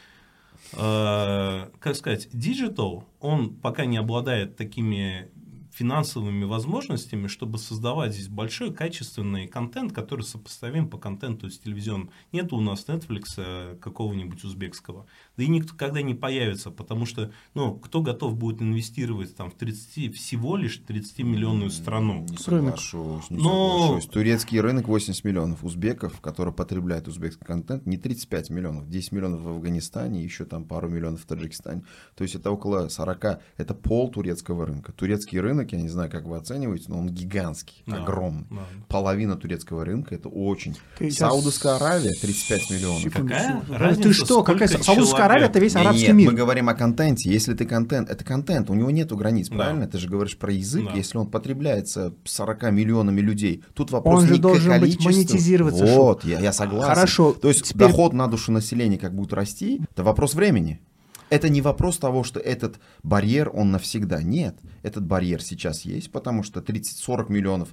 э, 0.71 1.69
как 1.79 1.95
сказать, 1.95 2.29
digital, 2.31 3.03
он 3.19 3.53
пока 3.53 3.85
не 3.85 3.97
обладает 3.97 4.55
такими 4.55 5.29
финансовыми 5.77 6.43
возможностями, 6.43 7.27
чтобы 7.27 7.59
создавать 7.59 8.13
здесь 8.13 8.29
большой 8.29 8.73
качественный 8.73 9.47
контент, 9.47 9.93
который 9.93 10.23
сопоставим 10.23 10.89
по 10.89 10.97
контенту 10.97 11.51
с 11.51 11.59
телевизионным. 11.59 12.09
Нет 12.31 12.51
у 12.51 12.59
нас 12.61 12.85
Netflix 12.87 13.25
э, 13.37 13.75
какого-нибудь 13.79 14.43
узбекского. 14.43 15.05
Да 15.37 15.43
и 15.43 15.47
никто 15.47 15.75
когда 15.75 16.01
не 16.01 16.15
появится, 16.15 16.71
потому 16.71 17.05
что, 17.05 17.31
ну, 17.53 17.75
кто 17.75 18.01
готов 18.01 18.35
будет 18.35 18.59
инвестировать 18.61 19.35
там 19.35 19.51
в 19.51 19.53
30, 19.53 20.15
всего 20.15 20.57
лишь 20.57 20.77
30 20.77 21.19
миллионную 21.19 21.69
страну? 21.69 22.25
Не 22.27 22.37
соглашусь, 22.37 23.29
не 23.29 23.37
Но... 23.37 23.81
соглашусь. 23.81 24.09
Турецкий 24.09 24.59
рынок 24.59 24.87
80 24.87 25.23
миллионов 25.25 25.63
узбеков, 25.63 26.19
которые 26.21 26.55
потребляют 26.55 27.07
узбекский 27.07 27.45
контент, 27.45 27.85
не 27.85 27.97
35 27.97 28.49
миллионов, 28.49 28.89
10 28.89 29.11
миллионов 29.11 29.41
в 29.41 29.49
Афганистане, 29.49 30.23
еще 30.23 30.45
там 30.45 30.65
пару 30.65 30.89
миллионов 30.89 31.21
в 31.21 31.25
Таджикистане. 31.27 31.83
То 32.15 32.23
есть 32.23 32.33
это 32.33 32.49
около 32.49 32.89
40, 32.89 33.41
это 33.57 33.73
пол 33.75 34.09
турецкого 34.09 34.65
рынка. 34.65 34.91
Турецкий 34.91 35.39
рынок, 35.39 35.66
я 35.75 35.81
не 35.81 35.89
знаю, 35.89 36.09
как 36.09 36.25
вы 36.25 36.37
оцениваете, 36.37 36.85
но 36.87 36.99
он 36.99 37.09
гигантский, 37.09 37.83
да, 37.85 38.03
огромный. 38.03 38.45
Да. 38.49 38.57
Половина 38.87 39.35
турецкого 39.35 39.85
рынка, 39.85 40.15
это 40.15 40.29
очень. 40.29 40.75
Ты 40.97 41.11
Саудовская 41.11 41.75
Аравия 41.75 42.13
35 42.13 42.69
миллионов. 42.69 43.13
Какая 43.13 43.63
разница, 43.69 44.09
Ты 44.09 44.13
что, 44.13 44.43
какая 44.43 44.67
Саудовская 44.67 45.25
Аравия 45.25 45.45
это 45.45 45.59
весь 45.59 45.75
арабский 45.75 46.07
нет, 46.07 46.15
мир. 46.15 46.31
мы 46.31 46.37
говорим 46.37 46.69
о 46.69 46.73
контенте. 46.73 47.29
Если 47.29 47.53
ты 47.53 47.65
контент, 47.65 48.09
это 48.09 48.23
контент, 48.23 48.69
у 48.69 48.73
него 48.73 48.91
нету 48.91 49.17
границ, 49.17 49.49
да. 49.49 49.55
правильно? 49.55 49.87
Ты 49.87 49.97
же 49.97 50.07
говоришь 50.07 50.37
про 50.37 50.51
язык, 50.51 50.85
да. 50.85 50.93
если 50.93 51.17
он 51.17 51.27
потребляется 51.27 52.13
40 52.25 52.71
миллионами 52.71 53.21
людей. 53.21 53.63
Тут 53.73 53.91
вопрос 53.91 54.21
он 54.21 54.27
же 54.27 54.33
не 54.33 54.39
должен 54.39 54.79
быть 54.79 55.03
монетизироваться. 55.03 55.85
Вот, 55.85 56.23
я, 56.23 56.39
я 56.39 56.53
согласен. 56.53 56.87
Хорошо. 56.87 57.33
То 57.33 57.47
есть 57.49 57.63
теперь... 57.63 57.87
доход 57.87 58.13
на 58.13 58.27
душу 58.27 58.51
населения 58.51 58.97
как 58.97 59.15
будет 59.15 59.33
расти, 59.33 59.81
это 59.91 60.03
вопрос 60.03 60.33
времени. 60.33 60.81
Это 61.29 61.49
не 61.49 61.61
вопрос 61.61 61.97
того, 61.97 62.23
что 62.23 62.39
этот 62.39 62.79
барьер, 63.03 63.51
он 63.53 63.71
навсегда. 63.71 64.21
Нет, 64.21 64.57
этот 64.83 65.05
барьер 65.05 65.41
сейчас 65.41 65.81
есть, 65.81 66.11
потому 66.11 66.43
что 66.43 66.59
30-40 66.59 67.31
миллионов 67.31 67.69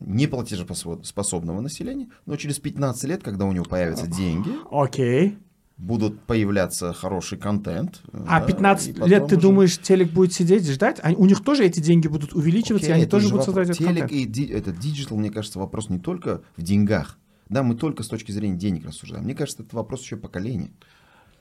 неплатежеспособного 0.00 1.60
населения, 1.60 2.08
но 2.24 2.36
через 2.36 2.58
15 2.58 3.04
лет, 3.04 3.22
когда 3.22 3.46
у 3.46 3.52
него 3.52 3.64
появятся 3.64 4.06
деньги, 4.06 4.50
okay 4.70 5.36
будут 5.78 6.20
появляться 6.22 6.92
хороший 6.92 7.38
контент. 7.38 8.02
А 8.12 8.40
да, 8.40 8.46
15 8.46 8.98
лет 9.06 9.28
ты 9.28 9.36
уже... 9.36 9.40
думаешь, 9.40 9.78
телек 9.78 10.10
будет 10.10 10.32
сидеть 10.32 10.68
ждать? 10.68 10.98
Они, 11.02 11.16
у 11.16 11.24
них 11.24 11.42
тоже 11.42 11.64
эти 11.64 11.80
деньги 11.80 12.08
будут 12.08 12.34
увеличиваться, 12.34 12.88
okay, 12.88 12.94
и 12.94 12.94
они 12.94 13.06
тоже 13.06 13.28
будут 13.28 13.44
создавать 13.44 13.70
этот 13.70 13.78
телек 13.78 14.00
контент. 14.00 14.20
и 14.20 14.24
ди, 14.24 14.46
этот 14.46 14.78
digital, 14.78 15.16
мне 15.16 15.30
кажется, 15.30 15.58
вопрос 15.58 15.88
не 15.88 16.00
только 16.00 16.42
в 16.56 16.62
деньгах. 16.62 17.16
Да, 17.48 17.62
мы 17.62 17.76
только 17.76 18.02
с 18.02 18.08
точки 18.08 18.32
зрения 18.32 18.56
денег 18.56 18.84
рассуждаем. 18.86 19.24
Мне 19.24 19.34
кажется, 19.34 19.62
это 19.62 19.74
вопрос 19.74 20.02
еще 20.02 20.16
поколения. 20.16 20.70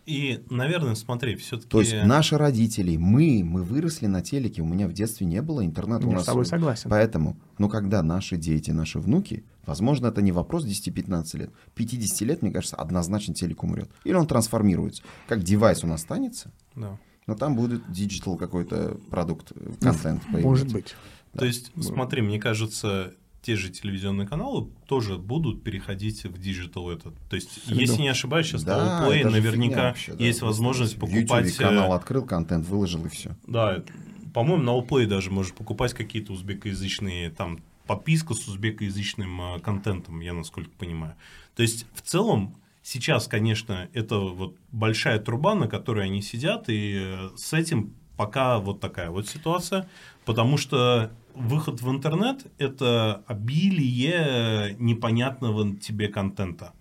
И, 0.07 0.41
наверное, 0.49 0.95
смотри, 0.95 1.35
все-таки... 1.35 1.67
То 1.67 1.81
есть 1.81 1.93
наши 2.05 2.37
родители, 2.37 2.95
мы, 2.95 3.43
мы 3.43 3.61
выросли 3.61 4.07
на 4.07 4.21
телеке, 4.21 4.61
у 4.61 4.65
меня 4.65 4.87
в 4.87 4.93
детстве 4.93 5.27
не 5.27 5.41
было 5.41 5.65
интернета. 5.65 6.03
Я 6.03 6.07
у 6.07 6.11
нас, 6.13 6.23
с 6.23 6.25
тобой 6.27 6.45
согласен. 6.45 6.89
Поэтому, 6.89 7.37
ну, 7.57 7.67
когда 7.67 8.01
наши 8.01 8.37
дети, 8.37 8.71
наши 8.71 8.99
внуки, 8.99 9.43
возможно, 9.65 10.07
это 10.07 10.21
не 10.21 10.31
вопрос 10.31 10.65
10-15 10.65 11.37
лет. 11.37 11.51
50 11.75 12.21
лет, 12.21 12.41
мне 12.41 12.51
кажется, 12.51 12.77
однозначно 12.77 13.33
телек 13.33 13.63
умрет. 13.63 13.89
Или 14.05 14.13
он 14.13 14.27
трансформируется. 14.27 15.03
Как 15.27 15.43
девайс 15.43 15.83
он 15.83 15.91
останется, 15.91 16.53
да. 16.73 16.97
но 17.27 17.35
там 17.35 17.57
будет 17.57 17.91
digital 17.91 18.37
какой-то 18.37 18.97
продукт, 19.09 19.51
э, 19.53 19.73
контент. 19.81 20.25
Может 20.29 20.71
быть. 20.71 20.95
Да. 21.33 21.39
То 21.39 21.45
есть, 21.45 21.73
смотри, 21.81 22.21
мне 22.21 22.39
кажется, 22.39 23.13
те 23.47 23.55
же 23.55 23.69
телевизионные 23.69 24.27
каналы 24.27 24.67
тоже 24.87 25.17
будут 25.17 25.63
переходить 25.63 26.25
в 26.25 26.37
digital 26.37 26.91
этот. 26.91 27.15
То 27.29 27.37
есть, 27.37 27.63
Среду. 27.63 27.79
если 27.79 28.01
не 28.01 28.09
ошибаюсь, 28.09 28.47
сейчас 28.47 28.65
да, 28.65 28.77
на 28.77 29.07
Allplay 29.07 29.23
наверняка 29.23 29.83
вообще, 29.83 30.15
да, 30.15 30.25
есть 30.25 30.41
возможность 30.41 30.99
покупать... 30.99 31.45
YouTube 31.45 31.57
канал 31.57 31.93
открыл, 31.93 32.25
контент 32.25 32.67
выложил 32.67 33.05
и 33.05 33.07
все. 33.07 33.37
Да, 33.47 33.85
по-моему, 34.33 34.63
на 34.63 34.69
Allplay 34.71 35.05
даже 35.05 35.31
можешь 35.31 35.53
покупать 35.53 35.93
какие-то 35.93 36.33
узбекоязычные 36.33 37.29
там 37.29 37.59
подписку 37.85 38.33
с 38.33 38.45
узбекоязычным 38.49 39.55
э, 39.55 39.59
контентом, 39.61 40.19
я 40.19 40.33
насколько 40.33 40.71
понимаю. 40.71 41.15
То 41.55 41.61
есть, 41.61 41.85
в 41.93 42.01
целом, 42.01 42.53
сейчас, 42.83 43.27
конечно, 43.27 43.87
это 43.93 44.17
вот 44.17 44.57
большая 44.73 45.19
труба, 45.19 45.55
на 45.55 45.69
которой 45.69 46.03
они 46.03 46.21
сидят, 46.21 46.65
и 46.67 46.97
э, 46.97 47.29
с 47.37 47.53
этим 47.53 47.93
пока 48.17 48.59
вот 48.59 48.81
такая 48.81 49.09
вот 49.09 49.29
ситуация, 49.29 49.87
потому 50.25 50.57
что 50.57 51.11
выход 51.37 51.81
в 51.81 51.89
интернет– 51.89 52.45
это 52.57 53.23
обилие 53.27 54.75
непонятного 54.79 55.75
тебе 55.75 56.07
контента. 56.07 56.73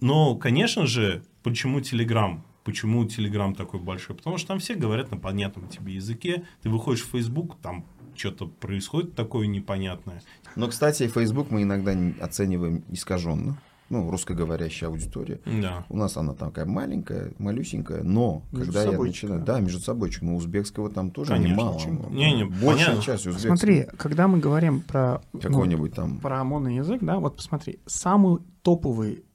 Но, 0.00 0.34
конечно 0.34 0.86
же, 0.86 1.22
почему 1.42 1.80
Телеграм? 1.80 2.44
Почему 2.64 3.04
Телеграм 3.04 3.54
такой 3.54 3.80
большой? 3.80 4.16
Потому 4.16 4.38
что 4.38 4.48
там 4.48 4.58
все 4.58 4.74
говорят 4.74 5.10
на 5.10 5.16
понятном 5.16 5.68
тебе 5.68 5.94
языке. 5.94 6.44
Ты 6.62 6.70
выходишь 6.70 7.04
в 7.04 7.10
Facebook, 7.10 7.56
там 7.62 7.84
что-то 8.14 8.46
происходит 8.46 9.14
такое 9.14 9.46
непонятное. 9.46 10.22
Но, 10.56 10.68
кстати, 10.68 11.08
Facebook 11.08 11.50
мы 11.50 11.62
иногда 11.62 11.96
оцениваем 12.20 12.84
искаженно 12.90 13.58
ну, 13.92 14.10
русскоговорящая 14.10 14.88
аудитория. 14.88 15.40
Да. 15.44 15.84
У 15.90 15.98
нас 15.98 16.16
она 16.16 16.32
такая 16.32 16.64
маленькая, 16.64 17.34
малюсенькая, 17.38 18.02
но 18.02 18.42
между 18.50 18.72
когда 18.72 18.90
я 18.90 18.98
начинаю, 18.98 19.42
да, 19.42 19.60
между 19.60 19.80
собой, 19.80 20.10
но 20.22 20.34
узбекского 20.34 20.88
там 20.90 21.10
тоже 21.10 21.32
Конечно, 21.32 21.52
немало. 21.52 22.10
Не, 22.10 22.32
не, 22.32 22.44
Большая 22.44 22.86
понятно. 22.86 23.02
часть 23.02 23.26
узбекского. 23.26 23.56
Смотри, 23.56 23.86
когда 23.98 24.28
мы 24.28 24.38
говорим 24.38 24.80
про 24.80 25.22
какой-нибудь 25.38 25.90
ну, 25.90 25.96
там 25.96 26.20
про 26.20 26.40
ОМОНный 26.40 26.76
язык, 26.76 27.02
да, 27.02 27.18
вот 27.18 27.36
посмотри, 27.36 27.80
самый 27.84 28.38
топовый 28.62 29.26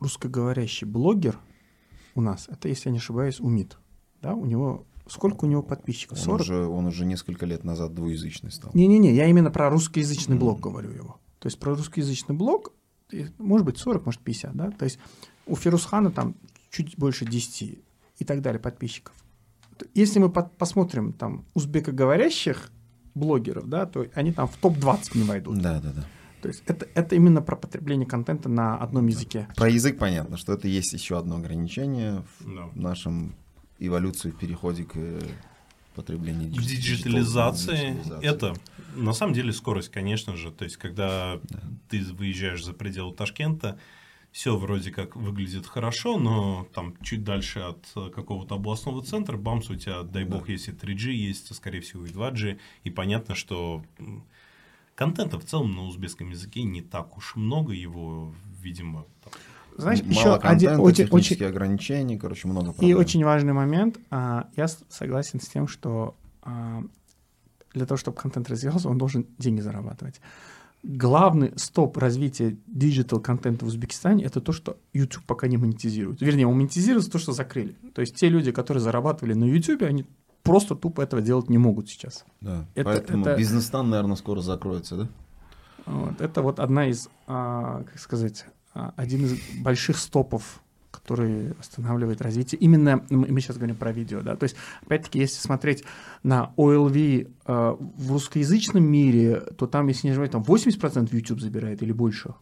русскоговорящий 0.00 0.86
блогер 0.86 1.38
у 2.14 2.22
нас, 2.22 2.48
это, 2.48 2.68
если 2.68 2.88
я 2.88 2.92
не 2.92 2.98
ошибаюсь, 2.98 3.38
Умит, 3.38 3.76
да, 4.22 4.32
у 4.34 4.46
него 4.46 4.86
Сколько 5.08 5.44
у 5.44 5.48
него 5.48 5.62
подписчиков? 5.62 6.18
40? 6.18 6.34
Он 6.34 6.40
уже, 6.40 6.66
он 6.66 6.86
уже 6.86 7.06
несколько 7.06 7.46
лет 7.46 7.62
назад 7.62 7.94
двуязычный 7.94 8.50
стал. 8.50 8.72
Не-не-не, 8.74 9.14
я 9.14 9.26
именно 9.26 9.52
про 9.52 9.70
русскоязычный 9.70 10.36
блог 10.36 10.58
говорю 10.58 10.90
его. 10.90 11.20
То 11.38 11.46
есть 11.46 11.60
про 11.60 11.76
русскоязычный 11.76 12.34
блог 12.34 12.72
может 13.38 13.64
быть 13.66 13.78
40, 13.78 14.04
может 14.06 14.20
50, 14.20 14.54
да, 14.54 14.70
то 14.70 14.84
есть 14.84 14.98
у 15.46 15.56
Ферусхана 15.56 16.10
там 16.10 16.34
чуть 16.70 16.96
больше 16.98 17.24
10 17.24 17.78
и 18.18 18.24
так 18.24 18.42
далее 18.42 18.60
подписчиков. 18.60 19.14
Если 19.94 20.18
мы 20.18 20.30
под, 20.30 20.56
посмотрим 20.56 21.12
там 21.12 21.44
узбекоговорящих 21.54 22.70
блогеров, 23.14 23.68
да, 23.68 23.86
то 23.86 24.06
они 24.14 24.32
там 24.32 24.48
в 24.48 24.56
топ-20 24.56 25.16
не 25.18 25.24
войдут. 25.24 25.58
Да, 25.60 25.80
да, 25.80 25.92
да. 25.92 26.04
То 26.42 26.48
есть 26.48 26.62
это, 26.66 26.86
это 26.94 27.14
именно 27.16 27.42
про 27.42 27.56
потребление 27.56 28.06
контента 28.06 28.48
на 28.48 28.76
одном 28.76 29.06
языке. 29.06 29.48
Про 29.56 29.68
язык 29.68 29.98
понятно, 29.98 30.36
что 30.36 30.52
это 30.52 30.68
есть 30.68 30.92
еще 30.92 31.18
одно 31.18 31.36
ограничение 31.36 32.24
в 32.38 32.44
Да. 32.54 32.68
нашем 32.74 33.34
эволюции 33.78 34.30
в 34.30 34.38
переходе 34.38 34.84
к 34.84 34.96
дigi- 36.48 36.76
диджитализации 36.76 37.92
диджитализации. 37.92 38.26
это 38.26 38.54
на 38.94 39.12
самом 39.12 39.34
деле 39.34 39.52
скорость, 39.52 39.90
конечно 39.90 40.36
же. 40.36 40.50
То 40.50 40.64
есть, 40.64 40.76
когда 40.76 41.40
ты 41.88 42.02
выезжаешь 42.02 42.64
за 42.64 42.72
пределы 42.72 43.14
Ташкента, 43.14 43.78
все 44.32 44.56
вроде 44.56 44.90
как 44.90 45.16
выглядит 45.16 45.66
хорошо, 45.66 46.18
но 46.18 46.68
там 46.74 46.94
чуть 47.02 47.24
дальше 47.24 47.60
от 47.60 47.86
э, 47.96 48.10
какого-то 48.14 48.56
областного 48.56 49.02
центра, 49.02 49.38
бамс, 49.38 49.70
у 49.70 49.76
тебя, 49.76 50.02
дай 50.02 50.24
бог, 50.24 50.50
если 50.50 50.74
3G 50.74 51.12
есть, 51.12 51.48
то, 51.48 51.54
скорее 51.54 51.80
всего, 51.80 52.04
и 52.04 52.10
2G. 52.10 52.58
И 52.84 52.90
понятно, 52.90 53.34
что 53.34 53.82
контента 54.94 55.38
в 55.38 55.44
целом 55.44 55.72
на 55.72 55.84
узбекском 55.84 56.28
языке 56.28 56.64
не 56.64 56.82
так 56.82 57.16
уж 57.16 57.34
много, 57.36 57.72
его, 57.72 58.34
видимо, 58.60 59.06
там, 59.24 59.32
Знаешь, 59.78 60.00
Мало 60.02 60.10
еще 60.10 60.24
контента, 60.38 60.48
один 60.48 60.80
очень, 60.80 61.04
технические 61.04 61.48
очень, 61.48 61.56
ограничения, 61.56 62.18
короче, 62.18 62.48
много 62.48 62.70
и 62.70 62.74
проблем. 62.74 62.98
очень 62.98 63.24
важный 63.24 63.52
момент. 63.52 63.98
а, 64.10 64.48
я 64.56 64.68
согласен 64.68 65.40
с 65.40 65.48
тем, 65.48 65.68
что 65.68 66.16
а, 66.42 66.82
для 67.74 67.84
того, 67.86 67.98
чтобы 67.98 68.16
контент 68.16 68.48
развивался, 68.48 68.88
он 68.88 68.96
должен 68.98 69.26
деньги 69.38 69.60
зарабатывать. 69.60 70.20
Главный 70.82 71.52
стоп 71.56 71.96
развития 71.96 72.56
digital 72.66 73.20
контента 73.20 73.64
в 73.64 73.68
Узбекистане 73.68 74.24
это 74.24 74.40
то, 74.40 74.52
что 74.52 74.76
YouTube 74.94 75.24
пока 75.26 75.48
не 75.48 75.56
монетизирует. 75.56 76.20
Вернее, 76.20 76.46
он 76.46 76.56
монетизирует 76.56 77.10
то, 77.10 77.18
что 77.18 77.32
закрыли. 77.32 77.74
То 77.94 78.00
есть 78.02 78.14
те 78.14 78.28
люди, 78.28 78.52
которые 78.52 78.80
зарабатывали 78.82 79.34
на 79.34 79.44
YouTube, 79.44 79.82
они 79.82 80.04
просто 80.44 80.76
тупо 80.76 81.00
этого 81.02 81.20
делать 81.20 81.50
не 81.50 81.58
могут 81.58 81.88
сейчас. 81.88 82.24
Да. 82.40 82.66
Это- 82.76 82.84
Поэтому 82.90 83.24
это- 83.26 83.36
бизнес-стан, 83.36 83.90
наверное, 83.90 84.16
скоро 84.16 84.40
закроется, 84.40 84.96
да? 84.96 85.08
Вот. 85.86 86.20
Это 86.20 86.40
вот 86.42 86.60
одна 86.60 86.86
из, 86.88 87.08
а, 87.26 87.82
как 87.84 87.98
сказать, 87.98 88.44
один 88.96 89.24
из 89.24 89.38
больших 89.62 89.96
стопов, 89.98 90.60
который 90.90 91.52
останавливает 91.60 92.22
развитие. 92.22 92.58
Именно 92.60 93.04
мы 93.10 93.40
сейчас 93.40 93.56
говорим 93.56 93.76
про 93.76 93.92
видео, 93.92 94.22
да. 94.22 94.34
То 94.36 94.44
есть, 94.44 94.56
опять-таки, 94.84 95.18
если 95.18 95.38
смотреть 95.40 95.84
на 96.22 96.52
OLV 96.56 97.30
а, 97.44 97.76
в 97.78 98.12
русскоязычном 98.12 98.82
мире, 98.84 99.40
то 99.58 99.66
там, 99.66 99.88
если 99.88 100.06
не 100.08 100.12
ошибаюсь, 100.12 100.32
там 100.32 100.42
80% 100.42 101.08
YouTube 101.14 101.40
забирает 101.40 101.82
или 101.82 101.92
больше. 101.92 102.34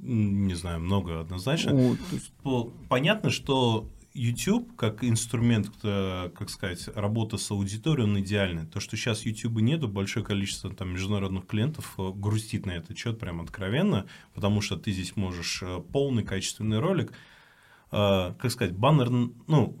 не 0.00 0.54
знаю, 0.54 0.80
много 0.80 1.20
однозначно. 1.20 1.72
То 1.72 1.96
есть, 2.12 2.32
По- 2.42 2.70
Понятно, 2.88 3.30
что 3.30 3.88
YouTube 4.14 4.74
как 4.76 5.04
инструмент, 5.04 5.70
э, 5.82 6.30
как 6.34 6.50
сказать, 6.50 6.88
работы 6.94 7.38
с 7.38 7.50
аудиторией, 7.50 8.08
он 8.08 8.18
идеальный. 8.20 8.66
То, 8.66 8.80
что 8.80 8.96
сейчас 8.96 9.24
YouTube 9.24 9.60
нету, 9.60 9.88
большое 9.88 10.24
количество 10.24 10.70
там 10.70 10.92
международных 10.92 11.46
клиентов 11.46 11.94
э, 11.98 12.10
грустит 12.14 12.66
на 12.66 12.72
этот 12.72 12.96
счет 12.96 13.18
прям 13.18 13.40
откровенно, 13.40 14.06
потому 14.34 14.60
что 14.60 14.76
ты 14.76 14.92
здесь 14.92 15.16
можешь 15.16 15.62
э, 15.62 15.80
полный 15.92 16.24
качественный 16.24 16.78
ролик, 16.78 17.12
как 17.90 18.50
сказать, 18.50 18.76
баннер, 18.76 19.08
ну, 19.08 19.78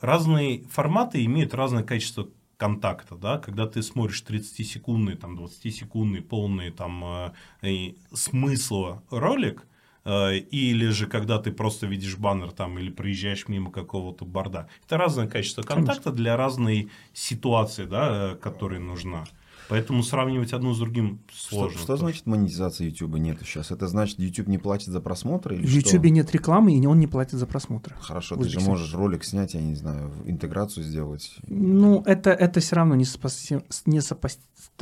разные 0.00 0.64
форматы 0.64 1.22
имеют 1.26 1.52
разное 1.52 1.82
качество 1.82 2.30
контакта, 2.60 3.16
да, 3.16 3.38
когда 3.38 3.66
ты 3.66 3.82
смотришь 3.82 4.22
30-секундный, 4.26 5.16
там, 5.16 5.38
20-секундный, 5.38 6.20
полный 6.20 6.70
там 6.70 7.32
э, 7.62 7.94
смысла 8.12 9.02
ролик, 9.10 9.66
или 10.04 10.88
же 10.88 11.06
когда 11.06 11.38
ты 11.38 11.52
просто 11.52 11.86
видишь 11.86 12.16
баннер 12.16 12.52
там 12.52 12.78
или 12.78 12.90
проезжаешь 12.90 13.48
мимо 13.48 13.70
какого-то 13.70 14.24
борда. 14.24 14.68
Это 14.86 14.96
разное 14.96 15.26
качество 15.26 15.62
контакта 15.62 16.10
для 16.10 16.36
разной 16.36 16.90
ситуации, 17.12 17.84
да, 17.84 18.32
э, 18.32 18.36
которая 18.36 18.80
нужна. 18.80 19.24
Поэтому 19.70 20.02
сравнивать 20.02 20.52
одно 20.52 20.74
с 20.74 20.78
другим 20.80 21.20
Что, 21.32 21.50
сложно. 21.50 21.78
что 21.78 21.86
тоже. 21.86 22.00
значит 22.00 22.26
монетизация 22.26 22.88
YouTube 22.88 23.14
нету 23.18 23.44
сейчас? 23.44 23.70
Это 23.70 23.86
значит, 23.86 24.18
YouTube 24.18 24.48
не 24.48 24.58
платит 24.58 24.88
за 24.88 25.00
просмотры 25.00 25.54
или 25.56 25.64
в 25.64 25.70
YouTube 25.70 26.00
что? 26.00 26.10
нет 26.10 26.32
рекламы, 26.32 26.76
и 26.76 26.84
он 26.86 26.98
не 26.98 27.06
платит 27.06 27.34
за 27.34 27.46
просмотры. 27.46 27.94
Хорошо, 28.00 28.34
в 28.34 28.38
ты 28.38 28.44
же 28.44 28.48
Узбекистане. 28.48 28.70
можешь 28.70 28.94
ролик 28.94 29.22
снять, 29.22 29.54
я 29.54 29.60
не 29.60 29.76
знаю, 29.76 30.12
интеграцию 30.24 30.82
сделать. 30.82 31.36
Ну, 31.46 32.02
это, 32.04 32.30
это 32.30 32.58
все 32.58 32.74
равно 32.74 32.96
несопоставимо, 32.96 33.64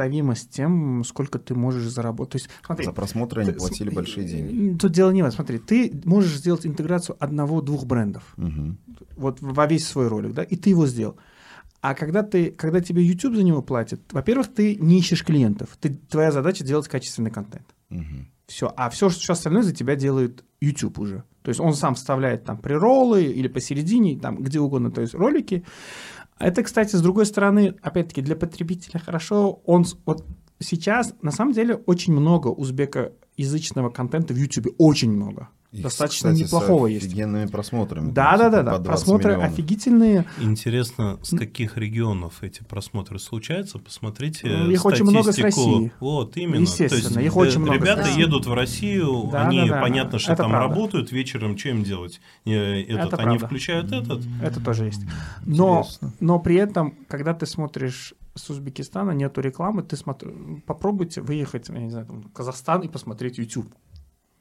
несопоставимо 0.07 0.35
с 0.35 0.47
тем, 0.47 1.05
сколько 1.05 1.39
ты 1.39 1.55
можешь 1.55 1.85
заработать. 1.89 2.33
То 2.33 2.37
есть, 2.37 2.51
смотри, 2.65 2.85
За 2.87 2.93
просмотры 2.93 3.43
они 3.43 3.53
ты- 3.53 3.59
платили 3.59 3.89
см- 3.89 3.95
большие 3.97 4.27
деньги. 4.27 4.79
Тут 4.79 4.93
дело 4.93 5.11
не 5.11 5.23
в 5.23 5.27
этом. 5.27 5.37
Смотри, 5.37 5.59
ты 5.59 6.01
можешь 6.05 6.37
сделать 6.37 6.67
интеграцию 6.67 7.17
одного-двух 7.19 7.85
брендов. 7.87 8.23
Мгм. 8.37 8.79
вот 9.17 9.39
во 9.41 9.67
весь 9.67 9.87
свой 9.87 10.07
ролик, 10.09 10.33
да, 10.33 10.43
и 10.45 10.55
ты 10.57 10.71
его 10.71 10.87
сделал. 10.87 11.17
А 11.81 11.95
когда, 11.95 12.23
ты, 12.23 12.51
когда 12.51 12.81
тебе 12.81 13.03
YouTube 13.03 13.35
за 13.37 13.43
него 13.43 13.63
платит, 13.63 14.01
во-первых, 14.13 14.49
ты 14.53 14.77
не 14.77 14.99
ищешь 14.99 15.25
клиентов. 15.25 15.77
Ты, 15.81 15.91
твоя 16.09 16.31
задача 16.33 16.65
делать 16.65 16.89
качественный 16.89 17.31
контент. 17.31 17.67
Мгм. 17.89 18.29
Все. 18.47 18.73
А 18.77 18.89
все, 18.91 19.11
что 19.11 19.33
остальное 19.33 19.63
за 19.63 19.75
тебя 19.75 19.95
делает 19.97 20.45
YouTube 20.61 20.99
уже. 20.99 21.23
То 21.43 21.51
есть 21.51 21.61
он 21.61 21.75
сам 21.75 21.95
вставляет 21.95 22.45
там 22.45 22.59
приролы 22.59 23.25
или 23.25 23.47
посередине, 23.49 24.19
там 24.19 24.37
где 24.37 24.59
угодно, 24.61 24.91
то 24.91 25.01
есть 25.01 25.15
ролики. 25.15 25.65
Это, 26.39 26.63
кстати, 26.63 26.97
с 26.97 27.01
другой 27.01 27.27
стороны, 27.27 27.77
опять-таки, 27.83 28.23
для 28.23 28.37
потребителя 28.37 29.01
хорошо. 29.01 29.61
Он 29.65 29.85
вот 30.07 30.25
сейчас, 30.61 31.15
на 31.23 31.31
самом 31.31 31.53
деле, 31.53 31.75
очень 31.75 32.13
много 32.13 32.49
узбекоязычного 32.49 33.91
контента 33.91 34.35
в 34.35 34.37
YouTube. 34.37 34.75
Очень 34.79 35.13
много. 35.13 35.49
И, 35.71 35.83
Достаточно 35.83 36.31
кстати, 36.33 36.49
с 36.49 36.53
неплохого 36.53 36.87
есть. 36.87 37.07
офигенными 37.07 37.45
просмотрами. 37.47 38.11
Да, 38.11 38.39
да, 38.39 38.49
да, 38.49 38.63
да. 38.63 38.73
по 38.73 38.79
20 38.79 38.87
Просмотры 38.87 39.33
миллионов. 39.33 39.53
офигительные. 39.53 40.25
Интересно, 40.41 41.19
с 41.23 41.37
каких 41.37 41.77
регионов 41.77 42.43
эти 42.43 42.63
просмотры 42.63 43.19
случаются? 43.19 43.79
Посмотрите 43.79 44.47
Ну, 44.49 44.71
их 44.71 44.85
очень 44.87 45.05
много 45.05 45.31
с 45.31 45.35
статистику. 45.37 45.71
России. 45.75 45.93
Вот, 46.01 46.37
именно. 46.39 46.61
Естественно, 46.63 47.03
То 47.03 47.21
есть, 47.21 47.27
их 47.27 47.37
очень 47.37 47.59
много 47.61 47.79
с 47.79 47.83
Ребята 47.83 48.01
России. 48.01 48.21
едут 48.21 48.47
в 48.47 48.55
Россию, 48.55 49.29
Да, 49.31 49.47
они, 49.47 49.61
да, 49.61 49.75
да. 49.75 49.81
понятно, 49.83 50.19
что 50.19 50.33
Это 50.33 50.43
там 50.45 50.53
правда. 50.53 50.75
работают, 50.75 51.13
вечером 51.13 51.59
что 51.59 51.69
им 51.69 51.83
делать? 51.85 52.21
Э, 52.47 52.81
Этот, 52.85 53.13
Это 53.13 53.17
они 53.19 53.25
правда. 53.39 53.47
включают 53.47 53.93
этот. 53.93 54.23
Это 54.43 54.61
тоже 54.65 54.87
есть. 54.87 55.03
Но, 55.45 55.81
Интересно. 55.81 56.13
но 56.21 56.39
при 56.39 56.57
этом, 56.57 56.95
когда 57.09 57.35
ты 57.35 57.45
смотришь 57.45 58.15
с 58.35 58.49
Узбекистана, 58.49 59.11
нету 59.11 59.41
рекламы, 59.43 59.83
ты 59.83 59.97
смотри, 59.97 60.31
попробуйте 60.65 61.21
выехать, 61.21 61.69
я 61.69 61.79
не 61.79 61.91
знаю, 61.91 62.07
там, 62.07 62.23
в 62.23 62.33
Казахстан 62.33 62.81
и 62.83 62.89
посмотреть 62.89 63.37
YouTube. 63.37 63.67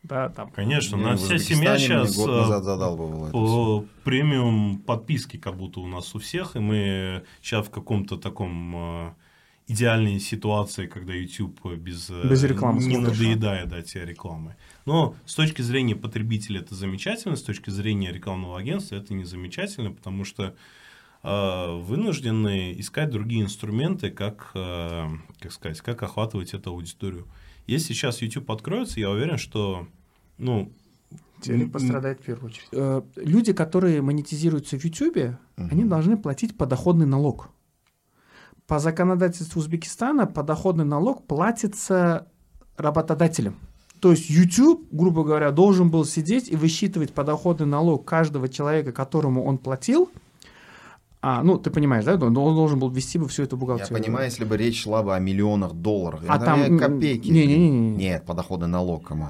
Да, 0.07 0.29
там. 0.29 0.51
Конечно, 0.51 0.95
Не, 0.95 1.03
на 1.03 1.17
вся 1.17 1.37
семья 1.37 1.77
сейчас 1.77 2.15
год 2.15 2.49
назад 2.49 2.97
по 3.31 3.85
премиум 4.03 4.79
подписки 4.79 5.37
как 5.37 5.57
будто 5.57 5.81
у 5.81 5.87
нас 5.87 6.15
у 6.15 6.19
всех, 6.19 6.55
и 6.55 6.59
мы 6.59 7.23
сейчас 7.41 7.67
в 7.67 7.69
каком-то 7.69 8.17
таком 8.17 8.75
э, 8.75 9.11
идеальной 9.67 10.19
ситуации, 10.19 10.87
когда 10.87 11.13
YouTube 11.13 11.73
без, 11.75 12.09
э, 12.09 12.27
Без 12.27 12.43
рекламы 12.43 12.83
не 12.83 12.95
смотришь. 12.95 13.17
надоедает 13.17 13.69
да, 13.69 13.81
тебе 13.81 14.05
рекламы. 14.05 14.55
Но 14.85 15.15
с 15.25 15.35
точки 15.35 15.61
зрения 15.61 15.95
потребителя 15.95 16.61
это 16.61 16.73
замечательно, 16.73 17.35
с 17.35 17.43
точки 17.43 17.69
зрения 17.69 18.11
рекламного 18.11 18.57
агентства 18.57 18.95
это 18.95 19.13
не 19.13 19.25
замечательно, 19.25 19.91
потому 19.91 20.23
что 20.23 20.55
э, 21.23 21.71
вынуждены 21.81 22.73
искать 22.79 23.09
другие 23.09 23.43
инструменты, 23.43 24.09
как, 24.09 24.51
э, 24.53 25.07
как 25.41 25.51
сказать, 25.51 25.81
как 25.81 26.01
охватывать 26.01 26.53
эту 26.53 26.69
аудиторию. 26.69 27.27
Если 27.67 27.93
сейчас 27.93 28.21
YouTube 28.21 28.49
откроется, 28.49 29.01
я 29.01 29.09
уверен, 29.09 29.37
что 29.37 29.87
ну, 30.37 30.71
Телек 31.41 31.71
пострадает 31.71 32.19
в 32.19 32.23
первую 32.23 32.47
очередь. 32.47 32.67
Э, 32.71 33.01
Люди, 33.15 33.53
которые 33.53 34.01
монетизируются 34.01 34.77
в 34.77 34.83
YouTube, 34.83 35.37
Мгм. 35.57 35.69
они 35.71 35.83
должны 35.85 36.17
платить 36.17 36.57
подоходный 36.57 37.05
налог. 37.05 37.49
По 38.65 38.79
законодательству 38.79 39.59
Узбекистана 39.59 40.25
подоходный 40.27 40.83
налог 40.85 41.25
платится 41.27 42.27
работодателем. 42.75 43.55
То 44.01 44.11
есть 44.11 44.29
YouTube, 44.29 44.87
грубо 44.91 45.23
говоря, 45.23 45.51
должен 45.51 45.89
был 45.89 46.05
сидеть 46.05 46.49
и 46.51 46.55
высчитывать 46.55 47.13
подоходный 47.13 47.65
налог 47.65 48.05
каждого 48.05 48.47
человека, 48.49 48.91
которому 48.91 49.43
он 49.45 49.57
платил. 49.57 50.09
А, 51.21 51.41
ну, 51.43 51.57
ты 51.57 51.71
понимаешь, 51.71 52.05
да? 52.05 52.13
Он 52.15 52.33
должен 52.33 52.77
был 52.77 52.89
ввести 52.91 53.17
бы 53.17 53.27
всю 53.27 53.43
эту 53.43 53.55
Я 53.55 53.59
бухгалтерию. 53.59 54.03
понимаю, 54.03 54.25
если 54.25 54.43
бы 54.45 54.55
речь 54.55 54.83
шла 54.83 55.01
бы 55.01 55.15
о 55.15 55.19
миллионах 55.19 55.73
долларов. 55.73 56.21
А 56.27 56.35
Это 56.35 56.45
там, 56.45 56.77
копейки. 56.77 57.29
не-не-не. 57.29 57.95
Нет, 57.95 58.25
подоходный 58.25 58.67
налог, 58.67 59.07
кому? 59.07 59.29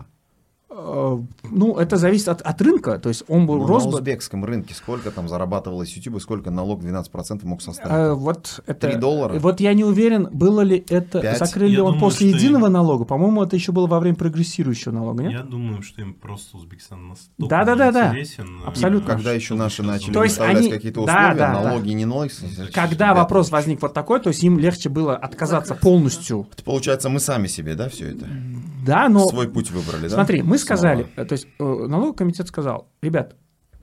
Э, 0.69 1.17
Ну, 1.49 1.77
это 1.77 1.95
зависит 1.97 2.27
от, 2.27 2.41
от 2.41 2.61
рынка. 2.61 2.99
То 2.99 3.09
есть 3.09 3.23
он 3.29 3.47
был 3.47 3.55
Ну, 3.59 3.67
рос 3.67 3.83
на 3.85 3.89
узбекском 3.91 4.43
рынке 4.43 4.73
сколько 4.73 5.11
там 5.11 5.29
зарабатывалось 5.29 5.95
YouTube 5.95 6.17
и 6.17 6.19
сколько 6.19 6.51
налог 6.51 6.81
12% 6.83 7.45
мог 7.45 7.61
составить? 7.61 7.91
Э, 7.91 8.13
вот 8.13 8.59
это, 8.67 8.87
Три 8.89 8.97
доллара? 8.99 9.39
Вот 9.39 9.59
я 9.61 9.73
не 9.73 9.85
уверен, 9.85 10.27
было 10.31 10.61
ли 10.61 10.83
это, 10.89 11.21
Пять? 11.21 11.39
закрыли 11.39 11.71
Я 11.75 11.83
он 11.83 11.93
думаю, 11.93 12.01
после 12.01 12.29
единого 12.29 12.67
им- 12.67 12.73
налога. 12.73 13.05
По-моему, 13.05 13.43
это 13.43 13.55
еще 13.55 13.71
было 13.71 13.87
во 13.87 13.99
время 14.01 14.17
прогрессирующего 14.17 14.91
налога, 14.91 15.23
нет? 15.23 15.31
я 15.31 15.43
думаю, 15.43 15.81
что 15.83 16.01
им 16.01 16.13
просто 16.13 16.57
Узбекистан 16.57 17.07
настолько 17.07 17.49
Да-да-да-да. 17.55 18.09
интересен. 18.09 18.61
э, 18.63 18.67
Абсолютно. 18.67 19.13
Когда 19.13 19.31
еще 19.31 19.53
наши 19.55 19.83
начали 19.83 20.11
То 20.11 20.23
есть 20.23 20.39
они- 20.39 20.69
какие-то 20.69 21.05
да, 21.05 21.13
условия, 21.29 21.35
да, 21.39 21.53
да. 21.53 21.61
налоги 21.69 21.89
не 21.91 22.05
налоги. 22.05 22.31
Когда 22.73 23.13
вопрос 23.13 23.51
возник 23.51 23.81
вот 23.81 23.93
такой, 23.93 24.19
то 24.19 24.29
есть 24.29 24.43
им 24.43 24.59
легче 24.59 24.89
было 24.89 25.15
отказаться 25.15 25.75
полностью. 25.75 26.47
Это 26.51 26.63
Получается, 26.63 27.09
мы 27.09 27.19
сами 27.21 27.47
себе, 27.47 27.75
да, 27.75 27.87
все 27.87 28.09
это? 28.11 28.25
Да, 28.85 29.09
но 29.09 29.25
Свой 29.27 29.47
путь 29.49 29.69
выбрали, 29.71 30.03
да? 30.07 30.15
смотри, 30.15 30.41
мы 30.41 30.56
Снова. 30.57 30.77
сказали, 30.77 31.07
э, 31.15 31.25
то 31.25 31.33
есть 31.33 31.47
э, 31.59 31.63
налоговый 31.63 32.15
комитет 32.15 32.47
сказал, 32.47 32.89
ребят, 33.01 33.35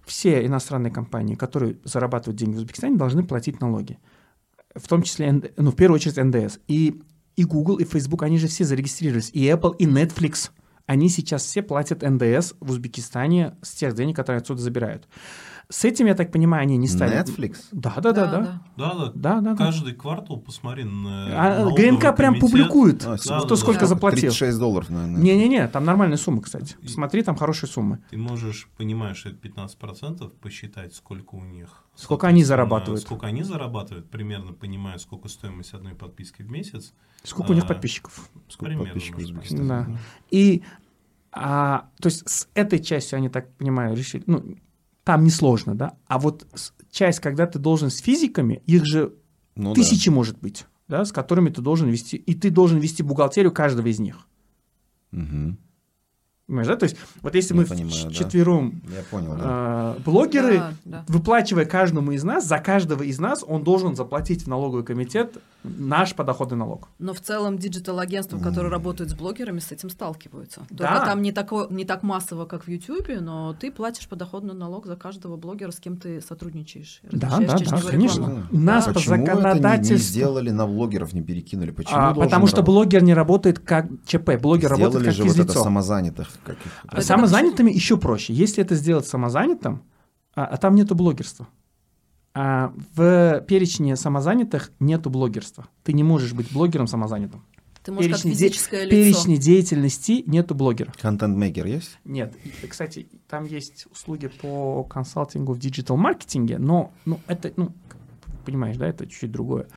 все 0.07 0.45
иностранные 0.45 0.93
компании, 0.93 1.35
которые 1.35 1.79
зарабатывают 1.85 2.39
деньги 2.39 2.55
в 2.55 2.59
Узбекистане, 2.59 2.97
должны 2.97 3.25
платить 3.25 3.61
налоги. 3.61 3.99
В 4.75 4.87
том 4.89 5.03
числе, 5.03 5.33
ну, 5.57 5.71
в 5.71 5.77
первую 5.77 5.97
очередь 5.97 6.17
НДС. 6.17 6.59
И, 6.69 7.03
и 7.37 7.45
Google, 7.45 7.77
и 7.77 7.85
Facebook, 7.85 8.23
они 8.23 8.39
же 8.39 8.49
все 8.49 8.65
зарегистрировались. 8.65 9.31
И 9.33 9.45
Apple, 9.47 9.77
и 9.79 9.87
Netflix. 9.87 10.51
они 10.87 11.09
сейчас 11.09 11.45
все 11.45 11.63
платят 11.63 12.03
НДС 12.03 12.55
в 12.61 12.71
Узбекистане 12.71 13.57
с 13.63 13.71
тех 13.71 13.95
денег, 13.95 14.17
которые 14.17 14.41
отсюда 14.41 14.61
забирают. 14.61 15.09
С 15.71 15.85
этим, 15.85 16.07
я 16.07 16.15
так 16.15 16.31
понимаю, 16.31 16.63
они 16.63 16.77
не 16.77 16.89
стали... 16.89 17.19
Netflix? 17.21 17.57
Да, 17.73 17.95
да, 17.97 18.13
да, 18.13 18.27
да. 18.27 18.27
Да, 18.27 18.41
да. 18.95 19.13
Да, 19.15 19.41
да, 19.41 19.41
да. 19.41 19.57
Каждый 19.57 19.95
квартал 19.95 20.39
посмотри 20.39 20.85
на 20.85 21.27
А, 21.31 21.71
ГНК 21.71 22.15
прям 22.17 22.35
комитет. 22.35 22.41
публикует, 22.41 23.07
А, 23.07 23.17
кто 23.17 23.45
да, 23.47 23.57
сколько 23.57 23.81
да. 23.81 23.87
заплатил. 23.87 24.31
36 24.31 24.59
долларов, 24.59 24.91
наверное. 24.91 25.21
Не-не-не, 25.23 25.67
там 25.69 25.85
нормальные 25.85 26.19
суммы, 26.19 26.43
кстати. 26.43 26.77
Смотри, 26.87 27.23
там 27.23 27.37
хорошие 27.37 27.69
суммы. 27.71 28.01
Ты 28.11 28.17
можешь, 28.19 28.69
понимаешь, 28.77 29.25
это 29.27 29.37
15% 29.37 30.29
посчитать, 30.41 30.95
сколько 30.95 31.35
у 31.35 31.45
них. 31.45 31.85
Сколько 31.95 32.27
они 32.27 32.45
зарабатывают. 32.45 33.03
Сколько 33.03 33.27
они 33.27 33.43
зарабатывают, 33.43 34.11
примерно 34.11 34.53
понимая, 34.53 34.99
сколько 34.99 35.29
стоимость 35.29 35.73
одной 35.75 35.95
подписки 35.95 36.43
в 36.43 36.51
месяц. 36.51 36.93
Сколько 37.23 37.53
у 37.53 37.55
них 37.55 37.65
А, 37.65 37.69
подписчиков? 37.69 38.29
Сколько 38.49 38.67
примерно 38.67 38.85
подписчиков 38.93 39.23
Узбекистане? 39.23 39.65
Да. 39.69 39.87
И, 40.31 40.63
а, 41.33 41.89
то 42.01 42.09
есть 42.09 42.29
с 42.29 42.49
этой 42.55 42.81
частью, 42.81 43.17
они 43.17 43.29
так 43.29 43.51
понимаю, 43.55 43.97
решили, 43.97 44.23
ну, 44.27 44.57
там 45.05 45.25
несложно, 45.25 45.75
да, 45.75 45.97
а 46.07 46.19
вот 46.19 46.47
часть, 46.91 47.21
когда 47.21 47.47
ты 47.47 47.59
должен 47.59 47.91
с 47.91 47.99
физиками, 47.99 48.63
их 48.67 48.85
же 48.87 49.15
Ну 49.55 49.75
да. 49.75 49.81
тысячи 49.81 50.09
может 50.09 50.39
быть, 50.41 50.67
да, 50.89 51.05
с 51.05 51.13
которыми 51.13 51.51
ты 51.51 51.61
должен 51.61 51.89
вести, 51.89 52.17
и 52.17 52.35
ты 52.35 52.51
должен 52.51 52.79
вести 52.79 53.03
бухгалтерию 53.03 53.53
каждого 53.53 53.87
из 53.87 54.01
них. 54.01 54.27
Мгм. 55.11 55.59
Понимаешь, 56.47 56.69
да? 56.69 56.77
То 56.77 56.85
есть 56.85 56.97
вот 57.23 57.35
если 57.35 57.55
Я 57.55 57.61
мы 57.61 57.67
понимаю, 57.67 58.11
да. 58.11 58.11
понял, 59.11 59.31
да. 59.35 59.41
а, 59.45 59.97
блогеры, 60.05 60.59
Да, 60.59 60.73
да. 60.85 61.05
выплачивая 61.09 61.65
каждому 61.65 62.13
из 62.13 62.23
нас, 62.23 62.47
за 62.47 62.59
каждого 62.59 63.03
из 63.03 63.19
нас 63.19 63.43
он 63.47 63.65
должен 63.65 63.97
заплатить 63.97 64.43
в 64.45 64.47
налоговый 64.49 64.85
комитет 64.85 65.39
наш 65.63 66.15
подоходный 66.15 66.59
налог. 66.59 66.89
Но 66.99 67.15
в 67.15 67.21
целом 67.21 67.57
digital-агентства, 67.59 68.39
которые 68.39 68.71
работают 68.71 69.11
с 69.11 69.15
блогерами, 69.15 69.59
с 69.61 69.73
этим 69.73 69.89
сталкиваются. 69.89 70.61
Только 70.69 70.83
Да. 70.97 71.07
там 71.07 71.23
не, 71.23 71.33
тако, 71.33 71.67
не 71.71 71.87
так 71.87 72.03
массово, 72.03 72.45
как 72.45 72.65
в 72.67 72.69
Ютьюбе, 72.69 73.21
но 73.21 73.55
ты 73.59 73.73
платишь 73.73 74.07
подоходный 74.07 74.55
налог 74.55 74.85
за 74.85 74.97
каждого 74.97 75.37
блогера, 75.39 75.71
с 75.71 75.81
кем 75.81 75.97
ты 75.97 76.21
сотрудничаешь. 76.21 77.01
Да, 77.11 77.39
да, 77.41 77.57
да, 77.59 77.81
конечно. 77.81 78.21
рекламу. 78.21 78.43
У 78.53 78.59
нас 78.59 78.85
по 78.85 78.93
Почему 78.93 79.15
это 79.15 79.23
не- 79.23 79.27
законодательству... 79.41 79.95
не 79.95 80.01
сделали, 80.03 80.51
на 80.51 80.67
блогеров 80.67 81.15
не 81.15 81.23
перекинули? 81.23 81.71
Почему 81.71 81.97
А, 81.99 82.13
потому 82.15 82.47
что 82.47 82.59
работать? 82.59 82.67
блогер 82.75 83.03
не 83.03 83.15
работает 83.15 83.59
как 83.61 83.87
ЧП, 84.05 84.33
блогер 84.39 84.69
Сделали 84.75 84.83
работает 84.83 85.05
как 85.07 85.15
же 85.15 85.25
вот 85.25 85.39
это 85.39 85.53
самозанятых. 85.55 86.29
Как 86.45 86.57
А 86.87 86.97
Это 86.97 87.07
самозанятыми 87.07 87.71
еще 87.71 87.97
проще. 87.97 88.33
Если 88.33 88.63
это 88.63 88.75
сделать 88.75 89.07
самозанятым, 89.07 89.83
а, 90.35 90.47
а 90.47 90.57
там 90.57 90.75
нету 90.75 90.95
блогерства. 90.95 91.49
А 92.35 92.73
в 92.97 93.41
перечне 93.43 93.95
самозанятых 93.97 94.73
нету 94.81 95.09
блогерства. 95.11 95.69
Ты 95.85 95.93
не 95.93 96.03
можешь 96.03 96.33
быть 96.33 96.53
блогером 96.53 96.87
самозанятым. 96.89 97.45
Ты 97.85 97.93
можешь 97.93 98.11
как 98.11 98.23
Перечне 98.23 98.33
де- 98.33 98.49
физическое 98.49 98.81
В 98.81 98.91
лицо. 98.91 98.97
перечне 98.97 99.37
деятельности 99.37 100.25
нету 100.27 100.55
блогера. 100.55 100.93
Контент-мейкер 101.01 101.67
есть? 101.67 101.99
Нет. 102.05 102.35
И, 102.63 102.67
Кстати, 102.67 103.07
там 103.29 103.45
есть 103.45 103.87
услуги 103.93 104.29
по 104.29 104.85
консалтингу 104.85 105.53
в 105.53 105.59
диджитал-маркетинге, 105.59 106.59
но 106.59 106.93
ну, 107.05 107.21
это, 107.27 107.53
ну, 107.57 107.73
как 107.89 107.99
понимаешь, 108.47 108.79
да, 108.79 108.87
это 108.87 109.07
чуть-чуть 109.07 109.31
другое. 109.31 109.69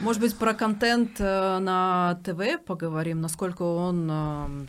Может 0.00 0.22
быть, 0.22 0.36
про 0.36 0.54
контент 0.54 1.20
э, 1.20 1.58
на 1.58 2.20
ТВ 2.24 2.64
поговорим, 2.64 3.20
насколько 3.20 3.62
он 3.62 4.08
э, 4.10 4.66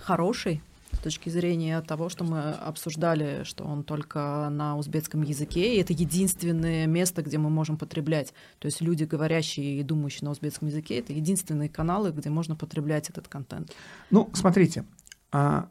хороший 0.00 0.62
с 0.92 0.98
точки 0.98 1.28
зрения 1.28 1.80
того, 1.82 2.08
что 2.08 2.24
мы 2.24 2.50
обсуждали, 2.52 3.42
что 3.44 3.64
он 3.64 3.84
только 3.84 4.48
на 4.50 4.76
узбекском 4.76 5.22
языке, 5.22 5.74
и 5.74 5.80
это 5.80 5.92
единственное 5.92 6.86
место, 6.86 7.22
где 7.22 7.38
мы 7.38 7.50
можем 7.50 7.76
потреблять. 7.76 8.32
То 8.58 8.66
есть 8.66 8.80
люди, 8.80 9.04
говорящие 9.04 9.80
и 9.80 9.82
думающие 9.82 10.24
на 10.24 10.30
узбекском 10.30 10.68
языке, 10.68 10.98
это 10.98 11.12
единственные 11.12 11.68
каналы, 11.68 12.10
где 12.10 12.30
можно 12.30 12.56
потреблять 12.56 13.10
этот 13.10 13.28
контент. 13.28 13.72
Ну, 14.10 14.30
смотрите, 14.32 14.84
а, 15.32 15.68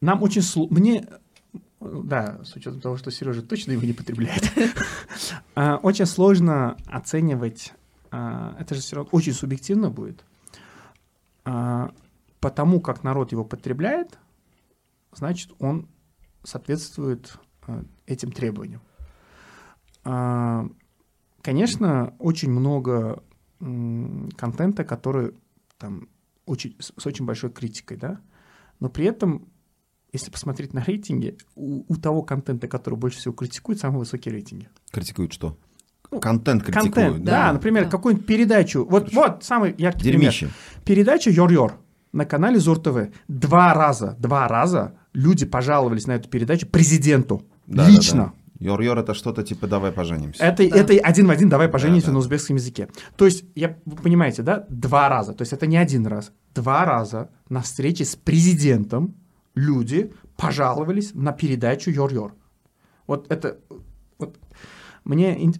нам 0.00 0.22
очень 0.22 0.42
сложно... 0.42 0.76
Мне, 0.78 1.08
да, 2.04 2.40
с 2.44 2.54
учетом 2.56 2.80
того, 2.80 2.96
что 2.96 3.10
Сережа 3.10 3.42
точно 3.42 3.72
его 3.72 3.82
не 3.82 3.92
потребляет, 3.92 4.52
а, 5.54 5.76
очень 5.76 6.06
сложно 6.06 6.76
оценивать, 6.86 7.72
а, 8.10 8.56
это 8.58 8.74
же 8.74 8.80
все 8.80 8.96
равно 8.96 9.10
очень 9.12 9.32
субъективно 9.32 9.90
будет, 9.90 10.24
А, 11.44 11.92
потому 12.40 12.80
как 12.80 13.02
народ 13.02 13.32
его 13.32 13.44
потребляет, 13.44 14.18
значит, 15.12 15.52
он 15.58 15.88
соответствует 16.44 17.38
а, 17.66 17.84
этим 18.06 18.32
требованиям. 18.32 18.82
Конечно, 21.42 22.14
очень 22.18 22.50
много 22.50 23.22
контента, 23.58 24.84
который 24.84 25.34
там 25.78 26.08
очень, 26.44 26.76
с 26.80 27.06
очень 27.06 27.24
большой 27.24 27.50
критикой, 27.50 27.96
да, 27.96 28.20
но 28.80 28.88
при 28.88 29.04
этом, 29.04 29.48
если 30.12 30.30
посмотреть 30.30 30.74
на 30.74 30.82
рейтинги, 30.84 31.36
у, 31.56 31.84
у 31.88 31.96
того 31.96 32.22
контента, 32.22 32.68
который 32.68 32.96
больше 32.96 33.18
всего 33.18 33.32
критикует, 33.34 33.80
самые 33.80 34.00
высокие 34.00 34.32
рейтинги. 34.32 34.68
Критикуют 34.90 35.32
что? 35.32 35.58
Ну, 36.10 36.20
Контент 36.20 36.62
критикуют. 36.62 36.94
Контент, 36.94 37.24
да, 37.24 37.46
да, 37.46 37.52
например, 37.54 37.84
да. 37.84 37.90
какую-нибудь 37.90 38.26
передачу, 38.26 38.84
вот, 38.84 39.12
вот 39.14 39.42
самый 39.42 39.74
яркий 39.78 40.02
пример. 40.02 40.20
Дерьмище. 40.20 40.50
Передача 40.84 41.30
Йор-Йор 41.30 41.72
на 42.12 42.26
канале 42.26 42.58
Зур 42.58 42.78
ТВ. 42.78 43.10
Два 43.28 43.72
раза, 43.72 44.14
два 44.18 44.46
раза 44.46 44.98
люди 45.14 45.46
пожаловались 45.46 46.06
на 46.06 46.12
эту 46.12 46.28
передачу 46.28 46.66
президенту. 46.66 47.42
Да, 47.66 47.88
лично. 47.88 48.18
да, 48.18 48.24
да. 48.26 48.32
Йор-йор 48.66 48.98
это 48.98 49.14
что-то 49.14 49.42
типа 49.42 49.66
«давай 49.66 49.90
поженимся». 49.90 50.44
Это, 50.44 50.68
Да. 50.68 50.76
это 50.76 50.92
один 50.92 51.26
в 51.26 51.30
один 51.30 51.48
давай 51.48 51.68
поженимся 51.68 52.06
да, 52.06 52.12
на 52.12 52.16
да. 52.16 52.20
узбекском 52.20 52.56
языке. 52.56 52.88
То 53.16 53.24
есть, 53.24 53.44
я, 53.54 53.76
вы 53.86 53.96
понимаете, 53.96 54.42
да, 54.42 54.66
два 54.68 55.08
раза. 55.08 55.32
То 55.32 55.42
есть 55.42 55.52
это 55.54 55.66
не 55.66 55.78
один 55.78 56.06
раз. 56.06 56.30
Два 56.54 56.84
раза 56.84 57.30
на 57.48 57.62
встрече 57.62 58.04
с 58.04 58.14
президентом 58.14 59.16
люди 59.54 60.12
пожаловались 60.36 61.14
на 61.14 61.32
передачу 61.32 61.90
Йор-Йор. 61.90 62.32
Вот 63.06 63.30
это... 63.30 63.58
Вот, 64.18 64.38
мне, 65.04 65.52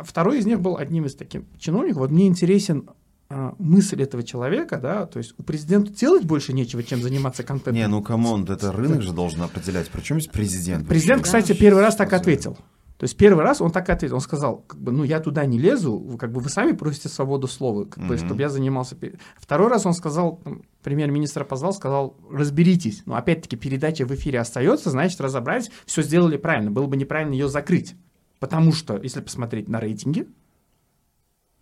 второй 0.00 0.38
из 0.38 0.46
них 0.46 0.60
был 0.60 0.76
одним 0.76 1.06
из 1.06 1.14
таких 1.14 1.42
чиновников. 1.58 1.98
Вот 1.98 2.10
мне 2.10 2.26
интересен 2.26 2.88
а, 3.30 3.54
мысль 3.58 4.02
этого 4.02 4.22
человека, 4.22 4.78
да, 4.78 5.04
то 5.04 5.18
есть 5.18 5.34
у 5.38 5.42
президента 5.42 5.92
делать 5.92 6.24
больше 6.24 6.54
нечего, 6.54 6.82
чем 6.82 7.02
заниматься 7.02 7.42
контентом. 7.42 7.74
Не, 7.74 7.86
ну 7.86 8.02
come 8.02 8.26
on, 8.26 8.44
это 8.44 8.72
рынок 8.72 9.02
же 9.02 9.12
должен 9.12 9.42
определять. 9.42 9.88
Причем 9.90 10.18
здесь 10.18 10.32
президент? 10.32 10.88
Президент, 10.88 11.22
кстати, 11.24 11.52
первый 11.52 11.82
раз 11.82 11.94
так 11.94 12.12
ответил. 12.14 12.56
То 12.98 13.04
есть 13.04 13.16
первый 13.16 13.44
раз 13.44 13.60
он 13.60 13.70
так 13.70 13.88
ответил. 13.90 14.16
Он 14.16 14.20
сказал, 14.20 14.58
как 14.66 14.80
бы, 14.80 14.90
ну 14.90 15.04
я 15.04 15.20
туда 15.20 15.44
не 15.46 15.56
лезу, 15.56 16.16
как 16.18 16.32
бы 16.32 16.40
вы 16.40 16.48
сами 16.50 16.72
просите 16.72 17.08
свободу 17.08 17.46
слова, 17.46 17.84
как 17.84 18.02
бы, 18.04 18.16
Мгм. 18.16 18.26
чтобы 18.26 18.40
я 18.42 18.48
занимался. 18.48 18.96
Второй 19.36 19.68
раз 19.68 19.86
он 19.86 19.94
сказал, 19.94 20.40
премьер-министра 20.82 21.44
позвал, 21.44 21.72
сказал, 21.72 22.16
разберитесь. 22.30 23.02
Но 23.06 23.14
опять-таки 23.14 23.56
передача 23.56 24.04
в 24.04 24.10
эфире 24.14 24.40
остается, 24.40 24.90
значит 24.90 25.20
разобрались, 25.20 25.70
все 25.86 26.02
сделали 26.02 26.36
правильно. 26.36 26.72
Было 26.72 26.86
бы 26.86 26.96
неправильно 26.96 27.34
ее 27.34 27.48
закрыть, 27.48 27.94
потому 28.40 28.72
что 28.72 28.96
если 28.96 29.20
посмотреть 29.20 29.68
на 29.68 29.78
рейтинги, 29.78 30.26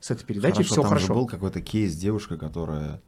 с 0.00 0.10
этой 0.10 0.24
передачей 0.24 0.56
Хорошо, 0.62 0.72
все 0.72 0.82
там 0.82 0.88
хорошо. 0.88 1.06
же 1.06 1.14
был 1.14 1.26
какой-то 1.26 1.60
кейс 1.60 1.94
девушка, 1.96 2.38
которая, 2.38 3.02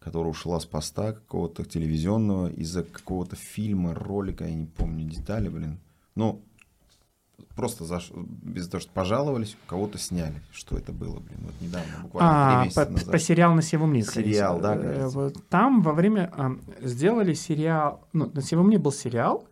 которая 0.00 0.30
ушла 0.32 0.60
с 0.60 0.66
поста 0.66 1.12
какого-то 1.12 1.64
телевизионного 1.64 2.48
из-за 2.48 2.82
какого-то 2.82 3.36
фильма, 3.36 3.94
ролика, 3.94 4.44
я 4.44 4.54
не 4.54 4.66
помню 4.66 5.08
детали, 5.08 5.48
блин. 5.48 5.78
Ну, 6.14 6.42
просто 7.54 7.84
заш... 7.84 8.10
без 8.14 8.68
того, 8.68 8.80
что 8.80 8.90
пожаловались, 8.92 9.56
кого-то 9.66 9.98
сняли. 9.98 10.42
Что 10.52 10.76
это 10.76 10.92
было, 10.92 11.18
блин, 11.20 11.38
вот 11.42 11.54
недавно, 11.60 11.88
буквально 12.02 12.30
три 12.30 12.54
А, 12.60 12.64
месяца 12.64 12.84
по, 12.86 12.92
назад. 12.92 13.10
по 13.12 13.18
сериал 13.18 13.54
на 13.54 13.62
скорее 14.02 14.32
Сериал, 14.34 14.60
да, 14.60 14.76
Э, 14.76 15.10
кажется. 15.10 15.40
Там 15.48 15.82
во 15.82 15.92
время 15.92 16.30
а, 16.36 16.52
сделали 16.82 17.34
сериал, 17.34 18.06
ну, 18.12 18.30
на 18.32 18.42
Севомни 18.42 18.76
был 18.76 18.92
сериал, 18.92 19.46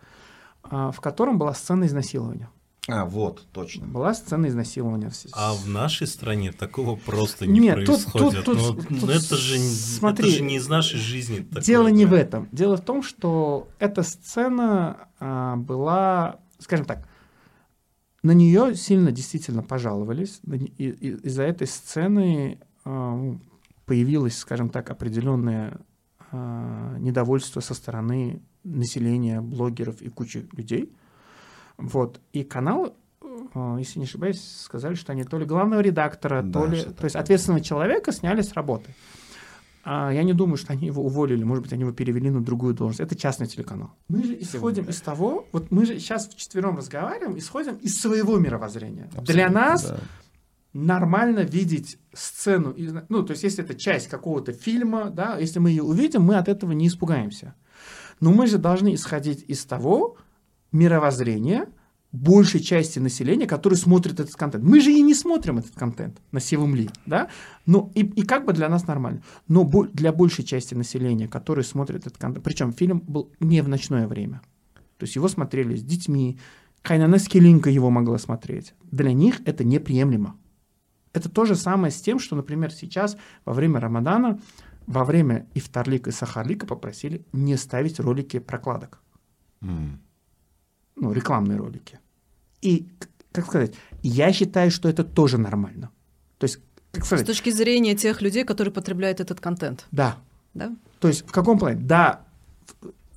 а, 0.63 0.91
в 0.93 1.01
котором 1.01 1.39
была 1.39 1.55
сцена 1.55 1.85
изнасилования. 1.87 2.49
А, 2.89 3.05
вот, 3.05 3.45
точно. 3.53 3.85
Была 3.87 4.15
сцена 4.15 4.47
изнасилования. 4.47 5.11
А 5.33 5.55
в 5.55 5.69
нашей 5.69 6.07
стране 6.07 6.53
такого 6.53 6.95
просто 6.95 7.45
не 7.47 7.59
Нет, 7.59 7.75
происходит. 7.85 8.45
тут- 8.45 8.57
Ну, 8.57 8.75
тут- 8.75 8.91
ну, 8.91 9.01
тут 9.01 9.11
это, 9.11 9.37
же, 9.37 9.59
смотри, 9.59 10.29
это 10.29 10.37
же 10.39 10.45
не 10.45 10.57
из 10.57 10.69
нашей 10.69 11.01
жизни. 11.01 11.39
такое, 11.41 11.63
Дело 11.63 11.89
не 11.89 12.05
да. 12.05 12.11
в 12.13 12.15
этом. 12.15 12.49
Дело 12.53 12.77
в 12.77 12.83
том, 12.83 13.03
что 13.03 13.67
эта 13.81 14.05
сцена 14.05 15.09
а, 15.19 15.57
была, 15.57 16.37
скажем 16.61 16.87
так, 16.87 17.09
на 18.27 18.33
нее 18.33 18.75
сильно 18.75 19.13
действительно 19.13 19.63
пожаловались. 19.63 20.41
И- 20.47 20.65
и- 20.89 21.17
Из-за 21.27 21.45
этой 21.45 21.67
сцены 21.67 22.59
а, 22.85 23.37
появилось, 23.85 24.37
скажем 24.37 24.69
так, 24.69 24.91
определенное 24.91 25.79
а, 26.33 26.97
недовольство 26.99 27.61
со 27.61 27.73
стороны 27.75 28.43
населения, 28.65 29.41
блогеров 29.41 30.03
и 30.03 30.09
кучи 30.09 30.49
людей. 30.57 30.93
Вот. 31.79 32.21
И 32.33 32.43
канал, 32.43 32.97
а, 33.55 33.77
если 33.79 34.01
не 34.01 34.07
ошибаюсь, 34.07 34.43
сказали, 34.43 34.95
что 34.95 35.13
они 35.13 35.25
то 35.25 35.39
ли 35.39 35.45
главного 35.47 35.81
редактора, 35.81 36.43
Да, 36.43 36.61
то 36.61 36.67
ли... 36.67 36.83
То 36.83 37.05
есть 37.05 37.17
ответственного 37.17 37.63
человека 37.63 38.13
сняли 38.13 38.43
с 38.43 38.53
работы. 38.55 38.95
А 39.89 40.11
я 40.11 40.25
не 40.25 40.33
думаю, 40.33 40.57
что 40.57 40.73
они 40.73 40.89
его 40.89 41.05
уволили, 41.05 41.45
может 41.45 41.63
быть, 41.63 41.73
они 41.73 41.83
его 41.83 41.93
перевели 41.93 42.29
на 42.29 42.43
другую 42.43 42.75
должность. 42.75 42.99
Это 42.99 43.15
частный 43.15 43.47
телеканал. 43.47 43.93
Мы 44.09 44.25
же 44.25 44.37
исходим 44.41 44.87
из 44.87 45.01
того, 45.01 45.47
вот 45.53 45.71
мы 45.71 45.87
же 45.87 46.01
сейчас 46.01 46.29
вчетвером 46.29 46.77
разговариваем, 46.77 47.39
исходим 47.39 47.77
из 47.77 48.01
своего 48.01 48.37
мировоззрения. 48.39 49.09
Для 49.23 49.47
Абсолютно, 49.47 49.53
нас 49.53 49.89
да. 49.89 50.01
нормально 50.73 51.39
видеть 51.39 51.99
сцену, 52.13 52.75
ну, 53.09 53.23
то 53.23 53.31
есть, 53.31 53.45
если 53.45 53.63
это 53.63 53.77
часть 53.77 54.09
какого-то 54.09 54.53
фильма, 54.53 55.11
да, 55.11 55.39
если 55.39 55.61
мы 55.61 55.71
ее 55.71 55.85
увидим, 55.85 56.23
мы 56.23 56.35
от 56.35 56.49
этого 56.49 56.73
не 56.73 56.89
испугаемся. 56.89 57.55
Но 58.19 58.33
мы 58.33 58.49
же 58.49 58.59
должны 58.59 58.93
исходить 58.93 59.45
из 59.47 59.65
того 59.65 60.17
мировоззрения 60.73 61.69
большей 62.13 62.61
части 62.61 62.99
населения, 62.99 63.47
который 63.47 63.75
смотрит 63.75 64.21
этот 64.21 64.35
контент. 64.35 64.65
Мы 64.65 64.81
же 64.81 64.93
и 64.93 65.03
не 65.03 65.15
смотрим 65.15 65.59
этот 65.59 65.73
контент 65.75 66.21
на 66.33 66.41
Севумли, 66.41 66.89
да? 67.05 67.29
Ну, 67.67 67.91
и, 67.95 68.01
и 68.01 68.23
как 68.23 68.45
бы 68.47 68.53
для 68.53 68.69
нас 68.69 68.87
нормально. 68.87 69.23
Но 69.49 69.65
бо- 69.65 69.89
для 69.89 70.13
большей 70.13 70.45
части 70.45 70.75
населения, 70.75 71.29
который 71.29 71.65
смотрит 71.65 72.07
этот 72.07 72.19
контент, 72.19 72.45
причем 72.45 72.73
фильм 72.73 73.01
был 73.01 73.31
не 73.41 73.61
в 73.61 73.69
ночное 73.69 74.07
время, 74.07 74.41
то 74.99 75.05
есть 75.05 75.17
его 75.17 75.29
смотрели 75.29 75.77
с 75.77 75.83
детьми, 75.83 76.39
Кайнана 76.83 77.19
Скелинка 77.19 77.69
его 77.69 77.91
могла 77.91 78.19
смотреть. 78.19 78.75
Для 78.91 79.13
них 79.13 79.41
это 79.45 79.65
неприемлемо. 79.65 80.37
Это 81.13 81.29
то 81.29 81.45
же 81.45 81.57
самое 81.57 81.91
с 81.91 82.01
тем, 82.01 82.19
что, 82.19 82.37
например, 82.37 82.73
сейчас 82.73 83.17
во 83.45 83.53
время 83.53 83.81
Рамадана, 83.81 84.41
во 84.87 85.05
время 85.05 85.49
Ифтарлика 85.55 86.11
и 86.11 86.13
Сахарлика 86.13 86.67
попросили 86.67 87.27
не 87.33 87.57
ставить 87.57 87.99
ролики 87.99 88.39
прокладок, 88.39 89.03
М. 89.63 90.01
ну, 90.97 91.13
рекламные 91.13 91.59
ролики. 91.59 91.99
И, 92.63 92.87
как 93.33 93.47
сказать, 93.47 93.75
я 94.03 94.33
считаю, 94.33 94.71
что 94.71 94.89
это 94.89 95.05
тоже 95.05 95.39
нормально. 95.39 95.91
То 96.39 96.45
есть, 96.45 96.59
как 96.93 97.05
С 97.05 97.07
сказать, 97.07 97.27
точки 97.27 97.51
зрения 97.51 97.95
тех 97.95 98.23
людей, 98.23 98.45
которые 98.45 98.73
потребляют 98.73 99.21
этот 99.21 99.41
контент. 99.41 99.87
да. 99.91 100.19
Да? 100.55 100.75
То 101.01 101.09
есть, 101.09 101.29
в 101.29 101.33
каком 101.33 101.59
плане? 101.59 101.79
Да, 101.83 102.26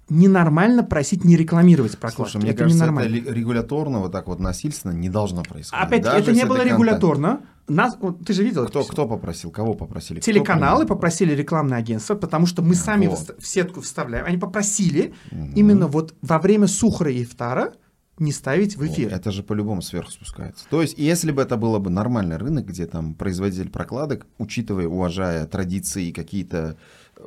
ненормально 0.09 0.83
просить 0.83 1.23
не 1.25 1.35
рекламировать 1.35 1.97
прокладки. 1.97 2.31
Слушай, 2.31 2.43
мне 2.43 2.51
это 2.51 2.59
кажется, 2.59 2.83
это 2.85 2.91
ненормально. 2.91 3.13
ли- 3.15 3.33
регуляторно, 3.33 3.99
вот 3.99 4.11
так 4.11 4.27
вот 4.27 4.39
насильственно 4.39 4.91
не 4.91 5.09
должно 5.09 5.43
происходить. 5.43 5.85
Опять, 5.85 6.03
Даже 6.03 6.17
это 6.23 6.31
не 6.33 6.45
было 6.45 6.57
контент. 6.57 6.71
регуляторно. 6.79 7.41
Нас, 7.67 7.95
вот 8.01 8.25
ты 8.25 8.33
же 8.33 8.43
видел 8.43 8.63
это 8.63 8.71
Кто, 8.71 8.81
всё. 8.81 8.91
кто 8.91 9.07
попросил? 9.07 9.51
Кого 9.51 9.75
попросили? 9.75 10.19
Телеканалы 10.19 10.87
попросили 10.87 11.35
рекламное 11.35 11.77
агентство, 11.77 12.15
потому 12.15 12.47
что 12.47 12.63
мы 12.63 12.73
сами 12.73 13.05
Вот. 13.05 13.35
в 13.39 13.45
сетку 13.45 13.81
вставляем. 13.81 14.25
Они 14.25 14.37
попросили 14.37 15.13
Мгм. 15.31 15.51
именно 15.53 15.87
вот 15.87 16.15
во 16.23 16.39
время 16.39 16.65
сухра 16.67 17.11
и 17.11 17.21
ифтара 17.23 17.73
не 18.19 18.31
ставить 18.31 18.75
в 18.77 18.81
О, 18.81 18.87
эфир. 18.87 19.13
Это 19.13 19.31
же 19.31 19.43
по-любому 19.43 19.81
сверху 19.81 20.11
спускается. 20.11 20.65
То 20.69 20.81
есть, 20.81 20.97
если 20.97 21.31
бы 21.31 21.41
это 21.41 21.57
было 21.57 21.79
бы 21.79 21.89
нормальный 21.89 22.37
рынок, 22.37 22.65
где 22.65 22.85
там 22.85 23.13
производитель 23.13 23.69
прокладок, 23.69 24.25
учитывая, 24.37 24.87
уважая 24.87 25.45
традиции 25.45 26.07
и 26.07 26.11
какие-то 26.11 26.77
э, 27.17 27.21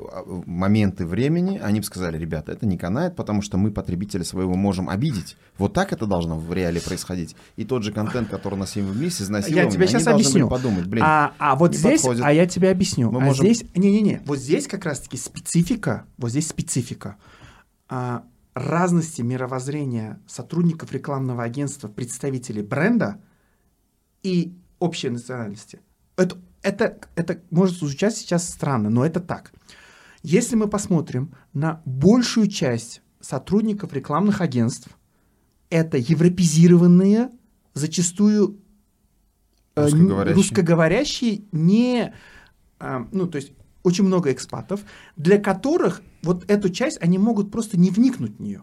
моменты 0.47 1.07
времени, 1.07 1.59
они 1.59 1.81
бы 1.81 1.87
сказали, 1.87 2.19
ребята, 2.19 2.53
это 2.53 2.67
не 2.67 2.77
канает, 2.79 3.17
потому 3.17 3.43
что 3.43 3.57
мы 3.59 3.71
потребителя 3.71 4.25
своего 4.25 4.55
можем 4.55 4.89
обидеть. 4.89 5.37
Вот 5.59 5.73
так 5.73 5.93
это 5.93 6.07
должно 6.07 6.39
в 6.39 6.53
реале 6.53 6.81
происходить. 6.81 7.37
И 7.57 7.65
тот 7.65 7.83
же 7.83 7.93
контент, 7.93 8.29
который 8.29 8.59
на 8.59 8.67
7 8.67 8.85
вместе 8.87 9.25
изнасилован, 9.25 9.65
Я 9.65 9.71
тебе 9.71 9.87
сейчас 9.87 10.07
объясню. 10.07 10.49
подумать, 10.49 10.87
блин, 10.87 11.05
а, 11.07 11.33
а 11.39 11.57
вот 11.57 11.75
здесь, 11.75 12.01
подходит. 12.03 12.25
а 12.25 12.33
я 12.33 12.47
тебе 12.47 12.71
объясню. 12.71 13.11
Мы 13.11 13.21
а 13.21 13.25
можем- 13.25 13.47
здесь, 13.47 13.65
не-не-не, 13.75 14.23
вот 14.27 14.39
здесь 14.39 14.67
как 14.67 14.85
раз-таки 14.85 15.17
специфика, 15.17 16.05
вот 16.19 16.31
здесь 16.31 16.49
специфика 16.49 17.17
а, 17.89 18.23
разности 18.55 19.23
мировоззрения 19.23 20.21
сотрудников 20.27 20.93
рекламного 20.93 21.43
агентства, 21.43 21.89
представителей 21.89 22.63
бренда 22.63 23.21
и 24.23 24.55
общей 24.79 25.09
национальности. 25.09 25.81
Это, 26.17 26.39
это, 26.63 26.99
это 27.15 27.41
может 27.51 27.79
звучать 27.79 28.17
сейчас 28.17 28.49
странно, 28.49 28.91
но 28.91 29.07
это 29.07 29.21
так. 29.21 29.53
Если 30.23 30.55
мы 30.55 30.69
посмотрим 30.69 31.35
на 31.53 31.83
большую 31.85 32.49
часть 32.49 33.03
сотрудников 33.21 33.93
рекламных 33.93 34.41
агентств, 34.41 34.89
это 35.71 35.97
европезированные, 35.97 37.31
зачастую 37.75 38.61
э, 39.75 39.83
Русскоговорящие. 39.83 40.35
русскоговорящие, 40.35 41.45
не, 41.53 42.13
а, 42.79 43.09
ну, 43.11 43.27
то 43.27 43.37
есть 43.37 43.53
очень 43.83 44.05
много 44.05 44.33
экспатов, 44.33 44.81
для 45.17 45.39
которых 45.39 46.03
вот 46.23 46.45
эту 46.51 46.71
часть 46.71 46.99
они 47.03 47.19
могут 47.19 47.51
просто 47.51 47.79
не 47.79 47.91
вникнуть 47.91 48.37
в 48.39 48.41
нее. 48.41 48.63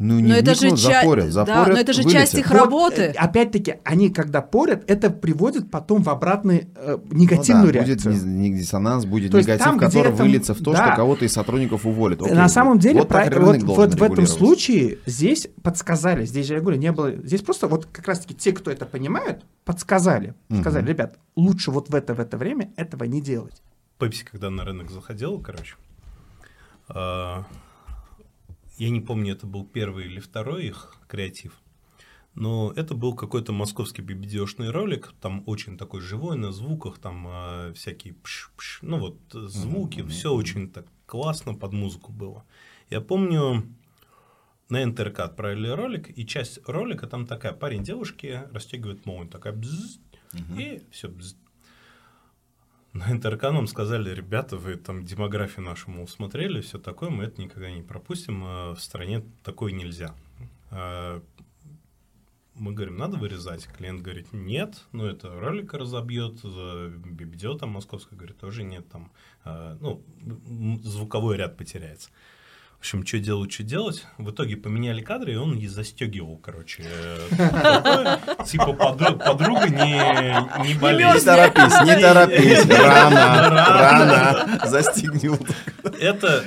ну 0.00 0.18
не 0.18 0.28
Но 0.30 0.34
это 0.34 0.54
же 0.54 0.60
вникнут, 0.62 0.80
ча- 0.80 1.00
запорят, 1.02 1.26
да, 1.26 1.30
запорят, 1.32 1.68
но 1.68 1.74
это 1.80 1.92
же 1.92 2.02
вылетят. 2.02 2.20
часть 2.22 2.34
их 2.34 2.50
Вот, 2.50 2.56
работы. 2.58 3.02
э, 3.02 3.10
опять-таки, 3.12 3.74
они 3.84 4.10
когда 4.10 4.42
порят, 4.42 4.82
это 4.88 5.08
приводит 5.10 5.70
потом 5.70 6.02
в 6.02 6.08
обратный 6.10 6.68
э, 6.74 6.98
Ну 7.10 7.16
негативную 7.16 7.72
да, 7.72 7.80
реакцию. 7.84 8.12
Будет 8.14 8.24
ни- 8.24 8.48
ни- 8.48 8.58
диссонанс, 8.58 9.04
будет 9.04 9.30
То 9.32 9.38
негатив, 9.40 9.64
там, 9.64 9.78
который 9.78 10.12
это- 10.12 10.22
выльется 10.22 10.54
в 10.54 10.58
то, 10.58 10.72
да. 10.72 10.86
что 10.88 10.96
кого-то 10.96 11.24
из 11.24 11.32
сотрудников 11.32 11.86
уволят. 11.86 12.22
Окей, 12.22 12.34
На 12.34 12.48
самом 12.48 12.78
деле, 12.80 13.00
вот 13.00 13.08
так 13.08 13.26
про- 13.30 13.38
рынок 13.38 13.62
вот, 13.62 13.76
вот 13.76 13.94
в 13.94 14.02
этом 14.02 14.26
случае 14.26 14.98
здесь 15.06 15.46
подсказали, 15.62 16.26
здесь 16.26 16.46
же 16.46 16.54
я 16.54 16.60
говорю, 16.60 16.78
не 16.78 16.90
было, 16.90 17.12
здесь 17.24 17.42
просто 17.42 17.68
вот 17.68 17.86
как 17.86 18.06
раз-таки 18.08 18.34
те, 18.34 18.50
кто 18.52 18.70
это 18.72 18.86
понимают, 18.86 19.44
подсказали, 19.64 20.34
сказали, 20.60 20.86
ребят, 20.88 21.18
лучше 21.36 21.70
вот 21.70 21.88
в 21.90 21.94
это 21.94 22.14
в 22.14 22.20
это 22.20 22.36
время 22.36 22.72
этого 22.76 23.04
не 23.04 23.20
делать. 23.20 23.62
Пепси, 23.98 24.24
когда 24.24 24.50
на 24.50 24.64
рынок 24.64 24.90
заходил, 24.90 25.40
короче, 25.40 25.76
а, 26.88 27.44
я 28.76 28.90
не 28.90 29.00
помню, 29.00 29.34
это 29.34 29.46
был 29.46 29.64
первый 29.64 30.06
или 30.06 30.20
второй 30.20 30.66
их 30.66 30.96
креатив, 31.06 31.52
но 32.34 32.72
это 32.74 32.94
был 32.94 33.14
какой-то 33.14 33.52
московский 33.52 34.02
бибидешный 34.02 34.70
ролик, 34.70 35.14
там 35.20 35.44
очень 35.46 35.78
такой 35.78 36.00
живой, 36.00 36.36
на 36.36 36.50
звуках, 36.50 36.98
там 36.98 37.26
а, 37.28 37.72
всякие 37.74 38.14
пш-пш, 38.14 38.80
ну 38.82 38.98
вот 38.98 39.18
э, 39.34 39.46
звуки, 39.46 40.02
все 40.02 40.34
очень 40.34 40.70
так 40.70 40.86
классно 41.06 41.54
под 41.54 41.72
музыку 41.72 42.12
было. 42.12 42.44
Я 42.90 43.00
помню, 43.00 43.64
на 44.68 44.84
НТРК 44.84 45.20
отправили 45.20 45.68
ролик, 45.68 46.16
и 46.16 46.26
часть 46.26 46.58
ролика 46.66 47.06
там 47.06 47.26
такая, 47.26 47.52
парень 47.52 47.84
девушки 47.84 48.42
расстегивает 48.50 49.06
молнию, 49.06 49.30
такая 49.30 49.52
бзз, 49.52 50.00
и 50.58 50.82
все, 50.90 51.08
бзз. 51.08 51.36
На 52.94 53.12
НТРК 53.12 53.42
нам 53.42 53.66
сказали, 53.66 54.14
ребята, 54.14 54.56
вы 54.56 54.76
там 54.76 55.04
демографию 55.04 55.64
нашу, 55.64 55.90
мол, 55.90 56.06
смотрели, 56.06 56.60
все 56.60 56.78
такое, 56.78 57.10
мы 57.10 57.24
это 57.24 57.42
никогда 57.42 57.68
не 57.68 57.82
пропустим, 57.82 58.42
а 58.44 58.74
в 58.74 58.80
стране 58.80 59.24
такое 59.42 59.72
нельзя. 59.72 60.14
А, 60.70 61.20
Мы 62.54 62.72
говорим, 62.72 62.96
надо 62.96 63.16
вырезать. 63.16 63.66
Клиент 63.66 64.00
говорит, 64.00 64.32
нет, 64.32 64.84
ну 64.92 65.06
это 65.06 65.28
ролик 65.40 65.74
разобьет, 65.74 66.38
за 66.38 66.88
бибидё 66.88 67.54
там 67.54 67.70
московская 67.70 68.14
говорит, 68.14 68.38
тоже 68.38 68.62
нет, 68.62 68.88
там, 68.88 69.10
а, 69.42 69.76
ну, 69.80 70.00
звуковой 70.84 71.36
ряд 71.36 71.56
потеряется. 71.56 72.10
В 72.84 72.86
общем, 72.86 73.06
что 73.06 73.18
делать, 73.18 73.50
что 73.50 73.62
делать. 73.62 74.04
В 74.18 74.30
итоге 74.30 74.58
поменяли 74.58 75.00
кадры, 75.00 75.32
и 75.32 75.36
он 75.36 75.56
и 75.56 75.66
застегивал, 75.68 76.36
короче. 76.36 76.84
э. 76.84 78.18
Типа 78.46 78.74
подруга, 78.74 79.70
не, 79.70 80.68
не 80.68 80.74
болеет. 80.74 81.14
Не 81.14 81.20
торопись, 81.22 81.80
не 81.82 81.96
торопись. 81.98 82.66
Рано, 82.68 83.40
рано. 83.58 84.60
Застегнул. 84.66 85.38
Это 85.98 86.44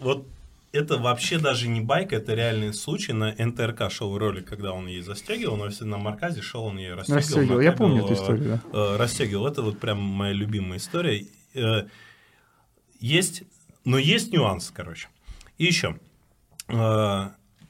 вот 0.00 0.26
это 0.72 0.98
вообще 0.98 1.38
даже 1.38 1.68
не 1.68 1.80
байка, 1.80 2.16
это 2.16 2.34
реальный 2.34 2.74
случай. 2.74 3.12
На 3.12 3.32
НТРК 3.38 3.92
шел 3.92 4.18
ролик, 4.18 4.46
когда 4.48 4.72
он 4.72 4.88
ей 4.88 5.02
застегивал, 5.02 5.56
но 5.56 5.66
если 5.66 5.84
на 5.84 5.98
Марказе 5.98 6.42
шел, 6.42 6.64
он 6.64 6.78
ее 6.78 6.94
расстегивал. 6.94 7.20
Расстегивал. 7.20 7.60
Я 7.60 7.70
помню 7.70 7.98
эту 7.98 8.08
накабел, 8.08 8.22
историю, 8.24 8.60
да. 8.72 8.76
э, 8.76 8.96
Расстегивал. 8.96 9.46
Это 9.46 9.62
вот 9.62 9.78
прям 9.78 10.00
моя 10.00 10.32
любимая 10.32 10.78
история. 10.78 11.26
Э, 11.54 11.84
Есть, 12.98 13.44
но 13.84 13.98
есть 13.98 14.32
нюанс, 14.32 14.72
короче. 14.74 15.06
И 15.60 15.66
еще. 15.66 16.00
э, 16.68 16.72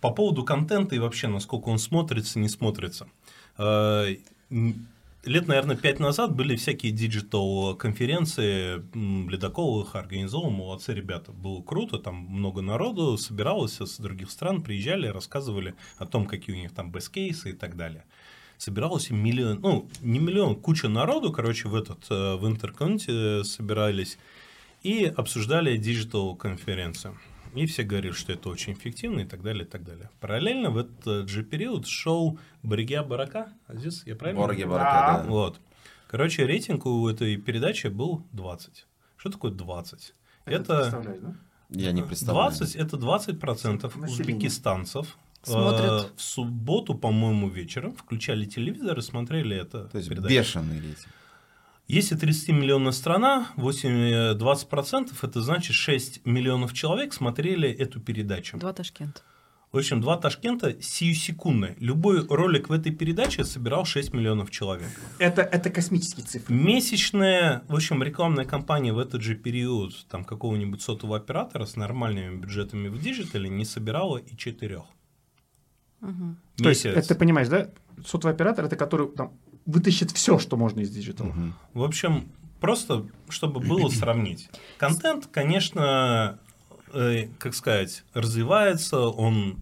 По 0.01 0.11
поводу 0.12 0.45
контента 0.45 0.95
и 0.95 1.01
вообще, 1.01 1.27
насколько 1.27 1.71
он 1.71 1.81
смотрится, 1.81 2.39
не 2.39 2.49
смотрится. 2.49 3.09
Э, 3.59 4.15
Лет, 5.25 5.49
наверное, 5.49 5.77
пять 5.77 5.99
назад 5.99 6.35
были 6.35 6.55
всякие 6.55 6.93
digital-конференции, 6.93 8.77
их 9.83 9.95
организовал, 9.95 10.51
молодцы 10.51 10.95
ребята, 10.95 11.33
было 11.33 11.61
круто, 11.62 11.99
там 11.99 12.15
много 12.15 12.62
народу 12.62 13.19
собиралось 13.19 13.81
с 13.81 13.99
других 13.99 14.31
стран, 14.31 14.62
приезжали, 14.62 15.09
рассказывали 15.09 15.75
о 15.99 16.07
том, 16.07 16.27
какие 16.27 16.57
у 16.57 16.59
них 16.59 16.73
там 16.73 16.91
best 16.93 17.18
кейсы 17.18 17.51
и 17.51 17.53
так 17.55 17.77
далее. 17.77 18.05
Собиралось 18.57 19.11
миллион, 19.11 19.61
ну, 19.61 19.89
не 20.01 20.21
миллион, 20.21 20.55
куча 20.55 20.89
народу, 20.89 21.33
короче, 21.33 21.69
в 21.69 21.75
этот, 21.75 22.07
э, 22.09 22.37
в 22.37 22.47
интерконте 22.47 23.43
собирались 23.45 24.17
и 24.83 25.05
обсуждали 25.05 25.77
digital-конференцию. 25.77 27.19
И 27.55 27.66
все 27.66 27.82
говорили, 27.82 28.12
что 28.12 28.32
это 28.32 28.48
очень 28.48 28.74
эффективно 28.74 29.20
и 29.20 29.24
так 29.24 29.43
далее, 29.43 29.64
и 29.64 29.68
так 29.68 29.85
далее. 29.85 30.10
Параллельно 30.20 30.70
в 30.70 30.78
этот 30.78 31.28
же 31.28 31.43
период 31.43 31.86
шел 31.86 32.39
Барига 32.62 33.02
Барака. 33.02 33.48
Азиз, 33.66 34.02
я 34.06 34.14
правильно? 34.14 34.40
Барига 34.43 34.62
говорю? 34.62 34.85
Барака, 34.85 35.22
да. 35.24 35.28
Вот. 35.28 35.60
Короче, 36.09 36.47
рейтинг 36.47 36.86
у 36.86 37.09
этой 37.09 37.36
передачи 37.36 37.89
был 37.89 38.24
20. 38.32 38.86
Что 39.16 39.31
такое 39.31 39.51
20? 39.52 40.14
Это, 40.44 41.02
Я 41.70 41.93
не 41.93 42.02
представляю. 42.02 42.51
20 42.51 42.77
это 42.77 42.97
20 42.97 43.39
процентов 43.40 43.97
узбекистанцев 43.97 45.16
Смотрят. 45.43 46.06
э, 46.06 46.09
в 46.16 46.20
субботу, 46.20 46.94
по-моему, 46.94 47.48
вечером 47.48 47.94
включали 47.94 48.44
телевизор 48.44 48.98
и 48.98 49.02
смотрели 49.02 49.56
это. 49.56 49.85
То 49.85 49.98
есть 49.98 50.09
передачу. 50.09 50.28
бешеный 50.35 50.81
рейтинг. 50.81 51.14
Если 51.93 52.17
30-миллионная 52.17 52.93
страна, 52.93 53.49
8, 53.57 53.91
э, 53.91 54.35
20% 54.35 55.11
это 55.23 55.41
значит 55.43 55.75
6 55.75 56.25
миллионов 56.25 56.73
человек 56.73 57.12
смотрели 57.12 57.69
эту 57.69 57.99
передачу. 57.99 58.59
Два 58.59 58.73
Ташкента. 58.73 59.23
В 59.73 59.77
общем, 59.77 60.01
два 60.01 60.17
Ташкента 60.17 60.81
сиюсекундно. 60.81 61.75
Любой 61.81 62.25
ролик 62.29 62.69
в 62.69 62.73
этой 62.73 62.93
передаче 62.93 63.45
собирал 63.45 63.85
6 63.85 64.12
миллионов 64.12 64.53
человек. 64.53 64.89
Это, 65.19 65.43
это 65.43 65.69
космические 65.71 66.25
цифры. 66.25 66.55
Месячная, 66.55 67.65
в 67.67 67.75
общем, 67.75 68.05
рекламная 68.05 68.45
кампания 68.45 68.93
в 68.93 68.99
этот 69.01 69.23
же 69.23 69.35
период 69.35 69.93
там 70.09 70.25
какого-нибудь 70.25 70.81
сотового 70.81 71.17
оператора 71.17 71.67
с 71.67 71.75
нормальными 71.75 72.37
бюджетами 72.37 72.87
в 72.87 73.03
digital 73.02 73.43
е 73.43 73.48
не 73.49 73.65
собирала 73.65 74.19
и 74.19 74.37
четырех. 74.37 74.85
Мгм. 76.01 76.39
То 76.57 76.69
есть, 76.69 76.87
это 76.87 77.09
ты 77.09 77.15
понимаешь, 77.17 77.49
да? 77.49 77.69
Сотовый 78.07 78.33
оператор 78.33 78.65
это 78.65 78.77
который 78.77 79.09
там 79.09 79.33
вытащит 79.70 80.10
все, 80.10 80.38
что 80.38 80.56
можно 80.56 80.80
из 80.80 80.90
digital 80.90 81.20
а. 81.20 81.28
Мгм. 81.28 81.55
В 81.74 81.82
общем, 81.82 82.28
просто 82.60 83.06
чтобы 83.28 83.60
было 83.60 83.88
сравнить. 83.90 84.48
Контент, 84.78 85.28
конечно, 85.30 86.38
э, 86.92 87.28
как 87.38 87.55
сказать, 87.55 88.05
развивается, 88.14 89.01
он, 89.01 89.60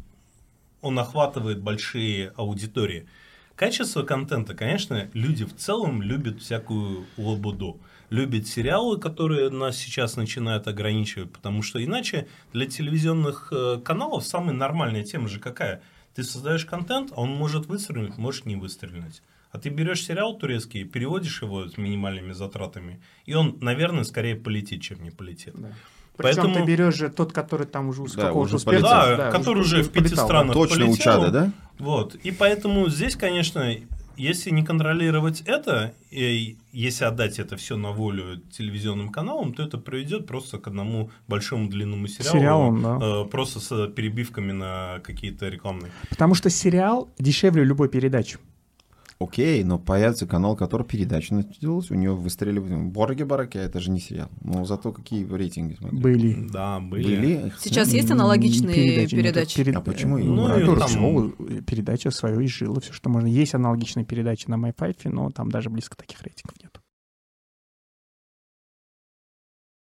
он 0.80 0.98
охватывает 0.98 1.60
большие 1.60 2.32
аудитории. 2.36 3.06
Качество 3.54 4.04
контента, 4.04 4.54
конечно, 4.54 5.10
люди 5.14 5.44
в 5.44 5.54
целом 5.56 6.00
любят 6.00 6.40
всякую 6.40 7.06
лобуду. 7.16 7.80
Любят 8.08 8.46
сериалы, 8.46 8.98
которые 8.98 9.50
нас 9.50 9.76
сейчас 9.76 10.16
начинают 10.16 10.66
ограничивать, 10.68 11.32
потому 11.32 11.62
что 11.62 11.84
иначе 11.84 12.28
для 12.52 12.66
телевизионных 12.66 13.52
э, 13.52 13.80
каналов 13.84 14.24
самая 14.24 14.54
нормальная 14.54 15.04
тема 15.04 15.28
же 15.28 15.40
какая? 15.40 15.82
Ты 16.14 16.24
создаешь 16.24 16.64
контент, 16.64 17.12
а 17.12 17.20
он 17.20 17.30
может 17.30 17.66
выстрелить, 17.66 18.16
может 18.16 18.46
не 18.46 18.56
выстрелить. 18.56 19.22
А 19.50 19.58
ты 19.58 19.70
берешь 19.70 20.04
сериал 20.04 20.36
турецкий, 20.38 20.84
переводишь 20.84 21.42
его 21.42 21.68
с 21.68 21.78
минимальными 21.78 22.32
затратами, 22.32 23.00
и 23.26 23.34
он, 23.34 23.56
наверное, 23.60 24.04
скорее 24.04 24.36
полетит, 24.36 24.82
чем 24.82 25.02
не 25.02 25.10
полетит. 25.10 25.54
Да. 25.56 25.68
Причем 26.16 26.42
Поэтому- 26.42 26.54
ты 26.56 26.64
берешь 26.64 26.96
же 26.96 27.08
тот, 27.10 27.32
который 27.32 27.66
там 27.66 27.88
уже 27.88 28.06
с 28.08 28.14
Да, 28.14 28.26
какого-то 28.26 28.46
уже 28.46 28.56
успеха- 28.56 28.82
полетел. 28.82 29.16
Да, 29.16 29.30
который 29.30 29.60
уже 29.60 29.82
в 29.82 29.88
пяти 29.90 30.08
полетал, 30.08 30.16
да. 30.16 30.24
странах 30.24 30.54
Точно 30.54 30.84
у 30.84 30.88
полетел. 30.88 30.96
чада, 31.04 31.30
да? 31.30 31.52
Вот. 31.78 32.14
И 32.16 32.30
поэтому 32.32 32.88
здесь, 32.88 33.14
конечно, 33.14 33.72
если 34.16 34.50
не 34.50 34.64
контролировать 34.64 35.42
это, 35.46 35.94
и 36.10 36.56
если 36.72 37.04
отдать 37.04 37.38
это 37.38 37.56
все 37.56 37.76
на 37.76 37.92
волю 37.92 38.38
телевизионным 38.50 39.10
каналам, 39.10 39.54
то 39.54 39.62
это 39.62 39.78
приведет 39.78 40.26
просто 40.26 40.58
к 40.58 40.66
одному 40.66 41.10
большому 41.28 41.68
длинному 41.68 42.08
сериалу. 42.08 42.38
Сериалам, 42.38 42.82
да. 42.82 42.98
э, 43.00 43.24
просто 43.26 43.60
с 43.60 43.86
перебивками 43.92 44.50
на 44.50 44.98
какие-то 45.04 45.48
рекламные. 45.48 45.92
Потому 46.10 46.34
что 46.34 46.50
сериал 46.50 47.08
дешевле 47.20 47.62
любой 47.62 47.88
передачи. 47.88 48.38
Окей, 49.20 49.64
но 49.64 49.80
появится 49.80 50.26
канал, 50.28 50.54
который 50.54 50.86
передачу 50.86 51.34
началась, 51.34 51.90
у 51.90 51.94
него 51.94 52.14
выстреливает. 52.14 52.92
Борги 52.92 53.24
Бараке, 53.24 53.58
это 53.58 53.80
же 53.80 53.90
не 53.90 53.98
сериал. 53.98 54.28
Но 54.42 54.64
зато 54.64 54.92
какие 54.92 55.24
рейтинги 55.26 55.74
смотрят. 55.74 56.00
Были. 56.00 56.46
Да, 56.52 56.78
были. 56.78 57.02
Были? 57.16 57.52
Сейчас 57.58 57.92
есть 57.92 58.12
аналогичные 58.12 58.74
Передачи, 58.76 59.16
передачи? 59.16 59.56
перед- 59.56 59.76
А 59.76 59.80
почему? 59.80 60.18
Ну, 60.18 60.46
Ну, 60.46 60.76
там- 60.76 60.88
шоу, 60.88 61.30
передача 61.66 62.12
свое 62.12 62.44
изжило, 62.46 62.80
все, 62.80 62.92
что 62.92 63.10
можно. 63.10 63.26
Есть 63.26 63.54
аналогичные 63.56 64.04
передачи 64.06 64.46
на 64.48 64.54
MyFive, 64.54 65.08
но 65.10 65.30
там 65.30 65.50
даже 65.50 65.68
близко 65.68 65.96
таких 65.96 66.22
рейтингов 66.22 66.54
нет. 66.62 66.80